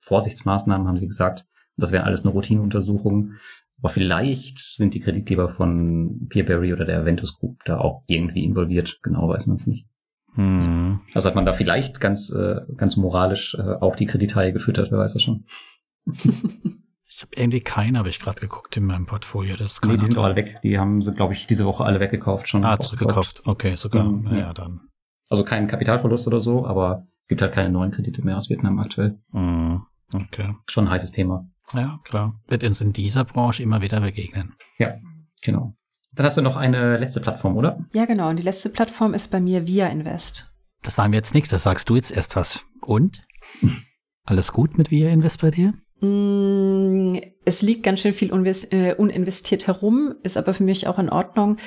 Vorsichtsmaßnahmen 0.00 0.88
haben 0.88 0.98
sie 0.98 1.06
gesagt, 1.06 1.46
das 1.76 1.92
wären 1.92 2.04
alles 2.04 2.24
nur 2.24 2.32
Routineuntersuchungen. 2.32 3.38
Aber 3.78 3.90
vielleicht 3.90 4.58
sind 4.58 4.94
die 4.94 5.00
Kreditgeber 5.00 5.48
von 5.48 6.26
Peerberry 6.28 6.72
oder 6.72 6.84
der 6.84 7.00
Aventus 7.00 7.38
Group 7.38 7.58
da 7.64 7.78
auch 7.78 8.02
irgendwie 8.06 8.44
involviert. 8.44 8.98
Genau 9.02 9.28
weiß 9.28 9.46
man 9.46 9.56
es 9.56 9.66
nicht. 9.66 9.86
Hm. 10.34 11.00
Also 11.14 11.28
hat 11.28 11.34
man 11.34 11.46
da 11.46 11.52
vielleicht 11.52 12.00
ganz, 12.00 12.30
äh, 12.30 12.60
ganz 12.76 12.96
moralisch 12.96 13.54
äh, 13.54 13.62
auch 13.62 13.96
die 13.96 14.06
Kredithaie 14.06 14.52
gefüttert, 14.52 14.90
wer 14.90 14.98
weiß 14.98 15.14
das 15.14 15.22
schon. 15.22 15.44
ich 16.06 17.22
habe 17.22 17.32
irgendwie 17.36 17.60
keine, 17.60 17.98
habe 17.98 18.08
ich 18.08 18.18
gerade 18.18 18.40
geguckt 18.40 18.76
in 18.76 18.84
meinem 18.84 19.06
Portfolio. 19.06 19.56
Das 19.56 19.80
nee, 19.82 19.96
die 19.96 20.06
sind 20.06 20.18
alle 20.18 20.36
weg. 20.36 20.58
Die 20.62 20.78
haben 20.78 21.02
sie, 21.02 21.14
glaube 21.14 21.34
ich, 21.34 21.46
diese 21.46 21.64
Woche 21.64 21.84
alle 21.84 22.00
weggekauft 22.00 22.48
schon. 22.48 22.64
Ah, 22.64 22.76
gekauft. 22.76 23.42
Okay, 23.44 23.76
sogar. 23.76 24.04
Mhm, 24.04 24.26
ja, 24.26 24.38
ja, 24.38 24.54
dann. 24.54 24.80
Also 25.28 25.44
kein 25.44 25.68
Kapitalverlust 25.68 26.26
oder 26.26 26.40
so, 26.40 26.66
aber 26.66 27.06
es 27.20 27.28
gibt 27.28 27.40
halt 27.40 27.52
keine 27.52 27.70
neuen 27.70 27.90
Kredite 27.90 28.24
mehr 28.24 28.36
aus 28.36 28.50
Vietnam 28.50 28.78
aktuell. 28.78 29.18
Mhm. 29.32 29.82
Okay. 30.12 30.54
Schon 30.68 30.86
ein 30.86 30.90
heißes 30.90 31.12
Thema. 31.12 31.48
Ja, 31.72 31.98
klar. 32.04 32.40
Wird 32.46 32.62
uns 32.64 32.80
in 32.80 32.92
dieser 32.92 33.24
Branche 33.24 33.62
immer 33.62 33.82
wieder 33.82 34.00
begegnen. 34.00 34.54
Ja, 34.78 34.94
genau. 35.42 35.76
Dann 36.14 36.26
hast 36.26 36.36
du 36.36 36.42
noch 36.42 36.56
eine 36.56 36.96
letzte 36.96 37.20
Plattform, 37.20 37.56
oder? 37.56 37.78
Ja, 37.92 38.04
genau. 38.04 38.28
Und 38.28 38.36
die 38.36 38.42
letzte 38.42 38.68
Plattform 38.68 39.14
ist 39.14 39.30
bei 39.30 39.40
mir 39.40 39.66
Via 39.66 39.88
Invest. 39.88 40.52
Das 40.82 40.96
sagen 40.96 41.12
wir 41.12 41.18
jetzt 41.18 41.34
nichts, 41.34 41.48
das 41.48 41.62
sagst 41.62 41.88
du 41.88 41.96
jetzt 41.96 42.12
erst 42.12 42.36
was. 42.36 42.64
Und? 42.80 43.22
Alles 44.24 44.52
gut 44.52 44.78
mit 44.78 44.90
Via 44.90 45.10
Invest 45.10 45.40
bei 45.40 45.50
dir? 45.50 45.74
Mm, 46.00 47.18
es 47.44 47.62
liegt 47.62 47.82
ganz 47.82 48.00
schön 48.00 48.14
viel 48.14 48.30
äh, 48.70 48.94
uninvestiert 48.94 49.66
herum, 49.66 50.14
ist 50.22 50.36
aber 50.36 50.54
für 50.54 50.62
mich 50.62 50.86
auch 50.86 50.98
in 50.98 51.10
Ordnung, 51.10 51.58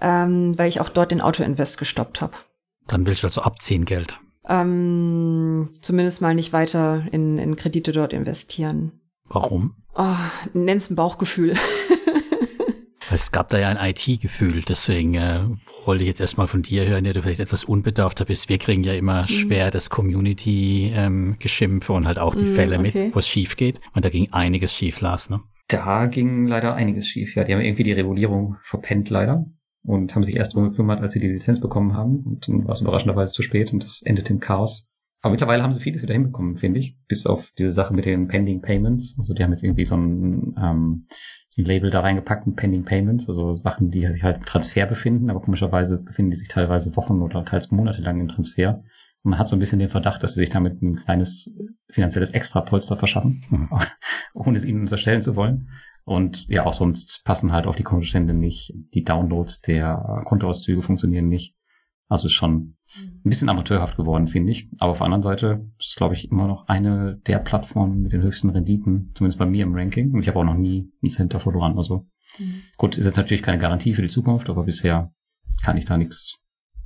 ähm, 0.00 0.56
weil 0.58 0.68
ich 0.68 0.80
auch 0.80 0.88
dort 0.88 1.10
den 1.10 1.20
Auto-Invest 1.20 1.78
gestoppt 1.78 2.20
habe. 2.20 2.34
Dann 2.86 3.04
willst 3.06 3.22
du 3.22 3.26
also 3.26 3.42
abziehen 3.42 3.84
Geld? 3.84 4.18
Ähm, 4.48 5.70
zumindest 5.82 6.22
mal 6.22 6.34
nicht 6.34 6.52
weiter 6.52 7.04
in, 7.12 7.38
in 7.38 7.56
Kredite 7.56 7.92
dort 7.92 8.12
investieren. 8.12 8.92
Warum? 9.24 9.76
Oh, 9.94 10.14
nenn's 10.54 10.88
ein 10.88 10.96
Bauchgefühl. 10.96 11.54
es 13.10 13.32
gab 13.32 13.48
da 13.48 13.58
ja 13.58 13.68
ein 13.68 13.78
IT-Gefühl, 13.78 14.62
deswegen 14.62 15.14
äh, 15.14 15.40
wollte 15.84 16.02
ich 16.02 16.08
jetzt 16.08 16.20
erstmal 16.20 16.46
von 16.46 16.62
dir 16.62 16.86
hören, 16.86 17.04
der 17.04 17.14
du 17.14 17.22
vielleicht 17.22 17.40
etwas 17.40 17.64
unbedarfter 17.64 18.24
bist. 18.24 18.48
Wir 18.48 18.58
kriegen 18.58 18.84
ja 18.84 18.94
immer 18.94 19.22
mhm. 19.22 19.26
schwer 19.26 19.70
das 19.70 19.90
Community-Geschimpfe 19.90 21.92
ähm, 21.92 21.96
und 21.96 22.06
halt 22.06 22.18
auch 22.18 22.34
die 22.34 22.44
mhm, 22.44 22.54
Fälle 22.54 22.78
okay. 22.78 23.04
mit, 23.04 23.14
wo 23.14 23.20
es 23.20 23.28
schief 23.28 23.56
geht. 23.56 23.80
Und 23.94 24.04
da 24.04 24.10
ging 24.10 24.28
einiges 24.32 24.74
schief, 24.74 25.00
Lars, 25.00 25.30
ne? 25.30 25.40
Da 25.68 26.06
ging 26.06 26.46
leider 26.46 26.74
einiges 26.74 27.08
schief, 27.08 27.34
ja. 27.36 27.44
Die 27.44 27.54
haben 27.54 27.60
irgendwie 27.60 27.84
die 27.84 27.92
Regulierung 27.92 28.56
verpennt, 28.62 29.10
leider. 29.10 29.46
Und 29.82 30.14
haben 30.14 30.24
sich 30.24 30.36
erst 30.36 30.54
drum 30.54 30.70
gekümmert, 30.70 31.00
als 31.00 31.14
sie 31.14 31.20
die 31.20 31.28
Lizenz 31.28 31.60
bekommen 31.60 31.94
haben. 31.94 32.22
Und 32.24 32.48
dann 32.48 32.66
war 32.66 32.72
es 32.72 32.80
überraschenderweise 32.80 33.32
zu 33.32 33.42
spät 33.42 33.72
und 33.72 33.82
das 33.82 34.02
endete 34.02 34.32
im 34.32 34.40
Chaos. 34.40 34.87
Aber 35.20 35.32
mittlerweile 35.32 35.62
haben 35.62 35.72
sie 35.72 35.80
vieles 35.80 36.02
wieder 36.02 36.14
hinbekommen, 36.14 36.56
finde 36.56 36.80
ich. 36.80 36.96
Bis 37.08 37.26
auf 37.26 37.52
diese 37.58 37.70
Sache 37.70 37.92
mit 37.92 38.04
den 38.04 38.28
Pending 38.28 38.62
Payments. 38.62 39.16
Also 39.18 39.34
die 39.34 39.42
haben 39.42 39.50
jetzt 39.50 39.64
irgendwie 39.64 39.84
so 39.84 39.96
ein, 39.96 40.54
ähm, 40.62 41.06
so 41.48 41.62
ein 41.62 41.64
Label 41.64 41.90
da 41.90 42.00
reingepackt 42.00 42.46
mit 42.46 42.56
Pending 42.56 42.84
Payments. 42.84 43.28
Also 43.28 43.56
Sachen, 43.56 43.90
die 43.90 44.06
sich 44.06 44.22
halt 44.22 44.38
im 44.38 44.44
Transfer 44.44 44.86
befinden. 44.86 45.30
Aber 45.30 45.40
komischerweise 45.40 45.98
befinden 45.98 46.30
die 46.30 46.36
sich 46.36 46.48
teilweise 46.48 46.94
Wochen 46.96 47.20
oder 47.20 47.44
teils 47.44 47.72
Monate 47.72 48.00
lang 48.00 48.20
im 48.20 48.28
Transfer. 48.28 48.84
Und 49.24 49.32
man 49.32 49.40
hat 49.40 49.48
so 49.48 49.56
ein 49.56 49.58
bisschen 49.58 49.80
den 49.80 49.88
Verdacht, 49.88 50.22
dass 50.22 50.34
sie 50.34 50.40
sich 50.40 50.50
damit 50.50 50.80
ein 50.80 50.96
kleines 50.96 51.52
finanzielles 51.90 52.30
Extrapolster 52.30 52.96
verschaffen, 52.96 53.44
mhm. 53.50 53.68
ohne 54.34 54.56
es 54.56 54.64
ihnen 54.64 54.82
unterstellen 54.82 55.22
zu 55.22 55.34
wollen. 55.34 55.70
Und 56.04 56.46
ja, 56.48 56.64
auch 56.64 56.72
sonst 56.72 57.22
passen 57.24 57.52
halt 57.52 57.66
auf 57.66 57.76
die 57.76 57.82
Kontostände 57.82 58.32
nicht. 58.32 58.72
Die 58.94 59.02
Downloads 59.02 59.60
der 59.60 60.22
Kontoauszüge 60.24 60.80
funktionieren 60.80 61.28
nicht. 61.28 61.54
Also 62.08 62.30
schon 62.30 62.77
ein 62.96 63.20
bisschen 63.22 63.48
amateurhaft 63.48 63.96
geworden, 63.96 64.28
finde 64.28 64.52
ich. 64.52 64.68
Aber 64.78 64.92
auf 64.92 64.98
der 64.98 65.06
anderen 65.06 65.22
Seite 65.22 65.66
ist 65.78 65.90
es, 65.90 65.94
glaube 65.94 66.14
ich, 66.14 66.30
immer 66.30 66.46
noch 66.46 66.68
eine 66.68 67.20
der 67.26 67.38
Plattformen 67.38 68.02
mit 68.02 68.12
den 68.12 68.22
höchsten 68.22 68.50
Renditen, 68.50 69.12
zumindest 69.14 69.38
bei 69.38 69.46
mir 69.46 69.64
im 69.64 69.74
Ranking. 69.74 70.12
Und 70.12 70.22
ich 70.22 70.28
habe 70.28 70.38
auch 70.38 70.44
noch 70.44 70.54
nie 70.54 70.90
einen 71.02 71.10
Center 71.10 71.40
verloren. 71.40 71.76
Also 71.76 72.06
mhm. 72.38 72.62
gut, 72.76 72.96
ist 72.96 73.06
jetzt 73.06 73.16
natürlich 73.16 73.42
keine 73.42 73.58
Garantie 73.58 73.94
für 73.94 74.02
die 74.02 74.08
Zukunft, 74.08 74.48
aber 74.48 74.64
bisher 74.64 75.12
kann 75.62 75.76
ich 75.76 75.84
da 75.84 75.96
nichts 75.96 76.38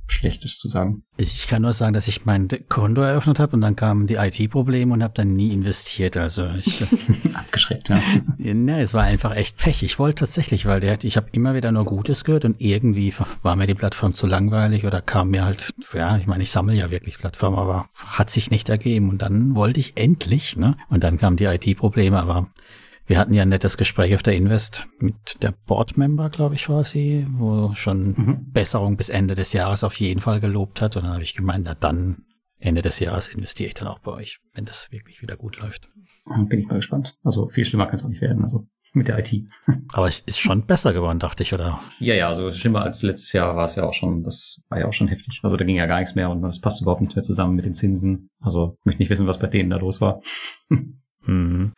Schlechtes 0.07 0.57
zu 0.57 0.67
sagen. 0.67 1.03
Ich 1.17 1.47
kann 1.47 1.61
nur 1.61 1.73
sagen, 1.73 1.93
dass 1.93 2.07
ich 2.07 2.25
mein 2.25 2.47
Konto 2.67 3.01
eröffnet 3.01 3.39
habe 3.39 3.53
und 3.55 3.61
dann 3.61 3.75
kamen 3.75 4.07
die 4.07 4.15
IT-Probleme 4.15 4.93
und 4.93 5.03
habe 5.03 5.13
dann 5.13 5.35
nie 5.35 5.53
investiert. 5.53 6.17
Also 6.17 6.47
ich 6.57 6.83
abgeschreckt, 7.33 7.89
ja. 7.89 8.01
ja. 8.37 8.77
Es 8.77 8.93
war 8.93 9.03
einfach 9.03 9.35
echt 9.35 9.57
Pech. 9.57 9.83
Ich 9.83 9.99
wollte 9.99 10.21
tatsächlich, 10.21 10.65
weil 10.65 10.79
der, 10.79 11.03
ich 11.03 11.17
habe 11.17 11.27
immer 11.31 11.55
wieder 11.55 11.71
nur 11.71 11.85
Gutes 11.85 12.23
gehört 12.23 12.45
und 12.45 12.59
irgendwie 12.59 13.13
war 13.41 13.55
mir 13.55 13.67
die 13.67 13.75
Plattform 13.75 14.13
zu 14.13 14.27
langweilig 14.27 14.85
oder 14.85 15.01
kam 15.01 15.29
mir 15.29 15.45
halt, 15.45 15.73
ja, 15.93 16.17
ich 16.17 16.27
meine, 16.27 16.43
ich 16.43 16.51
sammle 16.51 16.75
ja 16.75 16.91
wirklich 16.91 17.19
Plattformen, 17.19 17.57
aber 17.57 17.87
hat 17.95 18.29
sich 18.29 18.51
nicht 18.51 18.69
ergeben. 18.69 19.09
Und 19.09 19.21
dann 19.21 19.55
wollte 19.55 19.79
ich 19.79 19.93
endlich, 19.95 20.57
ne? 20.57 20.77
Und 20.89 21.03
dann 21.03 21.17
kamen 21.17 21.37
die 21.37 21.45
IT-Probleme, 21.45 22.19
aber 22.19 22.49
wir 23.05 23.19
hatten 23.19 23.33
ja 23.33 23.41
ein 23.41 23.49
nettes 23.49 23.77
Gespräch 23.77 24.15
auf 24.15 24.23
der 24.23 24.35
Invest 24.35 24.87
mit 24.99 25.41
der 25.41 25.51
Boardmember, 25.51 26.29
glaube 26.29 26.55
ich, 26.55 26.69
war 26.69 26.83
sie, 26.85 27.27
wo 27.31 27.73
schon 27.75 28.13
mhm. 28.17 28.51
Besserung 28.51 28.97
bis 28.97 29.09
Ende 29.09 29.35
des 29.35 29.53
Jahres 29.53 29.83
auf 29.83 29.95
jeden 29.95 30.21
Fall 30.21 30.39
gelobt 30.39 30.81
hat. 30.81 30.95
Und 30.95 31.03
dann 31.03 31.13
habe 31.13 31.23
ich 31.23 31.35
gemeint, 31.35 31.65
na 31.65 31.75
dann 31.75 32.23
Ende 32.59 32.81
des 32.81 32.99
Jahres 32.99 33.27
investiere 33.27 33.67
ich 33.67 33.73
dann 33.73 33.87
auch 33.87 33.99
bei 33.99 34.11
euch, 34.11 34.39
wenn 34.53 34.65
das 34.65 34.91
wirklich 34.91 35.21
wieder 35.21 35.35
gut 35.35 35.57
läuft. 35.57 35.89
Bin 36.47 36.59
ich 36.59 36.67
mal 36.67 36.75
gespannt. 36.75 37.17
Also 37.23 37.49
viel 37.49 37.65
schlimmer 37.65 37.87
kann 37.87 37.95
es 37.95 38.05
auch 38.05 38.09
nicht 38.09 38.21
werden, 38.21 38.43
also 38.43 38.67
mit 38.93 39.07
der 39.07 39.19
IT. 39.19 39.43
Aber 39.93 40.07
es 40.07 40.21
ist 40.21 40.39
schon 40.39 40.65
besser 40.65 40.93
geworden, 40.93 41.19
dachte 41.19 41.43
ich, 41.43 41.53
oder? 41.53 41.81
Ja, 41.99 42.13
ja, 42.13 42.27
also 42.27 42.51
schlimmer 42.51 42.83
als 42.83 43.01
letztes 43.01 43.33
Jahr 43.33 43.55
war 43.55 43.65
es 43.65 43.75
ja 43.75 43.83
auch 43.83 43.93
schon, 43.93 44.23
das 44.23 44.61
war 44.69 44.79
ja 44.79 44.87
auch 44.87 44.93
schon 44.93 45.07
heftig. 45.07 45.41
Also 45.43 45.57
da 45.57 45.65
ging 45.65 45.75
ja 45.75 45.87
gar 45.87 45.99
nichts 45.99 46.15
mehr 46.15 46.29
und 46.29 46.41
das 46.41 46.61
passt 46.61 46.81
überhaupt 46.81 47.01
nicht 47.01 47.15
mehr 47.15 47.23
zusammen 47.23 47.55
mit 47.55 47.65
den 47.65 47.73
Zinsen. 47.73 48.29
Also 48.39 48.77
ich 48.79 48.85
möchte 48.85 49.01
nicht 49.01 49.09
wissen, 49.09 49.27
was 49.27 49.39
bei 49.39 49.47
denen 49.47 49.71
da 49.71 49.77
los 49.77 49.99
war. 49.99 50.21
mhm. 51.25 51.73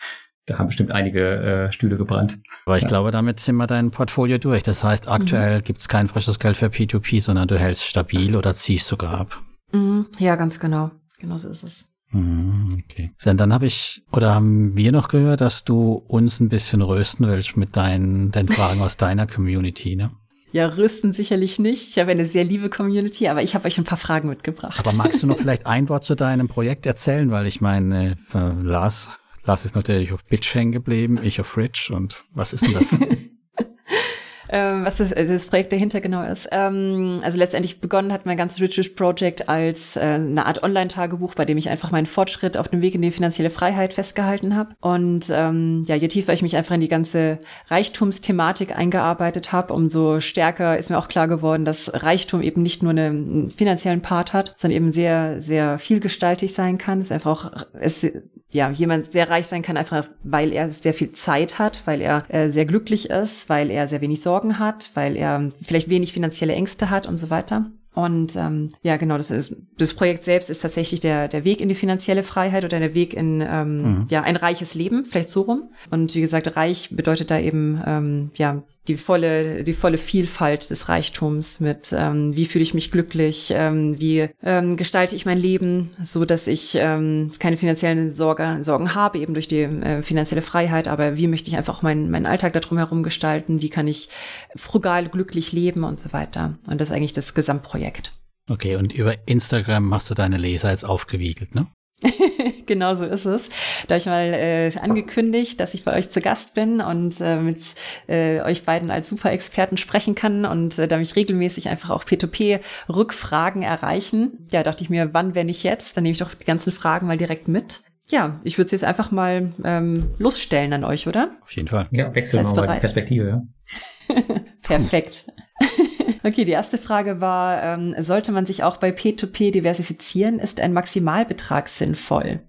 Da 0.45 0.59
haben 0.59 0.67
bestimmt 0.67 0.91
einige 0.91 1.67
äh, 1.67 1.71
Stühle 1.71 1.97
gebrannt. 1.97 2.37
Aber 2.65 2.77
ich 2.77 2.83
ja. 2.83 2.89
glaube, 2.89 3.11
damit 3.11 3.39
sind 3.39 3.55
wir 3.55 3.65
dein 3.65 3.89
Portfolio 3.89 4.37
durch. 4.37 4.61
Das 4.61 4.83
heißt, 4.83 5.07
aktuell 5.07 5.59
mhm. 5.59 5.63
gibt 5.63 5.79
es 5.79 5.89
kein 5.89 6.07
frisches 6.07 6.37
Geld 6.37 6.57
für 6.57 6.67
P2P, 6.67 7.21
sondern 7.21 7.47
du 7.47 7.57
hältst 7.57 7.85
stabil 7.85 8.35
oder 8.35 8.53
ziehst 8.53 8.87
sogar 8.87 9.17
ab. 9.19 9.41
Mhm. 9.71 10.05
Ja, 10.19 10.35
ganz 10.35 10.59
genau. 10.59 10.91
Genau 11.19 11.37
so 11.37 11.49
ist 11.49 11.63
es. 11.63 11.95
Mhm, 12.11 12.83
okay. 12.83 13.11
So, 13.17 13.33
dann 13.33 13.51
habe 13.51 13.65
ich, 13.65 14.03
oder 14.11 14.35
haben 14.35 14.77
wir 14.77 14.91
noch 14.91 15.07
gehört, 15.07 15.41
dass 15.41 15.63
du 15.63 15.93
uns 15.93 16.39
ein 16.39 16.49
bisschen 16.49 16.81
rösten 16.81 17.27
willst 17.27 17.57
mit 17.57 17.75
deinen, 17.75 18.31
deinen 18.31 18.47
Fragen 18.47 18.81
aus 18.81 18.97
deiner 18.97 19.27
Community, 19.27 19.95
ne? 19.95 20.11
Ja, 20.51 20.67
rüsten 20.67 21.11
sicherlich 21.11 21.59
nicht. 21.59 21.89
Ich 21.89 21.99
habe 21.99 22.11
eine 22.11 22.23
sehr 22.23 22.45
liebe 22.45 22.69
Community, 22.69 23.27
aber 23.27 23.43
ich 23.43 23.55
habe 23.55 23.67
euch 23.67 23.77
ein 23.77 23.83
paar 23.83 23.97
Fragen 23.97 24.29
mitgebracht. 24.29 24.79
Aber 24.79 24.93
magst 24.93 25.21
du 25.21 25.27
noch 25.27 25.37
vielleicht 25.39 25.65
ein 25.65 25.89
Wort 25.89 26.05
zu 26.05 26.15
deinem 26.15 26.47
Projekt 26.47 26.85
erzählen? 26.85 27.29
Weil 27.31 27.47
ich 27.47 27.59
meine, 27.59 28.15
äh, 28.33 28.49
Lars 28.61 29.19
Lars 29.45 29.63
ist 29.65 29.75
natürlich 29.75 30.11
auf 30.11 30.23
Bitch 30.25 30.53
hängen 30.55 30.71
geblieben, 30.71 31.19
ich 31.21 31.39
auf 31.39 31.55
Rich 31.55 31.91
und 31.91 32.25
was 32.33 32.51
ist 32.51 32.65
denn 32.65 32.73
das? 32.73 32.99
ähm, 34.49 34.85
was 34.85 34.95
das, 34.95 35.11
das 35.11 35.45
Projekt 35.45 35.71
dahinter 35.71 36.01
genau 36.01 36.23
ist. 36.23 36.49
Ähm, 36.51 37.19
also 37.21 37.37
letztendlich 37.37 37.79
begonnen 37.79 38.11
hat 38.11 38.25
mein 38.25 38.37
ganzes 38.37 38.59
Richest 38.59 38.95
Project 38.95 39.47
als 39.47 39.97
äh, 39.97 40.01
eine 40.01 40.47
Art 40.47 40.63
Online-Tagebuch, 40.63 41.35
bei 41.35 41.45
dem 41.45 41.59
ich 41.59 41.69
einfach 41.69 41.91
meinen 41.91 42.07
Fortschritt 42.07 42.57
auf 42.57 42.69
dem 42.69 42.81
Weg 42.81 42.95
in 42.95 43.03
die 43.03 43.11
finanzielle 43.11 43.51
Freiheit 43.51 43.93
festgehalten 43.93 44.55
habe. 44.55 44.75
Und 44.81 45.25
ähm, 45.29 45.83
ja, 45.85 45.95
je 45.95 46.07
tiefer 46.07 46.33
ich 46.33 46.41
mich 46.41 46.57
einfach 46.57 46.73
in 46.73 46.81
die 46.81 46.87
ganze 46.87 47.39
Reichtumsthematik 47.67 48.75
eingearbeitet 48.75 49.51
habe, 49.51 49.73
umso 49.73 50.21
stärker 50.21 50.77
ist 50.77 50.89
mir 50.89 50.97
auch 50.97 51.07
klar 51.07 51.27
geworden, 51.27 51.65
dass 51.65 51.91
Reichtum 51.93 52.41
eben 52.41 52.63
nicht 52.63 52.81
nur 52.81 52.91
einen 52.91 53.51
finanziellen 53.51 54.01
Part 54.01 54.33
hat, 54.33 54.53
sondern 54.57 54.77
eben 54.77 54.91
sehr, 54.91 55.39
sehr 55.39 55.77
vielgestaltig 55.77 56.51
sein 56.51 56.79
kann. 56.79 56.99
Es 56.99 57.07
ist 57.07 57.11
einfach 57.11 57.45
auch, 57.45 57.67
es 57.79 58.07
ja, 58.55 58.71
jemand 58.71 59.11
sehr 59.11 59.29
reich 59.29 59.47
sein 59.47 59.61
kann, 59.61 59.77
einfach 59.77 60.07
weil 60.23 60.51
er 60.51 60.69
sehr 60.69 60.93
viel 60.93 61.11
Zeit 61.11 61.59
hat, 61.59 61.81
weil 61.85 62.01
er 62.01 62.25
äh, 62.29 62.49
sehr 62.49 62.65
glücklich 62.65 63.09
ist, 63.09 63.49
weil 63.49 63.69
er 63.69 63.87
sehr 63.87 64.01
wenig 64.01 64.21
Sorgen 64.21 64.57
hat, 64.57 64.91
weil 64.95 65.15
er 65.15 65.51
vielleicht 65.61 65.89
wenig 65.89 66.13
finanzielle 66.13 66.53
Ängste 66.53 66.89
hat 66.89 67.05
und 67.05 67.17
so 67.17 67.29
weiter. 67.29 67.65
Und 67.93 68.35
ähm, 68.35 68.71
ja, 68.81 68.97
genau, 68.97 69.15
das 69.15 69.31
ist 69.31 69.55
das 69.77 69.93
Projekt 69.93 70.25
selbst 70.25 70.49
ist 70.49 70.61
tatsächlich 70.61 70.99
der 70.99 71.29
der 71.29 71.45
Weg 71.45 71.61
in 71.61 71.69
die 71.69 71.75
finanzielle 71.75 72.23
Freiheit 72.23 72.65
oder 72.65 72.79
der 72.79 72.93
Weg 72.93 73.13
in 73.13 73.41
ähm, 73.41 73.81
mhm. 73.81 74.07
ja 74.09 74.21
ein 74.21 74.35
reiches 74.35 74.73
Leben, 74.73 75.05
vielleicht 75.05 75.29
so 75.29 75.41
rum. 75.41 75.69
Und 75.91 76.13
wie 76.13 76.21
gesagt, 76.21 76.57
reich 76.57 76.89
bedeutet 76.91 77.31
da 77.31 77.39
eben 77.39 77.81
ähm, 77.85 78.31
ja 78.35 78.63
die 78.87 78.97
volle, 78.97 79.63
die 79.63 79.73
volle 79.73 79.97
Vielfalt 79.97 80.69
des 80.69 80.89
Reichtums 80.89 81.59
mit, 81.59 81.93
ähm, 81.97 82.35
wie 82.35 82.45
fühle 82.45 82.63
ich 82.63 82.73
mich 82.73 82.91
glücklich, 82.91 83.51
ähm, 83.55 83.99
wie 83.99 84.29
ähm, 84.43 84.77
gestalte 84.77 85.15
ich 85.15 85.25
mein 85.25 85.37
Leben, 85.37 85.91
so 86.01 86.25
dass 86.25 86.47
ich 86.47 86.75
ähm, 86.75 87.31
keine 87.39 87.57
finanziellen 87.57 88.15
Sorge, 88.15 88.59
Sorgen 88.61 88.95
habe, 88.95 89.19
eben 89.19 89.33
durch 89.33 89.47
die 89.47 89.61
äh, 89.61 90.01
finanzielle 90.01 90.41
Freiheit, 90.41 90.87
aber 90.87 91.17
wie 91.17 91.27
möchte 91.27 91.49
ich 91.49 91.57
einfach 91.57 91.81
meinen, 91.81 92.09
meinen 92.09 92.25
Alltag 92.25 92.53
darum 92.53 92.77
herum 92.77 93.03
gestalten, 93.03 93.61
wie 93.61 93.69
kann 93.69 93.87
ich 93.87 94.09
frugal 94.55 95.07
glücklich 95.09 95.51
leben 95.51 95.83
und 95.83 95.99
so 95.99 96.13
weiter. 96.13 96.57
Und 96.67 96.79
das 96.79 96.89
ist 96.89 96.95
eigentlich 96.95 97.13
das 97.13 97.33
Gesamtprojekt. 97.33 98.13
Okay, 98.49 98.75
und 98.75 98.93
über 98.93 99.15
Instagram 99.27 99.93
hast 99.93 100.09
du 100.09 100.13
deine 100.13 100.37
Leser 100.37 100.69
jetzt 100.69 100.85
aufgewiegelt, 100.85 101.55
ne? 101.55 101.67
genau 102.65 102.93
so 102.93 103.05
ist 103.05 103.25
es. 103.25 103.49
Da 103.87 103.95
habe 103.95 103.97
ich 103.97 104.05
mal 104.05 104.33
äh, 104.33 104.71
angekündigt, 104.79 105.59
dass 105.59 105.73
ich 105.73 105.83
bei 105.83 105.95
euch 105.95 106.09
zu 106.09 106.21
Gast 106.21 106.53
bin 106.53 106.81
und 106.81 107.19
äh, 107.21 107.37
mit 107.37 107.59
äh, 108.07 108.41
euch 108.41 108.63
beiden 108.63 108.91
als 108.91 109.09
Super-Experten 109.09 109.77
sprechen 109.77 110.15
kann 110.15 110.45
und 110.45 110.77
äh, 110.77 110.87
da 110.87 110.97
mich 110.97 111.15
regelmäßig 111.15 111.69
einfach 111.69 111.89
auch 111.89 112.03
P2P-Rückfragen 112.03 113.61
erreichen. 113.61 114.45
Ja, 114.51 114.63
dachte 114.63 114.83
ich 114.83 114.89
mir, 114.89 115.13
wann, 115.13 115.35
wenn 115.35 115.47
nicht 115.47 115.63
jetzt? 115.63 115.95
Dann 115.95 116.03
nehme 116.03 116.13
ich 116.13 116.19
doch 116.19 116.33
die 116.33 116.45
ganzen 116.45 116.73
Fragen 116.73 117.07
mal 117.07 117.17
direkt 117.17 117.47
mit. 117.47 117.81
Ja, 118.07 118.39
ich 118.43 118.57
würde 118.57 118.65
es 118.65 118.71
jetzt 118.71 118.83
einfach 118.83 119.09
mal 119.11 119.51
ähm, 119.63 120.11
losstellen 120.19 120.73
an 120.73 120.83
euch, 120.83 121.07
oder? 121.07 121.31
Auf 121.41 121.55
jeden 121.55 121.67
Fall. 121.67 121.87
Ja, 121.91 122.13
wechseln 122.13 122.45
wir 122.45 122.65
mal 122.65 122.79
Perspektive, 122.79 123.27
ja. 123.27 124.15
Perfekt. 124.61 125.27
Okay, 126.23 126.43
die 126.43 126.51
erste 126.51 126.77
Frage 126.77 127.21
war, 127.21 127.61
ähm, 127.61 127.95
sollte 127.99 128.31
man 128.31 128.45
sich 128.45 128.63
auch 128.63 128.77
bei 128.77 128.89
P2P 128.89 129.51
diversifizieren? 129.51 130.39
Ist 130.39 130.59
ein 130.59 130.73
Maximalbetrag 130.73 131.67
sinnvoll? 131.67 132.41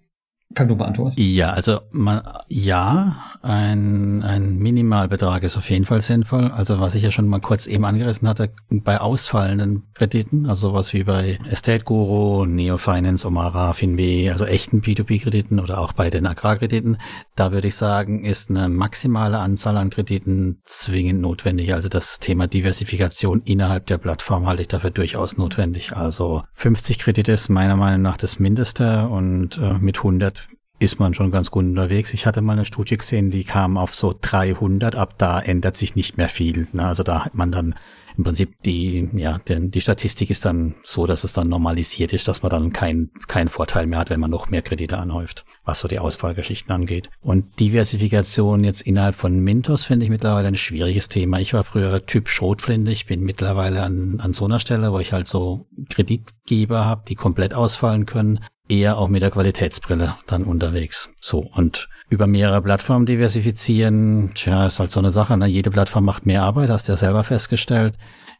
Fang 0.54 0.68
du 0.68 0.76
Thomas. 0.94 1.14
Ja, 1.18 1.50
also 1.50 1.80
man, 1.90 2.22
ja, 2.48 3.16
ein, 3.47 4.24
ein 4.24 4.59
Minimalbetrag 4.59 5.44
ist 5.44 5.57
auf 5.57 5.70
jeden 5.70 5.84
Fall 5.84 6.01
sinnvoll. 6.01 6.51
Also 6.51 6.80
was 6.80 6.97
ich 6.97 7.03
ja 7.05 7.12
schon 7.12 7.28
mal 7.28 7.40
kurz 7.40 7.66
eben 7.66 7.84
angerissen 7.84 8.28
hatte, 8.28 8.51
bei 8.68 9.01
ausfallenden 9.01 9.84
Krediten, 9.94 10.47
also 10.47 10.70
sowas 10.70 10.92
wie 10.92 11.05
bei 11.05 11.38
Estate 11.49 11.84
Guru, 11.84 12.44
Neo 12.44 12.76
Finance, 12.76 13.26
Omara, 13.26 13.72
Finwe, 13.72 14.32
also 14.32 14.47
echten 14.47 14.80
P2P-Krediten 14.80 15.61
oder 15.61 15.78
auch 15.78 15.92
bei 15.92 16.11
den 16.11 16.26
Agrarkrediten, 16.26 16.99
da 17.36 17.53
würde 17.53 17.68
ich 17.68 17.76
sagen, 17.76 18.24
ist 18.24 18.51
eine 18.51 18.68
maximale 18.68 19.38
Anzahl 19.38 19.76
an 19.76 19.90
Krediten 19.90 20.59
zwingend 20.64 21.20
notwendig. 21.20 21.72
Also 21.72 21.88
das 21.88 22.18
Thema 22.18 22.49
Diversifikation 22.49 23.42
innerhalb 23.44 23.86
der 23.86 23.99
Plattform 23.99 24.47
halte 24.47 24.62
ich 24.62 24.68
dafür 24.68 24.90
durchaus 24.90 25.36
notwendig. 25.36 25.97
Also 25.97 26.42
50 26.55 26.99
Kredite 26.99 27.32
ist 27.32 27.49
meiner 27.49 27.76
Meinung 27.76 28.03
nach 28.03 28.16
das 28.16 28.40
Mindeste 28.40 29.07
und 29.09 29.59
äh, 29.59 29.74
mit 29.74 29.99
100 29.99 30.49
ist 30.78 31.00
man 31.00 31.14
schon 31.14 31.30
ganz 31.30 31.50
gut 31.50 31.64
unterwegs. 31.64 32.12
Ich 32.12 32.26
hatte 32.26 32.42
mal 32.42 32.52
eine 32.52 32.64
Studie 32.64 32.96
gesehen, 32.96 33.30
die 33.30 33.44
kam 33.44 33.78
auf 33.78 33.94
so 33.94 34.14
300, 34.20 34.96
ab 34.96 35.14
da 35.18 35.40
ändert 35.40 35.76
sich 35.76 35.96
nicht 35.96 36.18
mehr 36.18 36.28
viel. 36.28 36.68
Ne? 36.72 36.86
Also 36.86 37.02
da 37.02 37.24
hat 37.24 37.34
man 37.34 37.50
dann 37.50 37.74
im 38.16 38.24
Prinzip 38.24 38.62
die, 38.64 39.08
ja, 39.14 39.38
denn 39.38 39.70
die 39.70 39.80
Statistik 39.80 40.30
ist 40.30 40.44
dann 40.44 40.74
so, 40.82 41.06
dass 41.06 41.24
es 41.24 41.32
dann 41.32 41.48
normalisiert 41.48 42.12
ist, 42.12 42.28
dass 42.28 42.42
man 42.42 42.50
dann 42.50 42.72
keinen 42.72 43.10
keinen 43.26 43.48
Vorteil 43.48 43.86
mehr 43.86 43.98
hat, 43.98 44.10
wenn 44.10 44.20
man 44.20 44.30
noch 44.30 44.48
mehr 44.48 44.62
Kredite 44.62 44.98
anhäuft, 44.98 45.44
was 45.64 45.80
so 45.80 45.88
die 45.88 45.98
Ausfallgeschichten 45.98 46.72
angeht. 46.72 47.10
Und 47.20 47.60
Diversifikation 47.60 48.64
jetzt 48.64 48.82
innerhalb 48.82 49.14
von 49.14 49.38
Mintos 49.40 49.84
finde 49.84 50.04
ich 50.04 50.10
mittlerweile 50.10 50.48
ein 50.48 50.56
schwieriges 50.56 51.08
Thema. 51.08 51.40
Ich 51.40 51.54
war 51.54 51.64
früher 51.64 52.06
Typ 52.06 52.28
Schrotflinte, 52.28 52.90
ich 52.90 53.06
bin 53.06 53.20
mittlerweile 53.20 53.82
an, 53.82 54.20
an 54.20 54.32
so 54.32 54.46
einer 54.46 54.60
Stelle, 54.60 54.92
wo 54.92 54.98
ich 54.98 55.12
halt 55.12 55.28
so 55.28 55.66
Kreditgeber 55.90 56.84
habe, 56.84 57.04
die 57.08 57.14
komplett 57.14 57.54
ausfallen 57.54 58.06
können 58.06 58.40
eher 58.68 58.98
auch 58.98 59.08
mit 59.08 59.22
der 59.22 59.30
Qualitätsbrille 59.30 60.16
dann 60.26 60.44
unterwegs. 60.44 61.12
So, 61.20 61.38
und 61.38 61.88
über 62.09 62.26
mehrere 62.26 62.62
Plattformen 62.62 63.07
diversifizieren, 63.07 64.30
tja, 64.34 64.66
ist 64.66 64.78
halt 64.78 64.90
so 64.90 65.00
eine 65.00 65.12
Sache. 65.12 65.36
Ne? 65.36 65.46
Jede 65.46 65.70
Plattform 65.70 66.04
macht 66.04 66.26
mehr 66.26 66.42
Arbeit, 66.42 66.70
hast 66.70 66.88
du 66.88 66.92
ja 66.92 66.96
selber 66.96 67.24
festgestellt. 67.24 67.94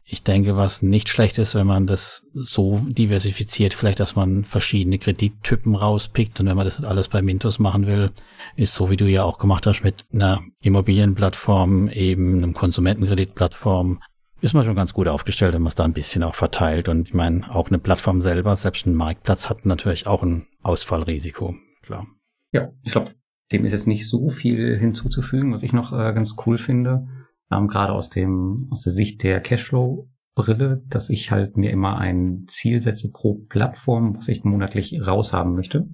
Ich 0.09 0.23
denke, 0.23 0.55
was 0.55 0.81
nicht 0.81 1.09
schlecht 1.09 1.37
ist, 1.37 1.53
wenn 1.53 1.67
man 1.67 1.85
das 1.85 2.25
so 2.33 2.79
diversifiziert, 2.87 3.73
vielleicht, 3.73 3.99
dass 3.99 4.15
man 4.15 4.45
verschiedene 4.45 4.99
Kredittypen 4.99 5.75
rauspickt 5.75 6.39
und 6.39 6.45
wenn 6.45 6.55
man 6.55 6.65
das 6.65 6.81
alles 6.81 7.09
bei 7.09 7.21
Mintos 7.21 7.59
machen 7.59 7.87
will, 7.87 8.11
ist 8.55 8.73
so, 8.73 8.89
wie 8.89 8.95
du 8.95 9.05
ja 9.05 9.23
auch 9.23 9.37
gemacht 9.37 9.67
hast, 9.67 9.83
mit 9.83 10.05
einer 10.13 10.43
Immobilienplattform, 10.61 11.89
eben 11.89 12.37
einem 12.37 12.53
Konsumentenkreditplattform, 12.53 13.99
ist 14.39 14.53
man 14.53 14.63
schon 14.63 14.75
ganz 14.75 14.93
gut 14.93 15.09
aufgestellt, 15.09 15.53
wenn 15.53 15.61
man 15.61 15.69
es 15.69 15.75
da 15.75 15.83
ein 15.83 15.93
bisschen 15.93 16.23
auch 16.23 16.35
verteilt. 16.35 16.87
Und 16.87 17.09
ich 17.09 17.13
meine, 17.13 17.53
auch 17.53 17.67
eine 17.67 17.79
Plattform 17.79 18.21
selber, 18.21 18.55
selbst 18.55 18.85
ein 18.85 18.95
Marktplatz 18.95 19.49
hat 19.49 19.65
natürlich 19.65 20.07
auch 20.07 20.23
ein 20.23 20.47
Ausfallrisiko, 20.63 21.55
klar. 21.81 22.07
Ja, 22.53 22.69
ich 22.83 22.93
glaube, 22.93 23.11
dem 23.51 23.65
ist 23.65 23.71
jetzt 23.71 23.87
nicht 23.87 24.07
so 24.07 24.29
viel 24.29 24.77
hinzuzufügen, 24.77 25.53
was 25.53 25.63
ich 25.63 25.73
noch 25.73 25.93
äh, 25.93 26.13
ganz 26.13 26.35
cool 26.45 26.57
finde, 26.57 27.07
ähm, 27.51 27.67
gerade 27.67 27.93
aus 27.93 28.09
dem 28.09 28.57
aus 28.71 28.81
der 28.81 28.93
Sicht 28.93 29.23
der 29.23 29.41
Cashflow-Brille, 29.41 30.83
dass 30.87 31.09
ich 31.09 31.31
halt 31.31 31.57
mir 31.57 31.71
immer 31.71 31.97
ein 31.97 32.45
Ziel 32.47 32.81
setze 32.81 33.11
pro 33.11 33.35
Plattform, 33.49 34.15
was 34.15 34.27
ich 34.27 34.43
monatlich 34.43 34.99
raushaben 35.05 35.53
möchte. 35.53 35.87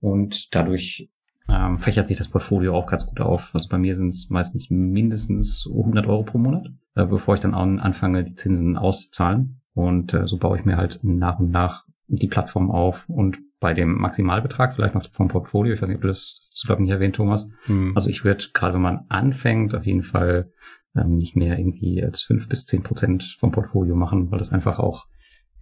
Und 0.00 0.54
dadurch 0.54 1.10
ähm, 1.48 1.78
fächert 1.78 2.06
sich 2.06 2.18
das 2.18 2.28
Portfolio 2.28 2.74
auch 2.74 2.86
ganz 2.86 3.06
gut 3.06 3.20
auf. 3.20 3.50
Also 3.54 3.68
bei 3.68 3.78
mir 3.78 3.96
sind 3.96 4.10
es 4.10 4.30
meistens 4.30 4.70
mindestens 4.70 5.66
100 5.68 6.06
Euro 6.06 6.22
pro 6.22 6.38
Monat, 6.38 6.66
äh, 6.94 7.06
bevor 7.06 7.34
ich 7.34 7.40
dann 7.40 7.54
anfange, 7.54 8.24
die 8.24 8.34
Zinsen 8.34 8.76
auszuzahlen. 8.76 9.60
Und 9.74 10.14
äh, 10.14 10.26
so 10.26 10.38
baue 10.38 10.58
ich 10.58 10.64
mir 10.64 10.76
halt 10.76 11.00
nach 11.02 11.38
und 11.40 11.50
nach 11.50 11.84
die 12.06 12.28
Plattform 12.28 12.70
auf 12.70 13.08
und 13.08 13.38
bei 13.64 13.72
dem 13.72 13.94
Maximalbetrag 13.94 14.74
vielleicht 14.74 14.94
noch 14.94 15.10
vom 15.10 15.28
Portfolio, 15.28 15.72
ich 15.72 15.80
weiß 15.80 15.88
nicht, 15.88 15.96
ob 15.96 16.02
du 16.02 16.08
das, 16.08 16.50
glaube 16.66 16.82
ich 16.82 16.84
nicht 16.84 16.92
erwähnt, 16.92 17.16
Thomas. 17.16 17.48
Hm. 17.64 17.92
Also 17.94 18.10
ich 18.10 18.22
würde, 18.22 18.44
gerade 18.52 18.74
wenn 18.74 18.82
man 18.82 19.06
anfängt, 19.08 19.74
auf 19.74 19.86
jeden 19.86 20.02
Fall 20.02 20.52
ähm, 20.94 21.16
nicht 21.16 21.34
mehr 21.34 21.58
irgendwie 21.58 22.04
als 22.04 22.20
fünf 22.20 22.46
bis 22.46 22.66
zehn 22.66 22.82
Prozent 22.82 23.38
vom 23.40 23.52
Portfolio 23.52 23.96
machen, 23.96 24.30
weil 24.30 24.38
das 24.38 24.52
einfach 24.52 24.78
auch, 24.78 25.06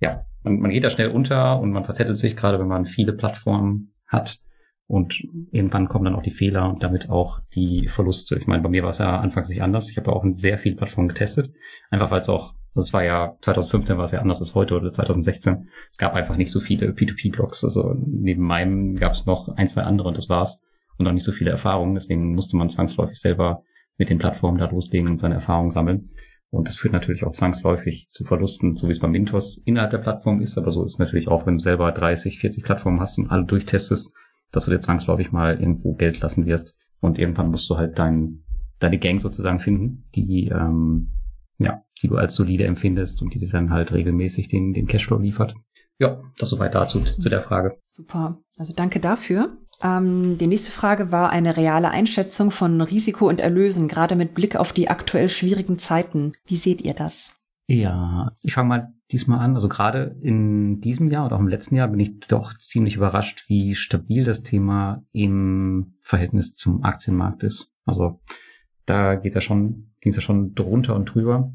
ja, 0.01 0.25
man, 0.43 0.59
man 0.59 0.73
geht 0.73 0.83
da 0.83 0.91
schnell 0.91 1.11
unter 1.11 1.61
und 1.61 1.71
man 1.71 1.85
verzettelt 1.85 2.17
sich, 2.17 2.35
gerade 2.35 2.59
wenn 2.59 2.67
man 2.67 2.87
viele 2.87 3.13
Plattformen 3.13 3.95
hat. 4.09 4.41
Und 4.89 5.23
irgendwann 5.53 5.87
kommen 5.87 6.07
dann 6.07 6.17
auch 6.17 6.23
die 6.23 6.33
Fehler 6.33 6.69
und 6.69 6.83
damit 6.83 7.09
auch 7.09 7.39
die 7.55 7.87
Verluste. 7.87 8.37
Ich 8.37 8.49
meine, 8.49 8.65
bei 8.65 8.69
mir 8.69 8.83
war 8.83 8.91
es 8.91 8.99
ja 8.99 9.21
anfangs 9.21 9.49
nicht 9.49 9.63
anders. 9.63 9.89
Ich 9.91 9.97
habe 9.97 10.13
auch 10.13 10.25
in 10.25 10.33
sehr 10.33 10.59
vielen 10.59 10.77
Plattformen 10.77 11.07
getestet. 11.07 11.53
Einfach 11.89 12.11
weil 12.11 12.19
es 12.19 12.29
auch, 12.29 12.55
das 12.75 12.93
war 12.93 13.05
ja, 13.05 13.37
2015 13.43 13.97
war 13.99 14.05
es 14.05 14.13
ja 14.13 14.21
anders 14.21 14.41
als 14.41 14.55
heute 14.55 14.75
oder 14.77 14.91
2016. 14.91 15.69
Es 15.91 15.99
gab 15.99 16.15
einfach 16.15 16.37
nicht 16.37 16.51
so 16.51 16.61
viele 16.61 16.91
P2P-Blogs. 16.91 17.65
Also 17.65 17.95
neben 17.99 18.43
meinem 18.43 18.97
gab 18.97 19.13
es 19.13 19.27
noch 19.27 19.49
ein, 19.57 19.69
zwei 19.69 19.83
andere 19.83 20.09
und 20.09 20.17
das 20.17 20.29
war's. 20.29 20.63
Und 20.99 21.07
auch 21.07 21.13
nicht 21.13 21.25
so 21.25 21.33
viele 21.33 21.51
Erfahrungen. 21.51 21.95
Deswegen 21.95 22.35
musste 22.35 22.57
man 22.57 22.69
zwangsläufig 22.69 23.19
selber 23.19 23.63
mit 23.99 24.09
den 24.09 24.19
Plattformen 24.19 24.59
da 24.59 24.71
loslegen 24.71 25.09
und 25.09 25.17
seine 25.19 25.35
Erfahrungen 25.35 25.71
sammeln. 25.71 26.11
Und 26.51 26.69
das 26.69 26.77
führt 26.77 26.93
natürlich 26.93 27.25
auch 27.25 27.33
zwangsläufig 27.33 28.09
zu 28.09 28.25
Verlusten, 28.25 28.77
so 28.77 28.87
wie 28.87 28.93
es 28.93 29.01
beim 29.01 29.13
Mintos 29.13 29.59
innerhalb 29.59 29.91
der 29.91 29.99
Plattform 29.99 30.41
ist. 30.41 30.59
Aber 30.59 30.71
so 30.71 30.85
ist 30.85 30.99
natürlich 30.99 31.29
auch, 31.29 31.47
wenn 31.47 31.57
du 31.57 31.63
selber 31.63 31.93
30, 31.93 32.39
40 32.39 32.65
Plattformen 32.65 33.01
hast 33.01 33.19
und 33.19 33.31
alle 33.31 33.45
durchtestest, 33.45 34.15
dass 34.51 34.67
du 34.67 34.71
dir 34.71 34.81
zwangsläufig 34.81 35.33
mal 35.33 35.59
irgendwo 35.59 35.95
Geld 35.95 36.21
lassen 36.21 36.47
wirst. 36.47 36.77
Und 37.01 37.19
irgendwann 37.19 37.51
musst 37.51 37.69
du 37.71 37.77
halt 37.77 37.99
dein, 37.99 38.45
deine 38.79 38.99
Gang 38.99 39.19
sozusagen 39.19 39.61
finden, 39.61 40.05
die, 40.15 40.49
ähm, 40.49 41.09
ja, 41.65 41.83
die 42.03 42.09
du 42.09 42.17
als 42.17 42.35
solide 42.35 42.65
empfindest 42.65 43.23
und 43.23 43.35
die 43.35 43.39
dir 43.39 43.49
dann 43.49 43.71
halt 43.71 43.93
regelmäßig 43.93 44.49
den, 44.49 44.73
den 44.73 44.87
Cashflow 44.87 45.19
liefert. 45.19 45.55
Ja, 45.99 46.21
das 46.39 46.51
soweit 46.51 46.75
dazu, 46.75 47.01
zu 47.01 47.29
der 47.29 47.41
Frage. 47.41 47.79
Super. 47.85 48.41
Also 48.59 48.73
danke 48.75 48.99
dafür. 48.99 49.57
Ähm, 49.83 50.39
die 50.39 50.47
nächste 50.47 50.71
Frage 50.71 51.13
war 51.13 51.31
eine 51.31 51.57
reale 51.57 51.91
Einschätzung 51.91 52.51
von 52.51 52.81
Risiko 52.81 53.29
und 53.29 53.41
Erlösen, 53.41 53.89
gerade 53.89 54.17
mit 54.17 54.35
Blick 54.35 54.57
auf 54.57 54.73
die 54.73 54.89
aktuell 54.89 55.29
schwierigen 55.29 55.79
Zeiten. 55.79 56.33
Wie 56.47 56.57
seht 56.57 56.83
ihr 56.83 56.95
das? 56.95 57.37
Ja, 57.69 58.33
ich 58.43 58.55
fange 58.55 58.69
mal 58.69 58.95
diesmal 59.11 59.41
an. 59.41 59.55
Also 59.55 59.69
gerade 59.69 60.17
in 60.21 60.81
diesem 60.81 61.11
Jahr 61.11 61.27
oder 61.27 61.37
auch 61.37 61.41
im 61.41 61.49
letzten 61.49 61.77
Jahr 61.77 61.89
bin 61.89 62.01
ich 62.01 62.19
doch 62.21 62.55
ziemlich 62.55 62.97
überrascht, 62.97 63.49
wie 63.49 63.75
stabil 63.75 64.25
das 64.25 64.43
Thema 64.43 65.05
im 65.13 65.95
Verhältnis 66.03 66.55
zum 66.55 66.83
Aktienmarkt 66.83 67.43
ist. 67.43 67.73
Also 67.85 68.21
da 68.87 69.15
geht 69.15 69.35
ja 69.35 69.41
schon, 69.41 69.93
ging 70.01 70.11
es 70.11 70.17
ja 70.17 70.23
schon 70.23 70.55
drunter 70.55 70.95
und 70.95 71.07
drüber. 71.07 71.53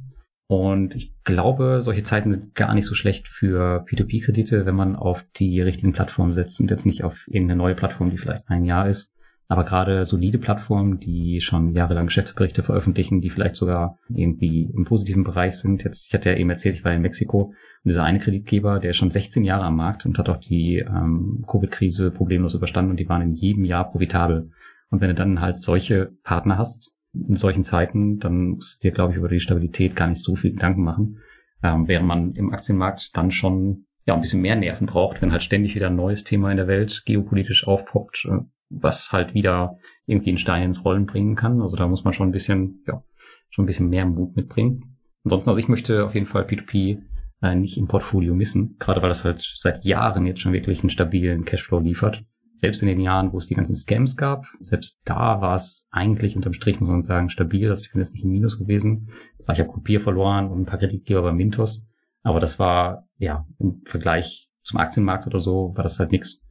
Und 0.50 0.96
ich 0.96 1.14
glaube, 1.26 1.82
solche 1.82 2.04
Zeiten 2.04 2.32
sind 2.32 2.56
gar 2.56 2.74
nicht 2.74 2.86
so 2.86 2.96
schlecht 2.96 3.28
für 3.28 3.86
P2P-Kredite, 3.86 4.66
wenn 4.66 4.76
man 4.76 4.96
auf 4.96 5.26
die 5.36 5.60
richtigen 5.62 5.92
Plattformen 5.92 6.34
setzt 6.34 6.62
und 6.62 6.72
jetzt 6.72 6.86
nicht 6.86 7.04
auf 7.04 7.28
irgendeine 7.28 7.58
neue 7.58 7.76
Plattform, 7.76 8.10
die 8.10 8.18
vielleicht 8.18 8.48
ein 8.48 8.64
Jahr 8.64 8.88
ist. 8.88 9.14
Aber 9.50 9.64
gerade 9.64 10.06
solide 10.06 10.40
Plattformen, 10.40 11.00
die 11.00 11.40
schon 11.40 11.74
jahrelang 11.74 12.08
Geschäftsberichte 12.08 12.64
veröffentlichen, 12.64 13.22
die 13.22 13.30
vielleicht 13.30 13.56
sogar 13.56 13.98
irgendwie 14.10 14.70
im 14.74 14.84
positiven 14.84 15.24
Bereich 15.24 15.56
sind. 15.56 15.84
Jetzt, 15.84 16.08
ich 16.08 16.14
hatte 16.14 16.32
ja 16.32 16.38
eben 16.38 16.50
erzählt, 16.50 16.76
ich 16.76 16.84
war 16.84 16.94
in 16.94 17.02
Mexiko 17.02 17.44
und 17.44 17.54
dieser 17.86 18.04
eine 18.04 18.20
Kreditgeber, 18.20 18.80
der 18.80 18.90
ist 18.90 18.98
schon 18.98 19.12
16 19.12 19.46
Jahre 19.46 19.64
am 19.64 19.78
Markt 19.78 20.06
und 20.06 20.18
hat 20.18 20.28
auch 20.28 20.38
die 20.38 20.80
ähm, 20.80 21.46
Covid-Krise 21.48 22.12
problemlos 22.12 22.56
überstanden 22.56 22.92
und 22.92 23.00
die 23.00 23.08
waren 23.08 23.22
in 23.22 23.34
jedem 23.34 23.64
Jahr 23.64 23.90
profitabel. 23.90 24.52
Und 24.90 25.02
wenn 25.02 25.10
du 25.10 25.16
dann 25.16 25.40
halt 25.40 25.62
solche 25.62 26.12
Partner 26.24 26.58
hast, 26.58 26.94
in 27.28 27.36
solchen 27.36 27.64
Zeiten, 27.64 28.20
dann 28.20 28.50
musst 28.50 28.84
du 28.84 28.88
dir, 28.88 28.94
glaube 28.94 29.14
ich, 29.14 29.18
über 29.18 29.30
die 29.30 29.40
Stabilität 29.40 29.96
gar 29.96 30.08
nicht 30.08 30.24
so 30.24 30.36
viel 30.36 30.52
Gedanken 30.52 30.84
machen. 30.84 31.20
Ähm, 31.64 31.88
während 31.88 32.08
man 32.08 32.34
im 32.34 32.52
Aktienmarkt 32.52 33.16
dann 33.18 33.32
schon 33.32 33.86
ja 34.06 34.14
ein 34.14 34.22
bisschen 34.22 34.42
mehr 34.42 34.56
Nerven 34.56 34.88
braucht, 34.88 35.22
wenn 35.22 35.32
halt 35.32 35.44
ständig 35.44 35.76
wieder 35.76 35.88
ein 35.88 35.96
neues 35.96 36.24
Thema 36.24 36.50
in 36.52 36.58
der 36.58 36.68
Welt 36.68 37.04
geopolitisch 37.06 37.68
aufpoppt, 37.68 38.28
äh, 38.30 38.38
was 38.70 39.12
halt 39.12 39.34
wieder 39.34 39.78
irgendwie 40.06 40.30
einen 40.30 40.38
Stein 40.38 40.64
ins 40.64 40.86
Rollen 40.86 41.06
bringen 41.06 41.36
kann. 41.36 41.62
Also 41.62 41.78
da 41.78 41.88
muss 41.88 42.04
man 42.04 42.14
schon 42.14 42.30
ein 42.30 42.34
bisschen 42.34 42.84
ja, 42.88 43.04
schon 43.50 43.64
ein 43.64 43.68
bisschen 43.68 43.90
mehr 43.90 44.06
Mut 44.06 44.36
mitbringen. 44.36 44.98
Ansonsten, 45.24 45.50
also 45.50 45.60
ich 45.60 45.68
möchte 45.68 46.06
auf 46.06 46.14
jeden 46.14 46.26
Fall 46.26 46.44
P2P 46.44 47.00
äh, 47.42 47.56
nicht 47.56 47.78
im 47.78 47.88
Portfolio 47.88 48.34
missen, 48.34 48.78
gerade 48.80 49.02
weil 49.02 49.10
das 49.10 49.26
halt 49.26 49.42
seit 49.42 49.84
Jahren 49.84 50.26
jetzt 50.26 50.42
schon 50.42 50.54
wirklich 50.54 50.82
einen 50.82 50.90
stabilen 50.90 51.46
Cashflow 51.46 51.80
liefert. 51.80 52.24
Selbst 52.58 52.82
in 52.82 52.88
den 52.88 53.00
Jahren, 53.00 53.34
wo 53.34 53.38
es 53.38 53.46
die 53.46 53.54
ganzen 53.54 53.76
Scams 53.76 54.18
gab, 54.18 54.48
selbst 54.60 55.02
da 55.06 55.42
war 55.42 55.54
es 55.54 55.88
eigentlich 55.92 56.36
unterm 56.36 56.54
Strich, 56.54 56.80
muss 56.80 56.90
man 56.90 57.04
sagen, 57.04 57.30
stabil. 57.30 57.70
Also 57.70 57.86
ich 57.86 57.94
jetzt 57.94 58.16
nicht 58.16 58.24
im 58.24 58.32
Minus 58.32 58.58
gewesen. 58.58 59.12
Ich 59.40 59.60
habe 59.60 59.70
Kopier 59.70 60.00
verloren 60.00 60.50
und 60.50 60.62
ein 60.62 60.66
paar 60.66 60.80
Kreditgeber 60.80 61.22
bei 61.22 61.32
Mintos. 61.32 61.88
Aber 62.24 62.40
das 62.40 62.58
war, 62.58 63.08
ja, 63.20 63.46
im 63.60 63.84
Vergleich 63.86 64.50
zum 64.64 64.80
Aktienmarkt 64.80 65.28
oder 65.28 65.40
so, 65.40 65.72
war 65.76 65.84
das 65.84 66.00
halt 66.00 66.12
nichts, 66.12 66.42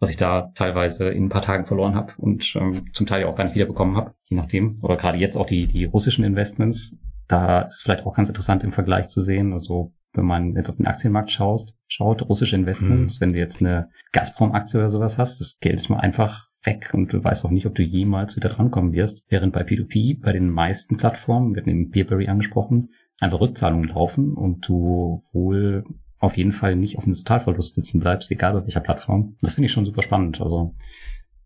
was 0.00 0.10
ich 0.10 0.16
da 0.16 0.50
teilweise 0.54 1.08
in 1.08 1.26
ein 1.26 1.28
paar 1.28 1.42
Tagen 1.42 1.66
verloren 1.66 1.94
habe 1.94 2.12
und 2.18 2.54
ähm, 2.56 2.92
zum 2.92 3.06
Teil 3.06 3.24
auch 3.24 3.36
gar 3.36 3.44
nicht 3.44 3.54
wiederbekommen 3.54 3.96
habe, 3.96 4.14
je 4.24 4.36
nachdem. 4.36 4.74
Oder 4.82 4.96
gerade 4.96 5.18
jetzt 5.18 5.36
auch 5.36 5.46
die, 5.46 5.68
die 5.68 5.84
russischen 5.84 6.24
Investments. 6.24 6.96
Da 7.28 7.62
ist 7.62 7.82
vielleicht 7.82 8.04
auch 8.04 8.14
ganz 8.14 8.28
interessant 8.28 8.64
im 8.64 8.72
Vergleich 8.72 9.06
zu 9.06 9.20
sehen. 9.20 9.52
Also 9.52 9.94
wenn 10.12 10.24
man 10.24 10.54
jetzt 10.54 10.70
auf 10.70 10.76
den 10.76 10.86
Aktienmarkt 10.86 11.30
schaut, 11.30 11.74
schaut, 11.86 12.28
russische 12.28 12.56
Investments, 12.56 13.18
mhm. 13.18 13.20
wenn 13.20 13.32
du 13.32 13.38
jetzt 13.38 13.60
eine 13.60 13.90
Gazprom-Aktie 14.12 14.80
oder 14.80 14.90
sowas 14.90 15.18
hast, 15.18 15.40
das 15.40 15.58
Geld 15.60 15.76
ist 15.76 15.88
mal 15.88 16.00
einfach 16.00 16.48
weg 16.64 16.92
und 16.92 17.12
du 17.12 17.22
weißt 17.22 17.44
auch 17.44 17.50
nicht, 17.50 17.66
ob 17.66 17.74
du 17.74 17.82
jemals 17.82 18.36
wieder 18.36 18.48
drankommen 18.48 18.92
wirst. 18.92 19.24
Während 19.28 19.52
bei 19.52 19.62
P2P, 19.62 20.20
bei 20.20 20.32
den 20.32 20.50
meisten 20.50 20.96
Plattformen, 20.96 21.54
wir 21.54 21.62
hatten 21.62 21.70
eben 21.70 21.90
Peerberry 21.90 22.28
angesprochen, 22.28 22.90
einfach 23.20 23.40
Rückzahlungen 23.40 23.88
laufen 23.88 24.34
und 24.34 24.66
du 24.68 25.22
wohl 25.32 25.84
auf 26.18 26.36
jeden 26.36 26.52
Fall 26.52 26.74
nicht 26.74 26.98
auf 26.98 27.04
einem 27.04 27.16
Totalverlust 27.16 27.76
sitzen 27.76 28.00
bleibst, 28.00 28.30
egal 28.30 28.54
bei 28.54 28.62
welcher 28.62 28.80
Plattform. 28.80 29.36
Das 29.40 29.54
finde 29.54 29.66
ich 29.66 29.72
schon 29.72 29.84
super 29.84 30.02
spannend. 30.02 30.40
Also, 30.40 30.74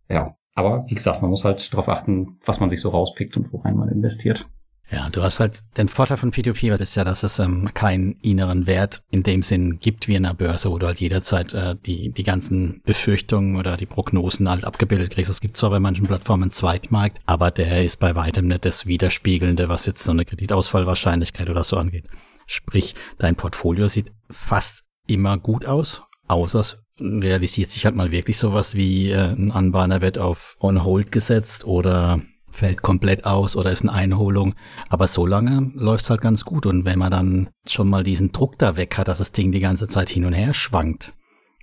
ja. 0.09 0.37
Aber 0.55 0.85
wie 0.89 0.95
gesagt, 0.95 1.23
man 1.23 1.31
muss 1.31 1.45
halt 1.45 1.73
darauf 1.73 1.89
achten, 1.89 2.39
was 2.45 2.61
man 2.61 2.69
sich 2.69 2.81
so 2.81 2.91
rauspickt 2.91 3.37
und 3.39 3.53
worein 3.53 3.77
man 3.77 3.89
investiert. 3.89 4.47
Ja, 4.91 5.09
du 5.09 5.23
hast 5.23 5.41
halt 5.41 5.63
den 5.79 5.89
Vorteil 5.89 6.19
von 6.19 6.33
P2P 6.33 6.79
ist 6.79 6.97
ja, 6.97 7.05
dass 7.05 7.23
es 7.23 7.39
ähm, 7.39 7.71
keinen 7.73 8.13
inneren 8.21 8.67
Wert 8.67 9.03
in 9.11 9.23
dem 9.23 9.43
Sinn 9.43 9.79
gibt 9.81 10.07
wie 10.07 10.17
in 10.17 10.25
der 10.25 10.35
Börse, 10.35 10.71
wo 10.71 10.79
du 10.79 10.87
halt 10.87 11.01
jederzeit 11.01 11.55
äh, 11.55 11.77
die, 11.87 12.11
die 12.11 12.25
ganzen 12.25 12.83
Befürchtungen 12.85 13.57
oder 13.57 13.79
die 13.79 13.87
Prognosen 13.87 14.51
halt 14.51 14.65
abgebildet 14.65 15.13
kriegst. 15.13 15.31
Es 15.31 15.41
gibt 15.41 15.57
zwar 15.57 15.71
bei 15.71 15.81
manchen 15.81 16.07
Plattformen 16.07 16.45
einen 16.45 16.51
Zweitmarkt, 16.51 17.21
aber 17.25 17.51
der 17.51 17.83
ist 17.83 18.01
bei 18.01 18.15
weitem 18.17 18.49
nicht 18.49 18.67
das 18.67 18.85
Widerspiegelnde, 18.85 19.71
was 19.71 19.87
jetzt 19.87 20.05
so 20.05 20.11
eine 20.11 20.27
Kreditausfallwahrscheinlichkeit 20.27 21.49
oder 21.49 21.65
so 21.65 21.79
angeht. 21.79 22.05
Sprich, 22.47 22.95
dein 23.19 23.37
Portfolio 23.37 23.89
sieht 23.89 24.13
fast 24.31 24.85
immer 25.07 25.39
gut 25.39 25.65
aus, 25.65 26.03
außer 26.29 26.61
es 26.61 26.83
realisiert 27.01 27.71
sich 27.71 27.87
halt 27.87 27.97
mal 27.97 28.11
wirklich 28.11 28.37
sowas 28.37 28.75
wie 28.75 29.11
äh, 29.11 29.33
ein 29.33 29.53
Anbahner 29.53 30.03
wird 30.03 30.19
auf 30.19 30.57
On 30.61 30.85
Hold 30.85 31.13
gesetzt 31.13 31.65
oder 31.65 32.21
fällt 32.53 32.83
komplett 32.83 33.25
aus 33.25 33.57
oder 33.57 33.73
ist 33.73 33.83
eine 33.83 33.93
Einholung. 33.93 34.55
Aber 34.89 35.07
so 35.07 35.27
lange 35.27 35.73
läuft's 35.75 36.11
halt 36.11 36.21
ganz 36.21 36.45
gut. 36.45 36.67
Und 36.67 36.85
wenn 36.85 36.99
man 36.99 37.11
dann 37.11 37.49
schon 37.67 37.89
mal 37.89 38.05
diesen 38.05 38.33
Druck 38.33 38.59
da 38.59 38.77
weg 38.77 38.97
hat, 38.99 39.09
dass 39.09 39.19
das 39.19 39.33
Ding 39.33 39.51
die 39.53 39.61
ganze 39.61 39.89
Zeit 39.89 40.11
hin 40.11 40.25
und 40.25 40.35
her 40.35 40.55
schwankt, 40.55 41.13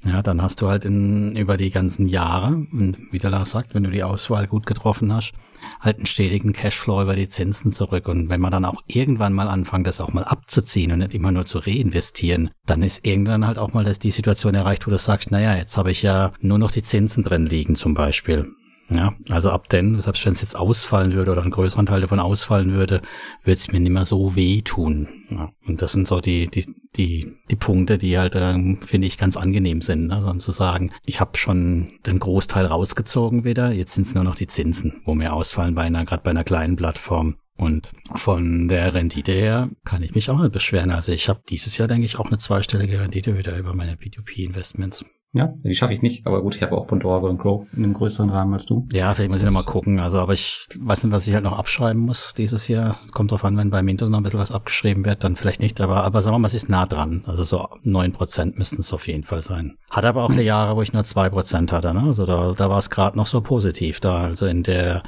ja, 0.03 0.21
dann 0.21 0.41
hast 0.41 0.61
du 0.61 0.69
halt 0.69 0.85
in, 0.85 1.35
über 1.35 1.57
die 1.57 1.71
ganzen 1.71 2.07
Jahre, 2.07 2.65
und 2.71 2.97
wie 3.11 3.19
der 3.19 3.31
Lars 3.31 3.51
sagt, 3.51 3.75
wenn 3.75 3.83
du 3.83 3.89
die 3.89 4.03
Auswahl 4.03 4.47
gut 4.47 4.65
getroffen 4.65 5.13
hast, 5.13 5.33
halt 5.81 5.97
einen 5.97 6.05
stetigen 6.05 6.53
Cashflow 6.53 7.01
über 7.01 7.15
die 7.15 7.27
Zinsen 7.27 7.73
zurück. 7.73 8.07
Und 8.07 8.29
wenn 8.29 8.39
man 8.39 8.51
dann 8.51 8.63
auch 8.63 8.81
irgendwann 8.87 9.33
mal 9.33 9.49
anfängt, 9.49 9.87
das 9.87 9.99
auch 9.99 10.13
mal 10.13 10.23
abzuziehen 10.23 10.93
und 10.93 10.99
nicht 10.99 11.13
immer 11.13 11.33
nur 11.33 11.45
zu 11.45 11.59
reinvestieren, 11.59 12.49
dann 12.65 12.81
ist 12.81 13.05
irgendwann 13.05 13.45
halt 13.45 13.57
auch 13.57 13.73
mal 13.73 13.83
das 13.83 13.99
die 13.99 14.11
Situation 14.11 14.55
erreicht, 14.55 14.87
wo 14.87 14.91
du 14.91 14.97
sagst, 14.97 15.31
naja, 15.31 15.55
jetzt 15.55 15.75
habe 15.75 15.91
ich 15.91 16.01
ja 16.01 16.31
nur 16.39 16.59
noch 16.59 16.71
die 16.71 16.83
Zinsen 16.83 17.25
drin 17.25 17.45
liegen 17.45 17.75
zum 17.75 17.93
Beispiel. 17.93 18.47
Ja, 18.91 19.13
also 19.29 19.51
ab 19.51 19.69
denn, 19.69 20.01
selbst 20.01 20.25
wenn 20.25 20.33
es 20.33 20.41
jetzt 20.41 20.55
ausfallen 20.55 21.13
würde 21.13 21.31
oder 21.31 21.43
ein 21.43 21.51
größerer 21.51 21.85
Teil 21.85 22.01
davon 22.01 22.19
ausfallen 22.19 22.73
würde, 22.73 23.01
würde 23.43 23.55
es 23.55 23.71
mir 23.71 23.79
nicht 23.79 23.91
mehr 23.91 24.05
so 24.05 24.35
wehtun. 24.35 25.07
Ja, 25.29 25.51
und 25.67 25.81
das 25.81 25.91
sind 25.91 26.07
so 26.07 26.19
die, 26.19 26.47
die, 26.47 26.65
die, 26.95 27.35
die 27.51 27.55
Punkte, 27.55 27.99
die 27.99 28.17
halt, 28.17 28.33
ähm, 28.35 28.77
finde 28.81 29.05
ich, 29.05 29.19
ganz 29.19 29.37
angenehm 29.37 29.81
sind. 29.81 30.07
Ne? 30.07 30.15
Also 30.15 30.39
zu 30.39 30.51
sagen, 30.51 30.91
ich 31.05 31.19
habe 31.19 31.37
schon 31.37 31.99
den 32.07 32.17
Großteil 32.17 32.65
rausgezogen 32.65 33.43
wieder, 33.43 33.71
jetzt 33.71 33.93
sind 33.93 34.07
es 34.07 34.15
nur 34.15 34.23
noch 34.23 34.35
die 34.35 34.47
Zinsen, 34.47 35.01
wo 35.05 35.13
mir 35.13 35.33
ausfallen 35.33 35.75
bei 35.75 35.83
einer, 35.83 36.05
gerade 36.05 36.23
bei 36.23 36.31
einer 36.31 36.43
kleinen 36.43 36.75
Plattform. 36.75 37.35
Und 37.57 37.91
von 38.15 38.69
der 38.69 38.93
Rendite 38.93 39.33
her 39.33 39.69
kann 39.83 40.01
ich 40.01 40.15
mich 40.15 40.29
auch 40.29 40.39
nicht 40.39 40.53
beschweren. 40.53 40.91
Also 40.91 41.11
ich 41.11 41.27
habe 41.27 41.41
dieses 41.49 41.77
Jahr, 41.77 41.89
denke 41.89 42.05
ich, 42.05 42.17
auch 42.17 42.27
eine 42.27 42.37
zweistellige 42.37 43.01
Rendite 43.01 43.37
wieder 43.37 43.57
über 43.57 43.75
meine 43.75 43.95
P2P-Investments. 43.95 45.03
Ja, 45.31 45.53
die 45.63 45.75
schaffe 45.75 45.93
ich 45.93 46.01
nicht, 46.01 46.25
aber 46.25 46.41
gut, 46.41 46.55
ich 46.55 46.63
habe 46.63 46.75
auch 46.75 46.87
Pandora 46.87 47.27
und 47.27 47.37
Grow 47.37 47.67
in 47.73 47.83
einem 47.83 47.93
größeren 47.93 48.31
Rahmen 48.31 48.53
als 48.53 48.65
du. 48.65 48.87
Ja, 48.91 49.13
vielleicht 49.13 49.29
muss 49.29 49.41
ich 49.41 49.45
nochmal 49.45 49.63
gucken. 49.63 49.99
Also, 49.99 50.19
aber 50.19 50.33
ich 50.33 50.65
weiß 50.79 51.03
nicht, 51.03 51.13
was 51.13 51.27
ich 51.27 51.35
halt 51.35 51.43
noch 51.43 51.57
abschreiben 51.57 52.01
muss 52.01 52.33
dieses 52.33 52.67
Jahr. 52.67 52.91
Es 52.91 53.11
kommt 53.11 53.31
drauf 53.31 53.45
an, 53.45 53.55
wenn 53.55 53.69
bei 53.69 53.83
Mintos 53.83 54.09
noch 54.09 54.17
ein 54.17 54.23
bisschen 54.23 54.39
was 54.39 54.51
abgeschrieben 54.51 55.05
wird, 55.05 55.23
dann 55.23 55.35
vielleicht 55.35 55.61
nicht. 55.61 55.81
Aber, 55.81 56.03
aber 56.03 56.23
sagen 56.23 56.33
wir 56.33 56.39
mal, 56.39 56.47
es 56.47 56.55
ist 56.55 56.67
nah 56.67 56.87
dran. 56.87 57.23
Also 57.27 57.43
so 57.43 57.67
neun 57.83 58.11
Prozent 58.11 58.57
müssten 58.57 58.81
es 58.81 58.91
auf 58.91 59.07
jeden 59.07 59.23
Fall 59.23 59.43
sein. 59.43 59.77
Hat 59.91 60.05
aber 60.05 60.23
auch 60.23 60.33
hm. 60.33 60.39
Jahre, 60.39 60.75
wo 60.75 60.81
ich 60.81 60.93
nur 60.93 61.03
zwei 61.03 61.29
Prozent 61.29 61.71
hatte. 61.71 61.93
Ne? 61.93 62.01
Also 62.07 62.25
da, 62.25 62.53
da 62.53 62.69
war 62.69 62.79
es 62.79 62.89
gerade 62.89 63.15
noch 63.15 63.27
so 63.27 63.41
positiv 63.41 63.99
da. 63.99 64.23
Also 64.23 64.47
in 64.47 64.63
der 64.63 65.03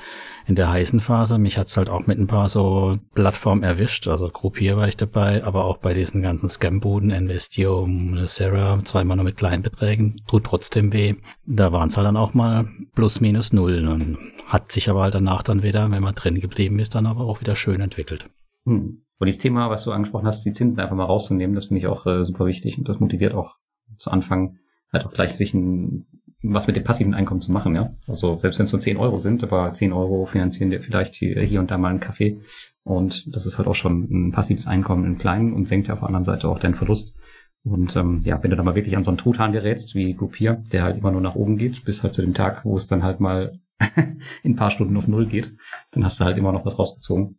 in 0.48 0.56
der 0.56 0.72
heißen 0.72 1.00
Phase. 1.00 1.38
Mich 1.38 1.58
hat's 1.58 1.78
halt 1.78 1.90
auch 1.90 2.08
mit 2.08 2.20
ein 2.20 2.28
paar 2.28 2.50
so 2.50 2.98
Plattformen 3.14 3.64
erwischt. 3.64 4.08
Also 4.08 4.30
Groupier 4.30 4.78
war 4.78 4.88
ich 4.88 4.98
dabei, 4.98 5.44
aber 5.44 5.66
auch 5.66 5.78
bei 5.78 5.94
diesen 5.94 6.22
ganzen 6.22 6.50
Scam-Buden, 6.50 7.12
Investio, 7.12 7.88
Sarah, 8.26 8.84
zweimal 8.84 9.18
nur 9.18 9.26
mit 9.26 9.38
kleinen 9.38 9.64
Beträgen, 9.64 10.22
tut 10.28 10.46
trotzdem 10.46 10.94
weh. 10.94 11.16
Da 11.46 11.72
waren's 11.72 11.98
halt 11.98 12.08
dann 12.08 12.18
auch 12.18 12.34
mal 12.34 12.68
plus 12.96 13.22
minus 13.22 13.54
null. 13.54 13.88
Und 13.88 14.18
hat 14.48 14.72
sich 14.72 14.90
aber 14.90 15.04
halt 15.04 15.16
danach 15.16 15.44
dann 15.44 15.64
wieder, 15.64 15.90
wenn 15.90 16.04
man 16.04 16.16
drin 16.16 16.40
geblieben 16.42 16.80
ist, 16.80 16.96
dann 16.96 17.06
aber 17.06 17.22
auch 17.22 17.42
wieder 17.42 17.56
schön 17.56 17.82
entwickelt. 17.82 18.26
Hm. 18.66 19.04
Und 19.20 19.28
dieses 19.28 19.40
Thema, 19.40 19.70
was 19.70 19.84
du 19.84 19.92
angesprochen 19.92 20.26
hast, 20.26 20.44
die 20.44 20.52
Zinsen 20.52 20.80
einfach 20.80 20.96
mal 20.96 21.06
rauszunehmen, 21.06 21.56
das 21.56 21.66
finde 21.66 21.80
ich 21.80 21.88
auch 21.88 22.06
äh, 22.08 22.26
super 22.26 22.48
wichtig 22.48 22.78
und 22.78 22.90
das 22.90 23.00
motiviert 23.00 23.36
auch 23.36 23.58
zu 23.98 24.10
Anfang 24.10 24.58
halt 24.92 25.06
auch 25.06 25.14
gleich 25.14 25.38
sich 25.38 25.54
ein 25.54 26.08
was 26.44 26.68
mit 26.68 26.76
dem 26.76 26.84
passiven 26.84 27.14
Einkommen 27.14 27.42
zu 27.42 27.52
machen, 27.52 27.76
ja. 27.76 27.94
Also 28.08 28.38
selbst 28.38 28.60
wenn 28.60 28.66
es 28.66 28.72
nur 28.72 28.80
10 28.80 28.98
Euro 28.98 29.18
sind, 29.18 29.44
aber 29.44 29.74
10 29.74 29.94
Euro 29.94 30.26
finanzieren 30.26 30.70
dir 30.70 30.82
vielleicht 30.82 31.16
hier, 31.16 31.60
und 31.60 31.72
da 31.72 31.78
mal 31.78 31.90
einen 31.90 32.00
Kaffee. 32.00 32.42
Und 32.84 33.34
das 33.36 33.46
ist 33.46 33.58
halt 33.58 33.68
auch 33.68 33.76
schon 33.76 34.08
ein 34.10 34.32
passives 34.32 34.68
Einkommen 34.68 35.06
im 35.06 35.18
Kleinen 35.18 35.54
und 35.54 35.68
senkt 35.68 35.88
ja 35.88 35.94
auf 35.94 36.00
der 36.00 36.08
anderen 36.08 36.26
Seite 36.26 36.50
auch 36.50 36.60
deinen 36.60 36.74
Verlust. 36.74 37.16
Und 37.64 37.96
ähm, 37.96 38.22
ja, 38.24 38.42
wenn 38.42 38.50
du 38.50 38.56
dann 38.56 38.66
mal 38.66 38.76
wirklich 38.76 38.98
an 38.98 39.04
so 39.04 39.12
einen 39.12 39.20
Truthahn 39.20 39.52
gerätst, 39.52 39.94
wie 39.94 40.16
Groupier, 40.16 40.64
der 40.72 40.84
halt 40.84 40.98
immer 40.98 41.12
nur 41.12 41.22
nach 41.22 41.36
oben 41.36 41.58
geht, 41.58 41.86
bis 41.86 42.02
halt 42.02 42.16
zu 42.16 42.22
dem 42.22 42.34
Tag, 42.34 42.66
wo 42.66 42.76
es 42.76 42.88
dann 42.88 43.04
halt 43.04 43.20
mal 43.20 43.60
in 44.44 44.54
ein 44.54 44.56
paar 44.56 44.72
Stunden 44.72 44.98
auf 44.98 45.08
Null 45.08 45.28
geht, 45.28 45.56
dann 45.92 46.04
hast 46.04 46.20
du 46.20 46.26
halt 46.26 46.38
immer 46.38 46.52
noch 46.52 46.66
was 46.66 46.80
rausgezogen. 46.80 47.38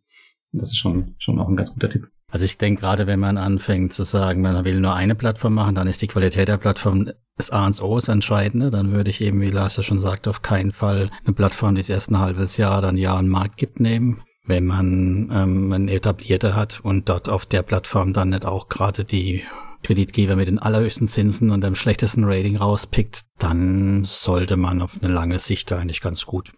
Und 0.53 0.61
das 0.61 0.69
ist 0.69 0.77
schon, 0.77 1.15
schon 1.17 1.39
auch 1.39 1.49
ein 1.49 1.57
ganz 1.57 1.73
guter 1.73 1.89
Tipp. 1.89 2.07
Also 2.33 2.45
ich 2.45 2.57
denke, 2.57 2.81
gerade 2.81 3.05
wenn 3.05 3.19
man 3.19 3.37
anfängt 3.37 3.93
zu 3.93 4.01
sagen, 4.01 4.41
man 4.41 4.65
will 4.65 4.79
nur 4.79 4.95
eine 4.95 5.13
Plattform 5.13 5.53
machen, 5.53 5.75
dann 5.75 5.85
ist 5.85 6.01
die 6.01 6.07
Qualität 6.07 6.47
der 6.47 6.57
Plattform 6.57 7.11
das 7.37 7.51
A 7.51 7.67
und 7.67 7.79
O 7.79 7.95
das 7.95 8.07
Entscheidende. 8.07 8.71
Dann 8.71 8.91
würde 8.91 9.11
ich 9.11 9.21
eben, 9.21 9.39
wie 9.39 9.51
Lars 9.51 9.77
ja 9.77 9.83
schon 9.83 10.01
sagt, 10.01 10.27
auf 10.27 10.41
keinen 10.41 10.71
Fall 10.71 11.11
eine 11.23 11.35
Plattform, 11.35 11.75
die 11.75 11.81
das 11.81 11.89
erste 11.89 12.17
halbes 12.17 12.57
Jahr 12.57 12.81
dann 12.81 12.97
Jahr 12.97 13.19
einen 13.19 13.29
Markt 13.29 13.57
gibt, 13.57 13.79
nehmen. 13.79 14.23
Wenn 14.47 14.65
man 14.65 15.29
ähm, 15.31 15.71
eine 15.71 15.91
etablierte 15.91 16.55
hat 16.55 16.79
und 16.81 17.07
dort 17.07 17.29
auf 17.29 17.45
der 17.45 17.61
Plattform 17.61 18.13
dann 18.13 18.29
nicht 18.29 18.45
auch 18.45 18.67
gerade 18.67 19.05
die 19.05 19.43
Kreditgeber 19.83 20.35
mit 20.35 20.47
den 20.47 20.57
allerhöchsten 20.57 21.07
Zinsen 21.07 21.51
und 21.51 21.63
dem 21.63 21.75
schlechtesten 21.75 22.23
Rating 22.23 22.57
rauspickt, 22.57 23.25
dann 23.37 24.05
sollte 24.05 24.57
man 24.57 24.81
auf 24.81 24.97
eine 24.99 25.13
lange 25.13 25.37
Sicht 25.37 25.71
eigentlich 25.71 26.01
ganz 26.01 26.25
gut 26.25 26.51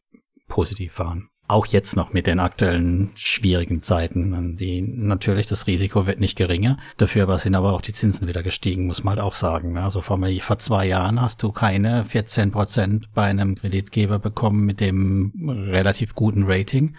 positiv 0.48 0.94
fahren 0.94 1.28
auch 1.48 1.66
jetzt 1.68 1.96
noch 1.96 2.14
mit 2.14 2.28
den 2.28 2.40
aktuellen 2.40 3.12
schwierigen 3.16 3.82
Zeiten. 3.82 4.58
Die, 4.58 4.82
natürlich, 4.82 5.46
das 5.46 5.68
Risiko 5.68 6.08
wird 6.08 6.20
nicht 6.20 6.38
geringer. 6.38 6.78
Dafür 6.98 7.24
aber 7.24 7.38
sind 7.38 7.56
aber 7.56 7.74
auch 7.74 7.82
die 7.82 7.94
Zinsen 7.94 8.28
wieder 8.28 8.44
gestiegen, 8.44 8.88
muss 8.88 9.04
man 9.04 9.18
halt 9.18 9.26
auch 9.26 9.36
sagen. 9.36 9.78
Also 9.78 10.02
vor, 10.02 10.20
vor 10.42 10.60
zwei 10.60 10.88
Jahren 10.88 11.22
hast 11.22 11.44
du 11.44 11.52
keine 11.52 12.06
14 12.06 12.52
Prozent 12.52 13.14
bei 13.14 13.24
einem 13.24 13.56
Kreditgeber 13.56 14.20
bekommen 14.20 14.66
mit 14.66 14.80
dem 14.80 15.34
relativ 15.70 16.16
guten 16.16 16.46
Rating, 16.48 16.96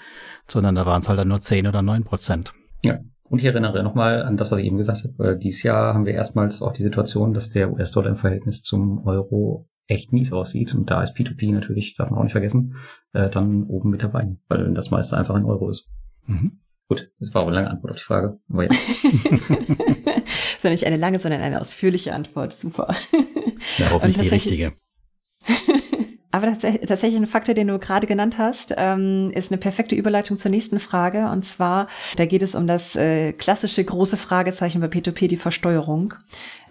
sondern 0.47 0.75
da 0.75 0.87
waren 0.87 1.01
es 1.01 1.09
halt 1.09 1.19
dann 1.19 1.29
nur 1.29 1.41
10 1.41 1.67
oder 1.67 1.83
9 1.83 2.05
Prozent. 2.05 2.53
Ja. 2.85 2.99
Und 3.29 3.41
ich 3.41 3.45
erinnere 3.45 3.83
nochmal 3.83 4.23
an 4.23 4.37
das, 4.37 4.53
was 4.53 4.61
ich 4.61 4.67
eben 4.67 4.77
gesagt 4.77 5.03
habe. 5.03 5.37
Dieses 5.37 5.65
Jahr 5.65 5.95
haben 5.95 6.07
wir 6.07 6.15
erstmals 6.15 6.63
auch 6.63 6.73
die 6.73 6.85
Situation, 6.85 7.35
dass 7.35 7.51
der 7.51 7.73
US-Dollar 7.73 8.11
im 8.11 8.17
Verhältnis 8.17 8.63
zum 8.63 9.05
Euro 9.05 9.67
echt 9.87 10.13
mies 10.13 10.33
aussieht, 10.33 10.75
und 10.75 10.91
da 10.91 11.03
ist 11.03 11.17
P2P 11.17 11.53
natürlich, 11.53 11.95
darf 11.95 12.11
man 12.11 12.19
auch 12.19 12.25
nicht 12.25 12.33
vergessen, 12.33 12.77
äh, 13.13 13.29
dann 13.31 13.65
oben 13.65 13.91
mit 13.91 14.03
dabei, 14.03 14.37
weil 14.49 14.73
das 14.75 14.91
meiste 14.91 15.17
einfach 15.17 15.35
ein 15.35 15.45
Euro 15.45 15.71
ist. 15.71 15.89
Mhm. 16.27 16.61
Gut, 16.89 17.11
das 17.19 17.35
war 17.35 17.43
aber 17.43 17.51
eine 17.51 17.61
lange 17.61 17.71
Antwort 17.71 17.93
auf 17.93 17.99
die 17.99 18.05
Frage. 18.05 18.39
Aber 18.49 18.65
ja. 18.65 18.71
sondern 20.59 20.73
nicht 20.73 20.87
eine 20.87 20.97
lange, 20.97 21.19
sondern 21.19 21.41
eine 21.41 21.61
ausführliche 21.61 22.15
Antwort. 22.15 22.53
Super. 22.53 22.95
Ja, 23.79 23.91
hoffentlich 23.91 24.21
die 24.21 24.29
richtige. 24.29 24.73
Aber 26.33 26.53
tatsächlich 26.59 27.17
ein 27.17 27.27
Faktor, 27.27 27.55
den 27.55 27.69
du 27.69 27.79
gerade 27.79 28.07
genannt 28.07 28.37
hast, 28.37 28.75
ähm, 28.77 29.31
ist 29.33 29.51
eine 29.51 29.59
perfekte 29.59 29.95
Überleitung 29.95 30.37
zur 30.37 30.51
nächsten 30.51 30.79
Frage. 30.79 31.31
Und 31.31 31.45
zwar, 31.45 31.87
da 32.17 32.27
geht 32.27 32.43
es 32.43 32.55
um 32.55 32.67
das 32.67 32.95
äh, 32.97 33.33
klassische 33.33 33.83
große 33.83 34.17
Fragezeichen 34.17 34.81
bei 34.81 34.89
P2P, 34.89 35.29
die 35.29 35.37
Versteuerung. 35.37 36.15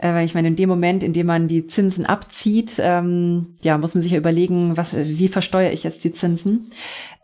Äh, 0.02 0.24
ich 0.24 0.36
meine, 0.36 0.50
in 0.50 0.56
dem 0.56 0.70
Moment, 0.70 1.04
in 1.04 1.14
dem 1.14 1.28
man 1.28 1.48
die 1.48 1.68
Zinsen 1.68 2.06
abzieht, 2.06 2.76
ähm, 2.80 3.56
ja, 3.62 3.78
muss 3.78 3.96
man 3.96 4.02
sich 4.02 4.12
ja 4.12 4.18
überlegen, 4.18 4.78
was, 4.78 4.94
wie 4.94 5.30
versteuere 5.30 5.72
ich 5.72 5.84
jetzt 5.84 6.04
die 6.04 6.14
Zinsen? 6.14 6.68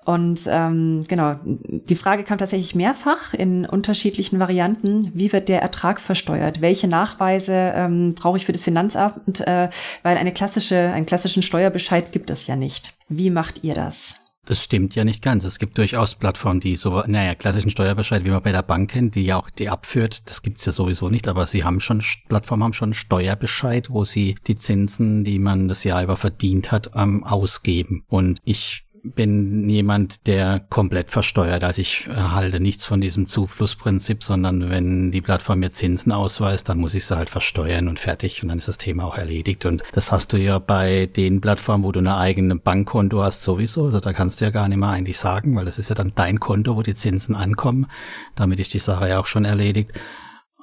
Und 0.03 0.41
ähm, 0.47 1.05
genau, 1.07 1.35
die 1.43 1.95
Frage 1.95 2.23
kam 2.23 2.39
tatsächlich 2.39 2.73
mehrfach 2.73 3.33
in 3.33 3.65
unterschiedlichen 3.65 4.39
Varianten. 4.39 5.11
Wie 5.13 5.31
wird 5.31 5.47
der 5.47 5.61
Ertrag 5.61 6.01
versteuert? 6.01 6.61
Welche 6.61 6.87
Nachweise 6.87 7.53
ähm, 7.75 8.15
brauche 8.15 8.37
ich 8.37 8.45
für 8.45 8.51
das 8.51 8.63
Finanzamt? 8.63 9.41
Äh, 9.41 9.69
weil 10.01 10.17
eine 10.17 10.33
klassische, 10.33 10.77
einen 10.77 11.05
klassischen 11.05 11.43
Steuerbescheid 11.43 12.11
gibt 12.11 12.31
es 12.31 12.47
ja 12.47 12.55
nicht. 12.55 12.95
Wie 13.09 13.29
macht 13.29 13.63
ihr 13.63 13.75
das? 13.75 14.21
Das 14.45 14.63
stimmt 14.63 14.95
ja 14.95 15.03
nicht 15.03 15.21
ganz. 15.21 15.43
Es 15.43 15.59
gibt 15.59 15.77
durchaus 15.77 16.15
Plattformen, 16.15 16.59
die 16.59 16.75
so, 16.75 17.03
naja, 17.05 17.35
klassischen 17.35 17.69
Steuerbescheid, 17.69 18.25
wie 18.25 18.31
man 18.31 18.41
bei 18.41 18.51
der 18.51 18.63
Bank 18.63 18.89
kennt, 18.89 19.13
die 19.13 19.23
ja 19.23 19.37
auch 19.37 19.51
die 19.51 19.69
abführt, 19.69 20.27
das 20.29 20.41
gibt's 20.41 20.65
ja 20.65 20.71
sowieso 20.71 21.09
nicht, 21.09 21.27
aber 21.27 21.45
sie 21.45 21.63
haben 21.63 21.79
schon, 21.79 22.01
Plattformen 22.27 22.63
haben 22.63 22.73
schon 22.73 22.95
Steuerbescheid, 22.95 23.91
wo 23.91 24.03
sie 24.03 24.35
die 24.47 24.55
Zinsen, 24.55 25.23
die 25.23 25.37
man 25.37 25.67
das 25.67 25.83
Jahr 25.83 26.01
über 26.01 26.17
verdient 26.17 26.71
hat, 26.71 26.89
ähm, 26.95 27.23
ausgeben. 27.23 28.03
Und 28.07 28.39
ich 28.43 28.85
bin 29.03 29.69
jemand, 29.69 30.27
der 30.27 30.59
komplett 30.59 31.11
versteuert. 31.11 31.63
Also 31.63 31.81
ich 31.81 32.07
halte 32.07 32.59
nichts 32.59 32.85
von 32.85 33.01
diesem 33.01 33.27
Zuflussprinzip, 33.27 34.23
sondern 34.23 34.69
wenn 34.69 35.11
die 35.11 35.21
Plattform 35.21 35.59
mir 35.59 35.71
Zinsen 35.71 36.11
ausweist, 36.11 36.69
dann 36.69 36.77
muss 36.77 36.93
ich 36.93 37.05
sie 37.05 37.15
halt 37.15 37.29
versteuern 37.29 37.87
und 37.87 37.99
fertig 37.99 38.43
und 38.43 38.49
dann 38.49 38.59
ist 38.59 38.67
das 38.67 38.77
Thema 38.77 39.05
auch 39.05 39.17
erledigt. 39.17 39.65
Und 39.65 39.83
das 39.93 40.11
hast 40.11 40.33
du 40.33 40.37
ja 40.37 40.59
bei 40.59 41.07
den 41.07 41.41
Plattformen, 41.41 41.83
wo 41.83 41.91
du 41.91 41.99
eine 41.99 42.17
eigene 42.17 42.55
Bankkonto 42.55 43.23
hast, 43.23 43.43
sowieso. 43.43 43.85
Also 43.85 43.99
da 43.99 44.13
kannst 44.13 44.41
du 44.41 44.45
ja 44.45 44.51
gar 44.51 44.67
nicht 44.67 44.77
mehr 44.77 44.89
eigentlich 44.89 45.17
sagen, 45.17 45.55
weil 45.55 45.65
das 45.65 45.79
ist 45.79 45.89
ja 45.89 45.95
dann 45.95 46.13
dein 46.15 46.39
Konto, 46.39 46.75
wo 46.75 46.83
die 46.83 46.95
Zinsen 46.95 47.35
ankommen. 47.35 47.87
Damit 48.35 48.59
ist 48.59 48.73
die 48.73 48.79
Sache 48.79 49.09
ja 49.09 49.19
auch 49.19 49.25
schon 49.25 49.45
erledigt. 49.45 49.91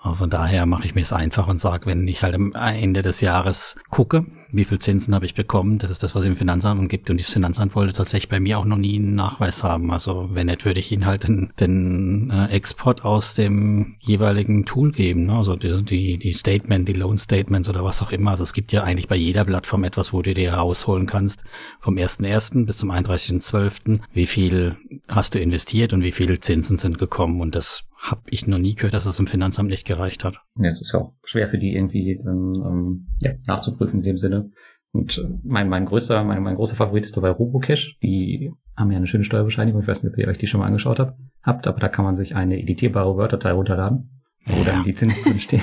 Von 0.03 0.31
daher 0.31 0.65
mache 0.67 0.87
ich 0.87 0.95
mir 0.95 1.01
es 1.01 1.13
einfach 1.13 1.49
und 1.49 1.61
sage, 1.61 1.87
wenn 1.87 2.07
ich 2.07 2.23
halt 2.23 2.35
am 2.35 2.53
Ende 2.53 3.03
des 3.03 3.21
Jahres 3.21 3.77
gucke, 3.91 4.27
wie 4.51 4.65
viel 4.65 4.79
Zinsen 4.79 5.15
habe 5.15 5.27
ich 5.27 5.35
bekommen, 5.35 5.79
das 5.79 5.91
ist 5.91 6.03
das, 6.03 6.15
was 6.15 6.25
im 6.25 6.37
Finanzamt 6.37 6.89
gibt. 6.89 7.11
Und 7.11 7.21
das 7.21 7.31
Finanzamt 7.31 7.75
wollte 7.75 7.93
tatsächlich 7.93 8.29
bei 8.29 8.41
mir 8.41 8.59
auch 8.59 8.65
noch 8.65 8.77
nie 8.77 8.97
einen 8.97 9.15
Nachweis 9.15 9.63
haben. 9.63 9.91
Also 9.91 10.31
wenn 10.33 10.47
nicht, 10.47 10.65
würde 10.65 10.81
ich 10.81 10.91
ihnen 10.91 11.05
halt 11.05 11.25
den, 11.25 11.53
den 11.61 12.31
äh, 12.31 12.47
Export 12.47 13.05
aus 13.05 13.35
dem 13.35 13.97
jeweiligen 14.01 14.65
Tool 14.65 14.93
geben. 14.93 15.27
Ne? 15.27 15.35
Also 15.35 15.57
die, 15.57 15.83
die, 15.83 16.19
die 16.19 16.33
Statement, 16.33 16.89
die 16.89 16.95
Loan 16.95 17.19
Statements 17.19 17.69
oder 17.69 17.85
was 17.85 18.01
auch 18.01 18.11
immer. 18.11 18.31
Also 18.31 18.45
es 18.45 18.53
gibt 18.53 18.73
ja 18.73 18.85
eigentlich 18.85 19.09
bei 19.09 19.17
jeder 19.17 19.45
Plattform 19.45 19.85
etwas, 19.85 20.13
wo 20.13 20.23
du 20.23 20.33
dir 20.33 20.53
herausholen 20.53 21.07
kannst, 21.07 21.45
vom 21.81 21.97
1.1. 21.97 22.65
bis 22.65 22.79
zum 22.79 22.91
31.12., 22.91 24.01
wie 24.13 24.27
viel 24.27 24.77
hast 25.09 25.35
du 25.35 25.41
investiert 25.41 25.93
und 25.93 26.03
wie 26.03 26.13
viele 26.13 26.41
Zinsen 26.41 26.79
sind 26.79 26.99
gekommen. 26.99 27.41
Und 27.41 27.55
das 27.55 27.88
habe 27.99 28.23
ich 28.31 28.47
noch 28.47 28.59
nie 28.59 28.75
gehört, 28.75 28.95
dass 28.95 29.07
es 29.07 29.19
im 29.19 29.27
Finanzamt 29.27 29.69
nicht 29.69 29.87
gereicht 29.87 30.25
hat. 30.25 30.41
Ja, 30.57 30.71
das 30.71 30.81
ist 30.81 30.93
ja 30.93 31.01
auch 31.01 31.15
schwer 31.25 31.49
für 31.49 31.59
die 31.59 31.75
irgendwie 31.75 32.13
ähm, 32.13 32.63
ähm, 32.65 33.07
ja, 33.21 33.33
nachzuprüfen 33.47 34.01
in 34.01 34.05
dem 34.05 34.17
Sinne. 34.17 34.51
Und 34.93 35.19
äh, 35.19 35.29
mein, 35.43 35.69
mein 35.69 35.85
größter, 35.85 36.25
mein, 36.25 36.43
mein 36.43 36.57
großer 36.57 36.77
Favorit 36.77 37.05
ist 37.05 37.17
dabei 37.17 37.31
Robocash. 37.31 37.99
Die 38.03 38.53
haben 38.77 38.91
ja 38.91 38.97
eine 38.97 39.07
schöne 39.07 39.25
Steuerbescheinigung. 39.25 39.83
Ich 39.83 39.89
weiß 39.89 40.03
nicht, 40.03 40.13
ob 40.13 40.19
ihr 40.19 40.29
euch 40.29 40.39
die 40.39 40.47
schon 40.47 40.61
mal 40.61 40.67
angeschaut 40.67 41.01
habt, 41.01 41.19
habt 41.43 41.67
aber 41.67 41.81
da 41.81 41.89
kann 41.89 42.05
man 42.05 42.17
sich 42.17 42.37
eine 42.37 42.59
editierbare 42.61 43.17
Word-Datei 43.17 43.53
runterladen, 43.53 44.23
wo 44.47 44.59
ja. 44.59 44.65
dann 44.65 44.85
die 44.85 44.95
Zinsen 44.95 45.23
drinstehen. 45.25 45.63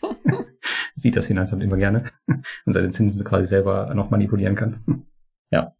Sieht 0.94 1.16
das 1.16 1.26
Finanzamt 1.26 1.62
immer 1.62 1.76
gerne 1.76 2.04
und 2.64 2.72
seine 2.72 2.90
Zinsen 2.90 3.24
quasi 3.24 3.48
selber 3.48 3.92
noch 3.94 4.10
manipulieren 4.10 4.54
kann. 4.54 4.84
ja. 5.50 5.74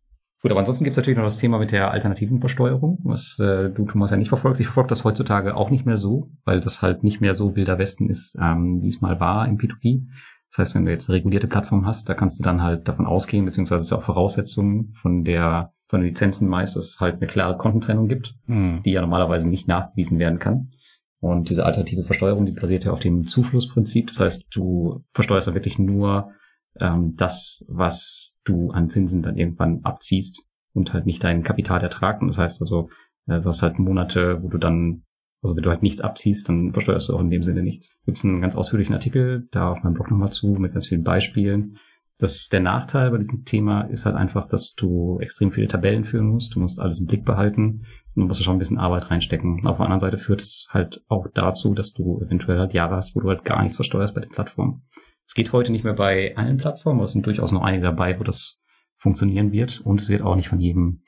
Gut, 0.44 0.50
aber 0.50 0.60
ansonsten 0.60 0.84
gibt 0.84 0.92
es 0.92 0.98
natürlich 0.98 1.16
noch 1.16 1.24
das 1.24 1.38
Thema 1.38 1.58
mit 1.58 1.72
der 1.72 1.90
alternativen 1.90 2.38
Versteuerung, 2.38 2.98
was 3.02 3.38
äh, 3.38 3.70
du, 3.70 3.86
Thomas, 3.86 4.10
ja 4.10 4.18
nicht 4.18 4.28
verfolgst. 4.28 4.60
Ich 4.60 4.66
verfolge 4.66 4.90
das 4.90 5.02
heutzutage 5.02 5.56
auch 5.56 5.70
nicht 5.70 5.86
mehr 5.86 5.96
so, 5.96 6.28
weil 6.44 6.60
das 6.60 6.82
halt 6.82 7.02
nicht 7.02 7.22
mehr 7.22 7.32
so 7.32 7.56
wilder 7.56 7.78
Westen 7.78 8.10
ist, 8.10 8.36
ähm, 8.38 8.82
wie 8.82 8.88
es 8.88 9.00
mal 9.00 9.20
war 9.20 9.48
im 9.48 9.56
P2P. 9.56 10.02
Das 10.50 10.58
heißt, 10.58 10.74
wenn 10.74 10.84
du 10.84 10.90
jetzt 10.90 11.08
eine 11.08 11.16
regulierte 11.16 11.46
Plattform 11.46 11.86
hast, 11.86 12.10
da 12.10 12.12
kannst 12.12 12.40
du 12.40 12.42
dann 12.42 12.62
halt 12.62 12.88
davon 12.88 13.06
ausgehen, 13.06 13.46
beziehungsweise 13.46 13.84
ist 13.84 13.90
ja 13.90 13.96
auch 13.96 14.02
Voraussetzung 14.02 14.90
von 14.90 15.24
der 15.24 15.70
von 15.88 16.00
den 16.00 16.08
Lizenzen 16.08 16.46
meist, 16.46 16.76
dass 16.76 16.90
es 16.90 17.00
halt 17.00 17.14
eine 17.16 17.26
klare 17.26 17.56
Kontentrennung 17.56 18.06
gibt, 18.06 18.34
hm. 18.44 18.82
die 18.84 18.90
ja 18.92 19.00
normalerweise 19.00 19.48
nicht 19.48 19.66
nachgewiesen 19.66 20.18
werden 20.18 20.40
kann. 20.40 20.72
Und 21.20 21.48
diese 21.48 21.64
alternative 21.64 22.04
Versteuerung, 22.04 22.44
die 22.44 22.52
basiert 22.52 22.84
ja 22.84 22.92
auf 22.92 23.00
dem 23.00 23.24
Zuflussprinzip. 23.24 24.08
Das 24.08 24.20
heißt, 24.20 24.44
du 24.50 25.04
versteuerst 25.14 25.48
da 25.48 25.54
wirklich 25.54 25.78
nur 25.78 26.32
ähm, 26.80 27.14
das, 27.16 27.64
was 27.66 28.34
du 28.44 28.70
an 28.70 28.88
Zinsen 28.88 29.22
dann 29.22 29.36
irgendwann 29.36 29.80
abziehst 29.82 30.42
und 30.72 30.92
halt 30.92 31.06
nicht 31.06 31.24
deinen 31.24 31.42
Kapitalertrag. 31.42 32.20
Und 32.20 32.28
das 32.28 32.38
heißt 32.38 32.60
also, 32.60 32.88
äh, 33.26 33.40
du 33.40 33.44
hast 33.46 33.62
halt 33.62 33.78
Monate, 33.78 34.42
wo 34.42 34.48
du 34.48 34.58
dann, 34.58 35.04
also 35.42 35.56
wenn 35.56 35.62
du 35.62 35.70
halt 35.70 35.82
nichts 35.82 36.00
abziehst, 36.00 36.48
dann 36.48 36.72
versteuerst 36.72 37.08
du 37.08 37.14
auch 37.14 37.20
in 37.20 37.30
dem 37.30 37.42
Sinne 37.42 37.62
nichts. 37.62 37.96
Gibt 38.04 38.16
es 38.16 38.24
einen 38.24 38.40
ganz 38.40 38.56
ausführlichen 38.56 38.94
Artikel 38.94 39.48
da 39.50 39.70
auf 39.70 39.82
meinem 39.82 39.94
Blog 39.94 40.10
nochmal 40.10 40.32
zu 40.32 40.48
mit 40.48 40.72
ganz 40.72 40.88
vielen 40.88 41.04
Beispielen. 41.04 41.78
Das 42.18 42.48
der 42.48 42.60
Nachteil 42.60 43.10
bei 43.10 43.18
diesem 43.18 43.44
Thema 43.44 43.82
ist 43.82 44.06
halt 44.06 44.14
einfach, 44.14 44.46
dass 44.46 44.74
du 44.74 45.18
extrem 45.20 45.50
viele 45.50 45.66
Tabellen 45.66 46.04
führen 46.04 46.28
musst. 46.28 46.54
Du 46.54 46.60
musst 46.60 46.80
alles 46.80 47.00
im 47.00 47.06
Blick 47.06 47.24
behalten. 47.24 47.86
Und 48.14 48.22
du 48.22 48.26
musst 48.26 48.44
schon 48.44 48.54
ein 48.54 48.60
bisschen 48.60 48.78
Arbeit 48.78 49.10
reinstecken. 49.10 49.66
Auf 49.66 49.78
der 49.78 49.86
anderen 49.86 50.00
Seite 50.00 50.18
führt 50.18 50.40
es 50.40 50.68
halt 50.70 51.02
auch 51.08 51.26
dazu, 51.34 51.74
dass 51.74 51.92
du 51.92 52.20
eventuell 52.20 52.60
halt 52.60 52.72
Jahre 52.72 52.94
hast, 52.94 53.16
wo 53.16 53.20
du 53.20 53.28
halt 53.28 53.44
gar 53.44 53.62
nichts 53.62 53.76
versteuerst 53.76 54.14
bei 54.14 54.20
den 54.20 54.30
Plattformen. 54.30 54.82
Es 55.26 55.34
geht 55.34 55.52
heute 55.52 55.72
nicht 55.72 55.84
mehr 55.84 55.94
bei 55.94 56.36
allen 56.36 56.56
Plattformen, 56.56 57.01
aber 57.01 57.06
es 57.06 57.12
sind 57.12 57.26
durchaus 57.26 57.52
noch 57.52 57.62
einige 57.62 57.84
dabei, 57.84 58.18
wo 58.18 58.24
das 58.24 58.60
funktionieren 58.98 59.52
wird. 59.52 59.80
Und 59.80 60.01
es 60.01 60.09
wird 60.09 60.22
auch 60.22 60.36
nicht 60.36 60.48
von 60.48 60.60
jedem, 60.60 61.02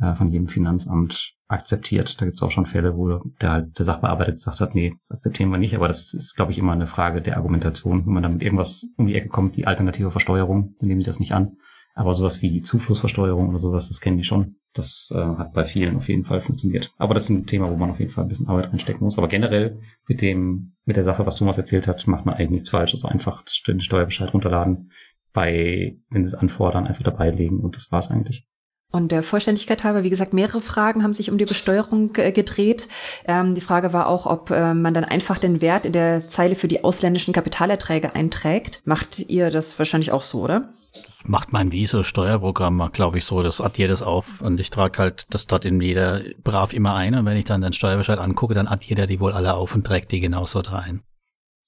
äh, 0.00 0.14
von 0.14 0.30
jedem 0.30 0.48
Finanzamt 0.48 1.34
akzeptiert. 1.48 2.20
Da 2.20 2.26
gibt 2.26 2.36
es 2.36 2.42
auch 2.42 2.50
schon 2.50 2.66
Fälle, 2.66 2.96
wo 2.96 3.18
der, 3.40 3.62
der 3.62 3.84
Sachbearbeiter 3.84 4.32
gesagt 4.32 4.60
hat, 4.60 4.74
nee, 4.74 4.94
das 5.00 5.10
akzeptieren 5.10 5.50
wir 5.50 5.58
nicht. 5.58 5.74
Aber 5.74 5.88
das 5.88 6.14
ist, 6.14 6.36
glaube 6.36 6.52
ich, 6.52 6.58
immer 6.58 6.72
eine 6.72 6.86
Frage 6.86 7.22
der 7.22 7.36
Argumentation, 7.36 8.06
wenn 8.06 8.14
man 8.14 8.22
damit 8.22 8.42
irgendwas 8.42 8.86
um 8.96 9.06
die 9.06 9.14
Ecke 9.14 9.28
kommt, 9.28 9.56
wie 9.56 9.66
alternative 9.66 10.10
Versteuerung, 10.10 10.74
dann 10.78 10.88
nehmen 10.88 11.00
die 11.00 11.06
das 11.06 11.20
nicht 11.20 11.32
an. 11.32 11.56
Aber 11.94 12.14
sowas 12.14 12.40
wie 12.42 12.62
Zuflussversteuerung 12.62 13.48
oder 13.48 13.58
sowas, 13.58 13.88
das 13.88 14.00
kennen 14.00 14.16
die 14.16 14.24
schon. 14.24 14.56
Das 14.72 15.12
äh, 15.14 15.18
hat 15.18 15.52
bei 15.52 15.64
vielen 15.64 15.96
auf 15.96 16.08
jeden 16.08 16.24
Fall 16.24 16.40
funktioniert. 16.40 16.92
Aber 16.96 17.14
das 17.14 17.24
ist 17.24 17.30
ein 17.30 17.46
Thema, 17.46 17.70
wo 17.70 17.76
man 17.76 17.90
auf 17.90 17.98
jeden 17.98 18.10
Fall 18.10 18.24
ein 18.24 18.28
bisschen 18.28 18.48
Arbeit 18.48 18.68
reinstecken 18.68 19.02
muss. 19.02 19.18
Aber 19.18 19.28
generell 19.28 19.80
mit 20.06 20.22
dem, 20.22 20.76
mit 20.84 20.96
der 20.96 21.04
Sache, 21.04 21.26
was 21.26 21.36
Thomas 21.36 21.58
erzählt 21.58 21.88
hat, 21.88 22.06
macht 22.06 22.26
man 22.26 22.36
eigentlich 22.36 22.50
nichts 22.50 22.70
falsch. 22.70 22.94
Also 22.94 23.08
einfach 23.08 23.44
den 23.66 23.80
Steuerbescheid 23.80 24.32
runterladen, 24.32 24.92
bei, 25.32 25.96
wenn 26.10 26.24
sie 26.24 26.28
es 26.28 26.34
anfordern, 26.34 26.86
einfach 26.86 27.02
dabei 27.02 27.30
legen 27.30 27.60
und 27.60 27.76
das 27.76 27.90
war's 27.90 28.10
eigentlich. 28.10 28.46
Und 28.92 29.12
der 29.12 29.22
Vollständigkeit 29.22 29.84
halber, 29.84 30.02
wie 30.02 30.10
gesagt, 30.10 30.32
mehrere 30.32 30.60
Fragen 30.60 31.02
haben 31.02 31.12
sich 31.12 31.30
um 31.30 31.38
die 31.38 31.44
Besteuerung 31.44 32.14
äh, 32.16 32.32
gedreht. 32.32 32.88
Ähm, 33.24 33.54
die 33.54 33.60
Frage 33.60 33.92
war 33.92 34.08
auch, 34.08 34.26
ob 34.26 34.50
äh, 34.50 34.74
man 34.74 34.94
dann 34.94 35.04
einfach 35.04 35.38
den 35.38 35.60
Wert 35.60 35.86
in 35.86 35.92
der 35.92 36.28
Zeile 36.28 36.56
für 36.56 36.66
die 36.66 36.82
ausländischen 36.82 37.32
Kapitalerträge 37.32 38.14
einträgt. 38.14 38.82
Macht 38.84 39.20
ihr 39.20 39.50
das 39.50 39.78
wahrscheinlich 39.78 40.10
auch 40.10 40.24
so, 40.24 40.40
oder? 40.40 40.72
Das 40.92 41.04
macht 41.24 41.52
mein 41.52 41.70
Viso-Steuerprogramm, 41.70 42.90
glaube 42.92 43.18
ich, 43.18 43.24
so. 43.24 43.44
Das 43.44 43.60
addiert 43.60 43.92
es 43.92 44.02
auf. 44.02 44.40
Und 44.40 44.58
ich 44.58 44.70
trage 44.70 44.98
halt 44.98 45.26
das 45.30 45.46
dort 45.46 45.64
in 45.64 45.80
jeder 45.80 46.22
brav 46.42 46.72
immer 46.72 46.94
ein. 46.94 47.14
Und 47.14 47.26
wenn 47.26 47.36
ich 47.36 47.44
dann 47.44 47.60
den 47.60 47.72
Steuerbescheid 47.72 48.18
angucke, 48.18 48.54
dann 48.54 48.66
addiert 48.66 48.98
er 48.98 49.06
die 49.06 49.20
wohl 49.20 49.32
alle 49.32 49.54
auf 49.54 49.72
und 49.74 49.86
trägt 49.86 50.10
die 50.10 50.20
genauso 50.20 50.62
da 50.62 50.80
ein. 50.80 51.02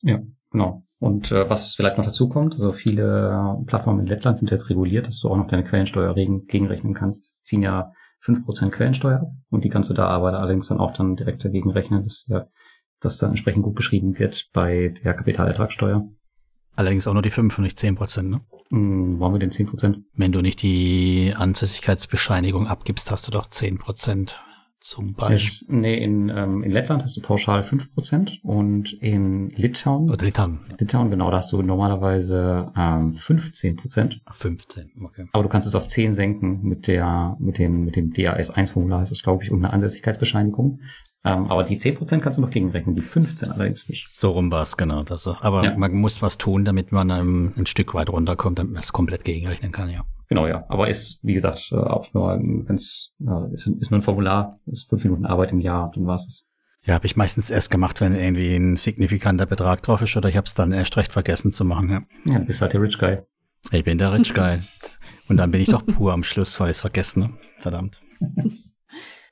Ja, 0.00 0.18
genau. 0.50 0.84
Und 1.02 1.32
äh, 1.32 1.50
was 1.50 1.74
vielleicht 1.74 1.98
noch 1.98 2.04
dazu 2.04 2.28
kommt, 2.28 2.54
also 2.54 2.70
viele 2.70 3.60
Plattformen 3.66 3.98
in 3.98 4.06
Lettland 4.06 4.38
sind 4.38 4.52
jetzt 4.52 4.70
reguliert, 4.70 5.08
dass 5.08 5.18
du 5.18 5.28
auch 5.28 5.36
noch 5.36 5.48
deine 5.48 5.64
Quellensteuer 5.64 6.14
gegenrechnen 6.14 6.94
kannst. 6.94 7.34
Die 7.40 7.42
ziehen 7.42 7.62
ja 7.62 7.92
fünf 8.20 8.44
Prozent 8.44 8.70
Quellensteuer 8.70 9.22
ab 9.22 9.32
und 9.50 9.64
die 9.64 9.68
kannst 9.68 9.90
du 9.90 9.94
da 9.94 10.06
aber 10.06 10.32
allerdings 10.32 10.68
dann 10.68 10.78
auch 10.78 10.92
dann 10.92 11.16
direkt 11.16 11.44
dagegen 11.44 11.72
rechnen, 11.72 12.04
dass, 12.04 12.26
ja, 12.28 12.46
dass 13.00 13.18
da 13.18 13.26
entsprechend 13.26 13.64
gut 13.64 13.74
beschrieben 13.74 14.16
wird 14.20 14.48
bei 14.52 14.94
der 15.02 15.14
Kapitalertragssteuer. 15.14 16.08
Allerdings 16.76 17.08
auch 17.08 17.14
nur 17.14 17.22
die 17.22 17.30
5 17.30 17.58
und 17.58 17.64
nicht 17.64 17.80
10 17.80 17.96
Prozent, 17.96 18.30
ne? 18.30 18.40
Hm, 18.70 19.18
wollen 19.18 19.34
wir 19.34 19.40
den 19.40 19.50
10 19.50 19.66
Prozent? 19.66 20.04
Wenn 20.14 20.30
du 20.30 20.40
nicht 20.40 20.62
die 20.62 21.34
Ansässigkeitsbescheinigung 21.36 22.68
abgibst, 22.68 23.10
hast 23.10 23.26
du 23.26 23.32
doch 23.32 23.46
10 23.46 23.78
Prozent 23.78 24.40
zum 24.82 25.14
Beispiel? 25.14 25.68
nee, 25.74 25.96
in, 25.96 26.28
ähm, 26.28 26.62
in 26.62 26.70
Lettland 26.70 27.02
hast 27.02 27.16
du 27.16 27.20
pauschal 27.20 27.60
5% 27.62 28.40
und 28.42 28.92
in 28.94 29.50
Litauen. 29.50 30.10
Oder 30.10 30.24
Litauen. 30.24 30.60
Litauen, 30.78 31.10
genau, 31.10 31.30
da 31.30 31.38
hast 31.38 31.52
du 31.52 31.62
normalerweise 31.62 32.72
ähm, 32.76 33.12
15%. 33.12 34.20
Ach, 34.24 34.34
15, 34.34 34.92
okay. 35.04 35.26
Aber 35.32 35.42
du 35.42 35.48
kannst 35.48 35.68
es 35.68 35.74
auf 35.74 35.86
10 35.86 36.14
senken 36.14 36.62
mit 36.62 36.86
der, 36.86 37.36
mit 37.38 37.58
dem, 37.58 37.84
mit 37.84 37.96
dem 37.96 38.12
DAS1-Formular 38.12 39.02
ist 39.02 39.12
das, 39.12 39.22
glaube 39.22 39.44
ich, 39.44 39.50
und 39.50 39.64
eine 39.64 39.72
Ansässigkeitsbescheinigung. 39.72 40.80
Ähm, 41.24 41.50
aber 41.50 41.62
die 41.62 41.78
10% 41.78 42.18
kannst 42.18 42.38
du 42.38 42.42
noch 42.42 42.50
gegenrechnen, 42.50 42.96
die 42.96 43.02
15 43.02 43.50
allerdings 43.50 43.88
nicht. 43.88 44.08
So 44.08 44.32
rum 44.32 44.50
war 44.50 44.62
es, 44.62 44.76
genau. 44.76 45.04
Das, 45.04 45.26
aber 45.28 45.64
ja. 45.64 45.76
man 45.76 45.92
muss 45.94 46.20
was 46.20 46.36
tun, 46.36 46.64
damit 46.64 46.90
man 46.90 47.10
ähm, 47.10 47.52
ein 47.56 47.66
Stück 47.66 47.94
weit 47.94 48.10
runterkommt, 48.10 48.58
damit 48.58 48.72
man 48.72 48.82
es 48.82 48.92
komplett 48.92 49.22
gegenrechnen 49.22 49.70
kann, 49.70 49.88
ja. 49.88 50.04
Genau, 50.28 50.48
ja. 50.48 50.64
Aber 50.68 50.88
ist, 50.88 51.20
wie 51.22 51.34
gesagt, 51.34 51.70
äh, 51.70 51.76
auch 51.76 52.12
nur 52.12 52.36
ganz, 52.66 53.12
äh, 53.20 53.54
ist, 53.54 53.68
ist 53.68 53.90
nur 53.90 54.00
ein 54.00 54.02
Formular, 54.02 54.58
ist 54.66 54.88
fünf 54.88 55.04
Minuten 55.04 55.24
Arbeit 55.24 55.52
im 55.52 55.60
Jahr, 55.60 55.92
dann 55.94 56.06
war's 56.06 56.26
es. 56.26 56.46
Ja, 56.84 56.94
habe 56.94 57.06
ich 57.06 57.16
meistens 57.16 57.50
erst 57.50 57.70
gemacht, 57.70 58.00
wenn 58.00 58.16
irgendwie 58.16 58.56
ein 58.56 58.76
signifikanter 58.76 59.46
Betrag 59.46 59.82
drauf 59.82 60.02
ist 60.02 60.16
oder 60.16 60.28
ich 60.28 60.36
habe 60.36 60.46
es 60.46 60.54
dann 60.54 60.72
erst 60.72 60.96
recht 60.96 61.12
vergessen 61.12 61.52
zu 61.52 61.64
machen. 61.64 61.90
Ja, 61.90 62.02
ja 62.24 62.38
du 62.40 62.46
bist 62.46 62.60
halt 62.60 62.72
der 62.72 62.82
Rich 62.82 62.98
Guy. 62.98 63.18
Ich 63.70 63.84
bin 63.84 63.98
der 63.98 64.12
Rich 64.12 64.34
Guy. 64.34 64.62
Und 65.28 65.36
dann 65.36 65.52
bin 65.52 65.60
ich 65.60 65.68
doch 65.68 65.86
pur 65.86 66.12
am 66.12 66.24
Schluss, 66.24 66.58
weil 66.58 66.70
ich 66.70 66.76
es 66.76 66.80
vergessen. 66.80 67.20
Ne? 67.20 67.30
Verdammt. 67.60 68.00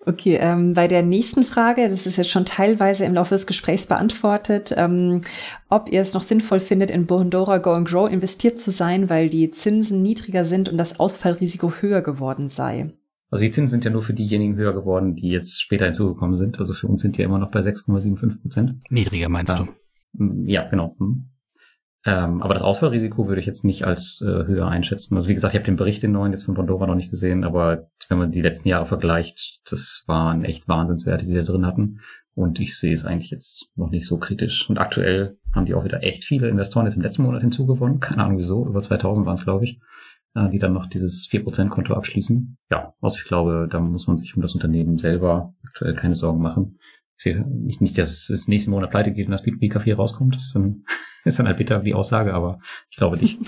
Okay, 0.07 0.39
ähm, 0.41 0.73
bei 0.73 0.89
der 0.89 1.03
nächsten 1.03 1.45
Frage, 1.45 1.91
das 1.91 2.07
ist 2.07 2.17
jetzt 2.17 2.31
schon 2.31 2.47
teilweise 2.47 3.05
im 3.05 3.13
Laufe 3.13 3.35
des 3.35 3.47
Gesprächs 3.47 3.87
beantwortet, 3.87 4.73
ähm, 4.75 5.21
ob 5.69 5.93
ihr 5.93 6.01
es 6.01 6.15
noch 6.15 6.23
sinnvoll 6.23 6.59
findet, 6.61 6.91
in 6.91 7.05
Bondora 7.05 7.59
Go 7.59 7.73
and 7.73 7.87
Grow 7.87 8.11
investiert 8.11 8.59
zu 8.59 8.71
sein, 8.71 9.11
weil 9.11 9.29
die 9.29 9.51
Zinsen 9.51 10.01
niedriger 10.01 10.47
sind 10.47 10.71
und 10.71 10.79
das 10.79 10.99
Ausfallrisiko 10.99 11.75
höher 11.81 12.01
geworden 12.01 12.49
sei. 12.49 12.95
Also 13.31 13.45
die 13.45 13.51
Zinsen 13.51 13.69
sind 13.69 13.85
ja 13.85 13.91
nur 13.91 14.03
für 14.03 14.15
diejenigen 14.15 14.57
höher 14.57 14.73
geworden, 14.73 15.17
die 15.17 15.29
jetzt 15.29 15.61
später 15.61 15.85
hinzugekommen 15.85 16.37
sind. 16.37 16.59
Also 16.59 16.73
für 16.73 16.89
uns 16.89 17.03
sind 17.03 17.17
die 17.17 17.21
ja 17.21 17.29
immer 17.29 17.39
noch 17.39 17.51
bei 17.51 17.61
6,75 17.61 18.41
Prozent. 18.41 18.75
Niedriger 18.89 19.29
meinst 19.29 19.53
ja. 19.53 19.69
du? 20.17 20.25
Ja, 20.47 20.69
genau. 20.69 20.97
Hm. 20.99 21.30
Ähm, 22.07 22.43
aber 22.43 22.55
das 22.55 22.63
Ausfallrisiko 22.63 23.29
würde 23.29 23.41
ich 23.41 23.47
jetzt 23.47 23.65
nicht 23.65 23.85
als 23.85 24.23
äh, 24.23 24.27
höher 24.47 24.69
einschätzen. 24.69 25.17
Also 25.17 25.29
wie 25.29 25.35
gesagt, 25.35 25.53
ich 25.53 25.59
habe 25.59 25.67
den 25.67 25.77
Bericht 25.77 26.03
den 26.03 26.13
neuen 26.13 26.33
jetzt 26.33 26.45
von 26.45 26.55
Bondora 26.55 26.87
noch 26.87 26.95
nicht 26.95 27.11
gesehen, 27.11 27.45
aber 27.45 27.91
wenn 28.09 28.19
man 28.19 28.31
die 28.31 28.41
letzten 28.41 28.69
Jahre 28.69 28.87
vergleicht, 28.87 29.61
das 29.71 30.05
waren 30.07 30.45
echt 30.45 30.67
Wahnsinnswerte, 30.67 31.27
die 31.27 31.35
da 31.35 31.43
drin 31.43 31.67
hatten. 31.67 32.01
Und 32.35 32.59
ich 32.59 32.79
sehe 32.79 32.93
es 32.93 33.05
eigentlich 33.05 33.31
jetzt 33.31 33.71
noch 33.75 33.91
nicht 33.91 34.07
so 34.07 34.17
kritisch. 34.17 34.71
Und 34.71 34.79
aktuell 34.79 35.37
haben 35.55 35.67
die 35.67 35.75
auch 35.75 35.85
wieder 35.85 36.03
echt 36.03 36.25
viele 36.25 36.49
Investoren 36.49 36.87
jetzt 36.87 36.97
im 36.97 37.03
letzten 37.03 37.23
Monat 37.23 37.43
hinzugewonnen. 37.43 38.01
Keine 38.01 38.25
Ahnung 38.25 38.39
wieso. 38.39 38.67
Über 38.67 38.81
2000 38.81 39.27
waren 39.27 39.35
es, 39.35 39.45
glaube 39.45 39.65
ich, 39.65 39.79
äh, 40.35 40.49
die 40.49 40.59
dann 40.59 40.73
noch 40.73 40.87
dieses 40.87 41.29
4%-Konto 41.31 41.93
abschließen. 41.93 42.57
Ja, 42.71 42.95
also 43.03 43.17
ich 43.19 43.25
glaube, 43.25 43.69
da 43.71 43.79
muss 43.81 44.07
man 44.07 44.17
sich 44.17 44.35
um 44.37 44.43
das 44.43 44.55
Unternehmen 44.55 44.97
selber 44.97 45.55
aktuell 45.67 45.95
keine 45.95 46.15
Sorgen 46.15 46.41
machen. 46.41 46.79
Ich 47.19 47.25
sehe 47.25 47.45
nicht, 47.47 47.99
dass 47.99 48.31
es 48.31 48.49
nächsten 48.49 48.71
Monat 48.71 48.91
pleite 48.91 49.13
geht 49.13 49.27
und 49.27 49.33
das 49.33 49.45
B2B-Café 49.45 49.95
rauskommt. 49.95 50.37
Das 50.37 50.47
ist 50.47 50.55
dann 50.55 50.85
ist 51.25 51.39
dann 51.39 51.47
halt 51.47 51.57
bitter 51.57 51.81
die 51.81 51.95
Aussage, 51.95 52.35
aber 52.35 52.61
ich 52.91 52.97
glaube 52.97 53.17
nicht. 53.17 53.39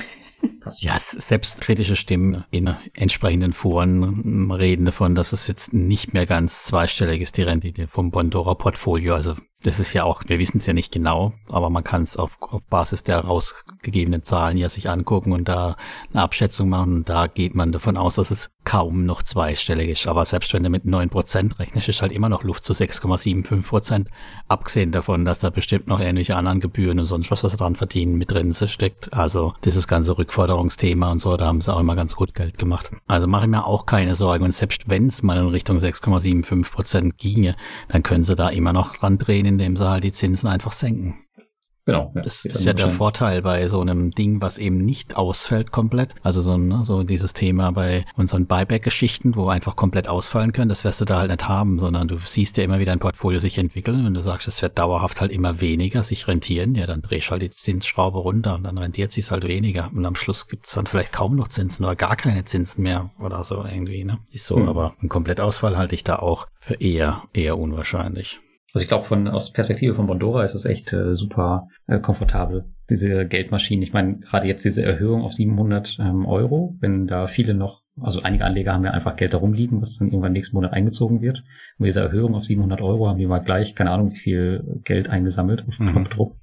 Passt. 0.61 0.83
Ja, 0.83 0.97
selbstkritische 0.99 1.97
Stimmen 1.97 2.45
in 2.51 2.73
entsprechenden 2.95 3.53
Foren 3.53 4.51
reden 4.53 4.85
davon, 4.85 5.17
dass 5.17 5.33
es 5.33 5.49
jetzt 5.49 5.75
nicht 5.75 6.15
mehr 6.15 6.25
ganz 6.25 6.65
zweistellig 6.65 7.21
ist, 7.21 7.37
die 7.37 7.43
Rendite 7.43 7.89
vom 7.89 8.13
Bondora 8.13 8.55
Portfolio. 8.55 9.15
Also 9.15 9.35
das 9.63 9.79
ist 9.79 9.93
ja 9.93 10.03
auch, 10.03 10.23
wir 10.27 10.39
wissen 10.39 10.59
es 10.59 10.67
ja 10.67 10.73
nicht 10.73 10.93
genau, 10.93 11.35
aber 11.49 11.71
man 11.71 11.85
kann 11.85 12.03
es 12.03 12.17
auf, 12.17 12.37
auf 12.41 12.63
Basis 12.65 13.05
der 13.05 13.19
rausgegebenen 13.19 14.23
Zahlen 14.23 14.57
ja 14.57 14.69
sich 14.69 14.89
angucken 14.89 15.33
und 15.33 15.49
da 15.49 15.77
eine 16.13 16.23
Abschätzung 16.23 16.69
machen. 16.69 16.97
Und 16.97 17.09
da 17.09 17.29
geht 17.29 17.55
man 17.55 17.71
davon 17.71 17.97
aus, 17.97 18.17
dass 18.17 18.33
es 18.33 18.51
kaum 18.65 19.05
noch 19.05 19.23
zweistellig 19.23 19.89
ist. 19.89 20.07
Aber 20.07 20.25
selbst 20.25 20.53
wenn 20.53 20.65
du 20.65 20.71
mit 20.71 20.85
neun 20.85 21.11
Prozent 21.11 21.59
rechnest, 21.61 21.89
ist 21.89 22.03
halt 22.03 22.13
immer 22.13 22.29
noch 22.29 22.43
Luft 22.43 22.65
zu 22.65 22.73
6,75 22.73 23.63
Prozent. 23.63 24.09
Abgesehen 24.49 24.91
davon, 24.91 25.25
dass 25.25 25.39
da 25.39 25.51
bestimmt 25.51 25.87
noch 25.87 26.01
ähnliche 26.01 26.35
anderen 26.35 26.61
Gebühren 26.61 26.99
und 26.99 27.07
sonst 27.07 27.31
was, 27.31 27.45
was 27.45 27.57
dran 27.63 27.77
verdienen, 27.77 28.19
mit 28.19 28.31
drin 28.31 28.53
steckt. 28.53 29.13
Also 29.13 29.55
dieses 29.65 29.89
ganze 29.89 30.19
Rückforderungsthema 30.19 31.11
und 31.11 31.21
so, 31.21 31.37
da 31.37 31.47
haben 31.47 31.61
sie 31.61 31.73
auch 31.73 31.81
immer 31.81 31.97
ganz 31.97 32.17
gut 32.17 32.35
Geld 32.35 32.59
gemacht. 32.59 32.91
Also 33.07 33.27
mache 33.27 33.45
ich 33.45 33.51
mir 33.51 33.67
auch 33.67 33.87
keine 33.87 34.15
Sorgen. 34.15 34.45
Und 34.45 34.53
selbst 34.53 34.89
wenn 34.89 35.07
es 35.07 35.23
mal 35.23 35.39
in 35.39 35.49
Richtung 35.49 35.79
6,75 35.79 36.71
Prozent 36.71 37.19
ginge, 37.19 37.57
dann 37.89 38.03
können 38.03 38.25
sie 38.25 38.37
da 38.37 38.49
immer 38.49 38.73
noch 38.73 38.97
dran 38.97 39.19
drehen 39.19 39.47
indem 39.47 39.77
sie 39.77 39.89
halt 39.89 40.05
die 40.05 40.13
Zinsen 40.13 40.49
einfach 40.49 40.73
senken. 40.73 41.22
Genau. 41.85 42.13
Ja, 42.15 42.23
das 42.23 42.45
ist 42.45 42.65
ja 42.65 42.73
der 42.75 42.89
Vorteil 42.89 43.43
bei 43.43 43.67
so 43.69 43.81
einem 43.81 44.13
Ding, 44.13 44.41
was 44.41 44.59
eben 44.59 44.79
nicht 44.79 45.17
ausfällt 45.17 45.73
komplett. 45.73 46.15
Also 46.23 46.41
so, 46.41 46.57
ne, 46.57 46.85
so 46.85 47.03
dieses 47.03 47.33
Thema 47.33 47.73
bei 47.73 48.05
unseren 48.17 48.47
Buyback-Geschichten, 48.47 49.35
wo 49.35 49.49
einfach 49.49 49.75
komplett 49.75 50.07
ausfallen 50.07 50.53
können, 50.53 50.69
das 50.69 50.85
wirst 50.85 51.01
du 51.01 51.05
da 51.05 51.19
halt 51.19 51.31
nicht 51.31 51.49
haben, 51.49 51.81
sondern 51.81 52.07
du 52.07 52.19
siehst 52.25 52.57
ja 52.57 52.65
immer, 52.65 52.79
wie 52.79 52.85
dein 52.85 53.01
Portfolio 53.01 53.41
sich 53.41 53.59
entwickeln 53.59 54.07
und 54.07 54.15
du 54.15 54.21
sagst, 54.21 54.47
es 54.47 54.63
wird 54.63 54.79
dauerhaft 54.79 55.21
halt 55.21 55.33
immer 55.33 55.61
weniger 55.61 56.05
sich 56.05 56.29
rentieren, 56.29 56.77
ja, 56.77 56.87
dann 56.87 57.03
drehst 57.03 57.29
du 57.29 57.31
halt 57.33 57.43
die 57.43 57.51
Zinsschraube 57.51 58.19
runter 58.19 58.55
und 58.55 58.63
dann 58.63 58.79
rentiert 58.79 59.11
sich 59.11 59.29
halt 59.33 59.47
weniger. 59.47 59.91
Und 59.93 60.07
am 60.07 60.15
Schluss 60.15 60.47
gibt's 60.47 60.75
dann 60.75 60.87
vielleicht 60.87 61.13
kaum 61.13 61.35
noch 61.35 61.49
Zinsen 61.49 61.85
oder 61.85 61.97
gar 61.97 62.15
keine 62.15 62.45
Zinsen 62.45 62.85
mehr 62.85 63.11
oder 63.19 63.43
so 63.43 63.65
irgendwie, 63.65 64.05
ne? 64.05 64.19
Ist 64.31 64.47
so, 64.47 64.57
hm. 64.57 64.69
aber 64.69 64.95
ein 65.03 65.09
Komplettausfall 65.09 65.77
halte 65.77 65.97
ich 65.97 66.05
da 66.05 66.17
auch 66.17 66.47
für 66.61 66.75
eher, 66.75 67.25
eher 67.33 67.59
unwahrscheinlich. 67.59 68.41
Also 68.75 68.85
ich 68.85 68.89
glaube, 68.89 69.05
von 69.05 69.29
aus 69.29 69.53
Perspektive 69.53 69.95
von 69.95 70.07
Bondora 70.07 70.45
ist 70.45 70.55
es 70.55 70.65
echt 70.65 70.93
äh, 70.93 71.15
super 71.15 71.69
äh, 71.87 71.99
komfortabel, 71.99 72.65
diese 72.89 73.27
Geldmaschinen. 73.27 73.83
Ich 73.83 73.93
meine, 73.93 74.19
gerade 74.21 74.47
jetzt 74.47 74.65
diese 74.65 74.83
Erhöhung 74.83 75.23
auf 75.23 75.35
700 75.35 75.99
ähm, 76.01 76.25
Euro, 76.25 76.77
wenn 76.81 77.07
da 77.07 77.27
viele 77.27 77.53
noch, 77.53 77.83
also 78.01 78.23
einige 78.23 78.47
Anleger 78.47 78.73
haben 78.73 78.85
ja 78.85 78.93
einfach 78.93 79.17
Geld 79.17 79.35
da 79.35 79.39
rumliegen, 79.39 79.83
was 79.83 79.99
dann 79.99 80.09
irgendwann 80.09 80.33
nächsten 80.33 80.57
Monat 80.57 80.73
eingezogen 80.73 81.21
wird. 81.21 81.41
Und 81.41 81.81
mit 81.81 81.89
dieser 81.89 82.05
Erhöhung 82.05 82.35
auf 82.35 82.45
700 82.45 82.81
Euro 82.81 83.09
haben 83.09 83.19
die 83.19 83.27
mal 83.27 83.41
gleich, 83.41 83.75
keine 83.75 83.91
Ahnung, 83.91 84.13
wie 84.13 84.19
viel 84.19 84.81
Geld 84.85 85.11
eingesammelt 85.11 85.67
auf 85.69 85.79
mhm. 85.79 85.91
Knopfdruck. 85.93 86.37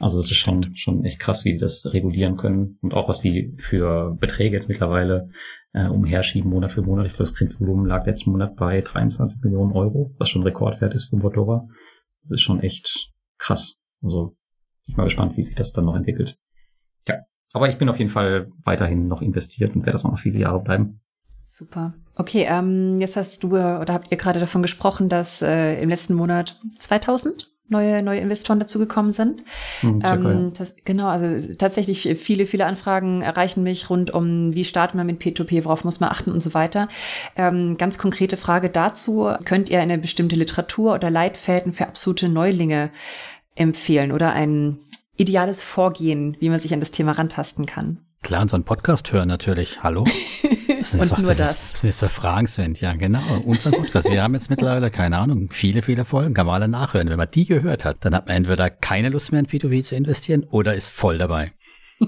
Also 0.00 0.16
das 0.16 0.30
ist 0.30 0.38
schon, 0.38 0.74
schon 0.76 1.04
echt 1.04 1.20
krass, 1.20 1.44
wie 1.44 1.52
die 1.52 1.58
das 1.58 1.92
regulieren 1.92 2.38
können. 2.38 2.78
Und 2.80 2.94
auch 2.94 3.06
was 3.06 3.20
die 3.20 3.54
für 3.58 4.16
Beträge 4.18 4.56
jetzt 4.56 4.68
mittlerweile 4.68 5.28
äh, 5.74 5.88
umherschieben, 5.88 6.50
Monat 6.50 6.72
für 6.72 6.80
Monat. 6.80 7.06
Ich 7.06 7.12
glaube, 7.12 7.24
das 7.28 7.34
Kreditvolumen 7.34 7.84
lag 7.84 8.06
letzten 8.06 8.30
Monat 8.30 8.56
bei 8.56 8.80
23 8.80 9.42
Millionen 9.42 9.72
Euro, 9.72 10.14
was 10.16 10.30
schon 10.30 10.42
Rekordwert 10.42 10.94
ist 10.94 11.10
für 11.10 11.16
Motorrad. 11.16 11.68
Das 12.22 12.36
ist 12.36 12.40
schon 12.40 12.60
echt 12.60 13.12
krass. 13.36 13.78
Also 14.02 14.36
ich 14.86 14.94
bin 14.94 15.02
mal 15.02 15.04
gespannt, 15.04 15.36
wie 15.36 15.42
sich 15.42 15.54
das 15.54 15.72
dann 15.72 15.84
noch 15.84 15.94
entwickelt. 15.94 16.38
Ja, 17.06 17.16
aber 17.52 17.68
ich 17.68 17.76
bin 17.76 17.90
auf 17.90 17.98
jeden 17.98 18.10
Fall 18.10 18.50
weiterhin 18.64 19.06
noch 19.06 19.20
investiert 19.20 19.76
und 19.76 19.82
werde 19.82 19.92
das 19.92 20.04
noch 20.04 20.18
viele 20.18 20.38
Jahre 20.38 20.62
bleiben. 20.62 21.02
Super. 21.50 21.92
Okay, 22.14 22.46
ähm, 22.48 22.98
jetzt 23.00 23.16
hast 23.16 23.42
du 23.42 23.48
oder 23.48 23.92
habt 23.92 24.10
ihr 24.10 24.16
gerade 24.16 24.40
davon 24.40 24.62
gesprochen, 24.62 25.10
dass 25.10 25.42
äh, 25.42 25.82
im 25.82 25.90
letzten 25.90 26.14
Monat 26.14 26.58
2000 26.78 27.50
neue, 27.70 28.02
neue 28.02 28.20
Investoren 28.20 28.58
dazugekommen 28.58 29.12
sind. 29.12 29.42
Mhm, 29.82 29.98
ähm, 30.04 30.52
das, 30.56 30.74
genau, 30.84 31.08
also 31.08 31.54
tatsächlich 31.54 32.08
viele, 32.20 32.46
viele 32.46 32.66
Anfragen 32.66 33.22
erreichen 33.22 33.62
mich 33.62 33.88
rund 33.88 34.12
um, 34.12 34.54
wie 34.54 34.64
startet 34.64 34.96
man 34.96 35.06
mit 35.06 35.20
P2P, 35.20 35.64
worauf 35.64 35.84
muss 35.84 36.00
man 36.00 36.10
achten 36.10 36.32
und 36.32 36.42
so 36.42 36.54
weiter. 36.54 36.88
Ähm, 37.36 37.76
ganz 37.78 37.98
konkrete 37.98 38.36
Frage 38.36 38.68
dazu, 38.68 39.30
könnt 39.44 39.70
ihr 39.70 39.80
eine 39.80 39.98
bestimmte 39.98 40.36
Literatur 40.36 40.94
oder 40.94 41.10
Leitfäden 41.10 41.72
für 41.72 41.86
absolute 41.86 42.28
Neulinge 42.28 42.90
empfehlen 43.54 44.12
oder 44.12 44.32
ein 44.32 44.78
ideales 45.16 45.60
Vorgehen, 45.60 46.36
wie 46.40 46.48
man 46.48 46.58
sich 46.58 46.72
an 46.74 46.80
das 46.80 46.90
Thema 46.90 47.12
rantasten 47.12 47.66
kann? 47.66 47.98
Klar, 48.22 48.42
unseren 48.42 48.64
Podcast 48.64 49.12
hören 49.12 49.28
natürlich. 49.28 49.82
Hallo. 49.82 50.04
Was 50.78 50.94
und 50.94 51.18
nur 51.18 51.30
das. 51.30 51.72
Was 51.72 51.80
sind 51.80 51.88
das 51.90 51.98
für 52.00 52.08
Fragen, 52.08 52.46
Sven? 52.46 52.74
Ja, 52.74 52.92
genau. 52.94 53.22
Unser 53.44 53.70
Podcast. 53.70 54.10
Wir 54.10 54.22
haben 54.22 54.34
jetzt 54.34 54.50
mittlerweile, 54.50 54.90
keine 54.90 55.18
Ahnung, 55.18 55.48
viele, 55.50 55.82
viele 55.82 56.04
Folgen. 56.04 56.34
Kann 56.34 56.46
man 56.46 56.56
alle 56.56 56.68
nachhören. 56.68 57.08
Wenn 57.08 57.16
man 57.16 57.30
die 57.30 57.46
gehört 57.46 57.84
hat, 57.84 58.04
dann 58.04 58.14
hat 58.14 58.26
man 58.28 58.36
entweder 58.36 58.68
keine 58.70 59.08
Lust 59.08 59.32
mehr 59.32 59.40
in 59.40 59.46
P2P 59.46 59.82
zu 59.82 59.96
investieren 59.96 60.44
oder 60.44 60.74
ist 60.74 60.90
voll 60.90 61.16
dabei. 61.18 61.52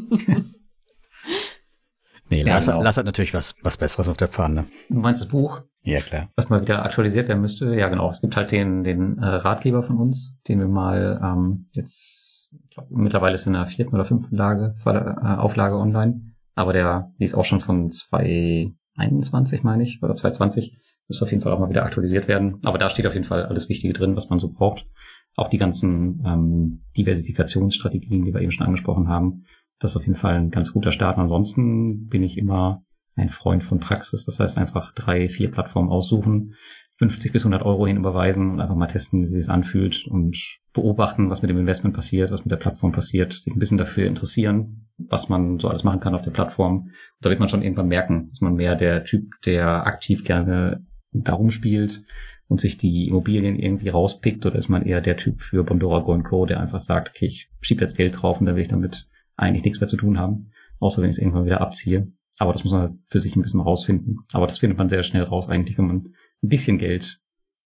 nee, 2.29 2.41
ja, 2.41 2.47
Lars, 2.47 2.67
genau. 2.67 2.83
Lars 2.83 2.99
hat 2.99 3.07
natürlich 3.07 3.35
was, 3.35 3.57
was 3.63 3.79
Besseres 3.79 4.09
auf 4.09 4.17
der 4.19 4.29
Pfanne. 4.29 4.67
Du 4.91 5.01
meinst 5.01 5.23
das 5.23 5.29
Buch? 5.29 5.63
Ja, 5.83 6.01
klar. 6.01 6.29
Was 6.37 6.51
mal 6.51 6.61
wieder 6.61 6.85
aktualisiert 6.85 7.29
werden 7.29 7.41
müsste. 7.41 7.75
Ja, 7.75 7.89
genau. 7.89 8.11
Es 8.11 8.21
gibt 8.21 8.37
halt 8.37 8.53
den, 8.53 8.85
den 8.85 9.19
äh, 9.19 9.27
Ratgeber 9.27 9.83
von 9.83 9.97
uns, 9.97 10.39
den 10.47 10.61
wir 10.61 10.69
mal 10.69 11.21
ähm, 11.23 11.69
jetzt 11.75 12.22
ich 12.65 12.71
glaube, 12.71 12.89
mittlerweile 12.91 13.35
ist 13.35 13.47
in 13.47 13.53
der 13.53 13.67
vierten 13.67 13.95
oder 13.95 14.05
fünften 14.05 14.37
Lage, 14.37 14.75
äh, 14.85 15.37
Auflage 15.37 15.77
online. 15.77 16.33
Aber 16.55 16.73
der, 16.73 17.13
die 17.19 17.25
ist 17.25 17.35
auch 17.35 17.45
schon 17.45 17.61
von 17.61 17.91
2021, 17.91 19.63
meine 19.63 19.83
ich, 19.83 20.03
oder 20.03 20.15
2020. 20.15 20.79
Muss 21.09 21.23
auf 21.23 21.31
jeden 21.31 21.43
Fall 21.43 21.53
auch 21.53 21.59
mal 21.59 21.71
wieder 21.71 21.85
aktualisiert 21.85 22.29
werden. 22.29 22.59
Aber 22.65 22.79
da 22.79 22.89
steht 22.89 23.07
auf 23.07 23.15
jeden 23.15 23.27
Fall 23.27 23.45
alles 23.45 23.69
Wichtige 23.69 23.93
drin, 23.93 24.17
was 24.17 24.31
man 24.31 24.39
so 24.39 24.49
braucht. 24.49 24.87
Auch 25.35 25.49
die 25.49 25.59
ganzen 25.59 26.23
ähm, 26.25 26.85
Diversifikationsstrategien, 26.97 28.25
die 28.25 28.33
wir 28.33 28.41
eben 28.41 28.53
schon 28.53 28.67
angesprochen 28.67 29.09
haben. 29.09 29.45
Das 29.79 29.93
ist 29.93 29.97
auf 29.97 30.07
jeden 30.07 30.19
Fall 30.19 30.35
ein 30.35 30.51
ganz 30.51 30.73
guter 30.73 30.93
Start. 30.93 31.19
ansonsten 31.19 32.07
bin 32.07 32.23
ich 32.23 32.39
immer 32.39 32.85
ein 33.17 33.29
Freund 33.29 33.65
von 33.65 33.81
Praxis. 33.81 34.25
Das 34.25 34.39
heißt 34.39 34.59
einfach 34.59 34.93
drei, 34.95 35.29
vier 35.29 35.51
Plattformen 35.51 35.91
aussuchen, 35.91 36.55
50 36.97 37.33
bis 37.33 37.43
100 37.43 37.63
Euro 37.63 37.87
hinüberweisen 37.87 38.51
und 38.51 38.61
einfach 38.61 38.75
mal 38.75 38.87
testen, 38.87 39.33
wie 39.33 39.39
es 39.39 39.49
anfühlt 39.49 40.07
und 40.07 40.37
beobachten, 40.73 41.31
was 41.31 41.43
mit 41.43 41.51
dem 41.51 41.59
Investment 41.59 41.95
passiert, 41.95 42.31
was 42.31 42.45
mit 42.45 42.53
der 42.53 42.57
Plattform 42.57 42.93
passiert, 42.93 43.33
sich 43.33 43.55
ein 43.55 43.59
bisschen 43.59 43.79
dafür 43.79 44.07
interessieren, 44.07 44.89
was 44.99 45.29
man 45.29 45.59
so 45.59 45.69
alles 45.69 45.85
machen 45.85 46.01
kann 46.01 46.15
auf 46.15 46.23
der 46.23 46.31
Plattform. 46.31 46.91
Da 47.21 47.31
wird 47.31 47.41
man 47.41 47.49
schon 47.49 47.63
irgendwann 47.63 47.89
merken, 47.89 48.29
dass 48.31 48.41
man 48.41 48.55
mehr 48.55 48.77
der 48.77 49.05
Typ, 49.05 49.33
der 49.45 49.87
aktiv 49.87 50.25
gerne 50.25 50.85
darum 51.13 51.51
spielt 51.51 52.03
und 52.49 52.61
sich 52.61 52.79
die 52.79 53.09
Immobilien 53.09 53.59
irgendwie 53.59 53.89
rauspickt 53.89 54.45
oder 54.47 54.57
ist 54.57 54.69
man 54.69 54.83
eher 54.83 55.01
der 55.01 55.17
Typ 55.17 55.41
für 55.41 55.65
Bondora 55.65 56.01
Go 56.01 56.19
Co., 56.23 56.47
der 56.47 56.61
einfach 56.61 56.81
sagt, 56.81 57.11
okay, 57.11 57.27
ich 57.27 57.51
schiebe 57.61 57.83
jetzt 57.83 57.97
Geld 57.97 58.21
drauf 58.21 58.41
und 58.41 58.47
dann 58.47 58.57
will 58.57 58.63
ich 58.63 58.69
damit 58.69 59.09
eigentlich 59.37 59.65
nichts 59.65 59.81
mehr 59.81 59.89
zu 59.89 59.97
tun 59.97 60.19
haben, 60.19 60.51
außer 60.79 61.03
wenn 61.03 61.11
ich 61.11 61.17
es 61.17 61.23
irgendwann 61.23 61.47
wieder 61.47 61.61
abziehe. 61.61 62.13
Aber 62.39 62.53
das 62.53 62.65
muss 62.65 62.73
man 62.73 63.01
für 63.07 63.21
sich 63.21 63.37
ein 63.37 63.43
bisschen 63.43 63.61
rausfinden. 63.61 64.21
Aber 64.33 64.47
das 64.47 64.59
findet 64.59 64.79
man 64.79 64.89
sehr 64.89 65.03
schnell 65.03 65.23
raus 65.23 65.49
eigentlich, 65.49 65.77
wenn 65.79 65.87
man 65.87 66.15
ein 66.43 66.49
bisschen 66.49 66.79
Geld 66.79 67.21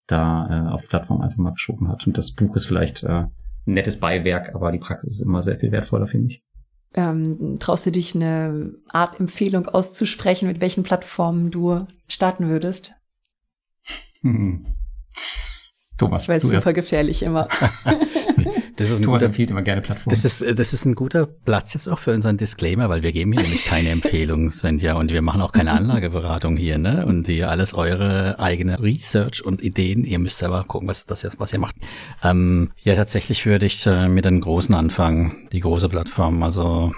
da 0.07 0.69
äh, 0.69 0.73
auf 0.73 0.83
die 0.83 0.87
Plattform 0.87 1.21
einfach 1.21 1.39
mal 1.39 1.53
geschoben 1.53 1.89
hat. 1.89 2.07
Und 2.07 2.17
das 2.17 2.33
Buch 2.33 2.55
ist 2.57 2.67
vielleicht 2.67 3.03
äh, 3.03 3.09
ein 3.09 3.33
nettes 3.67 3.99
Beiwerk, 3.99 4.55
aber 4.55 4.71
die 4.73 4.79
Praxis 4.79 5.17
ist 5.17 5.21
immer 5.21 5.43
sehr 5.43 5.59
viel 5.59 5.73
wertvoller, 5.73 6.07
finde 6.07 6.35
ich. 6.35 6.43
Ähm, 6.95 7.59
traust 7.59 7.85
du 7.87 7.91
dich 7.91 8.15
eine 8.15 8.75
Art 8.89 9.21
Empfehlung 9.21 9.67
auszusprechen, 9.67 10.49
mit 10.49 10.61
welchen 10.61 10.83
Plattformen 10.83 11.51
du 11.51 11.87
starten 12.09 12.49
würdest? 12.49 12.95
Hm. 14.23 14.67
Thomas. 15.99 16.23
Ich 16.23 16.29
weiß, 16.29 16.43
super 16.43 16.73
gefährlich 16.73 17.23
immer. 17.23 17.49
das 18.77 18.91
ist 18.91 18.97
ein 18.99 19.03
Thomas 19.03 19.21
guter, 19.21 19.27
empfiehlt 19.27 19.51
immer 19.51 19.63
gerne 19.63 19.81
Plattformen. 19.81 20.15
Das 20.15 20.25
ist, 20.25 20.59
das 20.59 20.73
ist 20.73 20.85
ein 20.85 20.95
guter 20.95 21.27
Platz 21.27 21.75
jetzt 21.75 21.89
auch 21.89 21.99
für 21.99 22.13
unseren 22.13 22.37
Disclaimer, 22.37 22.89
weil 22.89 23.03
wir 23.03 23.13
geben 23.13 23.33
hier 23.33 23.43
nämlich 23.43 23.65
keine 23.65 23.91
Empfehlung, 23.91 24.51
Svenja, 24.51 24.95
und 24.95 25.13
wir 25.13 25.23
machen 25.23 25.41
auch 25.41 25.53
keine 25.53 25.73
Anlageberatung 25.73 26.57
hier, 26.57 26.79
ne? 26.79 27.07
Und 27.07 27.27
hier 27.27 27.51
alles 27.51 27.75
eure 27.75 28.39
eigene 28.39 28.81
Research 28.81 29.45
und 29.45 29.63
Ideen. 29.63 30.05
Ihr 30.05 30.19
müsst 30.19 30.39
selber 30.39 30.65
gucken, 30.65 30.89
was, 30.89 31.07
das 31.07 31.27
was 31.39 31.53
ihr 31.53 31.59
macht. 31.59 31.77
Ähm, 32.23 32.71
ja, 32.83 32.95
tatsächlich 32.95 33.47
würde 33.47 33.67
ich 33.67 33.87
äh, 33.87 34.09
mit 34.09 34.25
den 34.25 34.41
großen 34.41 34.75
anfangen, 34.75 35.49
die 35.53 35.61
große 35.61 35.89
Plattform. 35.89 36.43
Also 36.43 36.93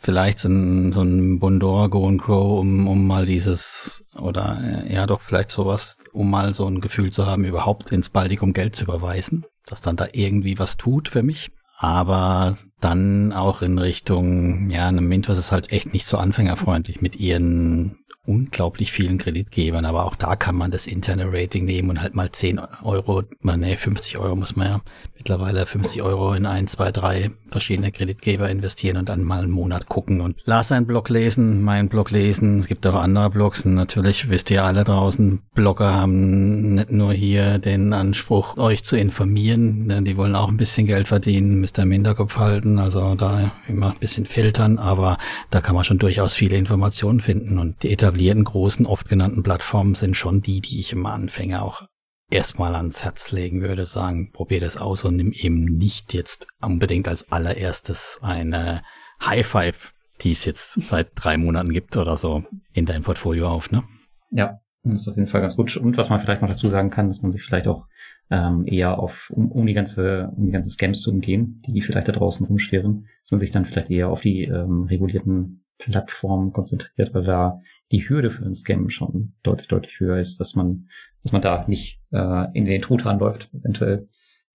vielleicht 0.00 0.38
so 0.38 0.48
ein, 0.48 0.92
so 0.92 1.02
ein 1.02 1.38
Bondora 1.38 1.88
Go 1.88 2.06
and 2.06 2.20
Grow, 2.20 2.60
um, 2.60 2.86
um 2.88 3.06
mal 3.06 3.26
dieses 3.26 4.04
oder 4.16 4.60
äh, 4.86 4.92
ja 4.92 5.06
doch 5.06 5.20
vielleicht 5.20 5.50
sowas, 5.50 5.98
um 6.12 6.30
mal 6.30 6.54
so 6.54 6.66
ein 6.66 6.80
Gefühl 6.80 7.10
zu 7.10 7.26
haben, 7.26 7.44
überhaupt 7.44 7.92
ins 7.92 8.08
Baltikum 8.08 8.52
Geld 8.52 8.76
zu 8.76 8.84
überweisen, 8.84 9.44
dass 9.70 9.80
dann 9.80 9.96
da 9.96 10.08
irgendwie 10.12 10.58
was 10.58 10.76
tut 10.76 11.08
für 11.08 11.22
mich. 11.22 11.50
Aber 11.80 12.56
dann 12.80 13.32
auch 13.32 13.62
in 13.62 13.78
Richtung, 13.78 14.68
ja, 14.70 14.88
eine 14.88 15.00
Mintos 15.00 15.38
ist 15.38 15.52
halt 15.52 15.70
echt 15.70 15.92
nicht 15.92 16.06
so 16.06 16.18
anfängerfreundlich 16.18 17.00
mit 17.00 17.16
ihren 17.16 17.98
unglaublich 18.28 18.92
vielen 18.92 19.16
Kreditgebern, 19.16 19.86
aber 19.86 20.04
auch 20.04 20.14
da 20.14 20.36
kann 20.36 20.54
man 20.54 20.70
das 20.70 20.86
interne 20.86 21.32
Rating 21.32 21.64
nehmen 21.64 21.88
und 21.88 22.02
halt 22.02 22.14
mal 22.14 22.30
10 22.30 22.60
Euro, 22.82 23.22
nee, 23.42 23.76
50 23.76 24.18
Euro 24.18 24.36
muss 24.36 24.54
man 24.54 24.66
ja 24.66 24.80
mittlerweile 25.16 25.64
50 25.64 26.02
Euro 26.02 26.34
in 26.34 26.44
ein, 26.44 26.68
zwei, 26.68 26.92
drei 26.92 27.30
verschiedene 27.50 27.90
Kreditgeber 27.90 28.50
investieren 28.50 28.98
und 28.98 29.08
dann 29.08 29.24
mal 29.24 29.40
einen 29.40 29.50
Monat 29.50 29.88
gucken 29.88 30.20
und 30.20 30.36
Lars 30.44 30.68
seinen 30.68 30.86
Blog 30.86 31.08
lesen, 31.08 31.62
meinen 31.62 31.88
Blog 31.88 32.10
lesen. 32.10 32.58
Es 32.58 32.66
gibt 32.66 32.86
auch 32.86 32.94
andere 32.94 33.30
Blogs 33.30 33.64
und 33.64 33.74
natürlich 33.74 34.28
wisst 34.28 34.50
ihr 34.50 34.62
alle 34.62 34.84
draußen, 34.84 35.40
Blogger 35.54 35.94
haben 35.94 36.74
nicht 36.74 36.92
nur 36.92 37.14
hier 37.14 37.58
den 37.58 37.94
Anspruch, 37.94 38.58
euch 38.58 38.84
zu 38.84 38.96
informieren, 38.96 39.88
denn 39.88 40.04
die 40.04 40.18
wollen 40.18 40.34
auch 40.34 40.48
ein 40.48 40.58
bisschen 40.58 40.86
Geld 40.86 41.08
verdienen, 41.08 41.60
müsst 41.60 41.78
ihr 41.78 41.84
im 41.84 41.92
Hinterkopf 41.92 42.36
halten, 42.36 42.78
also 42.78 43.14
da 43.14 43.52
immer 43.66 43.92
ein 43.92 43.98
bisschen 43.98 44.26
filtern, 44.26 44.78
aber 44.78 45.16
da 45.50 45.62
kann 45.62 45.74
man 45.74 45.84
schon 45.84 45.98
durchaus 45.98 46.34
viele 46.34 46.56
Informationen 46.56 47.20
finden 47.20 47.58
und 47.58 47.82
die 47.82 47.90
etablierten 47.90 48.17
etablierten 48.18 48.44
großen, 48.44 48.84
oft 48.84 49.08
genannten 49.08 49.44
Plattformen 49.44 49.94
sind 49.94 50.16
schon 50.16 50.40
die, 50.40 50.60
die 50.60 50.80
ich 50.80 50.92
im 50.92 51.06
Anfänger 51.06 51.62
auch 51.62 51.86
erstmal 52.30 52.74
ans 52.74 53.04
Herz 53.04 53.30
legen 53.30 53.62
würde, 53.62 53.86
sagen, 53.86 54.32
probier 54.32 54.60
das 54.60 54.76
aus 54.76 55.04
und 55.04 55.16
nimm 55.16 55.30
eben 55.30 55.64
nicht 55.64 56.14
jetzt 56.14 56.48
unbedingt 56.60 57.06
als 57.06 57.30
allererstes 57.30 58.18
eine 58.20 58.82
High 59.24 59.46
Five, 59.46 59.94
die 60.20 60.32
es 60.32 60.44
jetzt 60.44 60.72
seit 60.82 61.12
drei 61.14 61.36
Monaten 61.36 61.72
gibt 61.72 61.96
oder 61.96 62.16
so, 62.16 62.42
in 62.72 62.86
dein 62.86 63.04
Portfolio 63.04 63.48
auf, 63.48 63.70
ne? 63.70 63.84
Ja, 64.32 64.58
das 64.82 65.02
ist 65.02 65.08
auf 65.08 65.16
jeden 65.16 65.28
Fall 65.28 65.40
ganz 65.40 65.54
gut. 65.54 65.76
Und 65.76 65.96
was 65.96 66.10
man 66.10 66.18
vielleicht 66.18 66.42
noch 66.42 66.48
dazu 66.48 66.68
sagen 66.68 66.90
kann, 66.90 67.06
dass 67.06 67.22
man 67.22 67.30
sich 67.30 67.42
vielleicht 67.42 67.68
auch 67.68 67.86
ähm, 68.30 68.64
eher 68.66 68.98
auf, 68.98 69.30
um, 69.30 69.52
um 69.52 69.64
die 69.64 69.74
ganze, 69.74 70.32
um 70.36 70.46
die 70.46 70.52
ganzen 70.52 70.70
Scams 70.70 71.02
zu 71.02 71.12
umgehen, 71.12 71.62
die 71.68 71.80
vielleicht 71.82 72.08
da 72.08 72.12
draußen 72.12 72.44
rumschwirren, 72.44 73.06
dass 73.22 73.30
man 73.30 73.38
sich 73.38 73.52
dann 73.52 73.64
vielleicht 73.64 73.90
eher 73.90 74.08
auf 74.08 74.20
die 74.22 74.42
ähm, 74.42 74.84
regulierten 74.90 75.64
Plattform 75.78 76.52
konzentriert, 76.52 77.14
weil 77.14 77.24
da 77.24 77.60
die 77.92 78.08
Hürde 78.08 78.30
für 78.30 78.44
ein 78.44 78.54
Scam 78.54 78.90
schon 78.90 79.34
deutlich, 79.42 79.68
deutlich 79.68 79.98
höher 80.00 80.18
ist, 80.18 80.38
dass 80.38 80.54
man, 80.54 80.88
dass 81.22 81.32
man 81.32 81.40
da 81.40 81.64
nicht 81.66 82.00
äh, 82.10 82.46
in 82.52 82.64
den 82.64 82.82
Tod 82.82 83.04
läuft, 83.04 83.50
eventuell. 83.54 84.08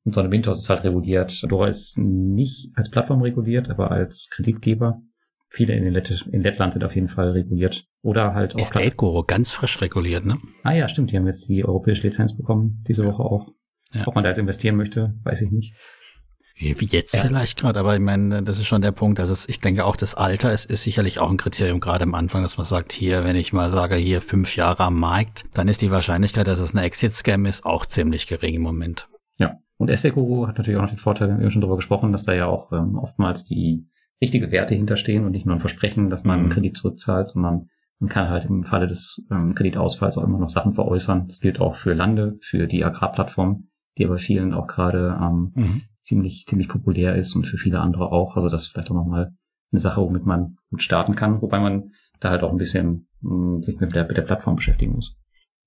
Und 0.06 0.14
so 0.14 0.20
eine 0.20 0.30
Mintos 0.30 0.60
ist 0.60 0.70
halt 0.70 0.84
reguliert. 0.84 1.44
Dora 1.48 1.68
ist 1.68 1.98
nicht 1.98 2.72
als 2.76 2.90
Plattform 2.90 3.22
reguliert, 3.22 3.70
aber 3.70 3.92
als 3.92 4.30
Kreditgeber. 4.30 5.02
Viele 5.50 5.76
in, 5.76 5.86
Lett 5.94 6.26
in 6.32 6.42
Lettland 6.42 6.74
sind 6.74 6.84
auf 6.84 6.96
jeden 6.96 7.08
Fall 7.08 7.32
reguliert. 7.32 7.86
Oder 8.02 8.34
halt 8.34 8.56
auch. 8.56 8.60
State 8.60 8.96
Guru 8.98 9.24
ganz 9.24 9.52
frisch 9.52 9.80
reguliert, 9.82 10.26
ne? 10.26 10.38
Ah 10.64 10.74
ja, 10.74 10.90
stimmt. 10.90 11.12
Die 11.12 11.18
haben 11.18 11.28
jetzt 11.28 11.48
die 11.48 11.64
europäische 11.64 12.04
Lizenz 12.04 12.36
bekommen, 12.36 12.82
diese 12.88 13.06
Woche 13.06 13.24
auch. 13.24 13.54
Ja. 13.94 14.08
Ob 14.08 14.16
man 14.16 14.24
da 14.24 14.32
jetzt 14.32 14.40
investieren 14.40 14.76
möchte, 14.76 15.14
weiß 15.24 15.42
ich 15.42 15.52
nicht. 15.52 15.76
Wie 16.64 16.86
jetzt 16.86 17.14
ja. 17.14 17.22
vielleicht 17.22 17.60
gerade, 17.60 17.80
aber 17.80 17.96
ich 17.96 18.02
meine, 18.02 18.42
das 18.44 18.58
ist 18.58 18.68
schon 18.68 18.82
der 18.82 18.92
Punkt. 18.92 19.20
Also 19.20 19.34
ich 19.50 19.60
denke 19.60 19.86
auch, 19.86 19.96
das 19.96 20.16
Alter 20.16 20.54
ist, 20.54 20.66
ist 20.66 20.84
sicherlich 20.84 21.20
auch 21.20 21.30
ein 21.30 21.38
Kriterium, 21.38 21.80
gerade 21.80 22.04
am 22.04 22.16
Anfang, 22.16 22.42
dass 22.42 22.58
man 22.58 22.66
sagt, 22.66 22.94
hier, 22.94 23.24
wenn 23.26 23.36
ich 23.36 23.52
mal 23.52 23.70
sage, 23.70 23.96
hier 23.96 24.22
fünf 24.22 24.56
Jahre 24.56 24.84
am 24.84 25.00
Markt, 25.00 25.46
dann 25.54 25.68
ist 25.68 25.82
die 25.82 25.92
Wahrscheinlichkeit, 25.92 26.48
dass 26.48 26.60
es 26.60 26.74
ein 26.74 26.78
Exit-Scam 26.78 27.46
ist, 27.46 27.66
auch 27.66 27.86
ziemlich 27.86 28.28
gering 28.28 28.56
im 28.56 28.62
Moment. 28.62 29.10
Ja. 29.38 29.58
Und 29.78 29.90
Essekuro 29.90 30.48
hat 30.48 30.58
natürlich 30.58 30.78
auch 30.78 30.84
noch 30.84 30.90
den 30.90 31.00
Vorteil, 31.00 31.28
wir 31.28 31.36
haben 31.36 31.52
schon 31.52 31.62
darüber 31.62 31.78
gesprochen, 31.78 32.12
dass 32.12 32.24
da 32.24 32.34
ja 32.34 32.46
auch 32.46 32.72
ähm, 32.72 32.98
oftmals 32.98 33.44
die 33.44 33.86
richtige 34.22 34.52
Werte 34.52 34.76
hinterstehen 34.76 35.26
und 35.26 35.32
nicht 35.32 35.46
nur 35.46 35.56
ein 35.56 35.60
Versprechen, 35.60 36.10
dass 36.10 36.24
man 36.24 36.38
mhm. 36.38 36.46
einen 36.46 36.54
Kredit 36.54 36.78
zurückzahlt, 36.78 37.28
sondern 37.28 37.70
man 38.00 38.10
kann 38.10 38.30
halt 38.30 38.46
im 38.46 38.64
Falle 38.64 38.88
des 38.88 39.26
ähm, 39.30 39.54
Kreditausfalls 39.54 40.18
auch 40.18 40.24
immer 40.24 40.40
noch 40.40 40.50
Sachen 40.50 40.74
veräußern. 40.74 41.28
Das 41.28 41.42
gilt 41.42 41.60
auch 41.60 41.76
für 41.76 41.94
Lande, 41.94 42.38
für 42.42 42.68
die 42.68 42.86
Agrarplattform, 42.86 43.68
die 43.98 44.06
aber 44.06 44.18
vielen 44.18 44.54
auch 44.54 44.68
gerade 44.68 45.18
ähm, 45.22 45.52
mhm 45.56 45.82
ziemlich, 46.04 46.46
ziemlich 46.46 46.68
populär 46.68 47.16
ist 47.16 47.36
und 47.36 47.48
für 47.48 47.58
viele 47.58 47.80
andere 47.80 48.12
auch. 48.12 48.36
Also 48.36 48.50
das 48.50 48.64
ist 48.64 48.68
vielleicht 48.70 48.92
auch 48.92 48.96
nochmal 48.96 49.34
eine 49.72 49.82
Sache, 49.82 50.02
womit 50.02 50.26
man 50.26 50.58
gut 50.70 50.84
starten 50.84 51.16
kann, 51.16 51.42
wobei 51.42 51.60
man 51.60 51.92
da 52.20 52.30
halt 52.30 52.44
auch 52.44 52.52
ein 52.52 52.58
bisschen 52.58 53.08
mh, 53.22 53.56
hm, 53.56 53.64
sich 53.64 53.80
mit 53.80 53.96
der, 53.96 54.06
mit 54.08 54.18
der 54.18 54.22
Plattform 54.22 54.56
beschäftigen 54.56 54.94
muss. 54.94 55.16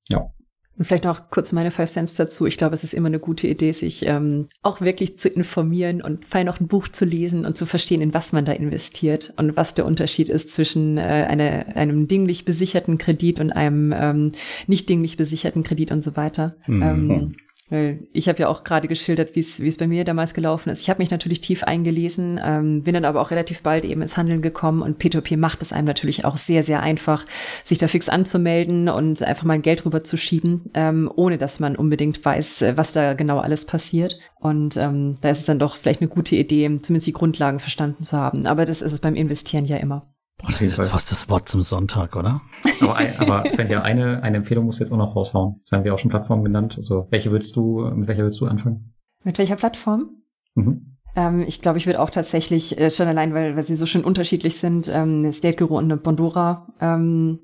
Ja. 0.08 0.30
Und 0.78 0.84
vielleicht 0.84 1.04
noch 1.04 1.30
kurz 1.30 1.52
meine 1.52 1.70
Five 1.70 1.90
Cents 1.90 2.14
dazu. 2.14 2.44
Ich 2.44 2.58
glaube, 2.58 2.74
es 2.74 2.84
ist 2.84 2.92
immer 2.92 3.06
eine 3.06 3.18
gute 3.18 3.48
Idee, 3.48 3.72
sich 3.72 4.06
ähm, 4.06 4.48
auch 4.62 4.82
wirklich 4.82 5.18
zu 5.18 5.28
informieren 5.30 6.02
und 6.02 6.26
fein 6.26 6.50
auch 6.50 6.60
ein 6.60 6.68
Buch 6.68 6.88
zu 6.88 7.06
lesen 7.06 7.46
und 7.46 7.56
zu 7.56 7.64
verstehen, 7.64 8.02
in 8.02 8.12
was 8.12 8.32
man 8.32 8.44
da 8.44 8.52
investiert 8.52 9.32
und 9.38 9.56
was 9.56 9.74
der 9.74 9.86
Unterschied 9.86 10.28
ist 10.28 10.50
zwischen 10.50 10.98
äh, 10.98 11.26
eine, 11.28 11.74
einem 11.76 12.08
dinglich 12.08 12.44
besicherten 12.44 12.98
Kredit 12.98 13.40
und 13.40 13.52
einem 13.52 13.94
ähm, 13.96 14.32
nicht 14.66 14.88
dinglich 14.90 15.16
besicherten 15.16 15.62
Kredit 15.62 15.92
und 15.92 16.04
so 16.04 16.14
weiter. 16.14 16.56
Mhm. 16.66 16.82
Ähm, 16.82 17.36
ich 17.70 18.28
habe 18.28 18.38
ja 18.38 18.48
auch 18.48 18.62
gerade 18.62 18.86
geschildert, 18.86 19.34
wie 19.34 19.40
es 19.40 19.76
bei 19.76 19.88
mir 19.88 20.04
damals 20.04 20.34
gelaufen 20.34 20.70
ist. 20.70 20.80
Ich 20.80 20.90
habe 20.90 21.02
mich 21.02 21.10
natürlich 21.10 21.40
tief 21.40 21.64
eingelesen, 21.64 22.40
ähm, 22.42 22.82
bin 22.82 22.94
dann 22.94 23.04
aber 23.04 23.20
auch 23.20 23.32
relativ 23.32 23.62
bald 23.62 23.84
eben 23.84 24.02
ins 24.02 24.16
Handeln 24.16 24.40
gekommen 24.40 24.82
und 24.82 25.02
P2P 25.02 25.36
macht 25.36 25.62
es 25.62 25.72
einem 25.72 25.86
natürlich 25.86 26.24
auch 26.24 26.36
sehr, 26.36 26.62
sehr 26.62 26.80
einfach, 26.80 27.26
sich 27.64 27.78
da 27.78 27.88
fix 27.88 28.08
anzumelden 28.08 28.88
und 28.88 29.20
einfach 29.22 29.44
mal 29.44 29.58
Geld 29.58 29.84
rüber 29.84 30.04
zu 30.04 30.16
schieben, 30.16 30.70
ähm, 30.74 31.10
ohne 31.14 31.38
dass 31.38 31.58
man 31.58 31.74
unbedingt 31.74 32.24
weiß, 32.24 32.62
äh, 32.62 32.76
was 32.76 32.92
da 32.92 33.14
genau 33.14 33.40
alles 33.40 33.64
passiert. 33.64 34.18
Und 34.38 34.76
ähm, 34.76 35.16
da 35.20 35.30
ist 35.30 35.40
es 35.40 35.46
dann 35.46 35.58
doch 35.58 35.76
vielleicht 35.76 36.00
eine 36.00 36.08
gute 36.08 36.36
Idee, 36.36 36.66
zumindest 36.82 37.08
die 37.08 37.12
Grundlagen 37.12 37.58
verstanden 37.58 38.04
zu 38.04 38.16
haben. 38.16 38.46
Aber 38.46 38.64
das 38.64 38.80
ist 38.80 38.92
es 38.92 39.00
beim 39.00 39.16
Investieren 39.16 39.64
ja 39.64 39.78
immer. 39.78 40.02
Boah, 40.38 40.48
das 40.48 40.60
ist 40.60 40.76
jetzt 40.76 40.90
fast 40.90 41.10
das 41.10 41.28
Wort 41.30 41.48
zum 41.48 41.62
Sonntag, 41.62 42.14
oder? 42.14 42.42
Aber, 42.80 42.98
aber 43.18 43.50
Sven, 43.50 43.68
ja, 43.68 43.82
eine, 43.82 44.22
eine 44.22 44.38
Empfehlung 44.38 44.66
musst 44.66 44.80
du 44.80 44.84
jetzt 44.84 44.92
auch 44.92 44.98
noch 44.98 45.16
raushauen. 45.16 45.56
Jetzt 45.58 45.72
haben 45.72 45.84
wir 45.84 45.94
auch 45.94 45.98
schon 45.98 46.10
Plattformen 46.10 46.44
genannt. 46.44 46.74
Also 46.76 47.06
welche 47.10 47.30
würdest 47.30 47.56
du, 47.56 47.90
mit 47.94 48.06
welcher 48.08 48.22
würdest 48.22 48.40
du 48.40 48.46
anfangen? 48.46 48.92
Mit 49.24 49.38
welcher 49.38 49.56
Plattform? 49.56 50.10
Mhm. 50.54 50.96
Ähm, 51.16 51.44
ich 51.46 51.62
glaube, 51.62 51.78
ich 51.78 51.86
würde 51.86 52.00
auch 52.00 52.10
tatsächlich, 52.10 52.78
äh, 52.78 52.90
schon 52.90 53.08
allein, 53.08 53.32
weil, 53.32 53.56
weil 53.56 53.62
sie 53.62 53.74
so 53.74 53.86
schön 53.86 54.04
unterschiedlich 54.04 54.58
sind, 54.58 54.90
ähm, 54.92 55.32
State 55.32 55.56
Guru 55.56 55.78
und 55.78 55.84
eine 55.84 55.96
Bondora 55.96 56.68
ähm, 56.80 57.38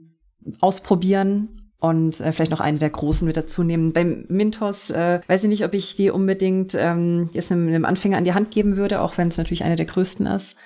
ausprobieren 0.61 1.49
und 1.83 2.21
äh, 2.21 2.33
vielleicht 2.33 2.51
noch 2.51 2.61
eine 2.61 2.79
der 2.79 2.91
großen 2.91 3.27
mit 3.27 3.37
dazu 3.37 3.65
nehmen. 3.65 3.93
Beim 3.93 4.27
Mintos 4.29 4.91
äh, 4.91 5.21
weiß 5.27 5.43
ich 5.43 5.49
nicht, 5.49 5.65
ob 5.65 5.75
ich 5.75 5.97
die 5.97 6.11
unbedingt 6.11 6.75
ähm, 6.79 7.31
jetzt 7.33 7.51
einem, 7.51 7.67
einem 7.67 7.85
Anfänger 7.85 8.19
an 8.19 8.25
die 8.25 8.35
Hand 8.35 8.51
geben 8.51 8.77
würde, 8.77 9.01
auch 9.01 9.19
wenn 9.19 9.29
es 9.29 9.39
natürlich 9.39 9.65
eine 9.65 9.77
der 9.77 9.87
größten 9.87 10.27
ist. 10.27 10.59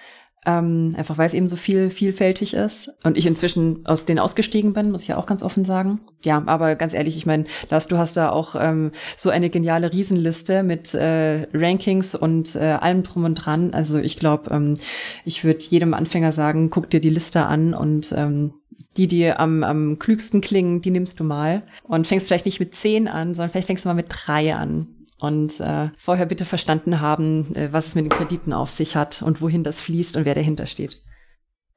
Ähm, 0.46 0.94
einfach 0.96 1.18
weil 1.18 1.26
es 1.26 1.34
eben 1.34 1.48
so 1.48 1.56
viel 1.56 1.90
vielfältig 1.90 2.54
ist. 2.54 2.90
Und 3.02 3.18
ich 3.18 3.26
inzwischen 3.26 3.84
aus 3.84 4.06
denen 4.06 4.20
ausgestiegen 4.20 4.72
bin, 4.72 4.92
muss 4.92 5.02
ich 5.02 5.08
ja 5.08 5.16
auch 5.16 5.26
ganz 5.26 5.42
offen 5.42 5.64
sagen. 5.64 6.00
Ja, 6.22 6.40
aber 6.46 6.76
ganz 6.76 6.94
ehrlich, 6.94 7.16
ich 7.16 7.26
meine, 7.26 7.46
Lars, 7.68 7.88
du 7.88 7.98
hast 7.98 8.16
da 8.16 8.30
auch 8.30 8.54
ähm, 8.56 8.92
so 9.16 9.30
eine 9.30 9.50
geniale 9.50 9.92
Riesenliste 9.92 10.62
mit 10.62 10.94
äh, 10.94 11.48
Rankings 11.52 12.14
und 12.14 12.54
äh, 12.54 12.78
allem 12.80 13.02
drum 13.02 13.24
und 13.24 13.34
dran. 13.34 13.74
Also 13.74 13.98
ich 13.98 14.18
glaube, 14.18 14.50
ähm, 14.54 14.76
ich 15.24 15.42
würde 15.42 15.64
jedem 15.68 15.94
Anfänger 15.94 16.30
sagen, 16.30 16.70
guck 16.70 16.90
dir 16.90 17.00
die 17.00 17.10
Liste 17.10 17.46
an 17.46 17.74
und 17.74 18.14
ähm, 18.16 18.54
die 18.96 19.08
dir 19.08 19.40
am, 19.40 19.64
am 19.64 19.98
klügsten 19.98 20.40
klingen, 20.40 20.80
die 20.80 20.90
nimmst 20.90 21.18
du 21.20 21.24
mal. 21.24 21.64
Und 21.82 22.06
fängst 22.06 22.28
vielleicht 22.28 22.46
nicht 22.46 22.60
mit 22.60 22.74
zehn 22.74 23.08
an, 23.08 23.34
sondern 23.34 23.50
vielleicht 23.50 23.66
fängst 23.66 23.84
du 23.84 23.88
mal 23.88 23.94
mit 23.94 24.06
drei 24.08 24.54
an 24.54 24.86
und 25.18 25.60
äh, 25.60 25.90
vorher 25.98 26.26
bitte 26.26 26.44
verstanden 26.44 27.00
haben, 27.00 27.54
äh, 27.54 27.72
was 27.72 27.88
es 27.88 27.94
mit 27.94 28.04
den 28.04 28.10
Krediten 28.10 28.52
auf 28.52 28.70
sich 28.70 28.96
hat 28.96 29.22
und 29.22 29.40
wohin 29.40 29.62
das 29.62 29.80
fließt 29.80 30.16
und 30.16 30.24
wer 30.24 30.34
dahinter 30.34 30.66
steht. 30.66 31.02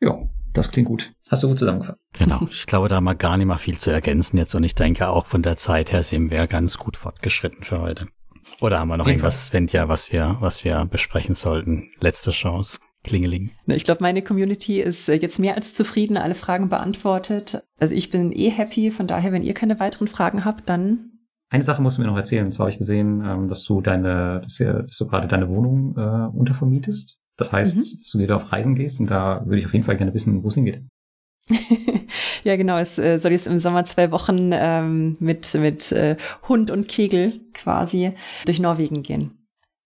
Ja, 0.01 0.21
das 0.53 0.71
klingt 0.71 0.87
gut. 0.87 1.11
Hast 1.29 1.43
du 1.43 1.47
gut 1.47 1.59
zusammengefasst. 1.59 1.99
Genau. 2.13 2.47
Ich 2.51 2.65
glaube, 2.65 2.87
da 2.87 2.95
haben 2.95 3.03
wir 3.03 3.15
gar 3.15 3.37
nicht 3.37 3.47
mal 3.47 3.57
viel 3.57 3.77
zu 3.77 3.91
ergänzen 3.91 4.37
jetzt 4.37 4.55
und 4.55 4.63
ich 4.63 4.75
denke 4.75 5.07
auch 5.07 5.25
von 5.25 5.41
der 5.41 5.57
Zeit 5.57 5.91
her 5.91 6.03
sind 6.03 6.31
wir 6.31 6.47
ganz 6.47 6.77
gut 6.77 6.97
fortgeschritten 6.97 7.63
für 7.63 7.79
heute. 7.81 8.07
Oder 8.61 8.79
haben 8.79 8.87
wir 8.87 8.97
noch 8.97 9.07
irgendwas, 9.07 9.47
Svenja, 9.47 9.87
was 9.87 10.11
wir, 10.11 10.37
was 10.39 10.63
wir 10.63 10.85
besprechen 10.85 11.35
sollten? 11.35 11.91
Letzte 11.99 12.31
Chance. 12.31 12.79
Klingeling. 13.03 13.51
Ich 13.67 13.85
glaube, 13.85 14.03
meine 14.03 14.21
Community 14.21 14.81
ist 14.81 15.07
äh, 15.07 15.13
jetzt 15.13 15.39
mehr 15.39 15.55
als 15.55 15.73
zufrieden, 15.73 16.17
alle 16.17 16.35
Fragen 16.35 16.67
beantwortet. 16.67 17.63
Also 17.79 17.95
ich 17.95 18.09
bin 18.09 18.33
eh 18.33 18.49
happy, 18.49 18.91
von 18.91 19.07
daher, 19.07 19.31
wenn 19.31 19.43
ihr 19.43 19.53
keine 19.53 19.79
weiteren 19.79 20.09
Fragen 20.09 20.43
habt, 20.43 20.67
dann 20.67 21.08
eine 21.49 21.63
Sache 21.63 21.81
musst 21.81 21.97
du 21.97 22.01
mir 22.01 22.07
noch 22.07 22.17
erzählen. 22.17 22.45
Und 22.45 22.51
zwar 22.51 22.65
habe 22.65 22.71
ich 22.71 22.77
gesehen, 22.77 23.23
ähm, 23.25 23.47
dass 23.47 23.63
du 23.63 23.81
deine, 23.81 24.41
dass, 24.43 24.59
ihr, 24.59 24.83
dass 24.83 24.97
du 24.97 25.07
gerade 25.07 25.27
deine 25.27 25.49
Wohnung 25.49 25.95
äh, 25.97 26.37
untervermietest. 26.37 27.17
Das 27.37 27.53
heißt, 27.53 27.75
mhm. 27.75 27.79
dass 27.79 28.11
du 28.11 28.19
wieder 28.19 28.35
auf 28.35 28.51
Reisen 28.51 28.75
gehst 28.75 28.99
und 28.99 29.09
da 29.09 29.41
würde 29.45 29.59
ich 29.59 29.65
auf 29.65 29.73
jeden 29.73 29.85
Fall 29.85 29.95
gerne 29.97 30.13
wissen, 30.13 30.43
wo 30.43 30.49
es 30.49 30.55
hingeht. 30.55 30.83
ja, 32.43 32.55
genau. 32.55 32.77
Es 32.77 32.99
äh, 32.99 33.17
soll 33.17 33.31
jetzt 33.31 33.47
im 33.47 33.57
Sommer 33.57 33.85
zwei 33.85 34.11
Wochen 34.11 34.51
ähm, 34.53 35.15
mit, 35.19 35.53
mit 35.55 35.91
äh, 35.91 36.17
Hund 36.47 36.69
und 36.69 36.87
Kegel 36.87 37.39
quasi 37.53 38.11
durch 38.45 38.59
Norwegen 38.59 39.03
gehen. 39.03 39.31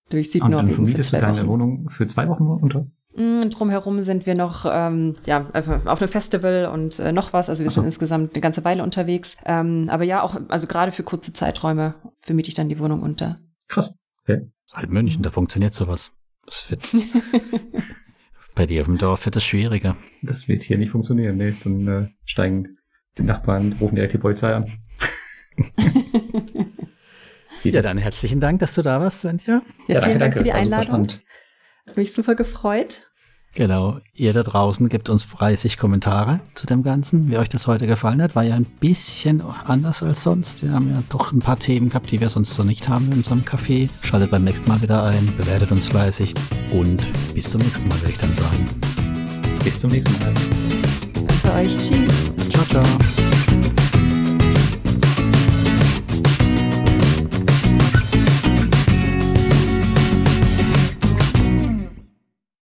Durch 0.10 0.32
Südnorwegen. 0.32 0.60
Und 0.60 0.68
dann 0.68 0.76
vermietest 0.76 1.14
du 1.14 1.18
deine 1.18 1.38
Wochen. 1.40 1.48
Wohnung 1.48 1.90
für 1.90 2.08
zwei 2.08 2.28
Wochen 2.28 2.48
unter? 2.48 2.88
Mm, 3.16 3.50
drumherum 3.50 4.02
sind 4.02 4.26
wir 4.26 4.36
noch 4.36 4.66
ähm, 4.70 5.18
ja, 5.26 5.48
auf 5.54 6.02
einem 6.02 6.10
Festival 6.10 6.66
und 6.66 7.00
äh, 7.00 7.12
noch 7.12 7.34
was. 7.34 7.50
Also 7.50 7.64
wir 7.64 7.70
so. 7.70 7.76
sind 7.76 7.86
insgesamt 7.86 8.34
eine 8.34 8.42
ganze 8.42 8.64
Weile 8.64 8.84
unterwegs. 8.84 9.38
Ähm, 9.46 9.88
aber 9.90 10.04
ja, 10.04 10.24
auch, 10.24 10.40
also 10.50 10.68
gerade 10.68 10.92
für 10.92 11.04
kurze 11.04 11.34
Zeiträume 11.34 11.96
vermiete 12.22 12.50
ich 12.50 12.56
dann 12.56 12.70
die 12.70 12.80
Wohnung 12.80 13.02
unter. 13.04 13.40
Krass. 13.68 13.96
Okay. 14.24 14.50
Halt 14.72 14.90
München, 14.90 15.22
da 15.22 15.30
funktioniert 15.30 15.74
sowas. 15.74 16.12
Das 16.46 16.70
wird 16.70 16.90
bei 18.56 18.66
dir 18.66 18.82
auf 18.82 18.88
dem 18.88 18.98
Dorf 18.98 19.26
wird 19.26 19.36
das 19.36 19.46
schwieriger. 19.46 19.96
Das 20.22 20.48
wird 20.48 20.64
hier 20.64 20.78
nicht 20.78 20.90
funktionieren, 20.90 21.38
nee. 21.38 21.54
Dann 21.64 21.88
äh, 21.88 22.08
steigen 22.26 22.78
Die 23.18 23.24
Nachbarn 23.24 23.76
rufen 23.80 23.96
direkt 23.96 24.14
die 24.14 24.18
Polizei 24.18 24.56
an. 24.56 24.66
ja, 27.64 27.82
dann 27.84 28.00
herzlichen 28.00 28.40
Dank, 28.40 28.60
dass 28.60 28.74
du 28.74 28.82
da 28.82 29.00
warst, 29.00 29.22
Svenja. 29.22 29.62
Ja, 29.88 29.96
ja 29.96 30.02
vielen 30.02 30.18
danke, 30.18 30.20
Dank 30.20 30.20
danke. 30.20 30.38
für 30.40 30.44
die 30.44 30.52
Einladung. 30.52 31.08
Hat 31.88 31.98
mich 31.98 32.14
super 32.14 32.36
gefreut. 32.36 33.10
Genau, 33.56 34.00
ihr 34.16 34.34
da 34.34 34.42
draußen 34.42 34.90
gebt 34.90 35.10
uns 35.10 35.28
30 35.30 35.78
Kommentare 35.78 36.40
zu 36.56 36.66
dem 36.66 36.82
Ganzen, 36.82 37.30
wie 37.30 37.38
euch 37.38 37.50
das 37.50 37.68
heute 37.68 37.86
gefallen 37.86 38.20
hat. 38.20 38.36
War 38.36 38.44
ja 38.44 38.56
ein 38.56 38.66
bisschen 38.66 39.42
anders 39.42 40.02
als 40.02 40.24
sonst. 40.24 40.64
Wir 40.64 40.72
haben 40.72 40.90
ja 40.90 41.04
doch 41.10 41.32
ein 41.32 41.40
paar 41.40 41.60
Themen 41.60 41.90
gehabt, 41.90 42.10
die 42.10 42.20
wir 42.20 42.30
sonst 42.30 42.56
so 42.56 42.64
nicht 42.64 42.90
haben 42.90 43.06
in 43.12 43.18
unserem 43.18 43.42
Café. 43.42 43.90
Schaltet 44.02 44.32
beim 44.32 44.44
nächsten 44.44 44.68
Mal 44.70 44.82
wieder 44.82 45.04
ein, 45.04 45.32
bewertet 45.38 45.72
uns 45.72 45.86
fleißig 45.86 46.34
und 46.72 47.08
bis 47.36 47.52
zum 47.52 47.62
nächsten 47.62 47.88
Mal, 47.88 48.02
würde 48.02 48.14
ich 48.14 48.18
dann 48.18 48.34
sagen. 48.34 48.66
Bis 49.64 49.80
zum 49.80 49.92
nächsten 49.92 50.18
Mal. 50.20 50.34
Danke 51.44 51.58
euch. 51.60 51.78
Tschüss. 51.78 52.50
Ciao, 52.50 52.66
ciao. 52.66 53.33